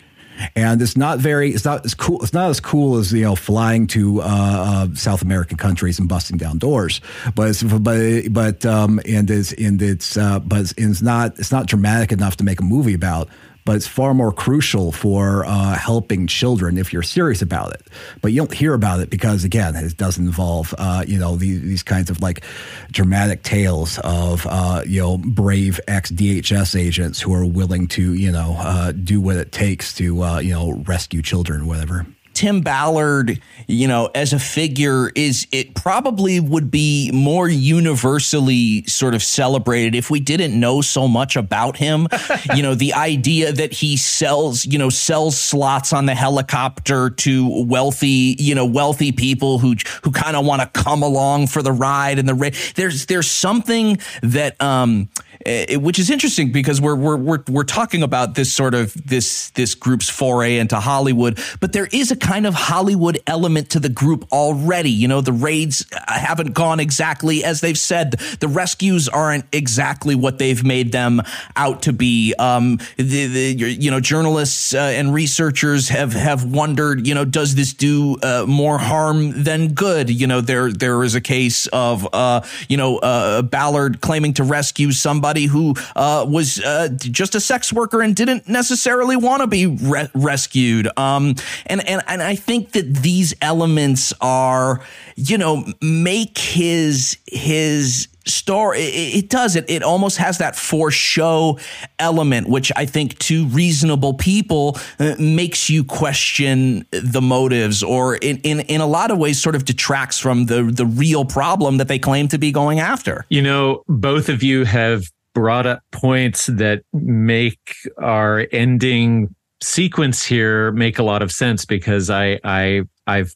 and 0.54 0.80
it's 0.80 0.96
not 0.96 1.18
very 1.18 1.50
it's 1.50 1.64
not 1.64 1.84
as 1.84 1.94
cool 1.94 2.22
it's 2.22 2.32
not 2.32 2.50
as 2.50 2.60
cool 2.60 2.96
as 2.96 3.12
you 3.12 3.22
know 3.22 3.36
flying 3.36 3.86
to 3.88 4.20
uh, 4.22 4.24
uh, 4.24 4.94
South 4.94 5.22
American 5.22 5.56
countries 5.56 5.98
and 5.98 6.08
busting 6.08 6.36
down 6.36 6.58
doors. 6.58 7.00
But 7.34 7.50
it's, 7.50 7.62
but 7.62 8.22
but 8.30 8.66
um 8.66 9.00
and 9.06 9.30
it's 9.30 9.52
and 9.52 9.80
it's 9.80 10.16
uh, 10.16 10.40
but 10.40 10.72
it's 10.76 11.02
not 11.02 11.38
it's 11.38 11.52
not 11.52 11.66
dramatic 11.66 12.12
enough 12.12 12.36
to 12.36 12.44
make 12.44 12.60
a 12.60 12.64
movie 12.64 12.94
about 12.94 13.28
but 13.64 13.76
it's 13.76 13.86
far 13.86 14.14
more 14.14 14.32
crucial 14.32 14.92
for 14.92 15.44
uh, 15.46 15.74
helping 15.74 16.26
children 16.26 16.78
if 16.78 16.92
you're 16.92 17.02
serious 17.02 17.42
about 17.42 17.72
it. 17.72 17.82
But 18.20 18.32
you 18.32 18.38
don't 18.38 18.52
hear 18.52 18.74
about 18.74 19.00
it 19.00 19.10
because, 19.10 19.44
again, 19.44 19.76
it 19.76 19.96
doesn't 19.96 20.24
involve, 20.24 20.74
uh, 20.78 21.04
you 21.06 21.18
know, 21.18 21.36
these, 21.36 21.60
these 21.62 21.82
kinds 21.82 22.10
of 22.10 22.20
like 22.20 22.44
dramatic 22.90 23.42
tales 23.42 23.98
of, 24.04 24.46
uh, 24.48 24.82
you 24.86 25.00
know, 25.00 25.18
brave 25.18 25.80
ex 25.88 26.10
DHS 26.10 26.78
agents 26.78 27.20
who 27.20 27.34
are 27.34 27.46
willing 27.46 27.88
to, 27.88 28.14
you 28.14 28.32
know, 28.32 28.56
uh, 28.58 28.92
do 28.92 29.20
what 29.20 29.36
it 29.36 29.52
takes 29.52 29.94
to, 29.94 30.22
uh, 30.22 30.38
you 30.38 30.52
know, 30.52 30.72
rescue 30.86 31.22
children, 31.22 31.62
or 31.62 31.66
whatever. 31.66 32.06
Tim 32.40 32.62
Ballard, 32.62 33.38
you 33.66 33.86
know, 33.86 34.08
as 34.14 34.32
a 34.32 34.38
figure 34.38 35.10
is 35.14 35.46
it 35.52 35.74
probably 35.74 36.40
would 36.40 36.70
be 36.70 37.10
more 37.12 37.46
universally 37.46 38.82
sort 38.84 39.14
of 39.14 39.22
celebrated 39.22 39.94
if 39.94 40.10
we 40.10 40.20
didn't 40.20 40.58
know 40.58 40.80
so 40.80 41.06
much 41.06 41.36
about 41.36 41.76
him. 41.76 42.08
you 42.56 42.62
know, 42.62 42.74
the 42.74 42.94
idea 42.94 43.52
that 43.52 43.74
he 43.74 43.98
sells, 43.98 44.64
you 44.64 44.78
know, 44.78 44.88
sells 44.88 45.38
slots 45.38 45.92
on 45.92 46.06
the 46.06 46.14
helicopter 46.14 47.10
to 47.10 47.64
wealthy, 47.66 48.36
you 48.38 48.54
know, 48.54 48.64
wealthy 48.64 49.12
people 49.12 49.58
who 49.58 49.74
who 50.02 50.10
kind 50.10 50.34
of 50.34 50.46
want 50.46 50.62
to 50.62 50.82
come 50.82 51.02
along 51.02 51.48
for 51.48 51.60
the 51.60 51.72
ride 51.72 52.18
and 52.18 52.26
the 52.26 52.34
ra- 52.34 52.48
there's 52.74 53.04
there's 53.04 53.30
something 53.30 53.98
that 54.22 54.58
um 54.62 55.10
uh, 55.46 55.78
which 55.78 55.98
is 55.98 56.10
interesting 56.10 56.52
because 56.52 56.82
we're, 56.82 56.94
we're 56.94 57.16
we're 57.16 57.42
we're 57.48 57.64
talking 57.64 58.02
about 58.02 58.34
this 58.34 58.52
sort 58.52 58.74
of 58.74 58.92
this 59.06 59.48
this 59.50 59.74
group's 59.74 60.08
foray 60.08 60.58
into 60.58 60.78
Hollywood, 60.78 61.38
but 61.60 61.72
there 61.72 61.88
is 61.92 62.10
a 62.10 62.16
kind 62.16 62.46
of 62.46 62.52
Hollywood 62.52 63.18
element 63.26 63.70
to 63.70 63.80
the 63.80 63.88
group 63.88 64.26
already. 64.32 64.90
You 64.90 65.08
know, 65.08 65.22
the 65.22 65.32
raids 65.32 65.86
haven't 66.08 66.52
gone 66.52 66.78
exactly 66.78 67.42
as 67.42 67.62
they've 67.62 67.78
said. 67.78 68.20
The 68.40 68.48
rescues 68.48 69.08
aren't 69.08 69.46
exactly 69.50 70.14
what 70.14 70.38
they've 70.38 70.62
made 70.62 70.92
them 70.92 71.22
out 71.56 71.82
to 71.82 71.94
be. 71.94 72.34
Um, 72.38 72.78
the, 72.98 73.26
the 73.26 73.54
you 73.54 73.90
know 73.90 74.00
journalists 74.00 74.74
uh, 74.74 74.78
and 74.78 75.14
researchers 75.14 75.88
have 75.88 76.12
have 76.12 76.44
wondered, 76.44 77.06
you 77.06 77.14
know, 77.14 77.24
does 77.24 77.54
this 77.54 77.72
do 77.72 78.18
uh, 78.22 78.44
more 78.46 78.76
harm 78.76 79.42
than 79.42 79.68
good? 79.72 80.10
You 80.10 80.26
know, 80.26 80.42
there 80.42 80.70
there 80.70 81.02
is 81.02 81.14
a 81.14 81.20
case 81.22 81.66
of 81.68 82.06
uh, 82.12 82.42
you 82.68 82.76
know 82.76 82.98
uh, 82.98 83.40
Ballard 83.40 84.02
claiming 84.02 84.34
to 84.34 84.44
rescue 84.44 84.92
somebody 84.92 85.29
somebody 85.30 85.46
who 85.46 85.74
uh, 85.94 86.26
was 86.28 86.60
uh, 86.60 86.88
just 86.98 87.34
a 87.34 87.40
sex 87.40 87.72
worker 87.72 88.02
and 88.02 88.16
didn't 88.16 88.48
necessarily 88.48 89.16
want 89.16 89.42
to 89.42 89.46
be 89.46 89.66
re- 89.66 90.08
rescued. 90.14 90.88
Um, 90.98 91.36
and 91.66 91.86
and 91.86 92.02
and 92.08 92.22
I 92.22 92.34
think 92.34 92.72
that 92.72 92.96
these 93.02 93.34
elements 93.40 94.12
are, 94.20 94.80
you 95.16 95.38
know, 95.38 95.64
make 95.80 96.38
his 96.38 97.18
his 97.26 98.08
story 98.26 98.80
it, 98.80 99.24
it, 99.24 99.30
does 99.30 99.56
it 99.56 99.64
it 99.68 99.82
almost 99.82 100.18
has 100.18 100.38
that 100.38 100.54
for 100.54 100.90
show 100.90 101.58
element 101.98 102.46
which 102.48 102.70
i 102.76 102.84
think 102.84 103.18
to 103.18 103.46
reasonable 103.46 104.12
people 104.12 104.76
uh, 104.98 105.14
makes 105.18 105.70
you 105.70 105.82
question 105.82 106.84
the 106.90 107.22
motives 107.22 107.82
or 107.82 108.16
in, 108.16 108.36
in 108.42 108.60
in 108.60 108.82
a 108.82 108.86
lot 108.86 109.10
of 109.10 109.16
ways 109.16 109.40
sort 109.40 109.56
of 109.56 109.64
detracts 109.64 110.18
from 110.18 110.44
the 110.46 110.62
the 110.62 110.84
real 110.84 111.24
problem 111.24 111.78
that 111.78 111.88
they 111.88 111.98
claim 111.98 112.28
to 112.28 112.36
be 112.36 112.52
going 112.52 112.78
after 112.78 113.24
you 113.30 113.40
know 113.40 113.82
both 113.88 114.28
of 114.28 114.42
you 114.42 114.64
have 114.64 115.10
brought 115.34 115.66
up 115.66 115.82
points 115.92 116.46
that 116.46 116.82
make 116.92 117.76
our 117.98 118.46
ending 118.52 119.34
sequence 119.62 120.24
here 120.24 120.72
make 120.72 120.98
a 120.98 121.02
lot 121.02 121.22
of 121.22 121.30
sense 121.30 121.64
because 121.64 122.10
I 122.10 122.40
I 122.44 122.82
I've 123.06 123.34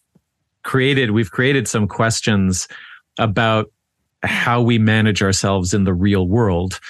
created 0.63 1.11
we've 1.11 1.31
created 1.31 1.69
some 1.69 1.87
questions 1.87 2.67
about 3.19 3.71
how 4.23 4.63
we 4.63 4.79
manage 4.79 5.23
ourselves 5.23 5.75
in 5.75 5.85
the 5.85 5.93
real 5.93 6.27
world. 6.27 6.81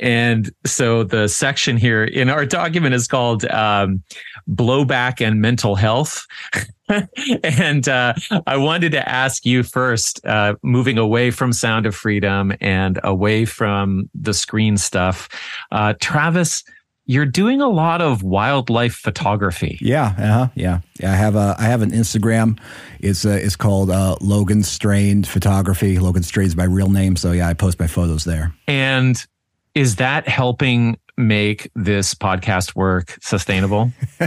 And 0.00 0.50
so 0.64 1.04
the 1.04 1.28
section 1.28 1.76
here 1.76 2.04
in 2.04 2.30
our 2.30 2.46
document 2.46 2.94
is 2.94 3.06
called 3.06 3.44
um, 3.44 4.02
blowback 4.48 5.24
and 5.24 5.40
mental 5.40 5.76
health. 5.76 6.26
and 7.44 7.88
uh, 7.88 8.14
I 8.46 8.56
wanted 8.56 8.92
to 8.92 9.08
ask 9.08 9.44
you 9.44 9.62
first, 9.62 10.24
uh, 10.24 10.54
moving 10.62 10.98
away 10.98 11.30
from 11.30 11.52
Sound 11.52 11.86
of 11.86 11.94
Freedom 11.94 12.52
and 12.60 12.98
away 13.04 13.44
from 13.44 14.10
the 14.14 14.34
screen 14.34 14.76
stuff, 14.76 15.28
uh, 15.70 15.94
Travis. 16.00 16.64
You're 17.06 17.26
doing 17.26 17.60
a 17.60 17.68
lot 17.68 18.00
of 18.00 18.22
wildlife 18.22 18.94
photography. 18.94 19.78
Yeah, 19.80 20.14
uh-huh, 20.16 20.48
yeah, 20.54 20.80
yeah. 21.00 21.12
I 21.12 21.16
have 21.16 21.34
a 21.34 21.56
I 21.58 21.64
have 21.64 21.82
an 21.82 21.90
Instagram. 21.90 22.60
It's 23.00 23.26
uh, 23.26 23.30
it's 23.30 23.56
called 23.56 23.90
uh, 23.90 24.14
Logan 24.20 24.62
Strain 24.62 25.24
Photography. 25.24 25.98
Logan 25.98 26.22
Strain 26.22 26.46
is 26.46 26.54
my 26.54 26.64
real 26.64 26.88
name, 26.88 27.16
so 27.16 27.32
yeah, 27.32 27.48
I 27.48 27.54
post 27.54 27.80
my 27.80 27.88
photos 27.88 28.22
there. 28.22 28.54
And 28.68 29.26
is 29.74 29.96
that 29.96 30.26
helping 30.26 30.98
make 31.20 31.70
this 31.74 32.14
podcast 32.14 32.74
work 32.74 33.16
sustainable? 33.20 33.92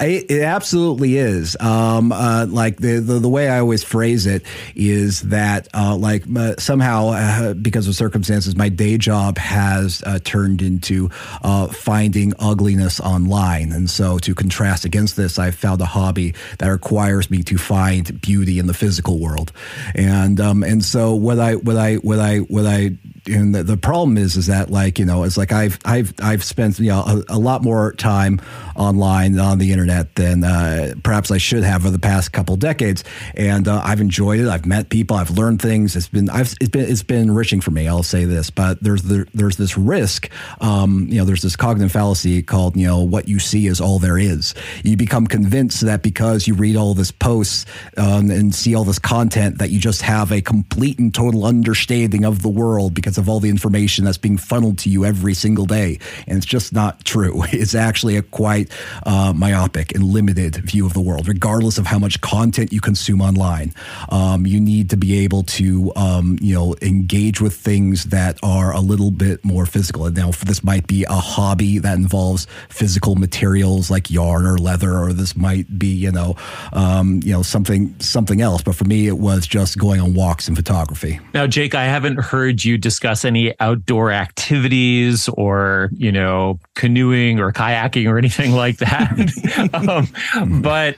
it 0.00 0.42
absolutely 0.42 1.16
is. 1.16 1.56
Um, 1.60 2.12
uh, 2.12 2.46
like 2.48 2.78
the, 2.78 3.00
the, 3.00 3.18
the 3.18 3.28
way 3.28 3.48
I 3.48 3.58
always 3.58 3.82
phrase 3.82 4.26
it 4.26 4.44
is 4.74 5.22
that 5.22 5.68
uh, 5.74 5.96
like 5.96 6.24
uh, 6.34 6.54
somehow 6.58 7.08
uh, 7.08 7.54
because 7.54 7.88
of 7.88 7.94
circumstances, 7.94 8.56
my 8.56 8.68
day 8.68 8.96
job 8.96 9.38
has 9.38 10.02
uh, 10.06 10.18
turned 10.24 10.62
into 10.62 11.10
uh, 11.42 11.66
finding 11.68 12.32
ugliness 12.38 13.00
online, 13.00 13.72
and 13.72 13.90
so 13.90 14.18
to 14.20 14.34
contrast 14.34 14.84
against 14.84 15.16
this, 15.16 15.38
I've 15.38 15.56
found 15.56 15.80
a 15.80 15.86
hobby 15.86 16.34
that 16.58 16.68
requires 16.68 17.30
me 17.30 17.42
to 17.44 17.58
find 17.58 18.20
beauty 18.20 18.58
in 18.58 18.66
the 18.66 18.74
physical 18.74 19.18
world, 19.18 19.52
and 19.94 20.40
um, 20.40 20.62
and 20.62 20.84
so 20.84 21.14
what 21.14 21.38
I 21.38 21.56
what 21.56 21.76
I 21.76 21.96
what 21.96 22.18
I 22.18 22.38
what 22.38 22.66
I 22.66 22.96
and 23.28 23.54
the, 23.54 23.62
the 23.62 23.76
problem 23.76 24.16
is 24.16 24.36
is 24.36 24.46
that 24.46 24.70
like 24.70 24.98
you 24.98 25.04
know 25.04 25.24
it's 25.24 25.36
like 25.36 25.52
I've 25.52 25.78
I've 25.84 26.14
I've 26.22 26.44
spent 26.44 26.78
you 26.78 26.88
know 26.88 27.00
a, 27.00 27.36
a 27.36 27.38
lot 27.38 27.62
more 27.62 27.92
time 27.94 28.40
online 28.76 29.38
on 29.38 29.58
the 29.58 29.72
internet 29.72 30.14
than 30.14 30.44
uh, 30.44 30.94
perhaps 31.02 31.30
I 31.30 31.38
should 31.38 31.62
have 31.62 31.82
over 31.84 31.90
the 31.90 31.98
past 31.98 32.32
couple 32.32 32.56
decades, 32.56 33.04
and 33.34 33.66
uh, 33.68 33.80
I've 33.84 34.00
enjoyed 34.00 34.40
it. 34.40 34.48
I've 34.48 34.66
met 34.66 34.88
people. 34.88 35.16
I've 35.16 35.30
learned 35.30 35.60
things. 35.60 35.96
It's 35.96 36.08
been 36.08 36.30
I've 36.30 36.54
it's 36.60 36.70
been 36.70 36.90
it's 36.90 37.02
been 37.02 37.22
enriching 37.22 37.60
for 37.60 37.70
me. 37.70 37.88
I'll 37.88 38.02
say 38.02 38.24
this, 38.24 38.50
but 38.50 38.82
there's 38.82 39.02
the, 39.02 39.26
there's 39.34 39.56
this 39.56 39.76
risk. 39.76 40.30
Um, 40.60 41.06
you 41.08 41.18
know, 41.18 41.24
there's 41.24 41.42
this 41.42 41.56
cognitive 41.56 41.92
fallacy 41.92 42.42
called 42.42 42.76
you 42.76 42.86
know 42.86 43.02
what 43.02 43.28
you 43.28 43.38
see 43.38 43.66
is 43.66 43.80
all 43.80 43.98
there 43.98 44.18
is. 44.18 44.54
You 44.84 44.96
become 44.96 45.26
convinced 45.26 45.80
that 45.82 46.02
because 46.02 46.46
you 46.46 46.54
read 46.54 46.76
all 46.76 46.94
this 46.94 47.10
posts 47.10 47.66
um, 47.96 48.30
and 48.30 48.54
see 48.54 48.74
all 48.74 48.84
this 48.84 48.98
content 48.98 49.58
that 49.58 49.70
you 49.70 49.80
just 49.80 50.02
have 50.02 50.32
a 50.32 50.40
complete 50.40 50.98
and 50.98 51.14
total 51.14 51.44
understanding 51.44 52.24
of 52.24 52.42
the 52.42 52.48
world 52.48 52.94
because 52.94 53.15
of 53.18 53.28
all 53.28 53.40
the 53.40 53.48
information 53.48 54.04
that's 54.04 54.18
being 54.18 54.38
funneled 54.38 54.78
to 54.78 54.90
you 54.90 55.04
every 55.04 55.34
single 55.34 55.66
day, 55.66 55.98
and 56.26 56.36
it's 56.36 56.46
just 56.46 56.72
not 56.72 57.04
true. 57.04 57.42
It's 57.56 57.74
actually 57.74 58.16
a 58.16 58.22
quite 58.22 58.70
uh, 59.06 59.32
myopic 59.34 59.94
and 59.94 60.04
limited 60.04 60.56
view 60.56 60.84
of 60.84 60.92
the 60.92 61.00
world, 61.00 61.26
regardless 61.26 61.78
of 61.78 61.86
how 61.86 61.98
much 61.98 62.20
content 62.20 62.72
you 62.72 62.80
consume 62.80 63.20
online. 63.20 63.72
Um, 64.10 64.46
you 64.46 64.60
need 64.60 64.90
to 64.90 64.96
be 64.96 65.24
able 65.24 65.42
to, 65.44 65.90
um, 65.96 66.38
you 66.40 66.54
know, 66.54 66.76
engage 66.82 67.40
with 67.40 67.54
things 67.54 68.04
that 68.06 68.38
are 68.42 68.72
a 68.72 68.80
little 68.80 69.10
bit 69.10 69.44
more 69.44 69.64
physical. 69.64 70.06
And 70.06 70.16
now, 70.16 70.30
this 70.30 70.62
might 70.62 70.86
be 70.86 71.04
a 71.04 71.14
hobby 71.14 71.78
that 71.78 71.96
involves 71.96 72.46
physical 72.68 73.16
materials 73.16 73.90
like 73.90 74.10
yarn 74.10 74.44
or 74.46 74.58
leather, 74.58 74.96
or 74.98 75.12
this 75.12 75.34
might 75.34 75.78
be, 75.78 75.88
you 75.88 76.12
know, 76.12 76.36
um, 76.72 77.20
you 77.24 77.32
know, 77.32 77.42
something 77.42 77.94
something 78.00 78.40
else. 78.42 78.62
But 78.62 78.74
for 78.74 78.84
me, 78.84 79.08
it 79.08 79.18
was 79.18 79.46
just 79.46 79.78
going 79.78 80.00
on 80.00 80.14
walks 80.14 80.46
and 80.46 80.56
photography. 80.56 81.20
Now, 81.32 81.46
Jake, 81.46 81.74
I 81.74 81.84
haven't 81.84 82.20
heard 82.20 82.64
you 82.64 82.76
discuss 82.76 83.05
discuss 83.06 83.24
any 83.24 83.54
outdoor 83.60 84.10
activities 84.10 85.28
or, 85.28 85.90
you 85.92 86.10
know, 86.10 86.58
canoeing 86.74 87.38
or 87.38 87.52
kayaking 87.52 88.10
or 88.10 88.18
anything 88.18 88.52
like 88.64 88.78
that. 88.78 90.10
um, 90.42 90.60
but 90.60 90.96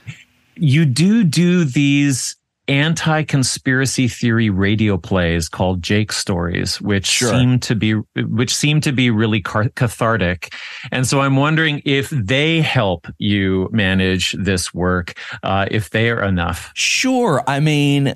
you 0.55 0.85
do 0.85 1.23
do 1.23 1.63
these 1.65 2.35
anti-conspiracy 2.67 4.07
theory 4.07 4.49
radio 4.49 4.97
plays 4.97 5.49
called 5.49 5.83
Jake 5.83 6.11
stories, 6.11 6.81
which 6.81 7.05
sure. 7.05 7.29
seem 7.29 7.59
to 7.59 7.75
be 7.75 7.93
which 8.15 8.55
seem 8.55 8.81
to 8.81 8.91
be 8.91 9.11
really 9.11 9.41
cathartic. 9.41 10.53
And 10.91 11.05
so 11.05 11.21
I'm 11.21 11.35
wondering 11.35 11.81
if 11.85 12.09
they 12.09 12.61
help 12.61 13.07
you 13.19 13.69
manage 13.71 14.33
this 14.33 14.73
work, 14.73 15.13
uh, 15.43 15.67
if 15.69 15.91
they 15.91 16.09
are 16.09 16.23
enough. 16.23 16.71
Sure. 16.73 17.43
I 17.47 17.59
mean, 17.59 18.15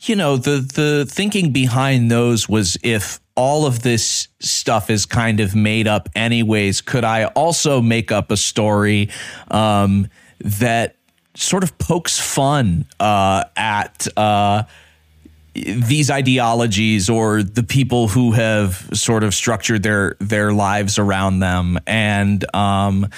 you 0.00 0.16
know, 0.16 0.36
the 0.36 0.58
the 0.74 1.06
thinking 1.08 1.52
behind 1.52 2.10
those 2.10 2.48
was 2.48 2.76
if 2.82 3.20
all 3.34 3.66
of 3.66 3.82
this 3.82 4.28
stuff 4.40 4.90
is 4.90 5.06
kind 5.06 5.40
of 5.40 5.54
made 5.54 5.86
up 5.88 6.08
anyways, 6.14 6.80
could 6.80 7.04
I 7.04 7.26
also 7.26 7.80
make 7.80 8.12
up 8.12 8.30
a 8.30 8.36
story 8.36 9.10
um, 9.50 10.08
that 10.40 10.96
sort 11.34 11.62
of 11.62 11.76
pokes 11.78 12.18
fun 12.18 12.86
uh, 13.00 13.44
at 13.56 14.06
uh, 14.16 14.64
these 15.54 16.10
ideologies 16.10 17.08
or 17.08 17.42
the 17.42 17.62
people 17.62 18.08
who 18.08 18.32
have 18.32 18.88
sort 18.92 19.24
of 19.24 19.34
structured 19.34 19.82
their 19.82 20.16
their 20.20 20.52
lives 20.52 20.98
around 20.98 21.40
them? 21.40 21.78
And 21.86 22.44
um, 22.54 23.08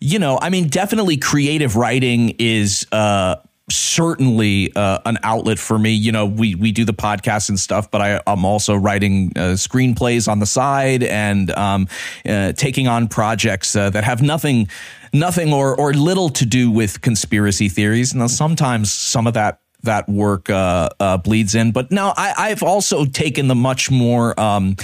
you 0.00 0.18
know 0.18 0.38
i 0.40 0.50
mean 0.50 0.68
definitely 0.68 1.16
creative 1.16 1.76
writing 1.76 2.34
is 2.38 2.86
uh, 2.92 3.36
certainly 3.70 4.72
uh, 4.76 4.98
an 5.04 5.18
outlet 5.22 5.58
for 5.58 5.78
me. 5.78 5.92
You 5.92 6.12
know, 6.12 6.26
we 6.26 6.54
we 6.54 6.72
do 6.72 6.84
the 6.84 6.94
podcast 6.94 7.48
and 7.48 7.58
stuff, 7.58 7.90
but 7.90 8.00
I, 8.00 8.20
am 8.26 8.44
also 8.44 8.74
writing 8.74 9.32
uh, 9.36 9.54
screenplays 9.54 10.28
on 10.28 10.38
the 10.38 10.46
side 10.46 11.02
and 11.02 11.50
um, 11.52 11.88
uh, 12.24 12.52
taking 12.52 12.86
on 12.88 13.08
projects 13.08 13.74
uh, 13.74 13.90
that 13.90 14.04
have 14.04 14.22
nothing 14.22 14.68
nothing 15.12 15.52
or 15.52 15.78
or 15.78 15.92
little 15.92 16.28
to 16.30 16.46
do 16.46 16.70
with 16.70 17.00
conspiracy 17.00 17.68
theories. 17.68 18.14
Now, 18.14 18.28
sometimes 18.28 18.92
some 18.92 19.26
of 19.26 19.34
that 19.34 19.60
that 19.86 20.08
work 20.08 20.50
uh, 20.50 20.90
uh, 21.00 21.16
bleeds 21.16 21.54
in. 21.54 21.72
But 21.72 21.90
now 21.90 22.12
I, 22.16 22.50
have 22.50 22.62
also 22.62 23.04
taken 23.04 23.48
the 23.48 23.54
much 23.54 23.90
more 23.90 24.38
um, 24.38 24.76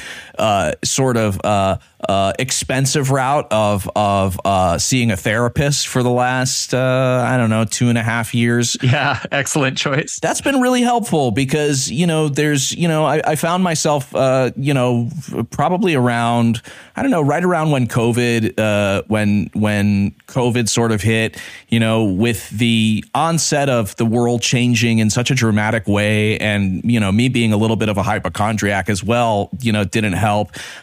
uh, 0.43 0.73
sort 0.83 1.17
of 1.17 1.41
uh, 1.45 1.79
uh, 2.09 2.33
expensive 2.37 3.13
route 3.13 3.47
of 3.53 3.89
of 3.95 4.41
uh, 4.45 4.77
seeing 4.77 5.13
a 5.13 5.17
therapist 5.17 5.87
for 5.87 6.03
the 6.03 6.11
last 6.11 6.75
I 6.75 7.37
don't 7.37 7.49
know 7.49 7.65
two 7.65 7.89
and 7.89 7.97
a 7.97 8.03
half 8.03 8.35
years. 8.35 8.77
Yeah, 8.83 9.23
excellent 9.31 9.79
choice. 9.79 10.19
That's 10.21 10.41
been 10.41 10.61
really 10.61 10.83
helpful 10.83 11.31
because 11.31 11.93
you 11.93 12.09
know 12.09 12.29
there's 12.29 12.73
you 12.73 12.89
know 12.89 13.05
I, 13.05 13.23
I 13.25 13.37
found 13.37 13.63
myself 13.63 14.13
you 14.57 14.75
know 14.75 15.09
probably 15.51 15.95
around 15.95 16.61
I 16.97 17.03
don't 17.03 17.13
know 17.13 17.23
right 17.23 17.45
around 17.45 17.71
when 17.71 17.87
COVID 17.87 19.07
when 19.07 19.49
when 19.53 20.11
COVID 20.27 20.69
sort 20.69 20.91
of 20.91 21.03
hit 21.03 21.41
you 21.69 21.79
know 21.79 22.03
with 22.03 22.51
the 22.51 23.05
onset 23.15 23.69
of 23.69 23.95
the 23.95 24.07
world 24.07 24.43
changing 24.43 24.99
in 24.99 25.09
such 25.09 25.31
a 25.31 25.37
dramatic 25.37 25.87
way 25.87 26.37
and 26.39 26.83
you 26.85 26.99
know 26.99 27.13
me 27.13 27.29
being 27.29 27.53
a 27.53 27.57
little 27.57 27.77
bit 27.77 27.89
of 27.89 27.97
a 27.97 28.03
hypochondriac 28.03 28.91
as 28.91 29.05
well 29.05 29.49
you 29.61 29.71
know 29.71 29.85
didn't 29.85 30.15
help 30.15 30.32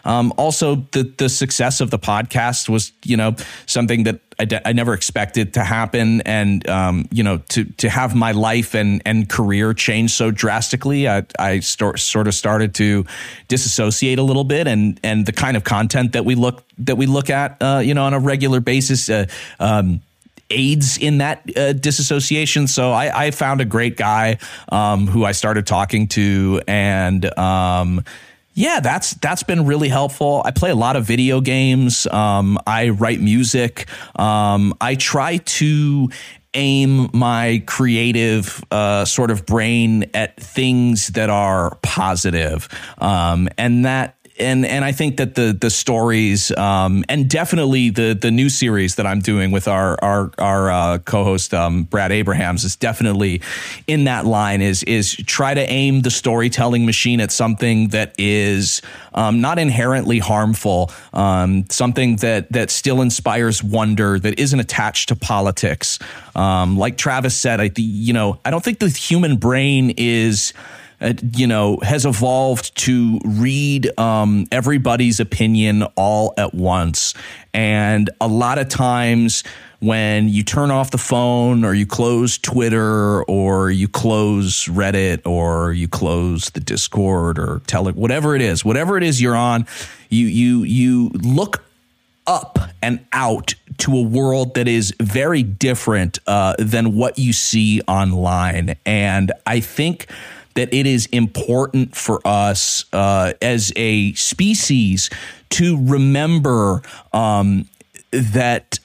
um, 0.05 0.33
also 0.37 0.75
the 0.91 1.03
the 1.17 1.29
success 1.29 1.81
of 1.81 1.89
the 1.89 1.99
podcast 1.99 2.69
was, 2.69 2.91
you 3.03 3.17
know, 3.17 3.35
something 3.65 4.03
that 4.03 4.19
I 4.65 4.71
never 4.71 4.93
expected 4.93 5.53
to 5.55 5.63
happen, 5.63 6.21
and 6.21 6.67
um, 6.69 7.07
you 7.11 7.23
know, 7.23 7.39
to 7.49 7.65
to 7.65 7.89
have 7.89 8.15
my 8.15 8.31
life 8.31 8.73
and 8.73 9.01
and 9.05 9.27
career 9.27 9.73
change 9.73 10.11
so 10.11 10.31
drastically, 10.31 11.09
I 11.09 11.25
I 11.37 11.59
start, 11.59 11.99
sort 11.99 12.27
of 12.27 12.33
started 12.33 12.73
to 12.75 13.05
disassociate 13.49 14.17
a 14.17 14.23
little 14.23 14.45
bit, 14.45 14.65
and 14.67 14.97
and 15.03 15.25
the 15.25 15.33
kind 15.33 15.57
of 15.57 15.65
content 15.65 16.13
that 16.13 16.23
we 16.23 16.35
look 16.35 16.63
that 16.77 16.95
we 16.95 17.05
look 17.05 17.29
at, 17.29 17.57
uh, 17.61 17.81
you 17.83 17.93
know, 17.93 18.05
on 18.05 18.13
a 18.13 18.19
regular 18.19 18.61
basis. 18.61 19.09
Uh, 19.09 19.25
um, 19.59 20.01
aids 20.51 20.97
in 20.97 21.19
that 21.19 21.43
uh, 21.55 21.73
disassociation. 21.73 22.67
So 22.67 22.91
I, 22.91 23.25
I, 23.25 23.31
found 23.31 23.61
a 23.61 23.65
great 23.65 23.97
guy 23.97 24.39
um, 24.69 25.05
who 25.05 25.23
I 25.23 25.31
started 25.31 25.67
talking 25.67 26.07
to, 26.07 26.59
and 26.67 27.37
um, 27.37 28.03
yeah, 28.59 28.81
that's 28.81 29.13
that's 29.13 29.43
been 29.43 29.65
really 29.65 29.87
helpful. 29.87 30.41
I 30.43 30.51
play 30.51 30.69
a 30.69 30.75
lot 30.75 30.97
of 30.97 31.05
video 31.05 31.39
games. 31.39 32.05
Um, 32.07 32.57
I 32.67 32.89
write 32.89 33.21
music. 33.21 33.87
Um, 34.17 34.73
I 34.81 34.95
try 34.95 35.37
to 35.37 36.09
aim 36.53 37.09
my 37.13 37.63
creative 37.67 38.61
uh, 38.69 39.05
sort 39.05 39.31
of 39.31 39.45
brain 39.45 40.09
at 40.13 40.35
things 40.35 41.07
that 41.09 41.29
are 41.29 41.77
positive. 41.83 42.67
Um, 42.97 43.47
and 43.57 43.85
that 43.85 44.17
and 44.39 44.65
and 44.65 44.85
I 44.85 44.91
think 44.91 45.17
that 45.17 45.35
the 45.35 45.55
the 45.59 45.69
stories 45.69 46.51
um, 46.57 47.03
and 47.09 47.29
definitely 47.29 47.89
the 47.89 48.17
the 48.19 48.31
new 48.31 48.49
series 48.49 48.95
that 48.95 49.05
I'm 49.05 49.19
doing 49.19 49.51
with 49.51 49.67
our 49.67 49.97
our 50.01 50.31
our 50.37 50.71
uh, 50.71 50.97
co-host 50.99 51.53
um, 51.53 51.83
Brad 51.83 52.11
Abrahams 52.11 52.63
is 52.63 52.75
definitely 52.75 53.41
in 53.87 54.05
that 54.05 54.25
line. 54.25 54.61
Is 54.61 54.83
is 54.83 55.15
try 55.15 55.53
to 55.53 55.61
aim 55.61 56.01
the 56.01 56.11
storytelling 56.11 56.85
machine 56.85 57.19
at 57.19 57.31
something 57.31 57.89
that 57.89 58.15
is 58.17 58.81
um, 59.13 59.41
not 59.41 59.59
inherently 59.59 60.19
harmful, 60.19 60.91
um, 61.13 61.65
something 61.69 62.17
that 62.17 62.51
that 62.51 62.71
still 62.71 63.01
inspires 63.01 63.63
wonder, 63.63 64.19
that 64.19 64.39
isn't 64.39 64.59
attached 64.59 65.09
to 65.09 65.15
politics. 65.15 65.99
Um, 66.35 66.77
like 66.77 66.97
Travis 66.97 67.35
said, 67.35 67.59
I 67.59 67.71
you 67.75 68.13
know 68.13 68.39
I 68.45 68.51
don't 68.51 68.63
think 68.63 68.79
the 68.79 68.89
human 68.89 69.37
brain 69.37 69.93
is 69.97 70.53
uh, 71.01 71.13
you 71.35 71.47
know, 71.47 71.77
has 71.81 72.05
evolved 72.05 72.75
to 72.75 73.19
read 73.23 73.97
um, 73.97 74.45
everybody's 74.51 75.19
opinion 75.19 75.83
all 75.95 76.33
at 76.37 76.53
once. 76.53 77.13
And 77.53 78.09
a 78.19 78.27
lot 78.27 78.57
of 78.57 78.69
times, 78.69 79.43
when 79.79 80.27
you 80.27 80.43
turn 80.43 80.71
off 80.71 80.91
the 80.91 80.97
phone 80.97 81.63
or 81.63 81.73
you 81.73 81.85
close 81.85 82.37
Twitter 82.37 83.23
or 83.23 83.71
you 83.71 83.87
close 83.87 84.65
Reddit 84.65 85.25
or 85.25 85.71
you 85.71 85.87
close 85.87 86.49
the 86.49 86.59
Discord 86.59 87.39
or 87.39 87.61
tele 87.65 87.93
whatever 87.93 88.35
it 88.35 88.41
is, 88.41 88.65
whatever 88.65 88.97
it 88.97 89.03
is 89.03 89.21
you're 89.21 89.37
on, 89.37 89.65
you 90.09 90.27
you 90.27 90.63
you 90.63 91.09
look 91.13 91.63
up 92.27 92.59
and 92.81 93.03
out 93.13 93.55
to 93.77 93.97
a 93.97 94.01
world 94.01 94.53
that 94.53 94.67
is 94.67 94.93
very 95.01 95.41
different 95.43 96.19
uh, 96.27 96.53
than 96.59 96.95
what 96.95 97.17
you 97.17 97.33
see 97.33 97.81
online. 97.87 98.75
And 98.85 99.31
I 99.47 99.61
think 99.61 100.07
that 100.59 100.73
it 100.73 100.85
is 100.85 101.05
important 101.13 101.95
for 101.95 102.19
us 102.25 102.83
uh, 102.91 103.31
as 103.41 103.71
a 103.77 104.11
species 104.13 105.09
to 105.49 105.81
remember 105.87 106.81
um, 107.13 107.69
that 108.11 108.79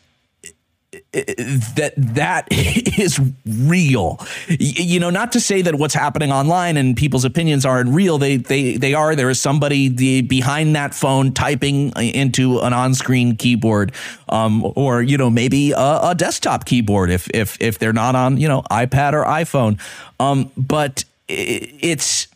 that 1.12 1.94
that 1.96 2.46
is 2.50 3.20
real. 3.44 4.24
You 4.48 5.00
know 5.00 5.10
not 5.10 5.32
to 5.32 5.40
say 5.40 5.62
that 5.62 5.74
what's 5.74 5.94
happening 5.94 6.30
online 6.30 6.76
and 6.76 6.96
people's 6.96 7.24
opinions 7.24 7.66
aren't 7.66 7.90
real. 7.90 8.18
They 8.18 8.36
they 8.36 8.76
they 8.76 8.94
are. 8.94 9.16
There 9.16 9.30
is 9.30 9.40
somebody 9.40 9.88
the, 9.88 10.22
behind 10.22 10.76
that 10.76 10.94
phone 10.94 11.32
typing 11.32 11.90
into 11.96 12.60
an 12.60 12.72
on-screen 12.72 13.34
keyboard 13.34 13.90
um, 14.28 14.64
or 14.76 15.02
you 15.02 15.18
know 15.18 15.28
maybe 15.28 15.72
a, 15.72 16.00
a, 16.02 16.14
desktop 16.16 16.66
keyboard 16.66 17.10
if 17.10 17.28
if 17.34 17.60
if 17.60 17.80
they're 17.80 17.92
not 17.92 18.14
on 18.14 18.36
you 18.36 18.46
know 18.46 18.62
iPad 18.70 19.12
or 19.12 19.24
iPhone. 19.24 19.80
Um, 20.20 20.52
but 20.56 21.04
it's 21.28 22.28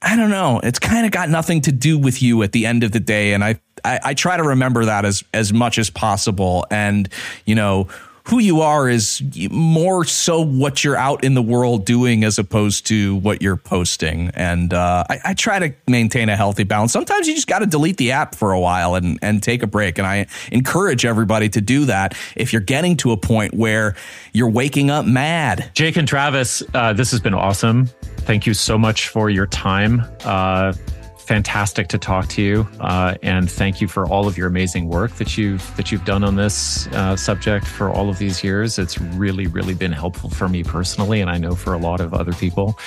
I 0.00 0.16
don't 0.16 0.30
know. 0.30 0.60
It's 0.62 0.80
kind 0.80 1.06
of 1.06 1.12
got 1.12 1.28
nothing 1.28 1.60
to 1.62 1.72
do 1.72 1.96
with 1.96 2.22
you 2.22 2.42
at 2.42 2.52
the 2.52 2.66
end 2.66 2.82
of 2.82 2.90
the 2.90 3.00
day, 3.00 3.34
and 3.34 3.44
I, 3.44 3.60
I, 3.84 4.00
I 4.04 4.14
try 4.14 4.36
to 4.36 4.42
remember 4.42 4.86
that 4.86 5.04
as 5.04 5.22
as 5.32 5.52
much 5.52 5.78
as 5.78 5.90
possible. 5.90 6.66
And 6.70 7.08
you 7.44 7.54
know, 7.54 7.88
who 8.24 8.38
you 8.38 8.60
are 8.60 8.88
is 8.88 9.22
more 9.50 10.04
so 10.04 10.40
what 10.40 10.84
you're 10.84 10.96
out 10.96 11.24
in 11.24 11.34
the 11.34 11.42
world 11.42 11.84
doing 11.84 12.24
as 12.24 12.38
opposed 12.38 12.86
to 12.86 13.16
what 13.16 13.42
you're 13.42 13.56
posting. 13.56 14.30
And 14.34 14.72
uh, 14.72 15.04
I, 15.08 15.18
I, 15.24 15.34
try 15.34 15.58
to 15.58 15.74
maintain 15.88 16.28
a 16.28 16.36
healthy 16.36 16.62
balance. 16.62 16.92
Sometimes 16.92 17.26
you 17.26 17.34
just 17.34 17.48
got 17.48 17.60
to 17.60 17.66
delete 17.66 17.96
the 17.96 18.12
app 18.12 18.36
for 18.36 18.52
a 18.52 18.60
while 18.60 18.94
and, 18.94 19.18
and 19.22 19.42
take 19.42 19.62
a 19.62 19.66
break. 19.66 19.98
And 19.98 20.06
I 20.06 20.26
encourage 20.52 21.04
everybody 21.04 21.48
to 21.50 21.60
do 21.60 21.86
that 21.86 22.16
if 22.36 22.52
you're 22.52 22.62
getting 22.62 22.96
to 22.98 23.10
a 23.10 23.16
point 23.16 23.54
where 23.54 23.96
you're 24.32 24.50
waking 24.50 24.88
up 24.88 25.04
mad. 25.04 25.70
Jake 25.74 25.96
and 25.96 26.06
Travis, 26.06 26.62
uh, 26.74 26.92
this 26.92 27.10
has 27.10 27.18
been 27.18 27.34
awesome. 27.34 27.90
Thank 28.24 28.46
you 28.46 28.54
so 28.54 28.78
much 28.78 29.08
for 29.08 29.30
your 29.30 29.46
time. 29.46 30.04
Uh, 30.24 30.72
fantastic 31.16 31.88
to 31.88 31.98
talk 31.98 32.28
to 32.28 32.42
you, 32.42 32.68
uh, 32.80 33.14
and 33.22 33.50
thank 33.50 33.80
you 33.80 33.88
for 33.88 34.06
all 34.06 34.26
of 34.26 34.36
your 34.36 34.46
amazing 34.46 34.88
work 34.88 35.12
that 35.12 35.36
you've 35.36 35.76
that 35.76 35.90
you've 35.90 36.04
done 36.04 36.24
on 36.24 36.36
this 36.36 36.86
uh, 36.88 37.16
subject 37.16 37.66
for 37.66 37.90
all 37.90 38.08
of 38.08 38.18
these 38.18 38.44
years. 38.44 38.78
It's 38.78 39.00
really, 39.00 39.46
really 39.46 39.74
been 39.74 39.92
helpful 39.92 40.30
for 40.30 40.48
me 40.48 40.62
personally, 40.62 41.20
and 41.20 41.30
I 41.30 41.38
know 41.38 41.54
for 41.54 41.74
a 41.74 41.78
lot 41.78 42.00
of 42.00 42.14
other 42.14 42.32
people. 42.32 42.78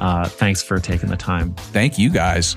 Uh, 0.00 0.28
thanks 0.28 0.62
for 0.62 0.78
taking 0.78 1.08
the 1.08 1.16
time. 1.16 1.54
Thank 1.54 1.98
you, 1.98 2.10
guys. 2.10 2.56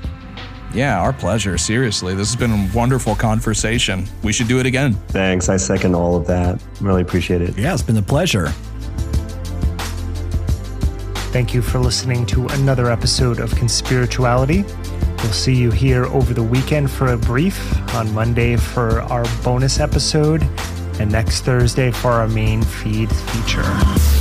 Yeah, 0.74 1.02
our 1.02 1.14
pleasure. 1.14 1.58
Seriously, 1.58 2.16
this 2.16 2.30
has 2.30 2.36
been 2.40 2.52
a 2.52 2.70
wonderful 2.74 3.16
conversation. 3.16 4.06
We 4.24 4.32
should 4.32 4.48
do 4.48 4.60
it 4.60 4.66
again. 4.66 4.94
Thanks. 5.10 5.50
I 5.50 5.58
second 5.58 5.96
all 5.96 6.16
of 6.16 6.28
that. 6.28 6.62
Really 6.80 7.02
appreciate 7.02 7.42
it. 7.42 7.58
Yeah, 7.58 7.74
it's 7.74 7.84
been 7.84 7.98
a 7.98 8.02
pleasure. 8.02 8.54
Thank 11.32 11.54
you 11.54 11.62
for 11.62 11.80
listening 11.80 12.26
to 12.26 12.46
another 12.48 12.92
episode 12.92 13.40
of 13.40 13.52
Conspirituality. 13.52 14.68
We'll 15.24 15.32
see 15.32 15.56
you 15.56 15.72
here 15.72 16.04
over 16.08 16.34
the 16.34 16.44
weekend 16.44 16.92
for 16.92 17.14
a 17.14 17.18
brief, 17.18 17.74
on 17.96 18.14
Monday 18.14 18.58
for 18.58 19.02
our 19.04 19.24
bonus 19.42 19.80
episode, 19.80 20.44
and 21.00 21.10
next 21.10 21.42
Thursday 21.42 21.90
for 21.90 22.12
our 22.12 22.28
main 22.28 22.62
feed 22.62 23.10
feature. 23.10 24.21